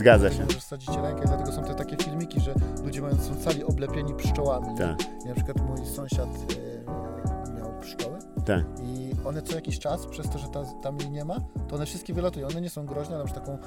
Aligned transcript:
Zgadza 0.00 0.30
się. 0.30 0.44
Możesz 0.44 0.62
sadzić 0.62 0.88
rękę, 0.88 1.22
dlatego 1.26 1.52
są 1.52 1.64
te 1.64 1.74
takie 1.74 1.96
filmiki, 1.96 2.40
że 2.40 2.54
ludzie 2.84 3.00
mają, 3.02 3.16
są 3.16 3.36
cali 3.36 3.64
oblepieni 3.64 4.14
pszczołami. 4.14 4.66
Tak. 4.78 4.96
I 5.24 5.28
na 5.28 5.34
przykład 5.34 5.60
mój 5.68 5.86
sąsiad 5.86 6.28
e, 7.48 7.54
miał 7.58 7.80
pszczoły 7.80 8.18
Tak. 8.46 8.64
i 8.82 9.10
one 9.24 9.42
co 9.42 9.54
jakiś 9.54 9.78
czas, 9.78 10.06
przez 10.06 10.30
to, 10.30 10.38
że 10.38 10.48
ta, 10.48 10.64
tam 10.82 10.98
jej 11.00 11.10
nie 11.10 11.24
ma, 11.24 11.36
to 11.68 11.76
one 11.76 11.86
wszystkie 11.86 12.14
wylatują. 12.14 12.48
One 12.48 12.60
nie 12.60 12.70
są 12.70 12.86
groźne, 12.86 13.14
ale 13.14 13.24
masz 13.24 13.32
taką, 13.32 13.58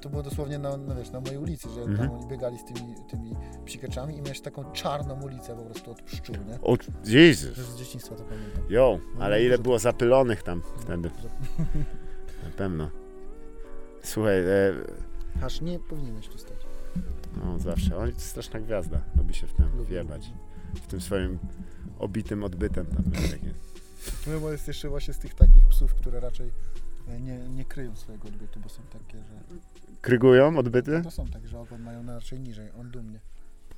to 0.00 0.08
było 0.10 0.22
dosłownie 0.22 0.58
na, 0.58 0.76
no 0.76 0.94
wiesz, 0.94 1.10
na 1.10 1.20
mojej 1.20 1.38
ulicy, 1.38 1.68
że 1.70 1.80
Mhm. 1.80 1.98
tam 2.08 2.18
oni 2.18 2.26
biegali 2.28 2.58
z 2.58 2.64
tymi, 2.64 2.94
tymi 3.10 3.36
psikeczami 3.64 4.16
i 4.16 4.22
miałeś 4.22 4.40
taką 4.40 4.72
czarną 4.72 5.22
ulicę 5.22 5.56
po 5.56 5.62
prostu 5.62 5.90
od 5.90 6.02
pszczół, 6.02 6.36
nie? 6.48 6.58
O, 6.62 6.76
Jezus. 7.06 7.56
Z 7.56 7.78
dzieciństwa 7.78 8.14
to 8.14 8.24
pamiętam. 8.24 8.62
Jo, 8.68 8.98
No, 9.18 9.24
ale 9.24 9.38
nie 9.40 9.44
ile 9.46 9.58
było 9.58 9.78
zapylonych 9.78 10.42
tam 10.42 10.62
wtedy. 10.78 11.10
Że- 11.22 11.28
Na 12.44 12.50
pewno. 12.56 12.90
Słuchaj, 14.02 14.38
e, 14.38 14.72
Aż 15.42 15.60
nie 15.60 15.78
powinieneś 15.78 16.28
tu 16.28 16.38
stać. 16.38 16.58
no 17.36 17.58
zawsze. 17.58 17.96
On 17.96 18.06
jest 18.06 18.20
straszna 18.20 18.60
gwiazda. 18.60 19.00
Lubi 19.16 19.34
się 19.34 19.46
w 19.46 19.52
tym 19.52 19.68
Lubię. 19.76 19.84
wjebać. 19.90 20.30
W 20.74 20.86
tym 20.86 21.00
swoim 21.00 21.38
obitym 21.98 22.44
odbytem 22.44 22.86
tam. 22.86 23.04
takie. 23.12 23.54
Memo 24.26 24.50
jest 24.50 24.68
jeszcze 24.68 24.88
właśnie 24.88 25.14
z 25.14 25.18
tych 25.18 25.34
takich 25.34 25.66
psów, 25.66 25.94
które 25.94 26.20
raczej 26.20 26.50
e, 27.08 27.20
nie, 27.20 27.38
nie 27.48 27.64
kryją 27.64 27.96
swojego 27.96 28.28
odbytu, 28.28 28.60
bo 28.60 28.68
są 28.68 28.82
takie, 28.82 29.18
że... 29.18 29.56
Krygują 30.00 30.58
odbyty? 30.58 31.00
To 31.04 31.10
są 31.10 31.26
takie, 31.28 31.48
że 31.48 31.60
ogon 31.60 31.82
mają 31.82 32.02
na 32.02 32.14
raczej 32.14 32.40
niżej, 32.40 32.68
on 32.80 32.90
dumnie. 32.90 33.20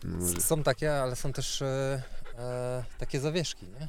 No, 0.05 0.17
może- 0.17 0.41
Są 0.41 0.63
takie, 0.63 0.95
ale 1.03 1.17
są 1.17 1.33
też 1.33 1.63
e, 1.63 2.03
e, 2.39 2.85
takie 2.99 3.21
zawieszki, 3.21 3.67
nie? 3.81 3.89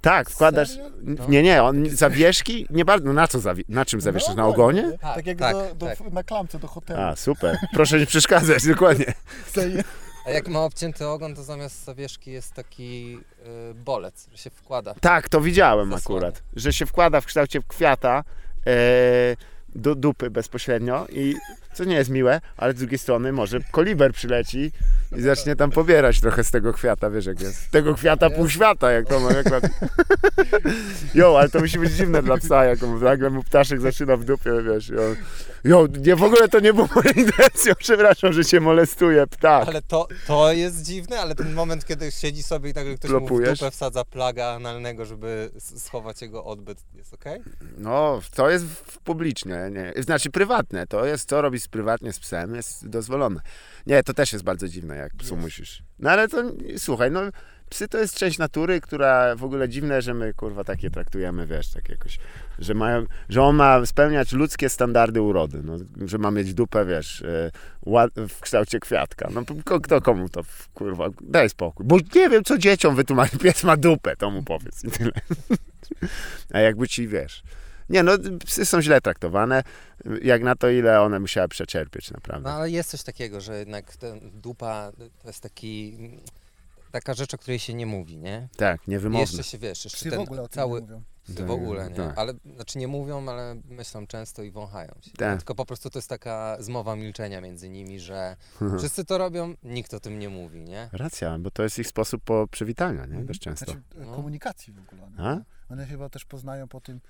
Tak, 0.00 0.30
wkładasz. 0.30 0.68
Serio? 0.68 0.90
No. 1.02 1.24
Nie, 1.28 1.42
nie, 1.42 1.62
on 1.62 1.88
zawieszki 1.90 2.66
nie 2.70 2.84
bardzo. 2.84 3.06
No 3.06 3.12
na 3.12 3.28
co 3.28 3.38
zawi- 3.38 3.64
Na 3.68 3.84
czym 3.84 4.00
zawieszasz? 4.00 4.34
Na 4.36 4.46
ogonie? 4.46 4.82
nie? 4.82 4.98
Tak, 4.98 5.14
Tak 5.14 5.26
jak 5.26 5.38
tak, 5.38 5.52
do, 5.56 5.74
do, 5.74 5.86
tak. 5.86 6.12
na 6.12 6.22
klamce 6.24 6.58
do 6.58 6.68
hotelu. 6.68 7.00
A, 7.02 7.16
super. 7.16 7.58
Proszę 7.72 7.98
nie 7.98 8.06
przeszkadzać, 8.06 8.66
dokładnie. 8.66 9.14
A 10.26 10.30
jak 10.30 10.48
ma 10.48 10.60
obcięty 10.60 11.06
ogon, 11.06 11.34
to 11.34 11.42
zamiast 11.42 11.84
zawieszki 11.84 12.30
jest 12.30 12.52
taki 12.54 13.18
e, 13.70 13.74
bolec, 13.74 14.28
że 14.32 14.38
się 14.38 14.50
wkłada. 14.50 14.94
Tak, 15.00 15.28
to 15.28 15.40
widziałem 15.40 15.94
akurat, 15.94 16.42
że 16.56 16.72
się 16.72 16.86
wkłada 16.86 17.20
w 17.20 17.26
kształcie 17.26 17.60
kwiata 17.68 18.24
e, 18.66 18.72
do 19.74 19.94
dupy 19.94 20.30
bezpośrednio 20.30 21.06
i 21.12 21.34
co 21.74 21.84
nie 21.84 21.94
jest 21.96 22.10
miłe, 22.10 22.40
ale 22.56 22.72
z 22.72 22.76
drugiej 22.76 22.98
strony 22.98 23.32
może 23.32 23.58
koliber 23.70 24.12
przyleci 24.12 24.72
i 25.16 25.20
zacznie 25.20 25.56
tam 25.56 25.70
pobierać 25.70 26.20
trochę 26.20 26.44
z 26.44 26.50
tego 26.50 26.72
kwiata, 26.72 27.10
wiesz 27.10 27.26
jak 27.26 27.40
jest. 27.40 27.70
Tego 27.70 27.94
kwiata 27.94 28.30
pół 28.30 28.48
świata, 28.48 28.90
jak 28.92 29.06
to 29.08 29.20
ma 29.20 29.32
jak 29.32 29.46
Jo, 31.14 31.38
ale 31.38 31.48
to 31.48 31.60
musi 31.60 31.78
być 31.78 31.92
dziwne 31.92 32.22
dla 32.22 32.36
psa, 32.36 32.64
jak 32.64 32.82
on- 32.82 33.02
nagle 33.04 33.30
mu 33.30 33.42
ptaszek 33.42 33.80
zaczyna 33.80 34.16
w 34.16 34.24
dupie, 34.24 34.50
wiesz. 34.62 34.88
Jo, 34.88 35.02
jo 35.64 35.86
nie, 36.00 36.16
w 36.16 36.22
ogóle 36.22 36.48
to 36.48 36.60
nie 36.60 36.72
było 36.74 36.88
moją 36.94 37.10
intencją, 37.16 37.72
przepraszam, 37.78 38.32
że 38.32 38.44
cię 38.44 38.60
molestuje, 38.60 39.26
ptak. 39.26 39.68
Ale 39.68 39.82
to, 39.82 40.08
to 40.26 40.52
jest 40.52 40.82
dziwne, 40.82 41.20
ale 41.20 41.34
ten 41.34 41.54
moment, 41.54 41.84
kiedy 41.86 42.10
siedzi 42.12 42.42
sobie 42.42 42.70
i 42.70 42.74
nagle 42.74 42.94
ktoś 42.94 43.10
mu 43.10 43.16
w 43.16 43.20
Plopujesz? 43.20 43.58
dupę 43.58 43.70
wsadza 43.70 44.04
plaga 44.04 44.46
analnego, 44.46 45.04
żeby 45.04 45.50
schować 45.58 46.22
jego 46.22 46.44
odbyt, 46.44 46.78
jest 46.94 47.14
okej? 47.14 47.40
No, 47.78 48.20
to 48.34 48.50
jest 48.50 48.64
publiczne, 49.04 49.70
nie, 49.70 50.02
znaczy 50.02 50.30
prywatne. 50.30 50.86
To 50.86 51.04
jest, 51.06 51.28
co 51.28 51.42
robisz 51.58 51.68
prywatnie 51.68 52.12
z 52.12 52.18
psem, 52.18 52.54
jest 52.54 52.88
dozwolone. 52.88 53.40
Nie, 53.86 54.02
to 54.02 54.14
też 54.14 54.32
jest 54.32 54.44
bardzo 54.44 54.68
dziwne, 54.68 54.96
jak 54.96 55.16
psu 55.16 55.34
Jest. 55.34 55.44
musisz. 55.44 55.82
No 55.98 56.10
ale 56.10 56.28
to, 56.28 56.52
słuchaj, 56.76 57.10
no 57.10 57.20
psy 57.70 57.88
to 57.88 57.98
jest 57.98 58.14
część 58.14 58.38
natury, 58.38 58.80
która 58.80 59.36
w 59.36 59.44
ogóle 59.44 59.68
dziwne, 59.68 60.02
że 60.02 60.14
my, 60.14 60.34
kurwa, 60.34 60.64
takie 60.64 60.90
traktujemy, 60.90 61.46
wiesz, 61.46 61.70
tak 61.70 61.88
jakoś, 61.88 62.18
że 62.58 62.74
mają, 62.74 63.06
że 63.28 63.42
on 63.42 63.56
ma 63.56 63.86
spełniać 63.86 64.32
ludzkie 64.32 64.68
standardy 64.68 65.22
urody, 65.22 65.60
no, 65.64 65.76
że 66.06 66.18
ma 66.18 66.30
mieć 66.30 66.54
dupę, 66.54 66.84
wiesz, 66.86 67.22
e, 67.22 67.50
w 68.28 68.40
kształcie 68.40 68.80
kwiatka. 68.80 69.28
No, 69.34 69.42
kto 69.82 70.00
komu 70.00 70.28
to, 70.28 70.42
kurwa, 70.74 71.08
daj 71.20 71.50
spokój. 71.50 71.86
Bo 71.86 71.96
nie 72.14 72.28
wiem, 72.30 72.44
co 72.44 72.58
dzieciom 72.58 72.96
wytłumaczy, 72.96 73.38
pies 73.44 73.64
ma 73.64 73.76
dupę, 73.76 74.16
to 74.16 74.30
mu 74.30 74.42
powiedz 74.42 74.84
i 74.84 74.90
tyle. 74.90 75.12
A 76.54 76.60
jakby 76.60 76.88
ci, 76.88 77.08
wiesz... 77.08 77.42
Nie, 77.88 78.02
no 78.02 78.12
psy 78.46 78.66
są 78.66 78.82
źle 78.82 79.00
traktowane, 79.00 79.62
jak 80.22 80.42
na 80.42 80.56
to, 80.56 80.70
ile 80.70 81.00
one 81.00 81.20
musiały 81.20 81.48
przecierpieć, 81.48 82.10
naprawdę. 82.10 82.48
No 82.48 82.54
ale 82.56 82.70
jest 82.70 82.90
coś 82.90 83.02
takiego, 83.02 83.40
że 83.40 83.58
jednak 83.58 83.96
ten 83.96 84.30
dupa 84.34 84.92
to 85.22 85.28
jest 85.28 85.40
taki, 85.40 85.98
taka 86.92 87.14
rzecz, 87.14 87.34
o 87.34 87.38
której 87.38 87.58
się 87.58 87.74
nie 87.74 87.86
mówi, 87.86 88.16
nie? 88.18 88.48
Tak, 88.56 88.88
I 88.88 88.90
niewymowne. 88.90 89.20
jeszcze 89.20 89.42
się, 89.42 89.58
wiesz, 89.58 89.84
jeszcze 89.84 89.98
Psy 89.98 90.10
ten 90.10 90.18
w 90.18 90.22
ogóle 90.22 90.42
o 90.42 90.48
tym 90.48 90.54
cały... 90.54 90.80
nie 90.80 90.86
mówią. 90.86 91.02
Psy 91.24 91.44
w 91.44 91.50
ogóle, 91.50 91.88
nie? 91.90 91.96
Tak. 91.96 92.18
Ale, 92.18 92.32
znaczy 92.54 92.78
nie 92.78 92.88
mówią, 92.88 93.28
ale 93.28 93.56
myślą 93.70 94.06
często 94.06 94.42
i 94.42 94.50
wąchają 94.50 94.94
się. 95.00 95.10
Tak. 95.10 95.38
Tylko 95.38 95.54
po 95.54 95.66
prostu 95.66 95.90
to 95.90 95.98
jest 95.98 96.08
taka 96.08 96.56
zmowa 96.60 96.96
milczenia 96.96 97.40
między 97.40 97.68
nimi, 97.68 98.00
że 98.00 98.36
wszyscy 98.78 99.04
to 99.04 99.18
robią, 99.18 99.54
nikt 99.62 99.94
o 99.94 100.00
tym 100.00 100.18
nie 100.18 100.28
mówi, 100.28 100.64
nie? 100.64 100.88
Racja, 100.92 101.38
bo 101.38 101.50
to 101.50 101.62
jest 101.62 101.78
ich 101.78 101.86
sposób 101.86 102.22
po 102.24 102.46
przywitania, 102.50 103.06
nie? 103.06 103.24
Dość 103.24 103.40
często. 103.40 103.64
Znaczy, 103.64 103.80
e, 104.00 104.04
No. 104.06 104.14
komunikacji 104.16 104.72
w 104.72 104.78
ogóle. 104.78 105.02
A? 105.18 105.36
One 105.72 105.86
chyba 105.86 106.08
też 106.08 106.24
poznają 106.24 106.68
po 106.68 106.80
tym, 106.80 107.00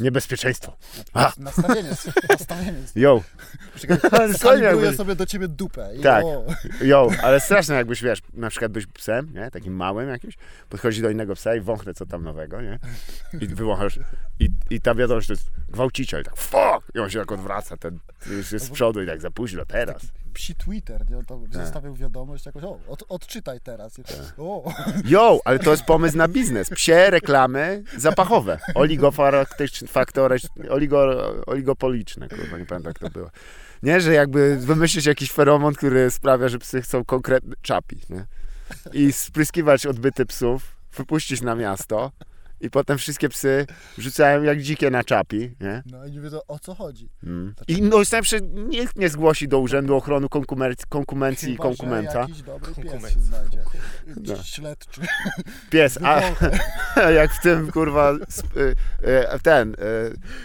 Niebezpieczeństwo. 0.00 0.76
na- 1.14 1.32
Nastawienie, 1.38 1.88
nastawienie. 2.30 2.78
Jo, 2.96 3.22
Skalibruję 4.38 4.92
sobie 4.92 5.16
do 5.16 5.26
ciebie 5.26 5.48
dupę. 5.48 5.90
I 5.96 6.00
Tak. 6.00 6.24
Jo, 6.82 7.10
ale 7.22 7.40
straszne 7.40 7.74
jakbyś, 7.74 8.02
wiesz, 8.02 8.22
na 8.32 8.50
przykład 8.50 8.72
byś 8.72 8.86
psem, 8.86 9.32
nie? 9.34 9.50
Takim 9.50 9.76
małym 9.76 10.08
jakimś, 10.08 10.34
podchodzi 10.68 11.02
do 11.02 11.10
innego 11.10 11.34
psa 11.34 11.54
i 11.54 11.60
wąchnę 11.60 11.94
co 11.94 12.06
tam 12.06 12.24
nowego, 12.24 12.60
nie? 12.62 12.78
I 13.40 13.46
wyłąchasz 13.46 13.98
i, 14.40 14.48
i 14.70 14.80
ta 14.80 14.94
wiadomość 14.94 15.26
to 15.26 15.32
jest 15.32 15.50
gwałciciel, 15.68 16.24
tak 16.24 16.36
fuck! 16.36 16.83
I 16.94 16.98
on 16.98 17.10
się 17.10 17.18
tak 17.18 17.32
odwraca, 17.32 17.76
ten 17.76 17.98
już 18.30 18.52
jest 18.52 18.66
z 18.66 18.70
przodu 18.70 19.02
i 19.02 19.06
tak 19.06 19.20
za 19.20 19.30
późno, 19.30 19.64
teraz. 19.66 20.02
psi 20.34 20.54
Twitter, 20.54 21.10
nie? 21.10 21.18
On 21.18 21.24
tam 21.24 21.42
Tak. 21.46 21.62
zostawiał 21.64 21.94
wiadomość 21.94 22.46
jakoś, 22.46 22.64
o, 22.64 22.78
od, 22.88 23.04
odczytaj 23.08 23.60
teraz. 23.60 23.98
I, 23.98 24.02
o, 24.38 24.72
Jo, 25.04 25.38
ale 25.44 25.58
to 25.58 25.70
jest 25.70 25.84
pomysł 25.84 26.16
na 26.16 26.28
biznes. 26.28 26.70
Psie 26.70 27.10
reklamy 27.10 27.82
zapachowe. 27.96 28.58
Oligofaktyczne, 28.74 29.88
oligo, 30.70 31.06
oligopoliczne, 31.46 32.28
kurwa, 32.28 32.58
nie 32.58 32.66
pamiętam 32.66 32.82
jak 32.90 32.98
to 32.98 33.10
było. 33.10 33.30
Nie, 33.82 34.00
że 34.00 34.12
jakby 34.12 34.56
wymyślić 34.56 35.06
jakiś 35.06 35.32
feromon, 35.32 35.74
który 35.74 36.10
sprawia, 36.10 36.48
że 36.48 36.58
psy 36.58 36.82
chcą 36.82 37.04
konkretny 37.04 37.54
czapi, 37.62 38.00
nie? 38.10 38.26
I 38.92 39.12
spryskiwać 39.12 39.86
odbyty 39.86 40.26
psów, 40.26 40.76
wypuścić 40.96 41.42
na 41.42 41.54
miasto 41.54 42.12
i 42.64 42.70
potem 42.70 42.98
wszystkie 42.98 43.28
psy 43.28 43.66
rzucają 43.98 44.42
jak 44.42 44.60
dzikie 44.62 44.90
na 44.90 45.04
czapi, 45.04 45.56
nie? 45.60 45.82
no 45.86 46.06
i 46.06 46.12
nie 46.12 46.20
wiedzą 46.20 46.40
o 46.48 46.58
co 46.58 46.74
chodzi. 46.74 47.08
Mm. 47.24 47.54
I 47.68 47.82
no 47.82 47.96
i 47.96 48.00
najlepsze, 48.00 48.40
nikt 48.40 48.96
nie 48.96 49.08
zgłosi 49.08 49.48
do 49.48 49.58
Urzędu 49.58 49.96
Ochrony 49.96 50.26
Konkumer- 50.26 50.74
Konkumencji 50.88 51.52
i 51.52 51.56
Chyba, 51.56 51.70
że 51.70 51.76
Konkumenta. 51.76 52.20
jakiś 52.20 52.42
dobry 52.42 52.66
pies 52.74 52.76
się 52.76 52.82
Konkumencja. 52.90 53.20
znajdzie. 53.20 53.58
No. 54.06 54.42
Śledczy. 54.42 55.00
Pies, 55.70 55.98
a, 56.02 56.20
jak 57.20 57.32
w 57.32 57.40
tym, 57.42 57.70
kurwa, 57.72 58.12
sp- 58.38 58.56
y, 58.56 58.74
y, 59.36 59.40
ten, 59.42 59.74
y, 59.74 59.76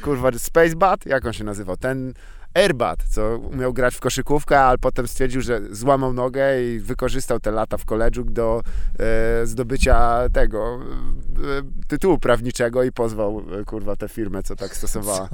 kurwa, 0.02 0.32
Space 0.38 0.76
Bat, 0.76 1.06
jak 1.06 1.26
on 1.26 1.34
się 1.34 1.44
nazywał? 1.44 1.78
Ten 1.78 2.14
Airbat, 2.54 3.04
co 3.04 3.38
umiał 3.38 3.74
grać 3.74 3.96
w 3.96 4.00
koszykówkę, 4.00 4.60
ale 4.60 4.78
potem 4.78 5.08
stwierdził, 5.08 5.42
że 5.42 5.62
złamał 5.72 6.14
nogę 6.14 6.64
i 6.64 6.80
wykorzystał 6.80 7.40
te 7.40 7.52
lata 7.52 7.78
w 7.78 7.86
koledżu 7.86 8.24
do 8.24 8.62
e, 9.00 9.46
zdobycia 9.46 10.30
tego 10.34 10.80
e, 10.80 11.86
tytułu 11.88 12.18
prawniczego 12.18 12.84
i 12.84 12.92
pozwał, 12.92 13.44
e, 13.62 13.66
kurwa, 13.66 13.96
tę 13.96 14.10
firmę, 14.10 14.44
co 14.44 14.56
tak 14.56 14.76
stosowała. 14.76 15.30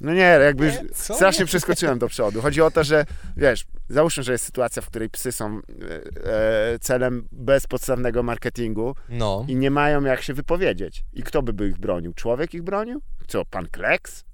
No 0.00 0.12
nie, 0.14 0.20
jakby 0.20 0.66
Nie, 0.66 0.82
strasznie 0.92 1.44
przeskoczyłem 1.46 1.98
do 1.98 2.08
przodu. 2.08 2.40
Chodzi 2.42 2.62
o 2.62 2.70
to, 2.70 2.84
że 2.84 3.04
wiesz, 3.36 3.64
załóżmy, 3.88 4.22
że 4.22 4.32
jest 4.32 4.44
sytuacja, 4.44 4.82
w 4.82 4.86
której 4.86 5.10
psy 5.10 5.32
są 5.32 5.58
e, 5.58 6.72
e, 6.74 6.78
celem 6.78 7.28
bezpodstawnego 7.32 8.22
marketingu, 8.22 8.94
No. 9.08 9.44
i 9.48 9.56
nie 9.56 9.70
mają 9.70 10.02
jak 10.04 10.22
się 10.22 10.34
wypowiedzieć. 10.34 11.04
I 11.12 11.22
kto 11.22 11.42
by, 11.42 11.52
by 11.52 11.68
ich 11.68 11.78
bronił? 11.78 12.12
Człowiek 12.14 12.54
ich 12.54 12.62
bronił? 12.62 13.00
Co, 13.26 13.44
pan 13.44 13.66
Kleks? 13.68 14.24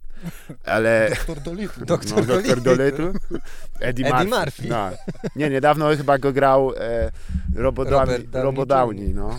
Ale... 0.64 1.10
Doktor 1.10 1.40
Dolittle. 1.40 1.86
Doktor 1.86 2.26
No, 2.26 2.34
doktor 2.34 2.60
Dolittle? 2.60 3.12
Eddie, 3.80 4.06
Eddie 4.06 4.24
Murphy. 4.24 4.38
Murphy. 4.38 4.68
No. 4.68 4.90
Nie, 5.36 5.50
niedawno 5.50 5.96
chyba 5.96 6.18
go 6.18 6.32
grał 6.32 6.72
e, 6.76 7.10
Robo 7.54 7.84
Downey, 7.84 8.16
Robert 8.16 8.30
Downey 8.30 8.44
Robo 8.44 8.66
Downey 8.66 9.14
no. 9.14 9.38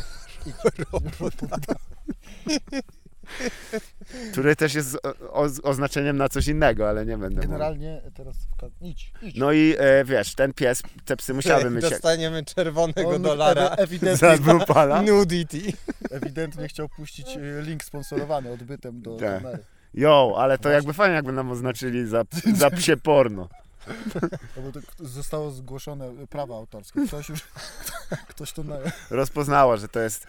Który 4.31 4.56
też 4.56 4.74
jest 4.74 4.98
o, 5.04 5.13
o, 5.33 5.48
oznaczeniem 5.63 6.18
na 6.18 6.30
coś 6.30 6.48
innego, 6.48 6.89
ale 6.89 7.06
nie 7.06 7.18
będę 7.18 7.36
mówił. 7.36 7.42
Generalnie 7.51 8.01
teraz 8.13 8.36
wka- 8.36 8.69
idź, 8.81 9.13
idź. 9.22 9.36
No 9.36 9.51
i 9.51 9.75
e, 9.80 10.06
wiesz, 10.06 10.36
ten 10.36 10.54
pies, 10.54 10.81
te 11.06 11.16
psy 11.16 11.33
musiały 11.33 11.63
jak... 11.63 11.80
Dostaniemy 11.80 12.45
czerwonego 12.45 13.10
On 13.10 13.22
dolara. 13.22 13.68
ewi- 13.68 13.81
ewidentnie, 13.83 14.38
Za. 14.86 15.01
Nudity. 15.01 15.62
ewidentnie 16.12 16.68
chciał 16.68 16.89
puścić 16.89 17.28
e, 17.38 17.62
link 17.62 17.83
sponsorowany 17.83 18.51
odbytem 18.51 19.01
do 19.01 19.16
Tak. 19.16 19.44
kamery. 19.44 19.63
Jo, 19.94 20.36
ale 20.38 20.58
to 20.58 20.70
jakby 20.70 20.94
fajnie, 20.94 21.16
jakby 21.16 21.32
nam 21.32 21.52
oznaczyli 21.52 22.08
za, 22.08 22.24
za 22.56 22.70
psie 22.72 22.98
porno. 22.98 23.50
No 24.58 24.62
bo 24.64 24.72
to 24.72 24.80
k- 24.80 24.88
zostało 25.00 25.52
zgłoszone 25.52 26.06
e, 26.06 26.28
prawa 26.28 26.56
autorskie. 26.56 27.08
Ktoś 27.08 27.30
już, 27.30 27.42
ktoś 28.30 28.52
to 28.52 28.64
na... 28.64 28.76
rozpoznała, 29.10 29.78
że 29.78 29.88
to 29.88 30.00
jest. 30.00 30.28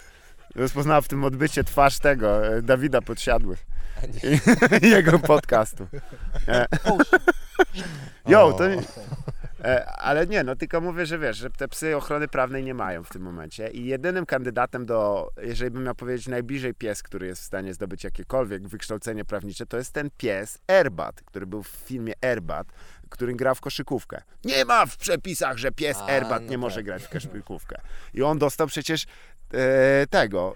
Rozpoznała 0.55 1.01
w 1.01 1.07
tym 1.07 1.23
odbycie 1.23 1.63
twarz 1.63 1.99
tego, 1.99 2.47
e, 2.47 2.61
Dawida 2.61 3.01
Podsiadłych 3.01 3.65
i 4.81 4.89
jego 4.97 5.19
podcastu. 5.19 5.87
E, 6.47 6.65
Jo, 8.27 8.45
O. 8.45 8.53
to 8.53 8.67
nie, 8.67 8.75
E, 8.77 8.83
ale 9.97 10.27
nie, 10.27 10.43
no 10.43 10.55
tylko 10.55 10.81
mówię, 10.81 11.05
że 11.05 11.19
wiesz, 11.19 11.37
że 11.37 11.49
te 11.49 11.67
psy 11.67 11.97
ochrony 11.97 12.27
prawnej 12.27 12.63
nie 12.63 12.73
mają 12.73 13.03
w 13.03 13.09
tym 13.09 13.21
momencie 13.21 13.67
i 13.67 13.85
jedynym 13.85 14.25
kandydatem 14.25 14.85
do, 14.85 15.29
jeżeli 15.41 15.71
bym 15.71 15.83
miał 15.83 15.95
powiedzieć 15.95 16.27
najbliżej 16.27 16.73
pies, 16.73 17.03
który 17.03 17.27
jest 17.27 17.41
w 17.41 17.45
stanie 17.45 17.73
zdobyć 17.73 18.03
jakiekolwiek 18.03 18.67
wykształcenie 18.67 19.25
prawnicze, 19.25 19.65
to 19.65 19.77
jest 19.77 19.91
ten 19.93 20.09
pies 20.17 20.59
Erbat, 20.67 21.21
który 21.21 21.45
był 21.45 21.63
w 21.63 21.67
filmie 21.67 22.13
Erbat, 22.21 22.67
który 23.09 23.33
gra 23.33 23.53
w 23.53 23.61
koszykówkę. 23.61 24.21
Nie 24.45 24.65
ma 24.65 24.85
w 24.85 24.97
przepisach, 24.97 25.57
że 25.57 25.71
pies 25.71 25.97
A, 26.01 26.07
Erbat 26.07 26.43
no 26.43 26.49
nie 26.49 26.57
może 26.57 26.75
tak. 26.75 26.85
grać 26.85 27.03
w 27.03 27.09
koszykówkę. 27.09 27.81
I 28.13 28.21
on 28.23 28.39
dostał 28.39 28.67
przecież 28.67 29.05
e, 29.53 30.07
tego... 30.09 30.55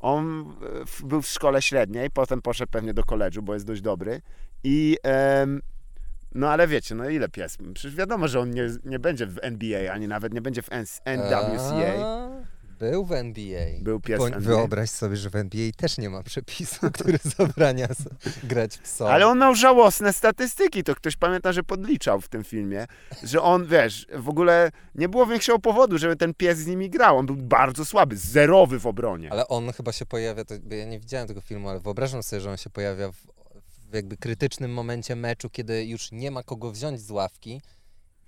on 0.00 0.40
e, 0.82 0.86
w- 0.86 1.02
był 1.04 1.22
w 1.22 1.28
szkole 1.28 1.62
średniej, 1.62 2.10
potem 2.10 2.42
poszedł 2.42 2.70
pewnie 2.72 2.94
do 2.94 3.04
koledżu, 3.04 3.42
bo 3.42 3.54
jest 3.54 3.66
dość 3.66 3.80
dobry. 3.80 4.22
I 4.64 4.98
em, 5.02 5.60
no 6.34 6.50
ale 6.50 6.68
wiecie, 6.68 6.94
no 6.94 7.08
ile 7.08 7.28
pies? 7.28 7.56
Przecież 7.74 7.96
wiadomo, 7.96 8.28
że 8.28 8.40
on 8.40 8.50
nie, 8.50 8.68
nie 8.84 8.98
będzie 8.98 9.26
w 9.26 9.38
NBA, 9.42 9.92
ani 9.92 10.08
nawet 10.08 10.34
nie 10.34 10.42
będzie 10.42 10.62
w 10.62 10.68
NWCA. 11.04 12.30
Był 12.80 13.04
w 13.04 13.12
NBA. 13.12 13.66
Był 13.80 14.00
pies 14.00 14.18
Bo. 14.18 14.40
Wyobraź 14.40 14.90
sobie, 14.90 15.16
że 15.16 15.30
w 15.30 15.36
NBA 15.36 15.70
też 15.76 15.98
nie 15.98 16.10
ma 16.10 16.22
przepisu, 16.22 16.90
który 16.94 17.18
zabrania 17.36 17.88
grać 18.44 18.78
psom. 18.78 19.06
Ale 19.06 19.26
on 19.26 19.38
miał 19.38 19.54
żałosne 19.54 20.12
statystyki, 20.12 20.84
to 20.84 20.94
ktoś 20.94 21.16
pamięta, 21.16 21.52
że 21.52 21.62
podliczał 21.62 22.20
w 22.20 22.28
tym 22.28 22.44
filmie, 22.44 22.86
że 23.22 23.42
on, 23.42 23.66
wiesz, 23.66 24.06
w 24.18 24.28
ogóle 24.28 24.70
nie 24.94 25.08
było 25.08 25.26
większego 25.26 25.58
powodu, 25.58 25.98
żeby 25.98 26.16
ten 26.16 26.34
pies 26.34 26.58
z 26.58 26.66
nimi 26.66 26.90
grał. 26.90 27.18
On 27.18 27.26
był 27.26 27.36
bardzo 27.36 27.84
słaby, 27.84 28.16
zerowy 28.16 28.78
w 28.78 28.86
obronie. 28.86 29.32
Ale 29.32 29.48
on 29.48 29.72
chyba 29.72 29.92
się 29.92 30.06
pojawia, 30.06 30.44
to, 30.44 30.54
ja 30.70 30.84
nie 30.84 31.00
widziałem 31.00 31.28
tego 31.28 31.40
filmu, 31.40 31.68
ale 31.68 31.80
wyobrażam 31.80 32.22
sobie, 32.22 32.40
że 32.40 32.50
on 32.50 32.56
się 32.56 32.70
pojawia 32.70 33.12
w, 33.12 33.39
w 33.90 33.94
jakby 33.94 34.16
krytycznym 34.16 34.72
momencie 34.72 35.16
meczu, 35.16 35.50
kiedy 35.50 35.84
już 35.84 36.12
nie 36.12 36.30
ma 36.30 36.42
kogo 36.42 36.70
wziąć 36.70 37.00
z 37.00 37.10
ławki. 37.10 37.60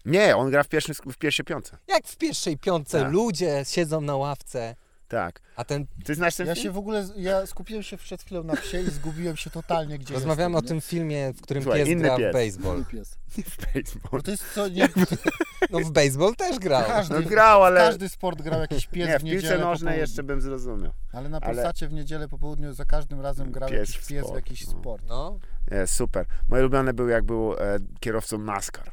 Nie, 0.04 0.36
on 0.36 0.50
gra 0.50 0.62
w, 0.62 0.68
pierwszym, 0.68 0.94
w 0.94 1.18
pierwszej 1.18 1.44
piątce. 1.44 1.78
Jak 1.88 2.06
w 2.06 2.16
pierwszej 2.16 2.58
piątce 2.58 3.00
Tak. 3.00 3.12
ludzie 3.12 3.62
siedzą 3.68 4.00
na 4.00 4.16
ławce, 4.16 4.76
Tak. 5.12 5.40
a 5.56 5.64
ten... 5.64 5.86
Ty 6.04 6.14
znasz 6.14 6.34
ten 6.36 6.46
Ja 6.46 6.54
film? 6.54 6.64
się 6.64 6.70
w 6.70 6.78
ogóle, 6.78 7.08
ja 7.16 7.46
skupiłem 7.46 7.82
się 7.82 7.96
przed 7.96 8.22
chwilą 8.22 8.42
na 8.44 8.56
psie 8.56 8.80
i 8.80 8.90
zgubiłem 8.90 9.36
się 9.36 9.50
totalnie, 9.50 9.98
gdzie 9.98 10.14
Rozmawiamy 10.14 10.56
o 10.56 10.62
tym 10.62 10.80
filmie, 10.80 11.32
w 11.32 11.40
którym 11.40 11.62
Słuchaj, 11.62 11.80
pies 11.80 11.88
inny 11.88 12.02
gra 12.02 12.16
pies. 12.16 12.30
w 12.30 12.32
baseball. 12.32 12.78
nie? 12.78 12.84
Pies. 12.84 13.18
W 13.28 13.56
baseball. 13.56 14.10
Bo 14.12 14.22
to 14.22 14.30
jest 14.30 14.44
co, 14.54 14.68
nie, 14.68 14.88
No 15.70 15.78
w 15.80 15.90
baseball 15.90 16.36
też 16.36 16.58
grał. 16.58 16.84
każdy, 16.86 17.14
No 17.14 17.22
grał, 17.22 17.64
ale... 17.64 17.80
każdy 17.80 18.08
sport 18.08 18.42
grał 18.42 18.60
jakiś 18.60 18.86
pies 18.86 19.08
Nie, 19.08 19.18
w 19.18 19.20
w 19.20 19.24
niedzielę 19.24 19.42
piłce 19.42 19.58
nożnej 19.64 19.98
jeszcze 19.98 20.22
bym 20.22 20.40
zrozumiał. 20.40 20.92
Ale 21.12 21.28
na 21.28 21.38
ale- 21.40 21.54
Polsacie 21.54 21.88
w 21.88 21.92
niedzielę 21.92 22.28
po 22.28 22.38
południu 22.38 22.72
za 22.72 22.84
każdym 22.84 23.20
razem 23.20 23.50
grał 23.50 23.70
Pies 23.70 23.78
jakiś 23.78 23.96
w 23.96 24.06
pies 24.08 24.20
w 24.22 24.24
sport, 24.24 24.36
jakiś 24.36 24.66
no. 24.66 24.72
sport. 24.72 25.04
No, 25.08 25.38
Nie, 25.70 25.86
super. 25.86 26.26
Moje 26.48 26.62
ulubione 26.62 26.94
był 26.94 27.08
jak 27.08 27.24
był 27.24 27.54
e, 27.54 27.78
kierowcą 28.00 28.38
NASCAR. 28.38 28.92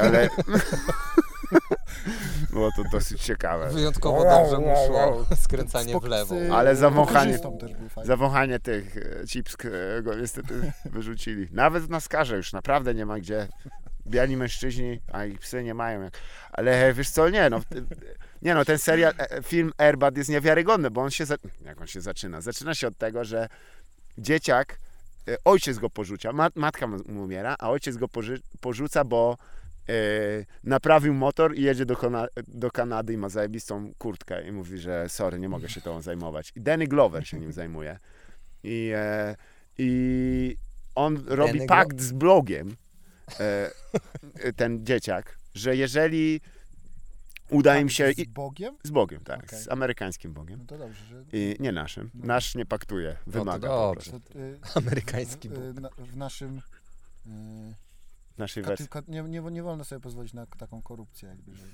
Ale... 0.00 0.28
Było 2.52 2.70
to 2.76 2.82
dosyć 2.92 3.22
ciekawe. 3.22 3.70
wyjątkowo 3.70 4.24
dobrze 4.24 4.58
mu 4.58 4.74
szło 4.86 5.26
skręcanie 5.36 6.00
w 6.00 6.04
lewo. 6.04 6.34
Ale 6.52 6.76
zawąchanie-. 6.76 7.38
Zawąchanie 8.04 8.60
tych 8.60 8.96
e, 8.96 9.26
chips 9.26 9.56
e, 9.64 10.02
go 10.02 10.14
niestety 10.14 10.72
wyrzucili. 10.84 11.48
Nawet 11.52 11.82
w 11.82 11.90
NASCARze 11.90 12.36
już 12.36 12.52
naprawdę 12.52 12.94
nie 12.94 13.06
ma 13.06 13.18
gdzie. 13.18 13.48
Biali 14.06 14.36
mężczyźni, 14.36 15.00
a 15.12 15.24
ich 15.24 15.38
psy 15.38 15.62
nie 15.62 15.74
mają. 15.74 16.02
Jak... 16.02 16.14
Ale 16.52 16.94
wiesz 16.94 17.10
co, 17.10 17.28
nie 17.28 17.50
no. 17.50 17.60
Nie 18.42 18.54
no, 18.54 18.64
ten 18.64 18.78
serial, 18.78 19.14
e, 19.18 19.42
film 19.42 19.72
Airbud 19.78 20.16
jest 20.16 20.30
niewiarygodny, 20.30 20.90
bo 20.90 21.02
on 21.02 21.10
się, 21.10 21.24
jak 21.64 21.80
on 21.80 21.86
się 21.86 22.00
zaczyna? 22.00 22.40
Zaczyna 22.40 22.74
się 22.74 22.86
od 22.86 22.98
tego, 22.98 23.24
że 23.24 23.48
dzieciak, 24.18 24.78
e, 25.28 25.36
ojciec 25.44 25.78
go 25.78 25.90
porzucia, 25.90 26.32
mat, 26.32 26.56
matka 26.56 26.86
mu 26.86 26.96
umiera, 27.06 27.56
a 27.58 27.70
ojciec 27.70 27.96
go 27.96 28.06
porzuca, 28.60 29.04
bo 29.04 29.36
e, 29.40 29.65
naprawił 30.64 31.14
motor 31.14 31.54
i 31.56 31.62
jedzie 31.62 31.86
do, 31.86 31.96
Kona, 31.96 32.26
do 32.48 32.70
Kanady 32.70 33.12
i 33.12 33.16
ma 33.16 33.28
zajebistą 33.28 33.92
kurtkę 33.98 34.48
i 34.48 34.52
mówi, 34.52 34.78
że 34.78 35.08
sorry, 35.08 35.38
nie 35.38 35.48
mogę 35.48 35.68
się 35.68 35.80
tą 35.80 36.00
zajmować. 36.00 36.52
I 36.56 36.60
Danny 36.60 36.86
Glover 36.86 37.28
się 37.28 37.38
nim 37.38 37.52
zajmuje. 37.52 37.98
I, 38.62 38.92
e, 38.94 39.36
i 39.78 40.56
on 40.94 41.24
robi 41.26 41.52
Danny 41.52 41.66
pakt 41.66 42.00
z 42.00 42.12
blogiem, 42.12 42.76
e, 43.40 43.70
ten 44.56 44.86
dzieciak, 44.86 45.38
że 45.54 45.76
jeżeli 45.76 46.40
uda 47.50 47.78
im 47.78 47.88
się... 47.88 48.12
Z 48.12 48.18
I, 48.18 48.28
Bogiem? 48.28 48.76
z 48.82 48.90
Bogiem, 48.90 49.20
tak, 49.24 49.44
Okej. 49.44 49.58
z 49.58 49.68
amerykańskim 49.68 50.32
Bogiem. 50.32 50.58
No 50.60 50.66
to 50.66 50.78
dobrze, 50.78 51.04
że... 51.04 51.24
I 51.32 51.56
nie 51.60 51.72
naszym. 51.72 52.10
Nasz 52.14 52.54
nie 52.54 52.66
paktuje, 52.66 53.16
wymaga 53.26 53.68
po 53.68 53.74
dobrze. 53.94 54.10
prostu. 54.10 54.32
to, 54.32 54.38
y, 54.38 54.58
Amerykański 54.74 55.48
y, 55.48 55.50
Bóg. 55.50 55.80
na, 55.80 55.88
w 55.98 56.16
naszym... 56.16 56.58
Y, 57.26 57.85
Naszej 58.38 58.62
wersji. 58.62 58.86
nie, 59.08 59.22
nie, 59.22 59.40
nie 59.40 59.62
wolno 59.62 59.84
sobie 59.84 60.00
pozwolić 60.00 60.32
na 60.32 60.46
taką 60.46 60.82
korupcję 60.82 61.28
jakby, 61.28 61.54
że... 61.54 61.64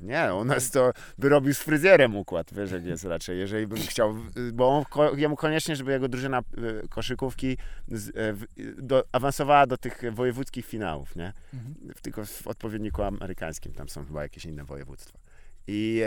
Nie, 0.00 0.34
u 0.34 0.44
nas 0.44 0.70
to 0.70 0.92
by 1.18 1.28
robił 1.28 1.54
z 1.54 1.58
fryzjerem 1.58 2.16
układ, 2.16 2.54
wiesz 2.54 2.70
jak 2.70 2.84
jest 2.84 3.04
raczej, 3.04 3.38
jeżeli 3.38 3.66
bym 3.66 3.78
chciał, 3.78 4.14
bo 4.52 4.68
on, 4.94 5.18
jemu 5.18 5.36
koniecznie, 5.36 5.76
żeby 5.76 5.92
jego 5.92 6.08
drużyna 6.08 6.42
y, 6.84 6.88
koszykówki 6.88 7.56
z, 7.88 8.08
e, 8.08 8.32
w- 8.32 8.46
do, 8.86 9.04
awansowała 9.12 9.66
do 9.66 9.76
tych 9.76 10.02
wojewódzkich 10.12 10.66
finałów, 10.66 11.16
nie? 11.16 11.32
Mhm. 11.54 11.74
Tylko 12.02 12.24
w 12.24 12.46
odpowiedniku 12.46 13.02
amerykańskim, 13.02 13.72
tam 13.72 13.88
są 13.88 14.04
chyba 14.06 14.22
jakieś 14.22 14.44
inne 14.44 14.64
województwa. 14.64 15.18
I, 15.66 16.02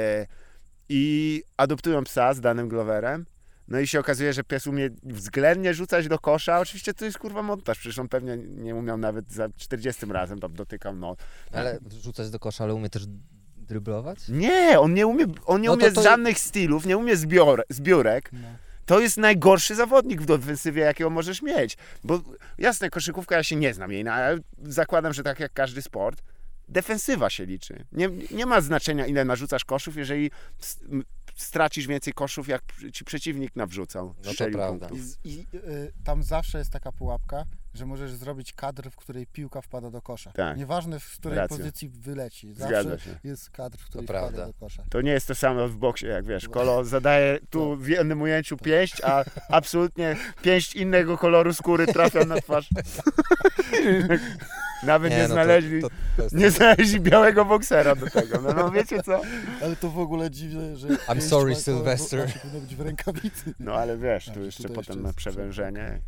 i 0.90 1.44
adoptują 1.58 2.04
psa 2.04 2.34
z 2.34 2.42
danym 2.42 2.70
Gloverem, 2.70 3.26
no 3.68 3.80
i 3.80 3.88
się 3.88 4.00
okazuje, 4.00 4.34
że 4.34 4.44
pies 4.44 4.68
umie 4.68 4.90
względnie 5.04 5.74
rzucać 5.74 6.08
do 6.08 6.20
kosza. 6.20 6.60
Oczywiście 6.60 6.94
to 6.94 7.06
jest 7.06 7.18
kurwa 7.18 7.42
montaż, 7.44 7.80
przecież 7.80 8.00
on 8.00 8.08
pewnie 8.10 8.38
nie 8.38 8.76
umiał 8.76 8.98
nawet 8.98 9.32
za 9.32 9.50
40 9.58 10.06
razem, 10.06 10.40
tam 10.40 10.54
dotykał, 10.54 10.96
no. 10.96 11.16
Ale 11.52 11.80
rzucać 12.02 12.30
do 12.30 12.40
kosza, 12.40 12.64
ale 12.64 12.74
umie 12.74 12.90
też 12.90 13.04
dryblować? 13.58 14.30
Nie, 14.30 14.80
on 14.80 14.94
nie 14.94 15.08
umie, 15.08 15.26
on 15.46 15.62
nie 15.62 15.68
No 15.68 15.78
to 15.78 15.86
umie 15.86 15.92
to- 15.96 16.04
żadnych 16.04 16.40
stylów, 16.40 16.86
nie 16.86 16.98
umie 16.98 17.18
zbior, 17.18 17.64
zbiórek. 17.70 18.30
No. 18.34 18.48
To 18.86 19.00
jest 19.00 19.18
najgorszy 19.18 19.76
zawodnik 19.76 20.22
w 20.22 20.26
defensywie, 20.26 20.82
jakiego 20.82 21.10
możesz 21.10 21.42
mieć. 21.42 21.78
Bo 22.04 22.22
jasne, 22.58 22.90
koszykówka, 22.90 23.36
ja 23.36 23.44
się 23.44 23.56
nie 23.56 23.74
znam 23.74 23.92
jej, 23.92 24.04
no, 24.04 24.12
ale 24.12 24.38
zakładam, 24.64 25.14
że 25.14 25.24
tak 25.24 25.40
jak 25.40 25.54
każdy 25.54 25.82
sport, 25.82 26.22
defensywa 26.68 27.30
się 27.30 27.46
liczy. 27.46 27.86
Nie, 27.92 28.10
nie 28.32 28.46
ma 28.46 28.62
znaczenia, 28.62 29.06
ile 29.06 29.26
narzucasz 29.26 29.66
koszów, 29.66 29.98
jeżeli 29.98 30.32
stracisz 31.44 31.88
więcej 31.88 32.14
koszów, 32.14 32.48
jak 32.48 32.64
ci 32.94 33.06
przeciwnik 33.06 33.56
nawrzucał. 33.56 34.16
to 34.22 34.32
strzelił 34.32 34.58
prawda. 34.58 34.88
punktów. 34.88 35.18
I, 35.24 35.30
i 35.34 35.48
y, 35.54 35.94
tam 36.04 36.24
zawsze 36.24 36.58
jest 36.58 36.72
taka 36.72 36.92
pułapka, 36.92 37.46
że 37.74 37.86
możesz 37.86 38.12
zrobić 38.14 38.54
kadr, 38.54 38.90
w 38.92 38.96
której 38.96 39.28
piłka 39.28 39.62
wpada 39.62 39.92
do 39.92 40.02
kosza. 40.02 40.32
Tak. 40.32 40.58
Nieważne 40.58 41.00
w 41.00 41.18
której 41.18 41.38
Racja. 41.38 41.58
pozycji 41.58 41.90
wyleci. 41.90 42.54
Zgadza 42.54 42.84
Zawsze 42.90 43.06
się. 43.06 43.20
jest 43.24 43.50
kadr, 43.50 43.78
w 43.78 43.86
której 43.86 44.08
wpada 44.08 44.48
do 44.48 44.54
kosza. 44.54 44.84
To 44.90 45.02
nie 45.02 45.12
jest 45.12 45.28
to 45.28 45.36
samo 45.36 45.68
w 45.68 45.76
boksie, 45.76 46.06
jak 46.08 46.26
wiesz, 46.26 46.50
kolo 46.50 46.84
zadaje 46.84 47.40
tu 47.50 47.76
w 47.78 47.88
jednym 47.88 48.22
ujęciu 48.22 48.58
pięść, 48.58 49.02
a 49.04 49.24
absolutnie 49.50 50.16
pięść 50.42 50.76
innego 50.76 51.18
koloru 51.18 51.54
skóry 51.54 51.88
trafia 51.88 52.26
na 52.26 52.36
twarz. 52.36 52.70
Nawet 54.84 55.12
nie, 55.12 55.18
no 55.22 55.28
to- 55.28 55.34
znaleźli, 55.34 55.82
To, 55.82 55.90
to 56.18 56.24
jest 56.24 56.36
nie 56.36 56.52
znaleźli 56.52 57.00
białego 57.00 57.46
boksera 57.46 57.96
do 57.96 58.10
tego. 58.10 58.42
No, 58.42 58.54
no 58.54 58.72
wiecie 58.72 59.04
co? 59.04 59.22
Ale 59.62 59.76
to 59.76 59.90
w 59.90 60.00
ogóle 60.00 60.32
dziwne, 60.32 60.78
że... 60.78 60.88
I'm 60.88 61.22
sorry, 61.40 61.56
Sylvester. 61.56 62.34
powinno 62.34 62.60
być 62.62 62.76
w 62.76 62.82
rękawicy. 62.82 63.54
No 63.60 63.74
ale 63.74 63.98
wiesz, 63.98 64.26
tu 64.26 64.34
że 64.34 64.46
jeszcze 64.46 64.70
potem 64.70 64.78
jeszcze 64.80 64.96
na 65.02 65.08
jest 65.08 65.18
przewężenie. 65.18 66.00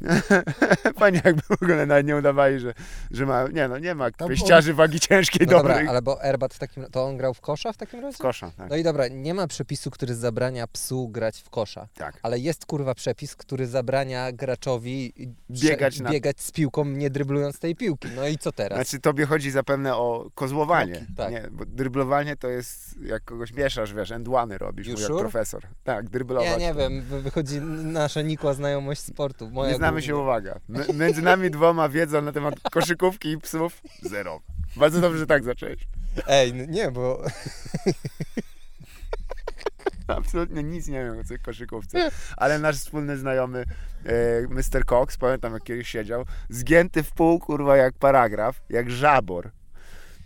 Fajnie 0.98 1.20
jakby 1.24 1.42
w 1.42 1.50
ogóle 1.62 1.86
nawet 1.86 2.06
nie 2.06 2.16
udawali, 2.16 2.60
że, 2.60 2.74
że 3.10 3.26
ma, 3.26 3.48
nie 3.48 3.68
no, 3.68 3.78
nie 3.78 3.94
ma 3.94 4.10
Tam 4.10 4.28
pięściarzy 4.28 4.74
wagi 4.74 5.00
ciężkiej 5.00 5.46
No 5.46 5.52
dobra, 5.52 5.74
dobrej. 5.74 5.88
ale 5.88 6.02
bo 6.02 6.22
Erbat 6.24 6.54
w 6.54 6.58
takim... 6.58 6.86
To 6.92 7.04
on 7.04 7.16
grał 7.16 7.34
w 7.34 7.40
kosza 7.40 7.72
w 7.72 7.76
takim 7.76 8.00
razie? 8.00 8.16
W 8.16 8.20
kosza, 8.20 8.50
tak. 8.56 8.70
No 8.70 8.76
i 8.76 8.82
dobra, 8.82 9.08
nie 9.08 9.34
ma 9.34 9.46
przepisu, 9.46 9.90
który 9.90 10.14
zabrania 10.14 10.66
psu 10.66 11.08
grać 11.08 11.40
w 11.40 11.50
kosza. 11.50 11.88
tak. 11.94 12.16
Ale 12.22 12.38
jest 12.38 12.66
kurwa 12.66 12.94
przepis, 12.94 13.36
który 13.36 13.66
zabrania 13.66 14.32
graczowi 14.32 15.12
Biegać 15.50 16.00
na- 16.00 16.10
biegać 16.10 16.40
z 16.40 16.50
piłką, 16.50 16.84
nie 16.84 17.10
dryblując 17.10 17.58
tej 17.58 17.76
piłki. 17.76 18.08
No 18.16 18.26
i 18.28 18.38
co 18.38 18.52
teraz? 18.52 18.76
Znaczy 18.78 19.00
tobie 19.00 19.26
chodzi 19.26 19.50
zapewne 19.50 19.96
o 19.96 20.30
kozłowanie, 20.34 20.92
Kroki, 20.92 21.14
tak. 21.16 21.32
nie, 21.32 21.48
bo 21.50 21.64
dryblowanie 21.66 22.36
to 22.36 22.48
jest, 22.48 23.00
jak 23.02 23.24
kogoś 23.24 23.52
mieszasz, 23.52 23.94
wiesz, 23.94 24.10
endłany 24.10 24.58
robisz, 24.58 24.86
jak 24.86 24.98
sure? 24.98 25.20
profesor. 25.20 25.62
Tak, 25.84 26.08
dryblować. 26.08 26.48
ja 26.50 26.56
nie 26.68 26.74
wiem, 26.74 27.02
wy- 27.02 27.22
wychodzi 27.22 27.60
nasza 27.60 28.22
nikła 28.22 28.54
znajomość 28.54 29.00
sportu. 29.00 29.50
Moja 29.50 29.78
Głównie. 29.94 30.06
się, 30.06 30.16
uwaga. 30.16 30.60
My, 30.68 30.84
między 30.94 31.22
nami 31.22 31.50
dwoma 31.50 31.88
wiedza 31.88 32.20
na 32.22 32.32
temat 32.32 32.54
koszykówki 32.72 33.30
i 33.32 33.38
psów 33.38 33.80
zero. 34.02 34.40
Bardzo 34.76 35.00
dobrze, 35.00 35.18
że 35.18 35.26
tak 35.26 35.44
zacząłeś. 35.44 35.88
Ej, 36.26 36.50
n- 36.50 36.70
nie, 36.70 36.90
bo 36.90 37.22
Absolutnie 40.06 40.62
nic 40.62 40.88
nie 40.88 41.04
wiem 41.04 41.18
o 41.18 41.24
tej 41.24 41.38
koszykówce. 41.38 42.10
Ale 42.36 42.58
nasz 42.58 42.76
wspólny 42.76 43.18
znajomy 43.18 43.64
e, 44.04 44.42
Mr. 44.48 44.84
Cox, 44.86 45.16
pamiętam 45.16 45.52
jak 45.52 45.62
kiedyś 45.62 45.88
siedział, 45.88 46.24
zgięty 46.48 47.02
w 47.02 47.12
pół, 47.12 47.38
kurwa, 47.38 47.76
jak 47.76 47.94
paragraf, 47.94 48.62
jak 48.68 48.90
żabor. 48.90 49.50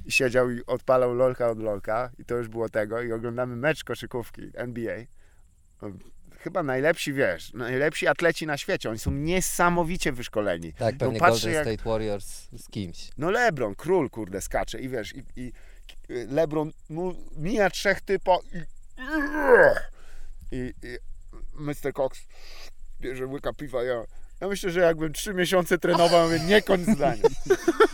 I 0.05 0.13
siedział 0.13 0.51
i 0.51 0.67
odpalał 0.67 1.15
lolka 1.15 1.49
od 1.51 1.59
lolka 1.59 2.11
i 2.19 2.25
to 2.25 2.37
już 2.37 2.49
było 2.49 2.69
tego. 2.69 3.03
I 3.03 3.13
oglądamy 3.13 3.57
mecz 3.57 3.85
koszykówki 3.85 4.51
NBA. 4.55 4.97
Chyba 6.43 6.63
najlepsi, 6.63 7.13
wiesz, 7.13 7.53
najlepsi 7.53 8.09
atleci 8.09 8.47
na 8.47 8.57
świecie. 8.57 8.91
Oni 8.91 8.99
są 8.99 9.11
niesamowicie 9.11 10.13
wyszkoleni. 10.13 10.73
Tak, 10.73 10.93
No 10.95 10.99
pewnie 10.99 11.19
patrzę 11.19 11.41
Golden 11.41 11.53
jak- 11.55 11.65
State 11.79 11.91
Warriors 11.91 12.49
z 12.53 12.69
kimś. 12.71 13.11
No 13.19 13.31
LeBron, 13.31 13.75
król, 13.75 14.11
kurde, 14.11 14.41
skacze 14.41 14.81
i 14.81 14.89
wiesz, 14.89 15.15
i, 15.17 15.23
i 15.37 15.53
LeBron 16.09 16.73
mu 16.89 17.15
mija 17.37 17.71
trzech 17.71 18.01
typa 18.01 18.37
i 18.55 18.59
i, 20.57 20.75
i 20.83 20.99
Mr. 21.55 21.93
Cox 21.97 22.21
bierze 23.01 23.27
łyka 23.27 23.53
piwa, 23.53 23.83
ja, 23.85 24.05
ja 24.41 24.49
myślę, 24.49 24.71
że 24.71 24.81
jakbym 24.81 25.13
trzy 25.13 25.35
miesiące 25.35 25.79
trenował, 25.79 26.29
nie 26.47 26.63
kończ 26.63 26.89
zdania. 26.89 27.23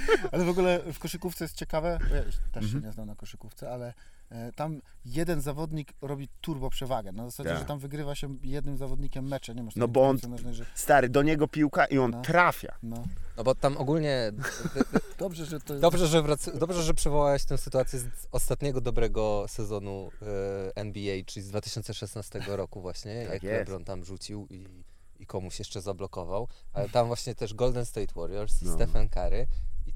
Ale 0.32 0.44
w 0.44 0.48
ogóle 0.48 0.92
w 0.92 0.98
koszykówce 0.98 1.44
jest 1.44 1.54
ciekawe, 1.56 1.98
ja 2.14 2.22
też 2.52 2.64
Mhm. 2.64 2.72
się 2.72 2.80
nie 2.86 2.92
znam 2.92 3.06
na 3.06 3.14
koszykówce, 3.16 3.70
ale 3.72 3.94
e, 4.30 4.52
tam 4.52 4.80
jeden 5.04 5.40
zawodnik 5.40 5.92
robi 6.02 6.28
turbo 6.40 6.70
przewagę. 6.70 7.12
Na 7.12 7.24
zasadzie, 7.24 7.50
Tak. 7.50 7.58
że 7.58 7.64
tam 7.64 7.78
wygrywa 7.78 8.14
się 8.14 8.36
jednym 8.42 8.76
zawodnikiem 8.76 9.28
mecze. 9.28 9.54
Nie 9.54 9.62
masz 9.62 9.76
No 9.76 9.88
bo 9.88 10.08
on- 10.08 10.18
że 10.52 10.66
Stary, 10.74 11.08
do 11.08 11.22
niego 11.22 11.48
piłka 11.48 11.86
i 11.86 11.98
on 11.98 12.10
No. 12.10 12.22
trafia. 12.22 12.78
no. 12.82 13.04
No 13.36 13.44
bo 13.44 13.54
tam 13.54 13.76
ogólnie 13.76 14.32
Dobrze, 15.18 15.46
że 15.46 15.60
to 15.60 15.72
jest... 15.74 15.82
Dobrze, 15.82 16.06
że, 16.06 16.22
wrac- 16.22 16.58
dobrze, 16.58 16.82
że 16.82 16.94
przywołałeś 16.94 17.44
tę 17.44 17.58
sytuację 17.58 17.98
z 17.98 18.06
ostatniego 18.32 18.80
dobrego 18.80 19.44
sezonu 19.48 20.10
e, 20.22 20.76
NBA, 20.76 21.16
czyli 21.26 21.46
z 21.46 21.48
2016 21.48 22.40
roku 22.46 22.80
właśnie, 22.80 23.22
Tak 23.24 23.32
jak 23.32 23.42
jest. 23.42 23.58
LeBron 23.58 23.84
tam 23.84 24.04
rzucił 24.04 24.46
i, 24.50 24.68
i 25.18 25.26
komuś 25.26 25.58
jeszcze 25.58 25.80
zablokował, 25.80 26.48
ale 26.72 26.88
tam 26.88 27.06
właśnie 27.06 27.34
też 27.34 27.54
Golden 27.54 27.86
State 27.86 28.14
Warriors 28.16 28.62
i 28.62 28.66
No. 28.66 28.74
Stephen 28.74 29.08
Curry 29.08 29.46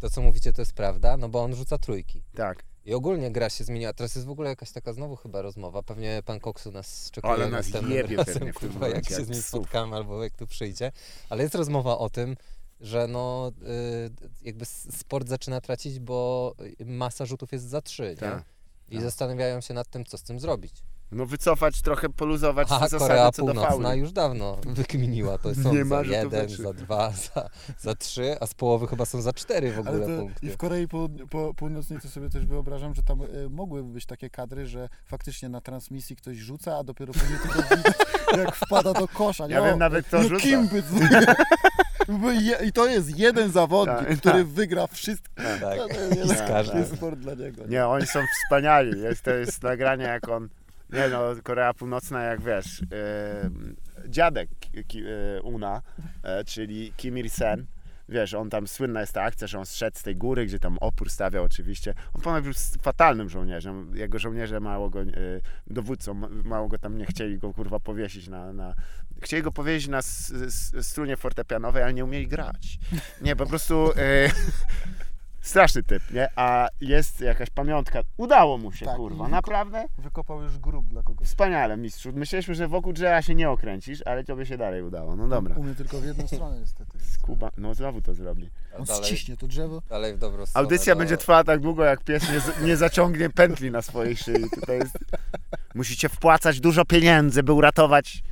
to 0.00 0.10
co 0.10 0.22
mówicie 0.22 0.52
to 0.52 0.62
jest 0.62 0.72
prawda, 0.72 1.16
no 1.16 1.28
bo 1.28 1.42
on 1.42 1.54
rzuca 1.54 1.78
trójki. 1.78 2.22
Tak. 2.34 2.64
I 2.84 2.94
ogólnie 2.94 3.30
gra 3.30 3.50
się 3.50 3.64
zmieniła. 3.64 3.92
Teraz 3.92 4.14
jest 4.14 4.26
w 4.26 4.30
ogóle 4.30 4.48
jakaś 4.48 4.72
taka 4.72 4.92
znowu 4.92 5.16
chyba 5.16 5.42
rozmowa. 5.42 5.82
Pewnie 5.82 6.22
pan 6.26 6.40
Koksu 6.40 6.70
nas 6.72 7.10
czekuje 7.10 7.32
Ale 7.32 7.48
nas 7.48 7.68
jebie 7.68 8.16
razem, 8.16 8.34
pewnie 8.34 8.52
kurwa, 8.52 8.88
jak 8.88 8.94
momencie, 8.94 9.10
się 9.10 9.14
jak 9.14 9.24
z 9.24 9.28
nim 9.28 9.42
spotkamy 9.42 9.96
albo 9.96 10.24
jak 10.24 10.36
tu 10.36 10.46
przyjdzie. 10.46 10.92
Ale 11.28 11.42
jest 11.42 11.54
rozmowa 11.54 11.98
o 11.98 12.10
tym, 12.10 12.36
że 12.80 13.06
no 13.08 13.52
y, 13.62 14.10
jakby 14.42 14.64
sport 14.64 15.28
zaczyna 15.28 15.60
tracić, 15.60 15.98
bo 15.98 16.54
masa 16.84 17.26
rzutów 17.26 17.52
jest 17.52 17.64
za 17.64 17.82
trzy, 17.82 18.08
nie? 18.08 18.16
Tak. 18.16 18.44
I 18.88 18.94
tak. 18.94 19.02
zastanawiają 19.02 19.60
się 19.60 19.74
nad 19.74 19.88
tym, 19.90 20.04
co 20.04 20.18
z 20.18 20.22
tym 20.22 20.40
zrobić. 20.40 20.82
No 21.12 21.26
wycofać, 21.26 21.82
trochę 21.82 22.08
poluzować 22.08 22.68
A 22.70 22.88
te 22.88 22.98
Korea 22.98 23.16
zasady 23.16 23.36
co 23.36 23.42
do 23.46 23.52
Północna 23.52 23.80
fauli. 23.82 24.00
już 24.00 24.12
dawno 24.12 24.58
wykminiła. 24.66 25.38
To 25.38 25.54
są 25.54 25.74
Nie 25.74 25.84
ma 25.84 26.04
za 26.04 26.10
jeden, 26.10 26.48
trzy. 26.48 26.62
za 26.62 26.72
dwa, 26.72 27.12
za, 27.34 27.50
za 27.78 27.94
trzy, 27.94 28.36
a 28.40 28.46
z 28.46 28.54
połowy 28.54 28.86
chyba 28.86 29.04
są 29.04 29.22
za 29.22 29.32
cztery 29.32 29.72
w 29.72 29.78
ogóle 29.78 30.00
to 30.00 30.06
punkty. 30.18 30.46
I 30.46 30.50
w 30.50 30.56
Korei 30.56 30.88
Połud- 30.88 31.26
po, 31.30 31.54
Północnej 31.54 32.00
to 32.00 32.08
sobie 32.08 32.30
też 32.30 32.46
wyobrażam, 32.46 32.94
że 32.94 33.02
tam 33.02 33.22
y, 33.22 33.50
mogłyby 33.50 33.92
być 33.92 34.06
takie 34.06 34.30
kadry, 34.30 34.66
że 34.66 34.88
faktycznie 35.06 35.48
na 35.48 35.60
transmisji 35.60 36.16
ktoś 36.16 36.36
rzuca, 36.36 36.76
a 36.78 36.84
dopiero 36.84 37.12
później 37.12 37.38
tylko 37.38 37.58
jak 38.38 38.56
wpada 38.56 38.92
do 38.92 39.08
kosza. 39.08 39.46
Nie? 39.46 39.54
Ja 39.54 39.62
O, 39.62 39.64
wiem 39.64 39.78
nawet 39.78 40.06
kto 40.06 40.16
no 40.16 40.22
rzuca. 40.28 40.46
I 42.66 42.72
to 42.72 42.86
jest 42.86 43.18
jeden 43.18 43.52
zawodnik, 43.52 43.98
Tak, 44.08 44.18
który 44.18 44.38
tak. 44.38 44.46
wygra 44.46 44.86
wszystko. 44.86 45.34
Tak, 45.60 45.78
To 45.78 45.88
jest- 46.00 46.32
i 46.32 46.36
z 46.36 46.38
każdym. 46.38 46.72
To 46.72 46.78
jest 46.78 46.94
sport 46.96 47.18
dla 47.18 47.34
niego. 47.34 47.66
Nie, 47.66 47.86
oni 47.86 48.06
są 48.06 48.20
wspaniali. 48.44 49.00
Jest, 49.02 49.22
to 49.22 49.30
jest 49.30 49.62
nagranie, 49.62 50.04
jak 50.04 50.28
on. 50.28 50.48
Nie 50.92 51.08
no, 51.08 51.20
Korea 51.42 51.74
Północna, 51.74 52.22
jak 52.22 52.40
wiesz. 52.42 52.82
E, 52.92 53.50
dziadek 54.08 54.48
Ki- 54.88 55.02
e, 55.36 55.42
Una, 55.42 55.82
e, 56.22 56.44
czyli 56.44 56.92
Kim 56.96 57.18
Il-sen. 57.18 57.66
Wiesz, 58.08 58.34
on 58.34 58.50
tam 58.50 58.66
słynna 58.68 59.00
jest 59.00 59.12
ta 59.12 59.22
akcja, 59.22 59.46
że 59.46 59.58
on 59.58 59.66
zszedł 59.66 59.98
z 59.98 60.02
tej 60.02 60.16
góry, 60.16 60.46
gdzie 60.46 60.58
tam 60.58 60.78
opór 60.78 61.10
stawiał 61.10 61.44
oczywiście. 61.44 61.94
On 62.14 62.22
ponoć 62.22 62.44
był 62.44 62.52
fatalnym 62.82 63.28
żołnierzem. 63.28 63.90
Jego 63.94 64.18
żołnierze 64.18 64.60
mało 64.60 64.90
go, 64.90 65.00
e, 65.00 65.06
dowódcą, 65.66 66.14
ma- 66.14 66.28
mało 66.44 66.68
go 66.68 66.78
tam 66.78 66.98
nie 66.98 67.06
chcieli 67.06 67.38
go 67.38 67.52
kurwa 67.54 67.80
powiesić 67.80 68.28
na... 68.28 68.52
na 68.52 68.74
chcieli 69.22 69.42
go 69.42 69.52
powiesić 69.52 69.88
na 69.88 69.98
s, 69.98 70.32
s, 70.32 70.86
strunie 70.86 71.16
fortepianowej, 71.16 71.82
ale 71.82 71.94
nie 71.94 72.04
umieli 72.04 72.26
grać. 72.28 72.78
Nie, 73.20 73.36
po 73.36 73.46
prostu... 73.46 73.92
E, 73.96 74.30
Straszny 75.40 75.82
typ, 75.82 76.10
nie? 76.10 76.28
A 76.36 76.68
jest 76.80 77.20
jakaś 77.20 77.50
pamiątka. 77.50 78.02
Udało 78.16 78.58
mu 78.58 78.72
się, 78.72 78.86
Tak, 78.86 78.96
kurwa. 78.96 79.28
Naprawdę? 79.28 79.84
Wykopał 79.98 80.42
już 80.42 80.58
grób 80.58 80.86
dla 80.88 81.02
kogoś. 81.02 81.28
Wspaniale, 81.28 81.76
mistrzu. 81.76 82.12
Myśleliśmy, 82.14 82.54
że 82.54 82.68
wokół 82.68 82.92
drzewa 82.92 83.22
się 83.22 83.34
nie 83.34 83.50
okręcisz, 83.50 84.02
ale 84.06 84.24
tobie 84.24 84.46
się 84.46 84.56
dalej 84.58 84.82
udało. 84.82 85.16
No 85.16 85.28
dobra. 85.28 85.54
Umie 85.56 85.74
tylko 85.74 86.00
w 86.00 86.04
jedną 86.04 86.26
stronę 86.28 86.60
niestety. 86.60 86.98
Kuba, 87.26 87.50
no 87.56 87.74
znowu 87.74 88.02
to 88.02 88.14
zrobi. 88.14 88.50
On 88.78 88.84
dalej, 88.84 89.04
ściśnie 89.04 89.36
to 89.36 89.46
drzewo. 89.46 89.82
dalej 89.88 90.14
w 90.14 90.18
dobrą 90.18 90.46
stronę. 90.46 90.64
Audycja 90.64 90.94
to- 90.94 90.98
będzie 90.98 91.16
trwała 91.16 91.44
tak 91.44 91.60
długo, 91.60 91.84
jak 91.84 92.04
pies 92.04 92.32
nie, 92.32 92.40
z- 92.40 92.62
nie 92.62 92.76
zaciągnie 92.76 93.30
pętli 93.30 93.70
na 93.70 93.82
swojej 93.82 94.16
szyi. 94.16 94.50
Tutaj 94.54 94.78
jest... 94.78 94.98
Musicie 95.74 96.08
wpłacać 96.08 96.60
dużo 96.60 96.84
pieniędzy, 96.84 97.42
by 97.42 97.52
uratować... 97.52 98.22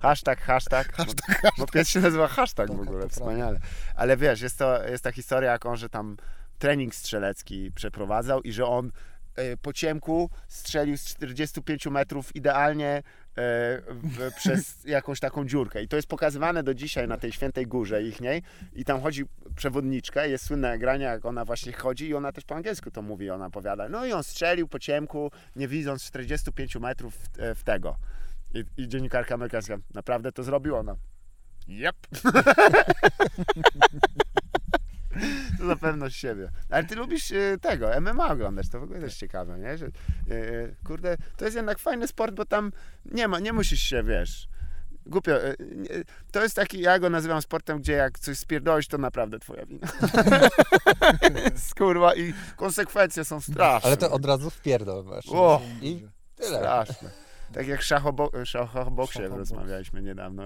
Hashtag, 0.00 0.40
hashtag. 0.40 0.92
Hashtag, 0.92 1.42
Bo 1.58 1.66
pies 1.66 1.88
się 1.88 2.00
nazywa 2.00 2.28
hashtag 2.28 2.72
w 2.72 2.80
ogóle, 2.80 3.08
wspaniale. 3.08 3.58
Ale 3.96 4.16
wiesz, 4.16 4.40
jest, 4.40 4.58
to, 4.58 4.84
jest 4.88 5.04
ta 5.04 5.12
historia, 5.12 5.52
jak 5.52 5.66
on, 5.66 5.76
że 5.76 5.88
tam 5.88 6.16
trening 6.58 6.94
strzelecki 6.94 7.72
przeprowadzał 7.74 8.42
i 8.42 8.52
że 8.52 8.66
on 8.66 8.90
e, 9.36 9.56
po 9.56 9.72
ciemku 9.72 10.30
strzelił 10.48 10.96
z 10.96 11.04
45 11.04 11.86
metrów 11.86 12.36
idealnie 12.36 12.88
e, 12.88 13.02
w, 13.88 14.30
przez 14.38 14.84
jakąś 14.84 15.20
taką 15.20 15.46
dziurkę. 15.46 15.82
I 15.82 15.88
to 15.88 15.96
jest 15.96 16.08
pokazywane 16.08 16.62
do 16.62 16.74
dzisiaj 16.74 17.08
na 17.08 17.16
tej 17.16 17.32
świętej 17.32 17.66
górze 17.66 18.02
ichniej. 18.02 18.42
I 18.72 18.84
tam 18.84 19.00
chodzi 19.00 19.24
przewodniczka, 19.56 20.26
jest 20.26 20.46
słynne 20.46 20.68
nagranie, 20.68 21.04
jak 21.04 21.24
ona 21.24 21.44
właśnie 21.44 21.72
chodzi 21.72 22.08
i 22.08 22.14
ona 22.14 22.32
też 22.32 22.44
po 22.44 22.54
angielsku 22.54 22.90
to 22.90 23.02
mówi, 23.02 23.30
ona 23.30 23.46
opowiada. 23.46 23.88
No 23.88 24.06
i 24.06 24.12
on 24.12 24.24
strzelił 24.24 24.68
po 24.68 24.78
ciemku, 24.78 25.30
nie 25.56 25.68
widząc 25.68 26.04
45 26.04 26.76
metrów 26.76 27.14
w, 27.14 27.40
e, 27.40 27.54
w 27.54 27.64
tego. 27.64 27.96
I, 28.54 28.64
I 28.76 28.88
dziennikarka 28.88 29.34
amerykańska, 29.34 29.76
naprawdę 29.94 30.32
to 30.32 30.42
zrobił 30.42 30.76
ona. 30.76 30.96
Yep. 31.68 31.96
to 35.58 35.64
na 35.64 35.76
pewność 35.76 36.16
siebie. 36.16 36.50
Ale 36.70 36.84
ty 36.84 36.94
lubisz 36.94 37.32
e, 37.32 37.58
tego, 37.60 38.00
MMA 38.00 38.32
oglądać, 38.32 38.68
to 38.68 38.80
w 38.80 38.82
ogóle 38.82 39.00
też 39.00 39.16
ciekawe, 39.16 39.58
nie? 39.58 39.78
Że, 39.78 39.86
e, 39.86 39.90
kurde, 40.84 41.16
to 41.36 41.44
jest 41.44 41.56
jednak 41.56 41.78
fajny 41.78 42.08
sport, 42.08 42.34
bo 42.34 42.44
tam 42.44 42.72
nie 43.04 43.28
ma, 43.28 43.40
nie 43.40 43.52
musisz 43.52 43.80
się, 43.80 44.02
wiesz, 44.02 44.48
głupio, 45.06 45.32
to 46.32 46.42
jest 46.42 46.56
taki, 46.56 46.80
ja 46.80 46.98
go 46.98 47.10
nazywam 47.10 47.42
sportem, 47.42 47.78
gdzie 47.78 47.92
jak 47.92 48.18
coś 48.18 48.38
spierdolisz, 48.38 48.88
to 48.88 48.98
naprawdę 48.98 49.38
twoja 49.38 49.66
wina. 49.66 49.88
Skurwa 51.70 52.14
i 52.14 52.34
konsekwencje 52.56 53.24
są 53.24 53.40
straszne. 53.40 53.86
Ale 53.86 53.96
to 53.96 54.10
od 54.10 54.24
razu 54.24 54.50
wpierdol 54.50 55.04
masz. 55.04 55.24
O, 55.28 55.62
I 55.82 56.06
tyle. 56.36 56.58
Straszne. 56.58 57.23
Tak 57.54 57.66
jak 57.66 57.82
szachobo, 57.82 58.30
szachoboksie 58.44 59.12
Szachoboks. 59.18 59.38
rozmawialiśmy 59.38 60.02
niedawno. 60.02 60.42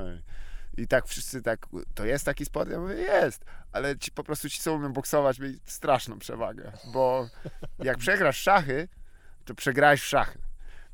I 0.77 0.87
tak 0.89 1.07
wszyscy 1.07 1.43
tak, 1.43 1.67
to 1.95 2.05
jest 2.05 2.25
taki 2.25 2.45
sport? 2.45 2.71
Ja 2.71 2.81
mówię, 2.81 2.95
jest, 2.95 3.45
ale 3.73 3.99
ci 3.99 4.11
po 4.13 4.25
prostu 4.25 4.51
ci, 4.51 4.61
co 4.61 4.75
umieją 4.75 4.93
boksować, 4.93 5.39
mieli 5.39 5.59
straszną 5.65 6.19
przewagę, 6.19 6.73
bo 6.93 7.29
jak 7.79 7.99
przegrasz 8.05 8.37
szachy, 8.37 8.89
to 9.45 9.55
przegrałeś 9.55 10.01
w 10.03 10.05
szachy. 10.07 10.39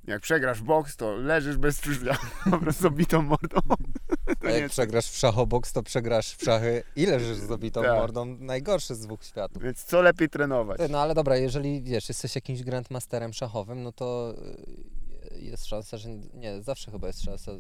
Jak 0.07 0.23
przegrasz 0.23 0.63
boks, 0.63 0.97
to 0.97 1.15
leżysz 1.17 1.57
bez 1.57 1.81
krzyża, 1.81 2.17
po 2.51 2.59
prostu 2.59 2.91
bitą 2.91 3.23
mordą. 3.23 3.61
A 4.27 4.35
To 4.35 4.49
nie 4.49 4.59
jak 4.59 4.71
przegrasz 4.71 5.11
w 5.11 5.17
szachoboks, 5.17 5.73
to 5.73 5.83
przegrasz 5.83 6.35
w 6.37 6.45
szachy 6.45 6.83
i 6.97 7.07
leżysz 7.07 7.37
z 7.37 7.47
zabitą 7.47 7.83
Tak. 7.83 7.91
mordą. 7.99 8.25
Najgorszy 8.25 8.95
z 8.95 9.01
dwóch 9.01 9.25
światów. 9.25 9.63
Więc 9.63 9.85
co 9.85 10.03
lepiej 10.03 10.29
trenować? 10.29 10.81
No 10.91 11.01
ale 11.01 11.15
dobra, 11.15 11.37
jeżeli 11.37 11.83
wiesz, 11.83 12.09
jesteś 12.09 12.35
jakimś 12.35 12.63
grandmasterem 12.63 13.33
szachowym, 13.33 13.83
no 13.83 13.93
to 13.93 14.35
y, 14.39 14.94
jest 15.39 15.67
szansa, 15.67 15.97
że 15.97 16.09
nie, 16.35 16.63
zawsze 16.63 16.91
chyba 16.91 17.07
jest 17.07 17.23
szansa. 17.23 17.53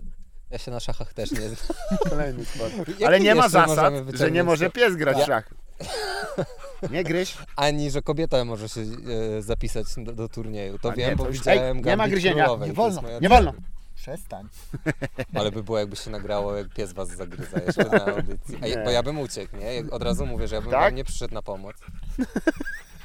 Ja 0.50 0.58
się 0.58 0.70
na 0.70 0.80
szachach 0.80 1.14
też 1.14 1.30
nie 1.30 1.40
znam. 1.40 1.78
Kolejny 2.10 2.44
sport. 2.44 2.72
Jaki 2.88 3.04
Ale 3.04 3.20
nie 3.20 3.34
ma 3.34 3.48
zasad, 3.48 3.94
że 4.14 4.30
nie 4.30 4.44
może 4.44 4.70
pies 4.70 4.96
grać 4.96 5.16
w 5.16 5.26
szachy. 5.26 5.54
Nie 6.90 7.04
gryź. 7.04 7.38
Ani, 7.56 7.90
że 7.90 8.02
kobieta 8.02 8.44
może 8.44 8.68
się 8.68 8.80
e, 8.80 9.42
zapisać 9.42 9.86
do, 9.96 10.12
do 10.12 10.28
turnieju. 10.28 10.78
To 10.78 10.90
A 10.90 10.92
wiem, 10.92 11.10
nie, 11.10 11.16
bo 11.16 11.24
to 11.24 11.30
widziałem 11.30 11.76
ej, 11.76 11.82
nie 11.82 11.96
ma 11.96 12.08
gryzienia, 12.08 12.44
Królowej, 12.44 12.68
nie 12.68 12.74
wolno, 12.74 13.02
Nie 13.20 13.28
wolno. 13.28 13.52
Przestań. 13.94 14.48
Ale 15.34 15.52
by 15.52 15.62
było, 15.62 15.78
jakby 15.78 15.96
się 15.96 16.10
nagrało, 16.10 16.56
jak 16.56 16.68
pies 16.68 16.92
was 16.92 17.08
zagryza 17.08 17.60
jeszcze 17.66 17.84
na 17.84 18.06
audycji. 18.06 18.56
A, 18.56 18.84
bo 18.84 18.90
ja 18.90 19.02
bym 19.02 19.18
uciekł, 19.18 19.56
nie? 19.56 19.90
Od 19.90 20.02
razu 20.02 20.26
mówię, 20.26 20.48
że 20.48 20.54
ja 20.54 20.62
bym 20.62 20.70
Tak? 20.70 20.94
nie 20.94 21.04
przyszedł 21.04 21.34
na 21.34 21.42
pomoc. 21.42 21.76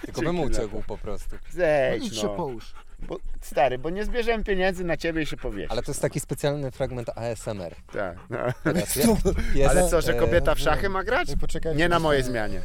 Tylko 0.01 0.21
bym 0.21 0.39
uciekł 0.39 0.83
po 0.88 0.97
prostu. 0.97 1.35
No, 1.35 1.53
Zejdź, 1.53 2.15
się 2.15 2.27
no. 2.27 2.35
połóż. 2.35 2.73
Bo, 3.08 3.18
stary, 3.41 3.77
bo 3.77 3.89
nie 3.89 4.06
zbierzemy 4.06 4.44
pieniędzy 4.44 4.84
na 4.84 4.98
ciebie 4.98 5.22
i 5.22 5.25
się 5.25 5.38
powiesz. 5.38 5.72
Ale 5.72 5.82
to 5.82 5.91
jest 5.91 6.01
taki 6.01 6.20
specjalny 6.20 6.72
fragment 6.72 7.10
ASMR. 7.10 7.75
Tak. 7.94 8.18
No. 8.29 8.38
Teraz 8.63 8.98
pies, 9.53 9.70
Ale 9.70 9.89
co, 9.89 10.01
że 10.01 10.13
e, 10.13 10.20
kobieta 10.20 10.56
w 10.56 10.60
szachy 10.60 10.89
ma 10.89 11.03
grać? 11.03 11.27
Nie 11.75 11.89
na 11.89 12.00
mojej 12.00 12.24
zmianie. 12.24 12.62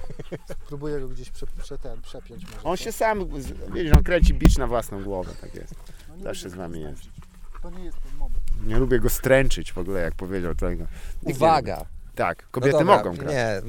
Próbuję 0.69 1.00
go 1.00 1.09
gdzieś 1.09 1.31
prze, 1.31 1.47
prze, 1.47 1.79
ten, 1.79 2.03
przepiąć 2.03 2.45
może. 2.45 2.62
On 2.62 2.76
się 2.76 2.93
sam, 2.93 3.29
widzisz, 3.75 3.93
on 3.97 4.03
kręci 4.03 4.35
bicz 4.35 4.59
na 4.59 4.67
własną 4.67 5.05
głowę, 5.05 5.33
tak 5.41 5.55
jest. 5.55 5.75
No, 6.09 6.23
zawsze 6.23 6.50
z 6.50 6.55
wami 6.55 6.83
go 6.83 6.88
jest. 6.88 7.03
To 7.62 7.71
nie 7.71 7.85
jest 7.85 7.99
ten 8.03 8.17
moment. 8.17 8.41
Nie 8.67 8.76
lubię 8.76 9.00
go 9.00 9.09
stręczyć 9.09 9.73
w 9.73 9.79
ogóle, 9.79 10.00
jak 10.00 10.14
powiedział 10.14 10.55
Uwaga! 11.23 11.87
Tak, 12.14 12.42
No 12.42 12.49
kobiety 12.50 12.78
dobra, 12.78 12.97
mogą 12.97 13.16
grać. 13.16 13.33
Nie, 13.33 13.62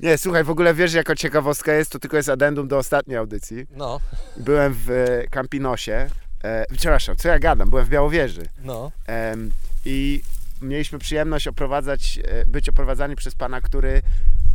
Nie, 0.08 0.18
słuchaj, 0.18 0.44
w 0.44 0.50
ogóle 0.50 0.74
wiesz, 0.74 0.92
jako 0.92 1.14
ciekawostka 1.14 1.72
jest, 1.72 1.92
to 1.92 1.98
tylko 1.98 2.16
jest 2.16 2.28
addendum 2.28 2.68
do 2.68 2.78
ostatniej 2.78 3.16
audycji. 3.16 3.66
no. 3.76 4.00
Byłem 4.36 4.74
w 4.74 4.90
e, 4.90 5.28
Campinosie 5.30 6.10
E, 6.44 6.66
przepraszam, 6.76 7.16
co 7.16 7.28
ja 7.28 7.38
gadam? 7.38 7.70
Byłem 7.70 7.84
w 7.84 7.88
Białowieży. 7.88 8.48
No. 8.58 8.92
Em, 9.06 9.50
I 9.84 10.22
mieliśmy 10.62 10.98
przyjemność 10.98 11.48
oprowadzać, 11.48 12.18
e, 12.24 12.46
być 12.46 12.68
oprowadzani 12.68 13.16
przez 13.16 13.34
pana, 13.34 13.60
który. 13.60 14.02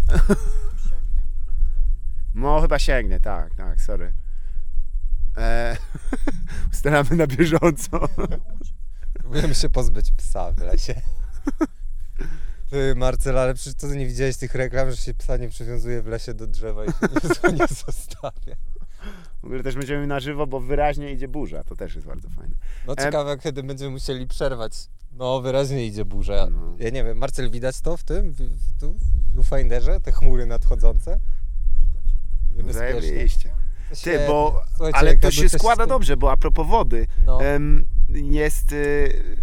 No, 2.36 2.62
chyba 2.62 2.80
sięgnie, 2.80 3.20
tak, 3.20 3.56
tak, 3.56 3.82
sorry. 3.82 4.14
E, 5.38 5.78
ustalamy 6.74 7.10
na 7.12 7.28
bieżąco. 7.28 8.00
Próbujemy 9.14 9.56
się 9.56 9.70
pozbyć 9.70 10.12
psa 10.12 10.52
w 10.52 10.60
lesie. 10.60 11.02
Ty, 12.70 12.96
Marcel, 12.96 13.38
ale 13.38 13.54
przecież 13.54 13.76
to 13.76 13.88
nie 13.88 14.06
widziałeś 14.06 14.38
tych 14.38 14.56
reklam, 14.56 14.92
że 14.92 14.98
się 14.98 15.14
psa 15.14 15.38
nie 15.38 15.50
przywiązuje 15.50 16.02
w 16.02 16.08
lesie 16.08 16.34
do 16.34 16.48
drzewa 16.48 16.86
i 16.86 16.88
się 16.88 17.54
nie, 17.54 17.68
zostawia. 17.86 18.56
W 19.42 19.46
ogóle 19.46 19.64
też 19.64 19.76
będziemy 19.76 20.08
na 20.08 20.20
żywo, 20.20 20.48
bo 20.48 20.60
wyraźnie 20.60 21.12
idzie 21.12 21.28
burza. 21.28 21.64
To 21.64 21.76
też 21.76 21.96
jest 21.96 22.08
bardzo 22.08 22.30
fajne. 22.30 22.56
No 22.88 22.94
Em. 22.94 23.06
ciekawe, 23.06 23.38
kiedy 23.38 23.64
będziemy 23.64 23.92
musieli 23.92 24.28
przerwać. 24.28 24.74
No, 25.12 25.42
wyraźnie 25.42 25.86
idzie 25.86 26.06
burza. 26.06 26.48
No. 26.52 26.76
Ja 26.80 26.90
nie 26.90 27.04
wiem, 27.04 27.18
Marcel, 27.18 27.52
widać 27.52 27.82
to 27.82 27.98
w 27.98 28.04
tym, 28.04 28.32
w, 28.32 28.38
w, 28.38 28.80
tu, 28.80 28.94
w 28.94 29.36
viewfinderze, 29.38 30.02
te 30.02 30.12
chmury 30.12 30.46
nadchodzące? 30.46 31.20
Niebezpiecznie. 32.58 33.02
Zajebiście. 33.02 33.50
Ty, 34.04 34.20
bo. 34.28 34.64
Ale 34.94 35.18
to 35.18 35.32
się 35.32 35.50
składa 35.50 35.88
dobrze, 35.88 36.18
bo 36.18 36.32
a 36.32 36.38
propos 36.38 36.68
wody. 36.68 37.08
No. 37.26 37.42
Em, 37.42 37.86
jest. 38.10 38.72
y, 38.72 39.38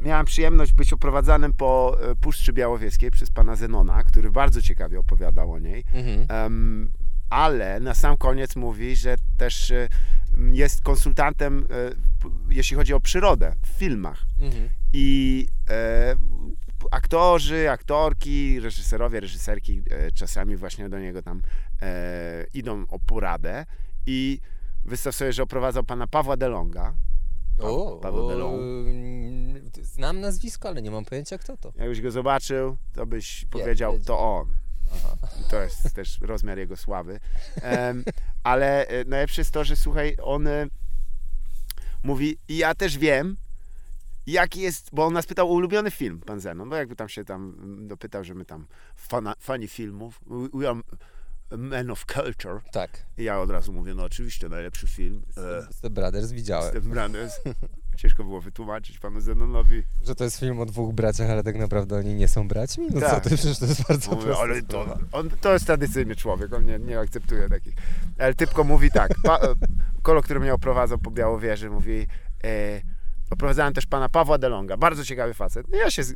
Miałem 0.00 0.26
przyjemność 0.26 0.72
być 0.72 0.92
oprowadzanym 0.92 1.52
po 1.52 1.96
e, 2.00 2.14
Puszczy 2.14 2.52
Białowieskiej 2.52 3.10
przez 3.10 3.30
pana 3.30 3.56
Zenona, 3.56 4.02
który 4.02 4.30
bardzo 4.30 4.62
ciekawie 4.62 4.98
opowiadał 4.98 5.52
o 5.52 5.58
niej. 5.58 5.84
Mhm. 5.92 6.26
Em, 6.28 6.90
ale 7.30 7.80
na 7.80 7.94
sam 7.94 8.16
koniec 8.16 8.56
mówi, 8.56 8.96
że 8.96 9.16
też 9.36 9.70
e, 9.70 9.88
jest 10.52 10.82
konsultantem, 10.82 11.66
e, 11.70 11.90
jeśli 12.50 12.76
chodzi 12.76 12.94
o 12.94 13.00
przyrodę 13.00 13.54
w 13.62 13.66
filmach. 13.66 14.26
Mhm. 14.40 14.68
I 14.92 15.48
e, 15.70 16.16
aktorzy, 16.90 17.70
aktorki, 17.70 18.60
reżyserowie, 18.60 19.20
reżyserki 19.20 19.82
e, 19.90 20.12
czasami 20.12 20.56
właśnie 20.56 20.88
do 20.88 20.98
niego 20.98 21.22
tam 21.22 21.42
e, 21.82 22.46
idą 22.54 22.86
o 22.88 22.98
poradę. 22.98 23.66
I 24.06 24.40
wystaw 24.84 25.14
sobie, 25.14 25.32
że 25.32 25.42
oprowadzał 25.42 25.84
pana 25.84 26.06
Pawła 26.06 26.36
Delonga. 26.36 26.94
O, 27.60 27.96
Paweł 28.02 28.28
Delon. 28.28 28.54
mm, 28.54 29.70
Znam 29.82 30.20
nazwisko, 30.20 30.68
ale 30.68 30.82
nie 30.82 30.90
mam 30.90 31.04
pojęcia 31.04 31.38
kto 31.38 31.56
to. 31.56 31.72
Jakbyś 31.76 32.00
go 32.00 32.10
zobaczył, 32.10 32.76
to 32.92 33.06
byś 33.06 33.46
powiedział, 33.50 33.92
wiedział. 33.92 34.06
to 34.06 34.18
on. 34.38 34.48
Aha. 34.94 35.16
To 35.50 35.62
jest 35.62 35.94
też 35.96 36.20
rozmiar 36.20 36.58
jego 36.58 36.76
sławy. 36.76 37.20
Em, 37.62 38.04
ale 38.42 38.86
e, 38.86 39.04
najlepsze 39.04 39.40
jest 39.40 39.50
to, 39.50 39.64
że 39.64 39.76
słuchaj, 39.76 40.16
on 40.22 40.46
e, 40.46 40.66
mówi, 42.02 42.38
i 42.48 42.56
ja 42.56 42.74
też 42.74 42.98
wiem, 42.98 43.36
jaki 44.26 44.60
jest, 44.60 44.88
bo 44.92 45.04
on 45.06 45.12
nas 45.12 45.26
pytał 45.26 45.48
o 45.50 45.52
ulubiony 45.52 45.90
film, 45.90 46.20
pan 46.20 46.40
Zenon, 46.40 46.68
bo 46.68 46.76
jakby 46.76 46.96
tam 46.96 47.08
się 47.08 47.24
tam 47.24 47.56
mm, 47.62 47.88
dopytał, 47.88 48.24
że 48.24 48.34
my 48.34 48.44
tam 48.44 48.66
fana, 48.96 49.34
fani 49.40 49.68
filmów, 49.68 50.20
we- 50.26 50.58
we 50.60 50.68
are 50.70 50.80
men 51.50 51.90
of 51.90 52.04
culture. 52.04 52.60
Tak. 52.72 53.06
I 53.18 53.24
ja 53.24 53.40
od 53.40 53.50
razu 53.50 53.72
mówię, 53.72 53.94
no 53.94 54.04
oczywiście, 54.04 54.48
najlepszy 54.48 54.86
film. 54.86 55.22
The 55.82 55.90
Brothers 55.90 56.32
widziałem. 56.32 56.70
Step 56.70 56.84
Brothers. 56.84 57.34
Ciężko 57.96 58.24
było 58.24 58.40
wytłumaczyć 58.40 58.98
panu 58.98 59.20
Zenonowi. 59.20 59.82
Że 60.04 60.14
to 60.14 60.24
jest 60.24 60.40
film 60.40 60.60
o 60.60 60.66
dwóch 60.66 60.94
braciach, 60.94 61.30
ale 61.30 61.42
tak 61.42 61.56
naprawdę 61.56 61.96
oni 61.96 62.14
nie 62.14 62.28
są 62.28 62.48
braćmi? 62.48 62.86
No 62.90 63.00
Tak. 63.00 63.10
co 63.10 63.30
ty, 63.30 63.36
przecież 63.36 63.58
to 63.58 63.66
jest 63.66 63.82
bardzo 63.88 64.10
Mówię, 64.10 64.36
ale 64.40 64.62
to, 64.62 64.98
on, 65.12 65.30
to 65.30 65.52
jest 65.52 65.66
tradycyjny 65.66 66.16
człowiek, 66.16 66.52
on 66.52 66.64
nie, 66.64 66.78
nie 66.78 66.98
akceptuje 66.98 67.48
takich. 67.48 67.74
Ale 68.18 68.34
typko 68.34 68.64
mówi 68.64 68.90
tak, 68.90 69.10
pa, 69.22 69.40
kolo, 70.02 70.22
który 70.22 70.40
mnie 70.40 70.54
oprowadzał 70.54 70.98
po 70.98 71.10
Białowieży, 71.10 71.70
mówi, 71.70 72.06
e, 72.44 72.80
oprowadzałem 73.30 73.74
też 73.74 73.86
pana 73.86 74.08
Pawła 74.08 74.38
Delonga, 74.38 74.76
bardzo 74.76 75.04
ciekawy 75.04 75.34
facet. 75.34 75.66
No 75.70 75.76
Ja 75.78 75.90
się 75.90 76.02
z, 76.02 76.14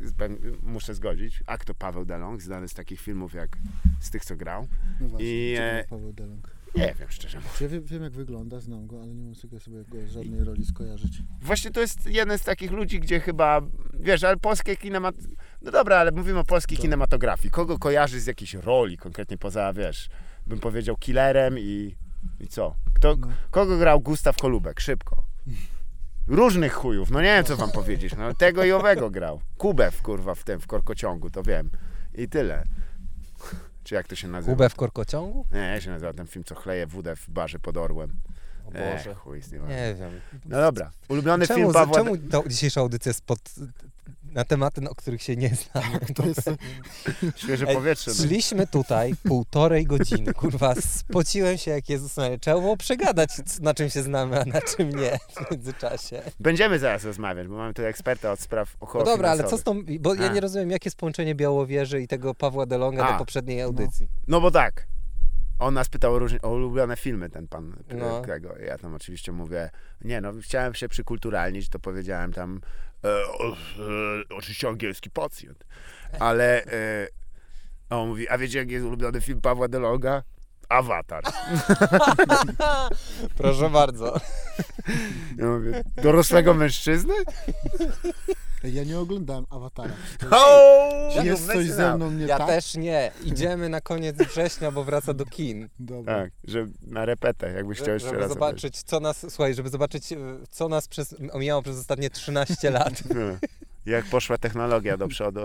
muszę 0.62 0.94
zgodzić, 0.94 1.42
a 1.46 1.58
kto 1.58 1.74
Paweł 1.74 2.04
Delong, 2.04 2.42
znany 2.42 2.68
z 2.68 2.74
takich 2.74 3.00
filmów 3.00 3.34
jak 3.34 3.58
z 4.00 4.10
tych, 4.10 4.24
co 4.24 4.36
grał. 4.36 4.66
No 5.00 5.08
właśnie, 5.08 5.28
I, 5.28 5.56
e, 5.58 5.84
Paweł 5.90 6.12
Delong. 6.12 6.50
Nie 6.74 6.94
wiem, 6.98 7.08
szczerze 7.08 7.38
mówiąc. 7.38 7.56
Czy 7.58 7.64
ja 7.64 7.70
wiem, 7.70 7.84
wiem 7.84 8.02
jak 8.02 8.12
wygląda, 8.12 8.60
znam 8.60 8.86
go, 8.86 9.02
ale 9.02 9.14
nie 9.14 9.24
mam 9.24 9.34
sobie 9.34 9.60
sobie 9.60 9.84
go 9.88 10.08
żadnej 10.08 10.44
roli 10.44 10.64
skojarzyć. 10.64 11.22
Właśnie 11.42 11.70
to 11.70 11.80
jest 11.80 12.06
jeden 12.06 12.38
z 12.38 12.42
takich 12.42 12.70
ludzi, 12.70 13.00
gdzie 13.00 13.20
chyba, 13.20 13.60
wiesz, 14.00 14.24
ale 14.24 14.36
polskie 14.36 14.76
kinemat... 14.76 15.14
No 15.62 15.70
dobra, 15.70 15.96
ale 15.96 16.12
mówimy 16.12 16.38
o 16.38 16.44
polskiej 16.44 16.76
Tak. 16.76 16.82
kinematografii. 16.82 17.50
Kogo 17.50 17.78
kojarzy 17.78 18.20
z 18.20 18.26
jakiejś 18.26 18.54
roli, 18.54 18.96
konkretnie 18.98 19.38
poza, 19.38 19.72
wiesz, 19.72 20.08
bym 20.46 20.58
powiedział 20.60 20.96
killerem 20.96 21.58
i, 21.58 21.96
i 22.40 22.48
co? 22.48 22.74
Kto, 22.94 23.16
No. 23.16 23.28
Kogo 23.50 23.78
grał 23.78 24.00
Gustaw 24.00 24.36
Kolubek? 24.36 24.80
Szybko. 24.80 25.22
Różnych 26.30 26.72
chujów, 26.72 27.10
no 27.10 27.20
nie 27.20 27.26
wiem 27.34 27.44
co 27.44 27.56
wam 27.56 27.70
powiedzieć, 27.72 28.16
no 28.16 28.34
tego 28.34 28.64
i 28.64 28.72
owego 28.72 29.10
grał. 29.10 29.40
Kubew, 29.58 30.02
kurwa, 30.02 30.34
w 30.34 30.44
tym, 30.44 30.60
w 30.60 30.66
korkociągu, 30.66 31.30
to 31.30 31.42
wiem. 31.42 31.70
I 32.14 32.28
tyle. 32.28 32.64
Czy 33.84 33.94
jak 33.94 34.08
to 34.08 34.14
się 34.16 34.28
nazywa? 34.28 34.52
Kubę 34.52 34.68
w 34.68 34.74
korkociągu? 34.74 35.46
Nie, 35.52 35.58
jak 35.58 35.82
się 35.82 35.90
nazywa 35.90 36.12
ten 36.12 36.26
film, 36.26 36.44
co 36.44 36.54
chleje 36.54 36.86
wódę 36.86 37.16
w 37.16 37.30
barze 37.30 37.58
pod 37.58 37.76
Orłem. 37.76 38.10
O 38.66 38.72
E, 38.72 38.96
Boże. 38.96 39.14
chuj 39.14 39.42
z 39.42 39.52
nim. 39.52 39.68
Nie 39.68 39.94
wiem. 39.98 40.10
No 40.44 40.56
dobra, 40.60 40.90
ulubiony 41.08 41.46
Czemu, 41.46 41.58
film 41.60 41.72
Pawła... 41.72 41.94
czemu 41.96 42.16
ta 42.16 42.48
dzisiejsza 42.48 42.80
audycja 42.80 43.10
jest 43.10 43.24
pod, 43.24 43.38
na 44.34 44.44
tematy, 44.44 44.80
o 44.90 44.94
których 44.94 45.22
się 45.22 45.36
nie 45.36 45.48
znamy? 45.54 45.98
To 46.16 46.26
jest, 46.26 46.50
Świeże 47.36 47.66
powietrze. 47.66 48.10
no. 48.18 48.24
Szliśmy 48.26 48.66
tutaj 48.66 49.14
półtorej 49.28 49.86
godziny, 49.86 50.34
kurwa, 50.34 50.74
spociłem 50.80 51.58
się 51.58 51.70
jak 51.70 51.88
Jezus 51.88 52.16
Maria. 52.16 52.38
Trzeba 52.38 52.60
było 52.60 52.76
przegadać, 52.76 53.30
na 53.60 53.74
czym 53.74 53.90
się 53.90 54.02
znamy, 54.02 54.40
a 54.40 54.44
na 54.44 54.60
czym 54.60 54.90
nie 54.90 55.18
w 55.18 55.50
międzyczasie. 55.50 56.22
Będziemy 56.40 56.78
zaraz 56.78 57.04
rozmawiać, 57.04 57.48
bo 57.48 57.56
mamy 57.56 57.74
tu 57.74 57.82
eksperta 57.82 58.32
od 58.32 58.40
spraw 58.40 58.76
No 58.80 58.86
około 58.86 59.04
dobra, 59.04 59.30
ale 59.30 59.44
co 59.44 59.58
z 59.58 59.62
tą, 59.62 59.82
bo 60.00 60.14
ja 60.14 60.30
A. 60.30 60.32
nie 60.32 60.40
rozumiem, 60.40 60.70
jakie 60.70 60.86
jest 60.88 60.96
połączenie 60.96 61.34
Białowieży 61.34 62.02
i 62.02 62.08
tego 62.08 62.34
Pawła 62.34 62.66
Delonga 62.66 63.06
A. 63.08 63.12
do 63.12 63.18
poprzedniej 63.18 63.62
audycji. 63.62 64.08
No 64.28 64.40
bo 64.40 64.50
tak, 64.50 64.86
on 65.58 65.74
nas 65.74 65.88
pytał 65.88 66.14
o, 66.14 66.18
różne, 66.18 66.42
o 66.42 66.50
ulubione 66.50 66.96
filmy, 66.96 67.30
ten 67.30 67.48
pan 67.48 67.76
No. 67.94 68.20
tego. 68.20 68.58
Ja 68.58 68.78
tam 68.78 68.94
oczywiście 68.94 69.32
mówię, 69.32 69.70
nie 70.04 70.20
no, 70.20 70.32
chciałem 70.42 70.74
się 70.74 70.88
przykulturalnić, 70.88 71.68
to 71.68 71.78
powiedziałem 71.78 72.32
tam, 72.32 72.60
o, 73.08 73.52
e, 73.52 73.54
oczywiście 74.30 74.68
angielski 74.68 75.10
pacjent, 75.10 75.64
ale 76.18 76.64
e, 76.64 77.08
a 77.88 77.96
on 77.96 78.08
mówi, 78.08 78.28
a 78.28 78.38
wiecie 78.38 78.58
jaki 78.58 78.72
jest 78.72 78.86
ulubiony 78.86 79.20
film 79.20 79.40
Pawła 79.40 79.68
Delonga? 79.68 80.22
Awatar. 80.70 81.24
Proszę 83.38 83.70
bardzo. 83.70 84.20
Ja 85.38 85.46
mówię, 85.46 85.82
dorosłego 86.02 86.54
mężczyzny? 86.54 87.14
ja 88.64 88.84
nie 88.84 88.98
oglądałem 88.98 89.46
Awatara. 89.50 89.90
O, 90.30 91.22
Jest 91.22 91.46
coś 91.46 91.66
ze 91.66 91.96
mną 91.96 92.10
nie 92.10 92.26
Ja 92.26 92.38
tak? 92.38 92.46
też 92.46 92.74
nie. 92.74 93.12
Idziemy 93.24 93.68
na 93.68 93.80
koniec 93.80 94.16
września, 94.16 94.70
bo 94.70 94.84
wraca 94.84 95.14
do 95.14 95.26
kin. 95.26 95.68
Dobra. 95.78 96.14
Tak, 96.14 96.30
że 96.44 96.66
na 96.82 97.04
repetę, 97.04 97.52
jakbyś 97.52 97.78
chciał 97.78 97.94
jeszcze 97.94 98.08
żeby 98.08 98.20
raz 98.20 98.28
zobaczyć, 98.28 98.82
co 98.82 99.00
nas, 99.00 99.26
słuchaj, 99.28 99.54
żeby 99.54 99.68
zobaczyć, 99.68 100.04
co 100.50 100.68
nas 100.68 100.88
przez, 100.88 101.14
omijało 101.32 101.62
przez 101.62 101.78
ostatnie 101.78 102.10
13 102.10 102.70
lat. 102.70 102.92
No, 103.14 103.36
Jak 103.92 104.04
poszła 104.04 104.38
technologia 104.38 104.96
do 104.96 105.08
przodu. 105.08 105.40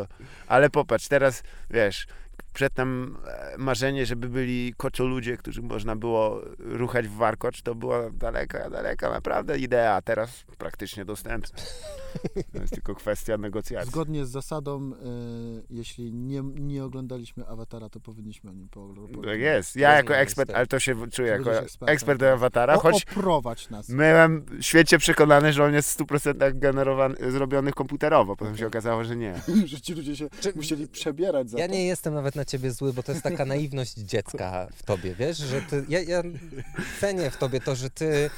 Ale 0.47 0.69
popatrz, 0.69 1.07
teraz 1.07 1.43
wiesz, 1.69 2.07
przedtem 2.55 3.17
e, 3.27 3.55
marzenie, 3.57 4.05
żeby 4.05 4.29
byli 4.29 4.73
koczoludzie, 4.77 5.37
którzy 5.37 5.61
można 5.61 5.95
było 5.95 6.41
ruchać 6.59 7.07
w 7.07 7.15
warkocz, 7.15 7.61
to 7.61 7.75
była 7.75 8.09
daleka, 8.09 8.69
daleka 8.69 9.09
naprawdę 9.09 9.57
idea, 9.57 9.95
a 9.95 10.01
teraz 10.01 10.43
praktycznie 10.57 11.05
dostępna. 11.05 11.59
To 12.53 12.61
jest 12.61 12.73
tylko 12.73 12.95
kwestia 12.95 13.37
negocjacji. 13.37 13.91
Zgodnie 13.91 14.25
z 14.25 14.29
zasadą, 14.29 14.91
e, 14.93 14.97
jeśli 15.69 16.13
nie, 16.13 16.41
nie 16.55 16.83
oglądaliśmy 16.83 17.47
Awatara, 17.47 17.89
to 17.89 17.99
powinniśmy 17.99 18.49
o 18.49 18.53
nim 18.53 18.69
pooglądać. 18.69 19.25
Tak 19.25 19.39
jest. 19.39 19.75
Ja 19.75 19.91
jako 19.91 20.15
ekspert, 20.15 20.49
ekspert. 20.49 20.57
ale 20.57 20.67
to 20.67 20.79
się 20.79 21.09
czuję 21.11 21.27
jako 21.27 21.59
ekspertem. 21.59 21.93
ekspert 21.95 22.19
do 22.19 22.31
awatara, 22.31 22.77
choć 22.77 23.05
oprowadź 23.11 23.69
nas. 23.69 23.87
byłem 23.91 24.45
świecie 24.61 24.97
przekonany, 24.97 25.53
że 25.53 25.63
on 25.63 25.73
jest 25.73 26.01
w 26.01 26.05
100% 26.05 26.59
generowany, 26.59 27.15
zrobiony 27.31 27.71
komputerowo. 27.71 28.35
Potem 28.35 28.57
się 28.57 28.67
okazało, 28.67 29.03
że 29.03 29.15
nie. 29.15 29.41
że 29.65 29.81
ci 29.81 29.93
ludzie 29.93 30.15
się 30.15 30.29
Czy- 30.41 30.53
musieli 30.55 30.87
przebierać 30.87 31.49
za 31.49 31.59
Ja 31.59 31.67
to. 31.67 31.73
nie 31.73 31.85
jestem 31.85 32.13
nawet 32.13 32.35
na 32.35 32.44
ciebie 32.45 32.71
zły, 32.71 32.93
bo 32.93 33.03
to 33.03 33.12
jest 33.12 33.23
taka 33.23 33.45
naiwność 33.45 33.93
dziecka 33.93 34.67
w 34.75 34.84
tobie, 34.84 35.15
wiesz, 35.15 35.38
że 35.38 35.62
ty, 35.62 35.86
ja, 35.89 36.01
ja 36.01 36.21
cenię 37.01 37.31
w 37.31 37.38
tobie 37.38 37.60
to, 37.62 37.75
że 37.75 37.89
ty 37.89 38.29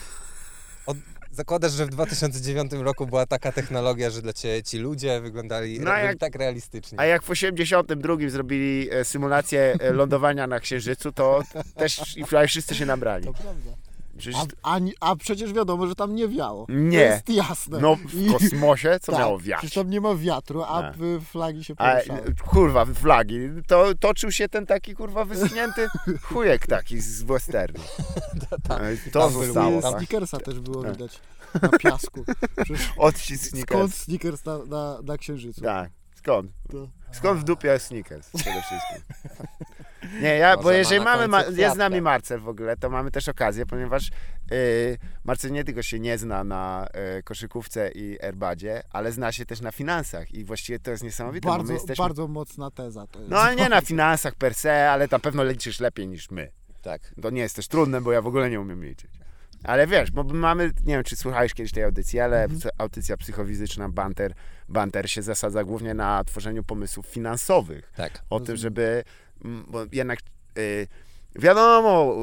od, 0.86 0.98
zakładasz, 1.32 1.72
że 1.72 1.86
w 1.86 1.90
2009 1.90 2.72
roku 2.74 3.08
była 3.08 3.26
taka 3.26 3.52
technologia, 3.52 4.10
że 4.10 4.22
dla 4.22 4.34
ciebie 4.34 4.64
ci 4.64 4.78
ludzie 4.78 5.22
wyglądali 5.22 5.80
No, 5.80 5.98
jak- 5.98 6.18
tak 6.18 6.36
realistyczni. 6.36 6.98
A 7.00 7.06
jak 7.06 7.24
w 7.24 7.30
82 7.30 8.16
zrobili 8.30 8.90
e, 8.92 9.06
symulację 9.06 9.76
e, 9.80 9.92
lądowania 9.94 10.48
na 10.48 10.60
Księżycu, 10.60 11.12
to 11.12 11.44
też 11.76 12.18
i 12.18 12.24
wszyscy 12.48 12.76
się 12.76 12.86
nabrali. 12.86 13.26
To 13.26 13.34
prawda. 13.34 13.72
Przecież... 14.18 14.42
A, 14.64 14.76
a, 14.76 14.80
a 15.00 15.16
przecież 15.16 15.54
wiadomo, 15.54 15.88
że 15.88 15.96
tam 15.96 16.16
nie 16.16 16.28
wiało. 16.28 16.66
Nie. 16.70 16.98
To 17.00 17.04
jest 17.14 17.30
jasne. 17.30 17.80
No 17.80 17.96
w 17.96 18.32
kosmosie 18.32 18.98
co 19.02 19.12
tak, 19.12 19.22
miało 19.22 19.40
wiać? 19.40 19.60
Przecież 19.60 19.76
tam 19.76 19.90
nie 19.90 20.02
ma 20.02 20.16
wiatru, 20.16 20.64
a 20.64 20.92
y, 20.92 21.20
flagi 21.22 21.64
się 21.64 21.74
A, 21.78 21.92
poruszały. 21.96 22.36
kurwa, 22.48 22.86
flagi. 22.86 23.40
To 23.68 23.96
toczył 24.00 24.32
się 24.32 24.50
ten 24.50 24.66
taki 24.66 24.96
kurwa 24.96 25.26
wyschnięty 25.26 25.88
chujek 26.30 26.68
taki 26.68 27.00
z 27.02 27.24
westernu. 27.24 27.84
E, 28.70 29.12
To 29.12 29.20
tam 29.20 29.32
zostało. 29.32 29.80
I 29.80 29.82
Tak. 29.82 29.98
Snickersa 29.98 30.38
też 30.40 30.60
było 30.60 30.84
Tak. 30.84 30.92
widać 30.94 31.20
na 31.62 31.70
piasku. 31.70 32.26
Przecież 32.64 32.90
Odcisk 32.98 33.44
skąd 33.44 33.94
Snickers. 33.94 33.96
Snickers 33.96 34.46
na, 34.46 34.58
na, 34.66 35.00
na 35.04 35.18
Księżycu? 35.18 35.62
Tak. 35.62 35.92
Skąd? 36.16 36.52
To, 36.72 36.88
Skąd 37.12 37.40
w 37.40 37.44
dupie 37.44 37.80
Snickers 37.80 38.30
przede 38.38 38.62
wszystkim? 38.62 39.04
Nie, 40.22 40.38
ja, 40.38 40.58
bo 40.58 40.72
jeżeli 40.72 41.02
mamy, 41.02 41.28
ma, 41.28 41.44
jest 41.44 41.76
z 41.76 41.78
nami. 41.78 42.02
Marcel 42.02 42.40
w 42.40 42.48
ogóle, 42.48 42.78
to 42.78 42.90
mamy 42.90 43.12
też 43.12 43.30
okazję, 43.30 43.66
ponieważ 43.66 44.10
yy, 44.52 44.98
Marcel 45.24 45.52
nie 45.52 45.64
tylko 45.64 45.82
się 45.82 46.00
nie 46.00 46.18
zna 46.18 46.44
na 46.44 46.88
y, 47.20 47.24
koszykówce 47.24 47.92
i 47.92 48.22
airbadzie, 48.22 48.84
ale 48.90 49.12
zna 49.12 49.32
się 49.32 49.46
też 49.46 49.62
na 49.62 49.72
finansach 49.72 50.32
i 50.32 50.44
właściwie 50.44 50.80
to 50.80 50.92
jest 50.92 51.04
niesamowite, 51.04 51.50
bardzo, 51.50 51.74
jesteśmy... 51.74 52.04
bardzo 52.04 52.28
mocna 52.28 52.72
teza 52.72 53.08
to 53.08 53.20
jest. 53.20 53.32
No 53.32 53.40
ale 53.40 53.56
nie 53.56 53.70
na 53.70 53.82
finansach 53.82 54.36
per 54.36 54.54
se, 54.54 54.92
ale 54.92 55.08
na 55.12 55.20
pewno 55.20 55.44
liczysz 55.44 55.80
lepiej 55.80 56.08
niż 56.08 56.32
my. 56.32 56.52
Tak. 56.82 57.02
To 57.22 57.30
nie 57.30 57.42
jest 57.42 57.56
też 57.56 57.68
trudne, 57.68 58.02
bo 58.02 58.12
ja 58.12 58.22
w 58.22 58.28
ogóle 58.28 58.50
nie 58.50 58.62
umiem 58.62 58.84
liczyć. 58.84 59.12
Ale 59.64 59.88
wiesz, 59.88 60.12
bo 60.12 60.24
mamy, 60.24 60.72
nie 60.86 60.94
wiem, 60.94 61.04
czy 61.04 61.16
słuchałeś 61.16 61.54
kiedyś 61.54 61.72
tej 61.72 61.84
audycji, 61.84 62.20
ale 62.20 62.44
Mhm. 62.44 62.62
audycja 62.78 63.18
psychofizyczna 63.18 63.90
Banter, 63.90 64.34
Banter 64.70 65.10
się 65.12 65.22
zasadza 65.22 65.64
głównie 65.64 65.94
na 65.94 66.24
tworzeniu 66.24 66.64
pomysłów 66.64 67.06
finansowych. 67.08 67.92
Tak. 67.96 68.24
O 68.30 68.40
tym, 68.40 68.56
żeby, 68.58 69.04
bo 69.68 69.86
jednak 69.92 70.20
y, 70.58 70.88
wiadomo, 71.36 72.16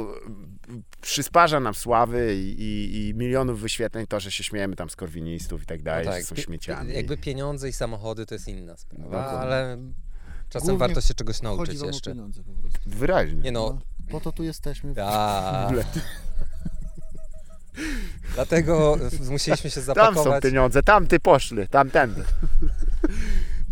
przysparza 1.01 1.61
nam 1.61 1.75
sławy 1.75 2.35
i, 2.37 2.63
i, 2.63 3.09
i 3.09 3.15
milionów 3.15 3.61
wyświetleń 3.61 4.07
to, 4.07 4.21
że 4.21 4.31
się 4.33 4.45
śmiejemy 4.45 4.77
tam 4.77 4.91
z 4.91 4.97
korwinistów 4.97 5.63
i 5.63 5.67
tak 5.67 5.83
dalej, 5.83 6.07
No 6.07 6.13
że 6.13 6.19
tak. 6.19 6.27
są 6.27 6.37
śmieciami. 6.37 6.95
Jakby 6.95 7.17
pieniądze 7.17 7.69
i 7.69 7.73
samochody 7.73 8.27
to 8.27 8.35
jest 8.35 8.49
inna 8.49 8.77
sprawa, 8.77 9.05
Dokładnie. 9.05 9.39
ale 9.39 9.79
czasem 10.49 10.67
Głównie 10.69 10.79
warto 10.79 11.01
się 11.01 11.15
czegoś 11.15 11.43
nauczyć 11.43 11.81
jeszcze. 11.83 12.11
pieniądze 12.11 12.43
po 12.45 12.53
prostu. 12.53 12.81
Wyraźnie. 12.87 13.43
Nie 13.43 13.53
no, 13.53 13.79
No, 14.01 14.07
po 14.11 14.21
to 14.21 14.33
tu 14.33 14.43
jesteśmy. 14.43 14.95
a, 15.03 15.71
Dlatego 18.35 18.99
musieliśmy 19.31 19.71
się 19.71 19.81
Tam 19.81 19.85
są 19.85 19.95
zapakować. 19.95 20.43
pieniądze, 20.43 20.83
tam 20.83 21.07
ty 21.07 21.21
poszli, 21.21 21.69
tamtędy. 21.69 22.25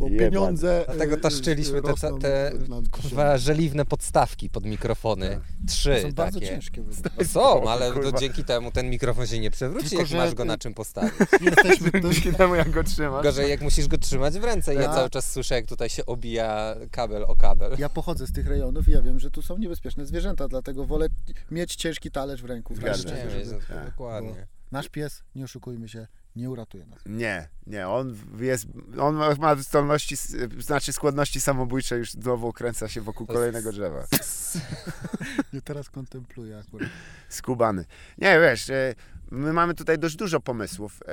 Bo 0.03 0.09
Jebane. 0.09 0.31
pieniądze. 0.31 0.85
Dlatego 0.89 1.15
y, 1.15 1.21
taszczyliśmy 1.21 1.83
te, 1.83 1.95
te 2.21 2.53
nam 2.69 2.87
kurwa, 2.91 3.39
żeliwne 3.39 3.85
podstawki 3.85 4.51
pod 4.51 4.65
mikrofony. 4.65 5.41
Trzy 5.69 6.01
Są 6.03 6.13
bardzo 6.13 6.41
takie. 6.41 6.53
ciężkie. 6.53 6.83
w 6.83 6.89
ogóle. 6.89 7.11
No 7.19 7.25
są, 7.25 7.71
ale 7.71 7.93
Kurwa. 7.93 8.13
to 8.13 8.19
dzięki 8.19 8.45
temu 8.45 8.71
ten 8.71 8.91
mikrofon 8.91 9.27
się 9.27 9.39
nie 9.39 9.51
przewróci, 9.51 9.89
Tylko, 9.89 10.03
jak 10.03 10.09
że- 10.09 10.17
masz 10.17 10.35
go 10.35 10.45
na 10.45 10.59
czym 10.59 10.75
postawić. 10.75 11.13
Jesteśmy 11.41 11.91
Dzięki 12.13 12.33
temu 12.33 12.55
jak 12.55 12.71
go 12.71 12.85
trzymasz. 12.85 13.23
Gorzej 13.23 13.51
jak 13.51 13.61
musisz 13.61 13.89
go 13.89 13.99
trzymać 13.99 14.39
w 14.39 14.45
ręce 14.45 14.75
ja 14.75 14.83
Tak. 14.85 14.95
cały 14.95 15.11
czas 15.11 15.33
słyszę, 15.33 15.55
jak 15.55 15.67
tutaj 15.67 15.89
się 15.91 16.07
obija 16.07 16.75
kabel 16.91 17.25
o 17.25 17.37
kabel. 17.37 17.77
Ja 17.79 17.89
pochodzę 17.89 18.27
z 18.27 18.33
tych 18.33 18.47
rejonów 18.47 18.89
i 18.89 18.91
ja 18.91 19.03
wiem, 19.03 19.19
że 19.19 19.31
tu 19.31 19.43
są 19.43 19.59
niebezpieczne 19.59 20.07
zwierzęta, 20.07 20.49
dlatego 20.49 20.85
wolę 20.85 21.07
mieć 21.51 21.75
ciężki 21.77 22.11
talerz 22.11 22.43
w 22.43 22.45
ręku. 22.45 22.75
Zgadza 22.75 23.09
nie, 23.09 23.59
tak. 23.69 23.87
dokładnie. 23.87 24.47
Nasz 24.73 24.89
pies, 24.89 25.23
nie 25.35 25.45
oszukujmy 25.45 25.89
się, 25.89 26.07
nie 26.37 26.51
uratuje 26.51 26.87
nas. 26.87 26.99
Nie, 27.07 27.49
nie, 27.67 27.89
on 27.89 28.17
jest, 28.41 28.67
on 29.01 29.39
ma 29.39 29.55
zdolności, 29.55 30.17
znaczy 30.59 30.93
skłonności 30.93 31.41
samobójcze, 31.41 31.99
już 31.99 32.11
znowu 32.11 32.53
kręca 32.53 32.89
się 32.89 33.01
wokół 33.01 33.27
kolejnego 33.27 33.73
drzewa. 33.73 34.07
Nie 35.53 35.63
teraz 35.63 35.91
kontempluję 35.91 36.59
akurat. 36.59 36.89
Skubany. 37.29 37.85
Nie, 38.19 38.41
wiesz, 38.41 38.71
e, 38.71 38.95
my 39.31 39.53
mamy 39.53 39.75
tutaj 39.75 39.99
dość 39.99 40.17
dużo 40.17 40.41
pomysłów 40.41 41.01
e, 41.03 41.07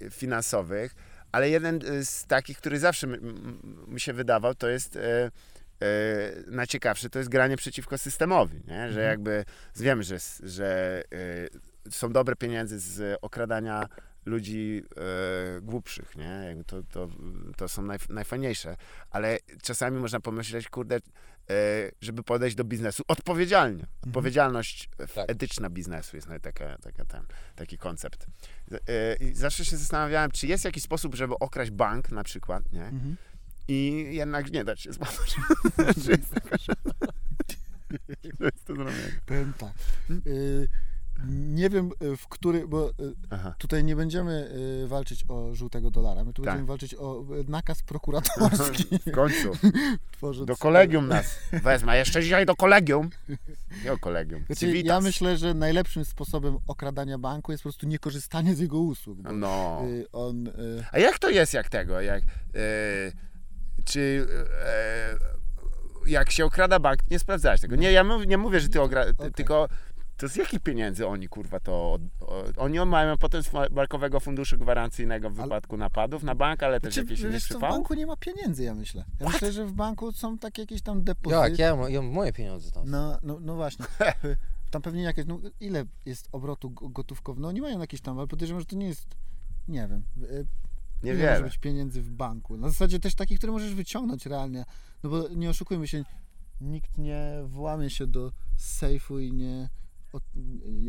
e, 0.00 0.10
finansowych, 0.10 0.94
ale 1.32 1.50
jeden 1.50 1.80
z 2.04 2.26
takich, 2.26 2.58
który 2.58 2.78
zawsze 2.78 3.06
mi, 3.86 4.00
się 4.00 4.12
wydawał, 4.12 4.54
to 4.54 4.68
jest 4.68 4.96
e, 4.96 5.00
e, 5.24 5.30
najciekawszy, 6.46 7.10
to 7.10 7.18
jest 7.18 7.30
granie 7.30 7.56
przeciwko 7.56 7.98
systemowi, 7.98 8.60
nie? 8.68 8.92
że 8.92 9.00
jakby 9.02 9.44
wiemy, 9.76 10.02
że, 10.02 10.18
że 10.42 11.02
są 11.90 12.12
dobre 12.12 12.36
pieniądze 12.36 12.78
z 12.78 13.18
okradania 13.22 13.88
ludzi 14.28 14.82
e, 14.96 15.60
głupszych, 15.60 16.16
nie? 16.16 16.42
Jakby 16.48 16.64
to, 16.64 16.82
to, 16.82 17.08
to 17.56 17.68
są 17.68 17.82
naj, 17.82 17.98
najfajniejsze, 18.08 18.76
ale 19.10 19.38
czasami 19.62 20.00
można 20.00 20.20
pomyśleć, 20.20 20.68
kurde, 20.68 20.96
e, 20.96 21.00
żeby 22.00 22.22
podejść 22.22 22.56
do 22.56 22.64
biznesu 22.64 23.02
odpowiedzialnie. 23.08 23.86
Odpowiedzialność 24.06 24.88
e, 24.98 25.06
Tak. 25.06 25.30
etyczna 25.30 25.70
biznesu 25.70 26.16
jest 26.16 26.28
taka, 26.42 26.78
taka 26.78 27.04
ten, 27.04 27.24
taki 27.56 27.78
koncept. 27.78 28.26
E, 28.88 29.14
I 29.16 29.34
zawsze 29.34 29.64
się 29.64 29.76
zastanawiałem, 29.76 30.30
czy 30.30 30.46
jest 30.46 30.64
jakiś 30.64 30.82
sposób, 30.82 31.14
żeby 31.14 31.34
okraść 31.40 31.70
bank 31.70 32.10
na 32.10 32.24
przykład, 32.24 32.72
nie? 32.72 32.84
Mhm. 32.84 33.16
I 33.68 34.06
jednak 34.10 34.52
nie 34.52 34.64
dać 34.64 34.80
się 34.80 34.92
złapać. 34.92 35.36
Czy 36.04 36.10
jest 36.10 36.34
taka. 36.34 36.56
Powiem 39.26 39.52
tak. 39.58 39.72
Y, 40.26 40.68
nie 41.26 41.70
wiem, 41.70 41.90
y, 42.02 42.16
w 42.16 42.28
który, 42.28 42.68
bo 42.68 42.90
y, 42.90 42.92
Aha. 43.30 43.54
tutaj 43.58 43.84
nie 43.84 43.96
będziemy 43.96 44.50
y, 44.84 44.88
walczyć 44.88 45.24
o 45.28 45.54
żółtego 45.54 45.90
dolara. 45.90 46.24
My 46.24 46.32
tu 46.32 46.42
Tak. 46.42 46.52
będziemy 46.52 46.66
walczyć 46.66 46.94
o 46.94 47.24
nakaz 47.48 47.82
prokuratorski. 47.92 48.84
W 49.06 49.10
końcu. 49.10 49.52
Do 50.46 50.56
kolegium 50.56 51.08
nas 51.08 51.38
wezmę. 51.62 51.96
Jeszcze 51.96 52.22
dzisiaj 52.22 52.46
do 52.46 52.56
kolegium. 52.56 53.10
Nie 53.84 53.98
kolegium. 54.00 54.44
Znaczy, 54.46 54.78
ja 54.78 55.00
myślę, 55.00 55.36
że 55.36 55.54
najlepszym 55.54 56.04
sposobem 56.04 56.58
okradania 56.66 57.18
banku 57.18 57.52
jest 57.52 57.62
po 57.62 57.68
prostu 57.68 57.86
niekorzystanie 57.86 58.54
z 58.54 58.58
jego 58.58 58.78
usług. 58.78 59.18
No. 59.34 59.82
on, 60.12 60.50
A 60.92 60.98
jak 60.98 61.18
to 61.18 61.30
jest, 61.30 61.54
jak 61.54 61.68
tego? 61.68 62.00
Jak, 62.00 62.22
e, 62.22 62.28
czy 63.84 64.26
e, 64.64 65.18
jak 66.06 66.30
się 66.30 66.44
okrada 66.44 66.78
bank, 66.78 67.10
nie 67.10 67.18
sprawdzałeś 67.18 67.60
tego. 67.60 67.76
Nie, 67.76 67.92
ja 67.92 68.04
mów, 68.04 68.26
nie 68.26 68.38
mówię, 68.38 68.60
że 68.60 68.68
ty 68.68 68.80
okra... 68.80 69.04
ty, 69.04 69.10
Okej. 69.10 69.32
tylko 69.32 69.68
to 70.18 70.28
z 70.28 70.36
jakich 70.36 70.60
pieniędzy 70.60 71.06
oni, 71.06 71.28
kurwa, 71.28 71.60
to... 71.60 71.98
Oni 72.56 72.78
mają 72.78 73.18
potem 73.18 73.42
z 73.42 73.50
Bankowego 73.70 74.20
Funduszu 74.20 74.58
Gwarancyjnego 74.58 75.30
w 75.30 75.40
Ale- 75.40 75.48
wypadku 75.48 75.76
napadów 75.76 76.22
na 76.22 76.34
bank, 76.34 76.62
ale 76.62 76.80
też 76.80 76.94
Znaczy, 76.94 77.06
jakieś 77.06 77.20
innych 77.20 77.32
wiesz 77.32 77.48
w 77.48 77.58
banku 77.58 77.94
nie 77.94 78.06
ma 78.06 78.16
pieniędzy, 78.16 78.64
ja 78.64 78.74
myślę. 78.74 79.04
Ja 79.20 79.28
myślę, 79.28 79.52
że 79.52 79.66
w 79.66 79.72
banku 79.72 80.12
są 80.12 80.38
takie 80.38 80.62
jakieś 80.62 80.82
tam 80.82 81.04
depozyty. 81.04 81.50
Jak, 81.50 81.58
ja, 81.58 81.88
ja 81.88 82.02
moje 82.02 82.32
pieniądze 82.32 82.70
tam. 82.70 82.90
No, 82.90 83.18
no, 83.22 83.38
no 83.40 83.54
właśnie. 83.54 83.84
Tam 84.70 84.82
pewnie 84.82 85.02
jakieś, 85.02 85.26
no 85.26 85.38
ile 85.60 85.84
jest 86.06 86.28
obrotu 86.32 86.70
go- 86.70 86.88
gotówkowego? 86.88 87.42
No 87.42 87.52
nie 87.52 87.62
mają 87.62 87.80
jakieś 87.80 88.00
tam, 88.00 88.18
ale 88.18 88.26
podejrzewam, 88.26 88.60
że 88.60 88.66
to 88.66 88.76
nie 88.76 88.86
jest, 88.86 89.16
nie 89.68 89.88
wiem, 89.88 90.02
y, 90.30 90.46
Nie 91.02 91.12
ile 91.12 91.30
może 91.30 91.44
być 91.44 91.58
pieniędzy 91.58 92.02
w 92.02 92.10
banku. 92.10 92.56
Na 92.56 92.68
zasadzie 92.68 92.98
też 92.98 93.14
takich, 93.14 93.38
które 93.38 93.52
możesz 93.52 93.74
wyciągnąć 93.74 94.26
realnie. 94.26 94.64
No 95.02 95.10
bo 95.10 95.28
nie 95.28 95.50
oszukujmy 95.50 95.88
się, 95.88 96.04
nikt 96.60 96.98
nie 96.98 97.40
włamie 97.44 97.90
się 97.90 98.06
do 98.06 98.32
sejfu 98.56 99.18
i 99.18 99.32
nie 99.32 99.46
nie 99.46 99.68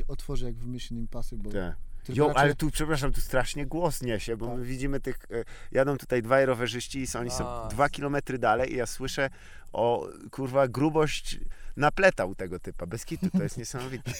otworzy 0.08 0.46
jak 0.46 0.56
w 0.56 0.68
Mission 0.68 0.98
Impossible. 0.98 1.52
Tak. 1.52 1.76
Jo, 2.16 2.28
raczej- 2.28 2.42
ale 2.44 2.56
tu, 2.56 2.72
przepraszam, 2.72 3.14
tu 3.14 3.22
strasznie 3.22 3.66
głos 3.66 4.02
niesie, 4.02 4.38
bo 4.38 4.48
Tak. 4.48 4.58
my 4.58 4.66
widzimy 4.66 5.00
tych, 5.00 5.18
e, 5.32 5.44
jadą 5.72 5.98
tutaj 5.98 6.22
dwaj 6.22 6.46
rowerzyści 6.46 7.00
i 7.00 7.08
są, 7.08 7.20
oni 7.20 7.32
są 7.32 7.48
A. 7.48 7.68
dwa 7.68 7.90
kilometry 7.90 8.40
dalej 8.40 8.74
i 8.74 8.76
ja 8.76 8.86
słyszę 8.86 9.30
o, 9.74 10.08
kurwa, 10.32 10.68
grubość 10.68 11.40
napleta 11.78 12.26
u 12.26 12.36
tego 12.36 12.60
typa, 12.60 12.86
bez 12.86 13.06
kitu, 13.06 13.30
to 13.30 13.44
jest 13.44 13.58
niesamowite. 13.64 14.12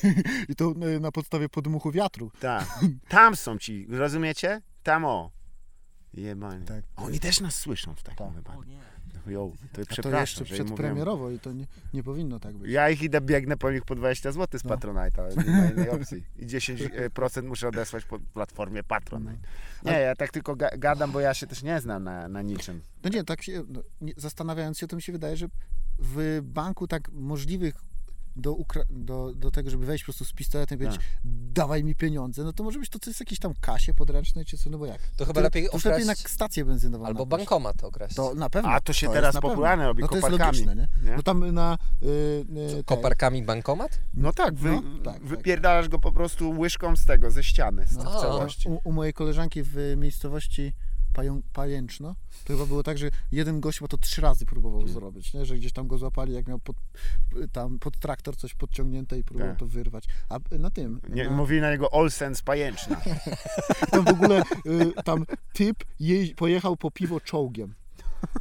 I 0.50 0.56
to 0.56 0.74
y, 0.96 1.00
na 1.00 1.12
podstawie 1.12 1.50
podmuchu 1.50 1.92
wiatru. 1.92 2.32
Tak, 2.40 2.80
tam 3.10 3.36
są 3.36 3.58
ci, 3.58 3.88
rozumiecie? 3.90 4.62
Tam 4.84 5.06
o. 5.06 5.32
Jebanie. 6.14 6.66
Tak. 6.66 6.84
Oni 6.96 7.20
też 7.20 7.40
nas 7.42 7.56
słyszą 7.56 7.96
w 7.96 8.04
takim 8.04 8.26
Tak. 8.26 8.36
wypadku. 8.36 8.64
Jo, 9.30 9.52
to 9.74 9.82
A 9.82 10.02
to 10.02 10.20
jeszcze 10.20 10.42
mówiłem. 10.44 10.66
przedpremierowo 10.66 11.30
i 11.32 11.40
to 11.40 11.54
nie, 11.54 11.66
nie 11.94 12.04
powinno 12.04 12.40
tak 12.40 12.56
być. 12.58 12.72
Ja 12.72 12.90
ich 12.90 13.02
idę, 13.04 13.22
biegnę 13.22 13.58
po 13.58 13.72
nich 13.72 13.86
po 13.86 13.96
20 13.96 14.32
zł 14.32 14.60
z 14.60 14.64
No. 14.64 14.76
Patronite'a, 14.76 15.46
nie 15.48 15.52
ma 15.62 15.66
innej 15.66 15.90
opcji. 16.02 16.24
I 16.38 16.46
10% 16.48 17.44
muszę 17.44 17.68
odesłać 17.68 18.06
po 18.06 18.20
platformie 18.20 18.84
Patronite. 18.84 19.38
Nie, 19.86 19.92
ja 19.92 20.16
tak 20.16 20.32
tylko 20.32 20.54
ga- 20.56 20.80
gadam, 20.80 21.12
bo 21.12 21.20
ja 21.20 21.34
się 21.34 21.48
też 21.48 21.64
nie 21.64 21.82
znam 21.82 22.04
na, 22.04 22.28
na 22.28 22.42
niczym. 22.42 22.82
No 23.04 23.10
nie, 23.10 23.24
tak 23.24 23.44
się, 23.44 23.64
no, 23.70 23.84
nie, 24.02 24.14
zastanawiając 24.18 24.78
się, 24.78 24.88
to 24.88 24.96
mi 24.96 25.02
się 25.02 25.12
wydaje, 25.12 25.38
że 25.38 25.48
w 26.00 26.40
banku 26.44 26.88
tak 26.88 27.10
możliwych 27.12 27.74
do, 28.40 28.54
ukra- 28.56 28.86
do, 28.90 29.34
do 29.36 29.52
tego, 29.52 29.70
żeby 29.70 29.86
wejść 29.86 30.04
po 30.04 30.06
prostu 30.06 30.26
z 30.26 30.34
pistoletem 30.34 30.78
i 30.78 30.82
powiedzieć, 30.82 31.02
Tak. 31.02 31.22
dawaj 31.54 31.84
mi 31.84 31.96
pieniądze, 31.96 32.44
no 32.44 32.54
to 32.54 32.64
może 32.64 32.80
być 32.80 32.90
to 32.90 33.00
coś 33.00 33.20
jakiejś 33.20 33.40
tam 33.40 33.54
kasie 33.62 33.94
podręcznej, 33.94 34.46
czy 34.46 34.58
co, 34.58 34.70
no 34.70 34.78
bo 34.78 34.86
jak? 34.86 35.02
To 35.18 35.26
chyba 35.26 35.42
lepiej 35.42 35.68
to 35.68 35.74
już 35.74 35.86
lepiej 35.86 36.06
na 36.06 36.12
okraść 36.14 36.30
stację 36.34 36.66
benzynową 36.66 37.06
albo 37.06 37.20
napaść. 37.26 37.40
bankomat 37.40 37.84
okraść. 37.84 38.16
To 38.16 38.34
na 38.36 38.50
pewno. 38.50 38.70
A 38.70 38.82
to 38.82 38.94
się 38.94 39.08
jest 39.08 39.14
teraz 39.16 39.36
popularne 39.40 39.86
robi 39.88 40.02
no 40.02 40.08
to 40.08 40.16
jest 40.16 40.28
koparkami. 40.28 40.58
logiczne, 40.58 40.76
nie? 40.76 41.10
Nie? 41.10 41.16
No 41.16 41.24
tam 41.24 41.52
na... 41.54 41.78
Y, 42.04 42.06
y, 42.08 42.46
tej- 42.74 42.84
Koparkami 42.84 43.44
bankomat? 43.44 44.00
No 44.14 44.34
tak, 44.34 44.54
wy, 44.56 44.70
No, 44.72 44.82
tak, 45.04 45.14
tak. 45.14 45.24
wypierdalasz 45.26 45.90
go 45.90 46.00
po 46.00 46.12
prostu 46.12 46.60
łyżką 46.60 46.96
z 46.96 47.06
tego, 47.06 47.32
ze 47.32 47.44
ściany, 47.44 47.86
z, 47.88 47.96
No. 47.98 48.04
w 48.04 48.22
całości. 48.22 48.70
U, 48.70 48.80
u 48.84 48.92
mojej 48.92 49.14
koleżanki 49.14 49.64
w 49.64 49.94
miejscowości 49.98 50.74
pają, 51.14 51.42
pajęczno, 51.54 52.16
to 52.46 52.54
chyba 52.54 52.66
było 52.66 52.84
tak, 52.84 52.98
że 52.98 53.10
jeden 53.32 53.60
gość 53.60 53.80
chyba 53.80 53.88
to 53.88 53.98
trzy 53.98 54.22
razy 54.22 54.46
próbował 54.46 54.82
Mm. 54.82 54.94
zrobić, 54.94 55.34
nie? 55.34 55.46
że 55.46 55.56
gdzieś 55.56 55.74
tam 55.74 55.88
go 55.88 55.98
złapali, 55.98 56.34
jak 56.34 56.48
miał 56.48 56.60
pod, 56.60 56.76
tam 57.52 57.80
pod 57.80 58.00
traktor 58.00 58.38
coś 58.38 58.54
podciągnięte 58.54 59.20
i 59.20 59.24
próbował 59.24 59.50
Tak. 59.50 59.60
to 59.60 59.66
wyrwać. 59.68 60.06
A 60.30 60.40
na 60.60 60.70
tym, 60.72 61.02
Nie, 61.10 61.24
na, 61.24 61.32
Mówili 61.32 61.62
na 61.62 61.72
niego 61.72 61.92
Olsens 61.92 62.42
pajęczna. 62.42 63.02
tam 63.92 64.06
w 64.06 64.10
ogóle 64.10 64.42
y, 64.66 65.04
tam 65.06 65.26
typ 65.54 65.84
pojechał 66.36 66.78
po 66.78 66.92
piwo 66.92 67.20
czołgiem. 67.20 67.74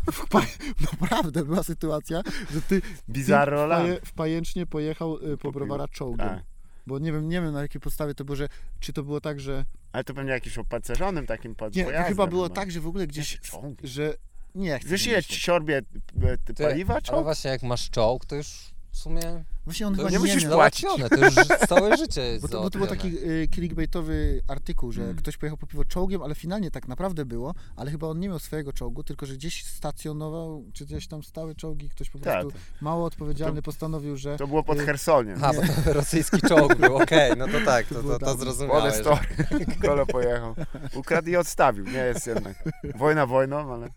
Naprawdę 0.92 1.44
była 1.44 1.62
sytuacja, 1.62 2.22
że 2.52 2.62
ty 2.62 2.82
Bizarro 3.10 3.66
w, 3.66 3.68
paje, 3.70 4.00
w 4.04 4.12
pajęcznie 4.12 4.66
pojechał 4.66 5.16
y, 5.16 5.36
po 5.36 5.42
Po 5.42 5.52
browara 5.52 5.88
czołgiem. 5.88 6.28
Tak. 6.28 6.42
Bo 6.86 6.98
nie 6.98 7.12
wiem, 7.12 7.28
nie 7.28 7.40
wiem 7.40 7.52
na 7.52 7.62
jakiej 7.62 7.80
podstawie 7.80 8.14
to 8.14 8.24
było, 8.24 8.36
że 8.36 8.48
czy 8.80 8.92
to 8.92 9.02
było 9.02 9.20
tak, 9.20 9.40
że 9.40 9.64
Ale 9.92 10.04
to 10.04 10.14
pewnie 10.14 10.30
jakimś 10.32 10.58
opancerzonym 10.58 11.26
takim 11.26 11.54
pod 11.54 11.74
Nie, 11.76 11.84
pojazdem. 11.84 12.08
chyba 12.08 12.26
było 12.26 12.42
chyba. 12.42 12.54
tak, 12.54 12.70
że 12.70 12.80
w 12.80 12.86
ogóle 12.86 13.06
gdzieś, 13.06 13.38
że 13.84 14.14
nie 14.54 14.78
chcę 14.78 14.88
Wiesz 14.88 15.06
ile 15.06 15.12
wymyśleć. 15.14 15.38
siorbie 15.42 15.82
e, 16.22 16.38
ty 16.38 16.54
paliwa 16.54 16.94
Ale 16.94 17.02
czołg? 17.02 17.22
właśnie 17.24 17.50
jak 17.50 17.62
masz 17.62 17.90
czołg, 17.90 18.24
to 18.26 18.36
już 18.36 18.48
w 18.90 18.96
sumie 18.96 19.44
Właśnie 19.68 19.86
on 19.86 19.94
to 19.94 19.98
chyba 19.98 20.10
nie 20.10 20.18
musisz 20.18 20.44
miał. 20.44 20.52
płacić. 20.52 20.82
załatwione, 20.82 21.08
to 21.08 21.24
już 21.24 21.34
całe 21.68 21.96
życie 21.96 22.20
jest 22.20 22.42
Bo 22.44 22.48
to, 22.48 22.62
bo 22.62 22.70
to 22.70 22.78
był 22.78 22.86
taki 22.88 23.08
y, 23.08 23.48
clickbaitowy 23.54 24.42
artykuł, 24.48 24.92
że 24.92 25.02
Mm. 25.02 25.16
ktoś 25.16 25.36
pojechał 25.36 25.56
po 25.56 25.66
piwo 25.66 25.84
czołgiem, 25.84 26.22
ale 26.22 26.34
finalnie 26.34 26.70
tak 26.70 26.88
naprawdę 26.88 27.24
było, 27.24 27.54
ale 27.76 27.90
chyba 27.90 28.06
on 28.06 28.20
nie 28.20 28.28
miał 28.28 28.38
swojego 28.38 28.72
czołgu, 28.72 29.02
tylko 29.04 29.26
że 29.26 29.34
gdzieś 29.34 29.64
stacjonował, 29.64 30.64
czy 30.72 30.84
gdzieś 30.86 31.06
tam 31.08 31.22
stały 31.22 31.54
czołgi, 31.54 31.88
ktoś 31.88 32.10
po 32.10 32.18
Tak, 32.18 32.40
prostu 32.40 32.58
mało 32.80 33.04
odpowiedzialny 33.04 33.62
postanowił, 33.62 34.16
że 34.16 34.36
to 34.36 34.46
było 34.46 34.62
pod 34.62 34.78
y, 34.80 34.86
Chersoniem. 34.86 35.44
A, 35.44 35.52
bo 35.52 35.60
to 35.84 35.92
rosyjski 35.92 36.40
czołg 36.40 36.74
był, 36.76 36.96
okej, 37.02 37.32
no 37.36 37.46
to 37.48 37.60
tak, 37.64 37.86
to, 37.86 37.94
to, 37.94 38.02
to 38.02 38.18
dawno. 38.18 38.36
zrozumiałeś. 38.44 38.94
Story. 38.94 39.20
Kolo 39.86 40.06
pojechał. 40.06 40.54
Ukradł 40.94 41.28
i 41.28 41.36
odstawił. 41.36 41.84
Nie 41.84 41.92
jest 41.98 42.26
jednak. 42.26 42.64
Wojna 42.94 43.26
wojną, 43.26 43.74
ale 43.74 43.88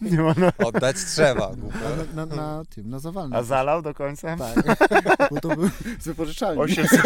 nie 0.00 0.16
wolno. 0.22 0.48
Oddać 0.64 0.96
trzeba, 0.96 1.50
na, 2.14 2.26
na, 2.26 2.36
na 2.36 2.62
tym, 2.74 2.90
na 2.90 2.98
zawalnym. 2.98 3.38
A 3.38 3.42
zalał 3.42 3.82
do 3.82 3.94
końca? 3.94 4.36
Tak, 4.36 4.56
bo 5.30 5.40
to 5.40 5.56
był 5.56 5.70
z 6.00 6.04
wypożyczalni. 6.04 6.62
800. 6.62 7.00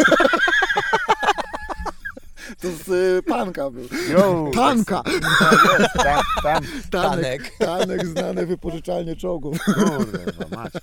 To 2.61 2.71
z 2.71 2.89
y, 2.89 3.23
panka 3.23 3.69
był. 3.71 3.87
Yo, 4.11 4.51
Tanka! 4.55 5.01
Tak 5.03 5.79
jest, 5.79 5.93
tam, 6.03 6.21
tam. 6.43 6.63
Tanek, 6.91 7.51
tanek 7.59 8.07
znane 8.07 8.45
wypożyczalnie 8.45 9.15
czołgów. 9.15 9.57
Kurwa, 9.65 10.57
mać. 10.57 10.73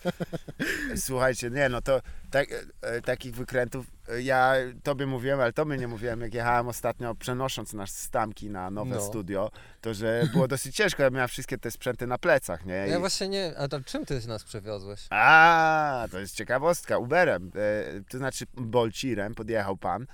Słuchajcie, 0.96 1.50
nie 1.50 1.68
no 1.68 1.82
to 1.82 2.00
tak, 2.30 2.48
e, 2.82 3.00
takich 3.00 3.34
wykrętów 3.34 3.86
e, 4.08 4.22
ja 4.22 4.54
tobie 4.82 5.06
mówiłem, 5.06 5.40
ale 5.40 5.52
tobie 5.52 5.76
nie 5.76 5.88
mówiłem, 5.88 6.20
jak 6.20 6.34
jechałem 6.34 6.68
ostatnio 6.68 7.14
przenosząc 7.14 7.72
nasz 7.72 7.90
stamki 7.90 8.50
na 8.50 8.70
nowe 8.70 8.94
No. 8.94 9.00
studio, 9.02 9.50
to 9.80 9.94
że 9.94 10.28
było 10.32 10.48
dosyć 10.48 10.76
ciężko, 10.76 11.02
ja 11.02 11.10
miałem 11.10 11.28
wszystkie 11.28 11.58
te 11.58 11.70
sprzęty 11.70 12.06
na 12.06 12.18
plecach, 12.18 12.66
nie? 12.66 12.86
I- 12.88 12.90
Ja 12.90 12.98
właśnie 13.00 13.28
nie, 13.28 13.52
a 13.58 13.68
to 13.68 13.80
czym 13.80 14.06
ty 14.06 14.20
nas 14.28 14.44
przewiozłeś? 14.44 15.06
A, 15.10 16.06
to 16.10 16.18
jest 16.18 16.34
ciekawostka. 16.34 16.98
Uberem, 16.98 17.50
e, 17.56 18.02
to 18.10 18.18
znaczy 18.18 18.44
Bolcirem 18.54 19.34
podjechał 19.34 19.76
pan 19.76 20.06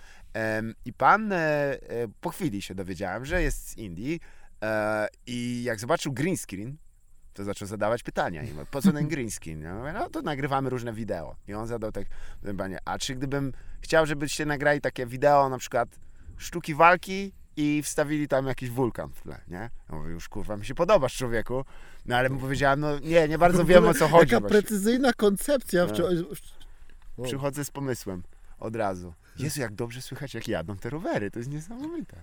i 0.85 0.93
pan 0.93 1.33
e, 1.33 1.37
e, 1.37 1.79
po 2.21 2.31
chwili 2.31 2.63
się 2.63 2.75
dowiedziałem, 2.75 3.25
że 3.25 3.43
jest 3.43 3.69
z 3.69 3.77
Indii 3.77 4.21
e, 4.63 5.09
i 5.27 5.63
jak 5.63 5.81
zobaczył 5.81 6.13
green 6.13 6.37
screen, 6.37 6.77
to 7.33 7.45
zaczął 7.45 7.69
zadawać 7.69 8.03
pytania. 8.03 8.43
I 8.43 8.53
mówię, 8.53 8.67
po 8.71 8.83
co 8.83 8.93
ten 8.93 9.09
green 9.13 9.31
screen? 9.31 9.63
Ja 9.63 9.75
mówię, 9.75 9.93
no 9.93 10.11
to 10.11 10.23
nagrywamy 10.23 10.71
różne 10.71 10.93
wideo. 10.93 11.37
I 11.49 11.55
on 11.55 11.67
zadał 11.67 11.93
tak 11.93 12.07
pytanie, 12.43 12.79
a 12.85 12.99
czy 12.99 13.15
gdybym 13.15 13.53
chciał, 13.81 14.07
żebyście 14.07 14.47
nagrali 14.47 14.81
takie 14.81 15.07
wideo, 15.07 15.49
na 15.49 15.59
przykład 15.59 15.89
sztuki 16.37 16.75
walki 16.75 17.33
i 17.57 17.83
wstawili 17.83 18.29
tam 18.29 18.47
jakiś 18.47 18.71
wulkan 18.71 19.13
w 19.13 19.23
tle, 19.23 19.41
nie? 19.49 19.71
Ja 19.91 19.97
mówię, 19.97 20.11
już 20.11 20.29
kurwa, 20.29 20.57
mi 20.57 20.67
się 20.67 20.75
podobasz 20.75 21.17
człowieku. 21.17 21.65
No 22.07 22.17
ale 22.17 22.29
mu 22.29 22.41
powiedziałem, 22.41 22.81
no 22.81 22.99
nie, 22.99 23.29
nie 23.29 23.39
bardzo 23.39 23.65
wiem 23.65 23.87
o 23.87 23.95
co 23.95 24.09
chodzi. 24.09 24.35
Jaka 24.35 24.41
właśnie. 24.41 24.63
precyzyjna 24.63 25.13
koncepcja. 25.13 25.87
Tak. 25.87 25.99
Wow. 27.17 27.27
Przychodzę 27.27 27.65
z 27.65 27.71
pomysłem 27.71 28.23
od 28.59 28.77
razu. 28.77 29.15
Jezu, 29.39 29.61
jak 29.61 29.75
dobrze 29.75 30.03
słychać, 30.03 30.35
jak 30.35 30.49
jadą 30.49 30.77
te 30.77 30.91
rowery. 30.91 31.31
To 31.31 31.39
jest 31.39 31.51
niesamowite. 31.51 32.17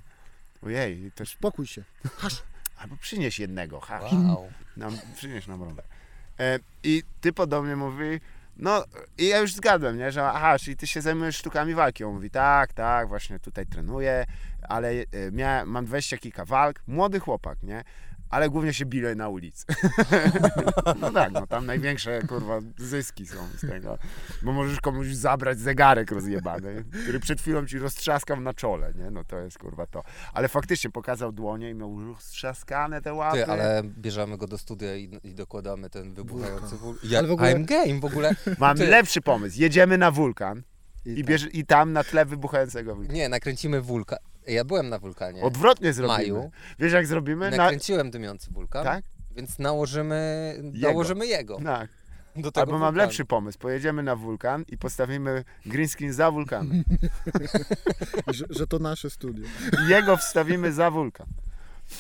Ojej, 0.61 1.11
też 1.11 1.29
Spokój 1.29 1.67
się. 1.67 1.83
Hasz. 2.17 2.43
albo 2.77 2.97
przynieś 2.97 3.39
jednego, 3.39 3.79
ha, 3.79 3.99
Wow. 4.01 4.51
nam, 4.77 4.97
przynieś 5.15 5.47
nam 5.47 5.63
rower. 5.63 5.85
E, 6.39 6.59
I 6.83 7.03
ty 7.21 7.33
podobnie 7.33 7.75
mówi, 7.75 8.19
no 8.57 8.83
i 9.17 9.27
ja 9.27 9.37
już 9.39 9.53
zgadłem, 9.53 9.97
nie, 9.97 10.11
że 10.11 10.25
aha, 10.29 10.59
czyli 10.59 10.77
ty 10.77 10.87
się 10.87 11.01
zajmujesz 11.01 11.37
sztukami 11.37 11.73
walki. 11.73 12.03
On 12.03 12.13
mówi, 12.13 12.29
tak, 12.29 12.73
tak, 12.73 13.07
właśnie 13.07 13.39
tutaj 13.39 13.65
trenuję, 13.65 14.25
ale 14.69 14.89
e, 14.91 15.65
mam 15.65 15.85
20 15.85 16.17
kilka 16.17 16.45
walk, 16.45 16.81
młody 16.87 17.19
chłopak, 17.19 17.63
nie, 17.63 17.83
ale 18.33 18.49
głównie 18.49 18.73
się 18.73 18.85
biję 18.85 19.15
na 19.15 19.29
ulicy. 19.29 19.65
no 21.01 21.11
tak, 21.11 21.31
no 21.31 21.47
tam 21.47 21.65
największe, 21.65 22.21
kurwa, 22.21 22.59
zyski 22.77 23.27
są 23.27 23.47
z 23.57 23.69
tego, 23.69 23.97
bo 24.41 24.51
możesz 24.51 24.81
komuś 24.81 25.07
zabrać 25.07 25.59
zegarek 25.59 26.11
rozjebany, 26.11 26.83
który 27.03 27.19
przed 27.19 27.41
chwilą 27.41 27.65
ci 27.65 27.79
roztrzaskał 27.79 28.39
na 28.41 28.53
czole, 28.53 28.93
nie, 28.95 29.11
no 29.11 29.23
to 29.23 29.39
jest, 29.39 29.57
kurwa, 29.57 29.85
to. 29.85 30.03
Ale 30.33 30.47
faktycznie 30.47 30.89
pokazał 30.89 31.31
dłonie 31.31 31.69
i 31.69 31.73
miał 31.73 32.05
roztrzaskane 32.05 33.01
te 33.01 33.13
łapy. 33.13 33.37
Ty, 33.37 33.45
ale 33.45 33.81
bierzemy 33.83 34.37
go 34.37 34.47
do 34.47 34.57
studia 34.57 34.95
i, 34.95 35.19
i 35.23 35.35
dokładamy 35.35 35.89
ten 35.89 36.13
wybuchający 36.13 36.75
wul... 36.75 36.95
Ja, 37.03 37.19
Ale 37.19 37.27
w 37.27 37.31
ogóle- 37.31 37.55
I'm 37.55 37.65
game 37.65 37.99
w 37.99 38.05
ogóle. 38.05 38.35
Mam 38.59 38.77
Ty- 38.77 38.87
lepszy 38.87 39.21
pomysł. 39.21 39.61
Jedziemy 39.61 39.97
na 39.97 40.11
wulkan 40.11 40.63
i, 41.05 41.15
tak. 41.15 41.25
bierz, 41.25 41.47
i 41.53 41.65
tam 41.65 41.93
na 41.93 42.03
tle 42.03 42.25
wybuchającego 42.25 42.95
wulkanu. 42.95 43.17
Nie, 43.17 43.29
nakręcimy 43.29 43.81
wulkan. 43.81 44.19
Ja 44.47 44.63
byłem 44.63 44.89
na 44.89 44.99
wulkanie. 44.99 45.41
Odwrotnie 45.41 45.93
zrobimy. 45.93 46.17
Maju. 46.17 46.51
Wiesz 46.79 46.93
jak 46.93 47.08
zrobimy? 47.08 47.51
Na... 47.51 47.58
Nakręciłem 47.58 48.12
dymiący 48.12 48.51
wulkan, 48.51 48.84
Tak? 48.84 49.06
więc 49.36 49.60
nałożymy, 49.60 50.53
Jego. 50.73 50.88
nałożymy 50.88 51.27
jego. 51.27 51.60
Tak. 51.63 51.89
Do 52.36 52.51
tego 52.51 52.62
Albo 52.62 52.71
mam 52.71 52.79
wulkanu. 52.82 52.97
lepszy 52.97 53.25
pomysł. 53.25 53.60
Pojedziemy 53.60 54.03
na 54.03 54.15
wulkan 54.15 54.65
i 54.67 54.77
postawimy 54.77 55.43
green 55.65 55.88
screen 55.89 56.13
za 56.13 56.32
wulkanem. 56.32 56.84
Że, 58.34 58.45
że 58.49 58.67
to 58.67 58.79
nasze 58.79 59.10
studio. 59.10 59.45
Jego 59.89 60.17
wstawimy 60.17 60.71
za 60.71 60.91
wulkan. 60.91 61.27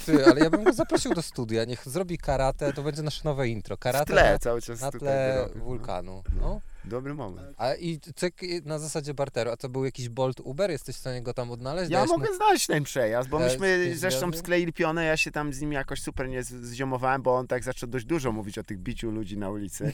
Ty, 0.05 0.25
ale 0.25 0.39
ja 0.41 0.49
bym 0.49 0.63
go 0.63 0.73
zaprosił 0.73 1.13
do 1.13 1.21
studia. 1.21 1.65
Niech 1.65 1.85
zrobi 1.85 2.17
karate, 2.17 2.73
to 2.73 2.83
będzie 2.83 3.01
nasze 3.03 3.21
nowe 3.25 3.47
intro. 3.49 3.75
W 3.75 3.79
Karate 3.79 4.05
tle 4.13 4.39
cały 4.39 4.61
czas 4.61 4.81
na 4.81 4.91
tle 4.91 5.37
robię. 5.47 5.59
wulkanu. 5.61 6.23
No. 6.41 6.61
Dobry 6.85 7.13
moment. 7.13 7.47
A 7.57 7.73
i 7.73 7.99
cyk 8.15 8.41
na 8.65 8.79
zasadzie 8.79 9.13
barteru. 9.13 9.51
A 9.51 9.57
to 9.57 9.69
był 9.69 9.85
jakiś 9.85 10.09
Bolt 10.09 10.39
Uber? 10.39 10.71
Jesteś 10.71 10.95
w 10.95 10.99
stanie 10.99 11.21
go 11.21 11.33
tam 11.33 11.51
odnaleźć? 11.51 11.91
Ja 11.91 11.97
Dajesz 11.97 12.11
mu- 12.11 12.17
mogę 12.17 12.35
znaleźć 12.35 12.67
ten 12.67 12.83
przejazd, 12.83 13.29
bo 13.29 13.39
myśmy 13.39 13.95
zresztą 13.95 14.33
skleili 14.33 14.73
pionę, 14.73 15.05
ja 15.05 15.17
się 15.17 15.31
tam 15.31 15.53
z 15.53 15.61
nim 15.61 15.71
jakoś 15.71 16.01
super 16.01 16.29
nie 16.29 16.43
zziomowałem, 16.43 17.21
bo 17.21 17.35
on 17.35 17.47
tak 17.47 17.63
zaczął 17.63 17.89
dość 17.89 18.05
dużo 18.05 18.31
mówić 18.31 18.57
o 18.57 18.63
tych 18.63 18.79
biciu 18.79 19.11
ludzi 19.11 19.37
na 19.37 19.49
ulicy. 19.49 19.93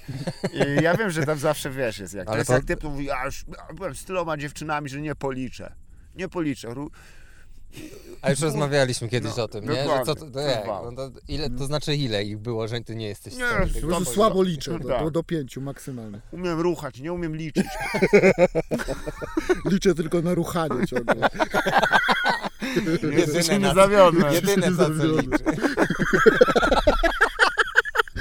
I 0.53 0.57
ja 0.83 0.97
wiem, 0.97 1.09
że 1.09 1.25
tam 1.25 1.37
zawsze 1.37 1.69
wiesz, 1.69 1.99
jest 1.99 2.13
jak. 2.13 2.25
To 2.25 2.31
Ale 2.31 2.39
jest 2.39 2.47
to- 2.47 2.53
jak 2.53 2.65
typ 2.65 2.83
mówi, 2.83 3.05
ja 3.05 3.25
już 3.25 3.45
byłem 3.75 3.95
z 3.95 4.05
tyloma 4.05 4.37
dziewczynami, 4.37 4.89
że 4.89 5.01
nie 5.01 5.15
policzę. 5.15 5.73
Nie 6.15 6.29
policzę. 6.29 6.67
A 8.21 8.29
już 8.29 8.39
rozmawialiśmy 8.39 9.09
kiedyś 9.09 9.31
No, 9.37 9.43
o 9.43 9.47
tym, 9.47 9.69
nie? 9.69 9.83
Że 9.83 10.01
co 10.05 10.15
to, 10.15 10.25
to, 10.25 10.39
jak? 10.39 10.59
Kurwa. 10.59 10.81
No 10.85 10.91
to, 10.91 11.11
ile, 11.27 11.49
to 11.49 11.65
znaczy 11.65 11.95
ile 11.95 12.23
ich 12.23 12.37
było, 12.37 12.67
że 12.67 12.81
ty 12.81 12.95
nie 12.95 13.07
jesteś 13.07 13.33
w 13.33 13.37
Nie, 13.37 13.47
stanie 13.47 13.65
po 13.67 13.73
tego 13.73 14.05
słabo 14.05 14.43
liczę, 14.43 14.79
do, 14.79 14.87
Tak. 14.89 15.03
do, 15.03 15.11
do 15.11 15.23
pięciu 15.23 15.61
maksymalnie. 15.61 16.21
Umiem 16.31 16.59
ruchać, 16.59 16.99
nie 16.99 17.13
umiem 17.13 17.35
liczyć. 17.35 17.65
Liczę 19.71 19.95
tylko 19.95 20.21
na 20.21 20.33
ruchanie 20.33 20.87
ciągle. 20.87 21.15
Jedyne 23.17 23.59
nie 23.59 23.73
zawiodłem. 23.73 24.33
Jedyne 24.33 24.71
za 24.73 24.85
co 24.85 24.91
liczy. 25.21 25.43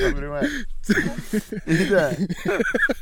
Dobry. 0.01 0.29
Idę. 1.67 2.17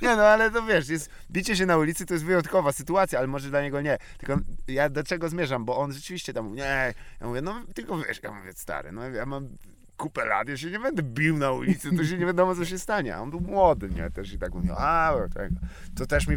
Nie 0.02 0.16
no, 0.16 0.22
ale 0.22 0.50
to 0.50 0.62
wiesz, 0.62 0.88
jest, 0.88 1.10
bicie 1.30 1.56
się 1.56 1.66
na 1.66 1.76
ulicy 1.76 2.06
to 2.06 2.14
jest 2.14 2.24
wyjątkowa 2.24 2.72
sytuacja, 2.72 3.18
ale 3.18 3.28
może 3.28 3.50
dla 3.50 3.62
niego 3.62 3.80
nie. 3.80 3.98
Tylko 4.18 4.38
ja 4.68 4.88
do 4.88 5.04
czego 5.04 5.28
zmierzam, 5.28 5.64
bo 5.64 5.76
on 5.76 5.92
rzeczywiście 5.92 6.32
tam 6.32 6.44
mówi, 6.44 6.56
nie, 6.56 6.94
ja 7.20 7.26
mówię, 7.26 7.40
no 7.42 7.62
tylko 7.74 7.98
wiesz, 7.98 8.20
ja 8.22 8.32
mówię, 8.32 8.52
stary, 8.52 8.92
no 8.92 9.08
ja 9.08 9.26
mam 9.26 9.48
kupę 9.96 10.24
lat, 10.24 10.48
ja 10.48 10.56
się 10.56 10.70
nie 10.70 10.78
będę 10.78 11.02
bił 11.02 11.38
na 11.38 11.52
ulicy, 11.52 11.96
to 11.96 12.04
się 12.04 12.18
nie 12.18 12.26
wiadomo, 12.26 12.54
co 12.54 12.64
się 12.64 12.78
stanie. 12.78 13.16
A 13.16 13.20
on 13.20 13.30
był 13.30 13.40
młody, 13.40 13.90
nie, 13.90 14.10
też 14.10 14.32
i 14.32 14.38
tak 14.38 14.54
mówił, 14.54 14.72
a, 14.76 15.12
tego. 15.34 15.56
To 15.96 16.06
też 16.06 16.26
mi 16.26 16.36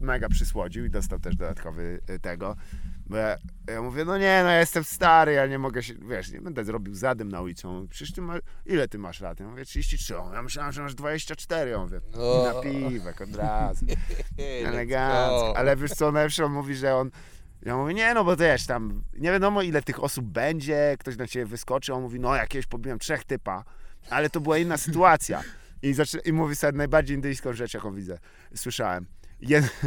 mega 0.00 0.28
przysłodził 0.28 0.84
i 0.84 0.90
dostał 0.90 1.18
też 1.18 1.36
dodatkowy 1.36 2.00
y, 2.10 2.18
tego. 2.18 2.56
Bo 3.06 3.16
ja, 3.16 3.36
ja 3.68 3.82
mówię, 3.82 4.04
no 4.04 4.18
nie, 4.18 4.40
no 4.42 4.50
ja 4.50 4.60
jestem 4.60 4.84
stary, 4.84 5.32
ja 5.32 5.46
nie 5.46 5.58
mogę 5.58 5.82
się, 5.82 5.94
wiesz, 5.94 6.32
nie 6.32 6.40
będę 6.40 6.64
zrobił 6.64 6.94
zadym 6.94 7.28
na 7.28 7.40
ulicę. 7.40 7.68
On 7.68 7.74
mówi, 7.74 7.88
Przecież 7.88 8.14
ty 8.14 8.22
masz, 8.22 8.40
ile 8.66 8.88
ty 8.88 8.98
masz 8.98 9.20
lat? 9.20 9.40
Ja 9.40 9.46
mówię, 9.48 9.64
33. 9.64 10.18
On, 10.18 10.32
ja 10.32 10.42
myślałem, 10.42 10.72
że 10.72 10.82
masz 10.82 10.94
24. 10.94 11.70
Ja 11.70 11.78
mówię, 11.78 12.00
O. 12.14 12.52
na 12.54 12.60
piwek 12.60 13.20
od 13.20 13.36
razu. 13.36 13.86
Elegancko. 14.64 15.56
Ale 15.56 15.76
wiesz 15.76 15.90
co, 15.90 16.12
najlepsze, 16.12 16.44
on 16.44 16.52
mówi, 16.52 16.74
że 16.74 16.96
on, 16.96 17.10
ja 17.62 17.76
mówię, 17.76 17.94
nie 17.94 18.14
no, 18.14 18.24
bo 18.24 18.36
wiesz, 18.36 18.66
tam 18.66 19.02
nie 19.14 19.30
wiadomo 19.32 19.62
ile 19.62 19.82
tych 19.82 20.04
osób 20.04 20.24
będzie, 20.26 20.96
ktoś 20.98 21.16
na 21.16 21.26
ciebie 21.26 21.46
wyskoczy, 21.46 21.94
on 21.94 22.02
mówi, 22.02 22.20
no 22.20 22.34
jakieś 22.34 22.66
pobiłem 22.66 22.98
trzech 22.98 23.24
typa, 23.24 23.64
ale 24.10 24.30
to 24.30 24.40
była 24.40 24.58
inna 24.58 24.76
sytuacja. 24.76 25.42
I, 25.82 25.94
zaczy, 25.94 26.18
I 26.18 26.32
mówi 26.32 26.56
sobie 26.56 26.78
najbardziej 26.78 27.16
indyjską 27.16 27.52
rzecz, 27.52 27.74
jaką 27.74 27.94
widzę, 27.94 28.18
słyszałem. 28.54 29.06
Jed, 29.40 29.80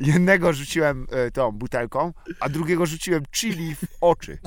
Jednego 0.00 0.52
rzuciłem 0.52 1.06
e, 1.10 1.30
tą 1.30 1.52
butelką, 1.52 2.12
a 2.40 2.48
drugiego 2.48 2.86
rzuciłem 2.86 3.22
chili 3.36 3.74
w 3.74 3.82
oczy. 4.00 4.38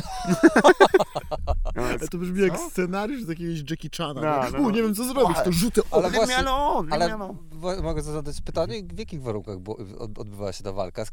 No, 1.75 1.83
Ale 1.83 1.99
to 1.99 2.17
brzmi 2.17 2.41
jak 2.41 2.57
Co? 2.57 2.69
scenariusz 2.69 3.23
z 3.23 3.27
jakiegoś 3.29 3.59
Jackie 3.69 3.89
Chana. 3.97 4.21
No, 4.21 4.45
nie? 4.45 4.51
no, 4.51 4.59
U, 4.59 4.61
no. 4.61 4.71
nie 4.71 4.83
wiem 4.83 4.95
co 4.95 5.03
zrobić, 5.13 5.37
to 5.43 5.51
rzucę 5.51 5.81
Ale 5.91 6.07
o... 6.07 6.11
właśnie- 6.11 6.35
Lemiono, 6.35 6.83
Ale 6.91 7.17
wo- 7.51 7.81
mogę 7.81 8.01
zadać 8.01 8.41
pytanie, 8.41 8.83
w 8.93 8.99
jakich 8.99 9.21
warunkach 9.21 9.57
odbywała 9.99 10.53
się 10.53 10.63
ta 10.63 10.71
walka? 10.71 11.05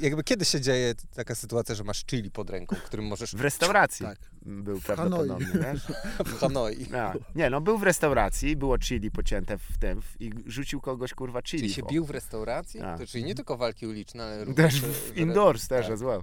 Jakby 0.00 0.24
kiedy 0.24 0.44
się 0.44 0.60
dzieje 0.60 0.94
taka 1.14 1.34
sytuacja, 1.34 1.74
że 1.74 1.84
masz 1.84 2.04
chili 2.04 2.30
pod 2.30 2.50
ręką, 2.50 2.76
którym 2.84 3.06
możesz 3.06 3.34
W 3.36 3.40
restauracji 3.40 4.06
Tak. 4.06 4.18
Był 4.42 4.80
Hanoi. 4.80 4.96
prawdopodobnie, 4.96 5.46
wiesz? 5.72 5.82
w 6.26 6.38
Hanoi. 6.40 6.86
No. 6.90 7.12
Nie, 7.34 7.50
no 7.50 7.60
był 7.60 7.78
w 7.78 7.82
restauracji, 7.82 8.56
było 8.56 8.78
chili 8.78 9.10
pocięte 9.10 9.58
w 9.58 9.78
tym 9.78 10.02
w- 10.02 10.20
i 10.20 10.32
rzucił 10.46 10.80
kogoś 10.80 11.14
kurwa 11.14 11.42
chili. 11.42 11.62
Czyli 11.62 11.74
się 11.74 11.82
bił 11.90 12.04
w 12.04 12.10
restauracji? 12.10 12.80
Tak. 12.80 12.98
To 12.98 13.06
czyli 13.06 13.24
nie 13.24 13.34
tylko 13.34 13.56
walki 13.56 13.86
uliczne, 13.86 14.24
ale 14.24 14.44
również... 14.44 14.72
Też 14.72 14.80
w 14.80 15.12
w- 15.12 15.16
indoors 15.16 15.68
też 15.68 15.86
tak. 15.86 15.94
as 15.94 16.02
well. 16.08 16.20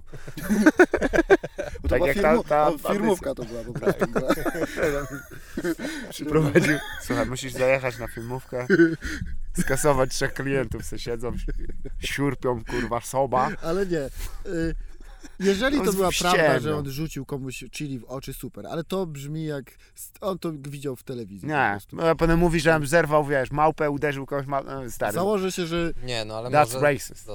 To 1.82 1.88
Tak 1.90 2.00
była 2.00 2.08
jak 2.08 2.18
firmu... 2.18 2.44
ta- 2.44 2.72
ta 2.84 2.94
firmówka 2.94 3.36
to 3.36 3.46
była 3.46 3.64
po 3.64 3.74
prostu. 3.74 4.06
Przyprowadził. 6.10 6.78
Słuchaj, 7.02 7.26
musisz 7.26 7.54
zajechać 7.54 8.00
na 8.00 8.08
filmówkę, 8.08 8.68
skasować 9.60 10.12
trzech 10.12 10.34
klientów, 10.34 10.86
se 10.86 11.00
siedzą, 11.00 11.32
siurpią 12.00 12.64
kurwa 12.66 13.02
soba. 13.02 13.50
Ale 13.62 13.86
nie. 13.86 14.10
Jeżeli 15.40 15.80
On 15.80 15.86
to 15.86 15.94
była 15.94 16.10
prawda, 16.20 16.60
że 16.60 16.76
on 16.76 16.90
rzucił 16.90 17.26
komuś 17.26 17.64
chili 17.72 18.00
w 18.00 18.04
oczy, 18.04 18.34
super, 18.34 18.68
ale 18.68 18.84
to 18.84 19.06
brzmi 19.06 19.46
jak... 19.46 19.78
On 20.22 20.40
to 20.40 20.52
widział 20.54 20.96
w 20.96 21.04
telewizji. 21.04 21.42
po 21.50 21.56
Nie, 21.56 21.70
prostu. 21.72 21.96
no, 21.96 22.10
a 22.10 22.16
potem 22.16 22.40
mówi, 22.40 22.60
że 22.60 22.80
zerwał, 22.84 23.26
wiesz, 23.26 23.52
małpę, 23.52 23.90
uderzył 23.92 24.26
kogoś, 24.26 24.46
ma... 24.48 24.62
no, 24.64 24.92
stary. 24.92 25.14
Założę 25.14 25.52
się, 25.52 25.66
że 25.68 25.92
Nie, 26.04 26.26
no 26.26 26.38
ale 26.38 26.50
That's 26.50 26.74
może, 26.74 26.80
racist. 26.80 27.28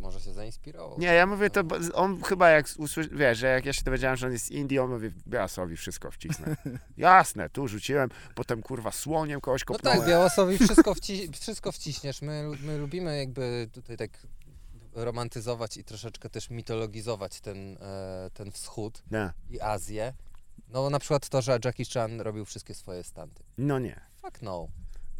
może 0.00 0.20
się 0.20 0.32
zainspirował. 0.32 0.98
Nie, 0.98 1.06
ja 1.06 1.26
mówię 1.26 1.50
to, 1.50 1.62
on 1.94 2.22
chyba 2.22 2.48
jak 2.50 2.66
usłyszy, 2.78 3.10
wiesz, 3.12 3.38
że 3.38 3.46
jak 3.46 3.64
ja 3.64 3.72
się 3.72 3.82
dowiedziałem, 3.84 4.16
że 4.16 4.26
on 4.26 4.32
jest 4.32 4.44
z 4.46 4.50
Indii, 4.50 4.78
on 4.78 4.90
mówi, 4.90 5.10
Biasowi 5.28 5.76
wszystko 5.76 6.10
wcisnę. 6.10 6.56
Jasne, 6.96 7.50
tu 7.50 7.68
rzuciłem, 7.68 8.10
potem 8.34 8.62
kurwa 8.62 8.92
słoniem 8.92 9.40
kogoś 9.40 9.60
No 9.60 9.66
kopnąłem. 9.74 9.98
tak, 9.98 10.08
Białosowi 10.08 10.58
wszystko, 10.58 10.94
wci 10.94 11.28
wszystko 11.40 11.72
wciśniesz. 11.72 12.22
My, 12.22 12.50
my 12.62 12.78
lubimy 12.78 13.18
jakby 13.18 13.68
tutaj 13.72 13.96
tak 13.96 14.10
romantyzować 15.04 15.76
i 15.76 15.84
troszeczkę 15.84 16.30
też 16.30 16.50
mitologizować 16.50 17.40
ten, 17.40 17.76
e, 17.80 18.30
ten 18.34 18.50
wschód 18.52 19.02
i 19.50 19.60
Azję. 19.60 20.14
No 20.68 20.90
na 20.90 20.98
przykład 20.98 21.28
to, 21.28 21.42
że 21.42 21.58
Jackie 21.64 21.84
Chan 21.84 22.20
robił 22.20 22.44
wszystkie 22.44 22.74
swoje 22.74 23.04
stanty. 23.04 23.44
no 23.58 23.78
nie, 23.78 24.00
Fuck 24.22 24.42
no. 24.42 24.68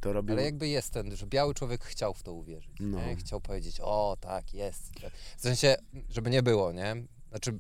to 0.01 0.13
robił... 0.13 0.35
Ale 0.35 0.45
jakby 0.45 0.69
jest 0.69 0.93
ten, 0.93 1.17
że 1.17 1.27
biały 1.27 1.55
człowiek 1.55 1.85
chciał 1.85 2.15
w 2.15 2.23
to 2.23 2.33
uwierzyć. 2.33 2.73
No. 2.81 3.07
Nie? 3.07 3.17
Chciał 3.17 3.41
powiedzieć, 3.41 3.81
o 3.81 4.17
tak, 4.21 4.55
jest. 4.55 4.93
W 5.37 5.41
sensie, 5.41 5.77
żeby 6.11 6.31
nie 6.31 6.43
było, 6.43 6.73
nie? 6.73 6.97
Znaczy, 7.31 7.59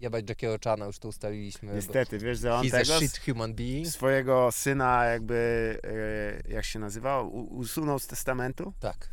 jebać 0.00 0.28
Jackiego 0.28 0.56
Chana, 0.64 0.86
już 0.86 0.98
to 0.98 1.08
ustaliliśmy. 1.08 1.74
Niestety, 1.74 2.18
wiesz, 2.18 2.38
że 2.38 2.54
on 2.54 2.70
tego 2.70 2.98
shit 3.00 3.18
human 3.18 3.54
being. 3.54 3.86
swojego 3.86 4.52
syna 4.52 5.04
jakby, 5.04 5.80
e, 6.48 6.52
jak 6.52 6.64
się 6.64 6.78
nazywa, 6.78 7.22
u, 7.22 7.40
usunął 7.40 7.98
z 7.98 8.06
testamentu? 8.06 8.72
Tak. 8.80 9.08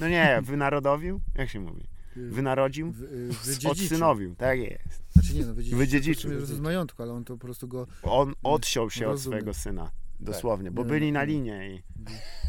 No 0.00 0.08
nie, 0.08 0.40
wynarodowił? 0.42 1.20
Jak 1.34 1.48
się 1.50 1.60
mówi? 1.60 1.82
y, 2.16 2.30
Wynarodził? 2.30 2.88
y, 2.88 2.92
wydziedziczył. 3.44 3.70
Odsynowił, 3.70 4.34
tak 4.36 4.58
jest. 4.58 5.02
Znaczy 5.12 5.34
nie, 5.34 5.46
no 5.46 5.54
wydziedziczył. 5.54 5.78
Wydziedziczył. 5.78 6.46
z 6.46 6.60
majątku, 6.60 7.02
ale 7.02 7.12
on 7.12 7.24
to 7.24 7.34
po 7.34 7.40
prostu 7.40 7.68
go... 7.68 7.86
On 8.02 8.32
odsiął 8.42 8.90
się 8.90 9.08
od 9.08 9.20
swojego 9.20 9.54
syna. 9.54 9.90
Dosłownie, 10.20 10.70
bo 10.70 10.82
Nie, 10.82 10.88
byli 10.88 11.06
nie. 11.06 11.12
na 11.12 11.22
linie 11.22 11.70
i... 11.74 11.82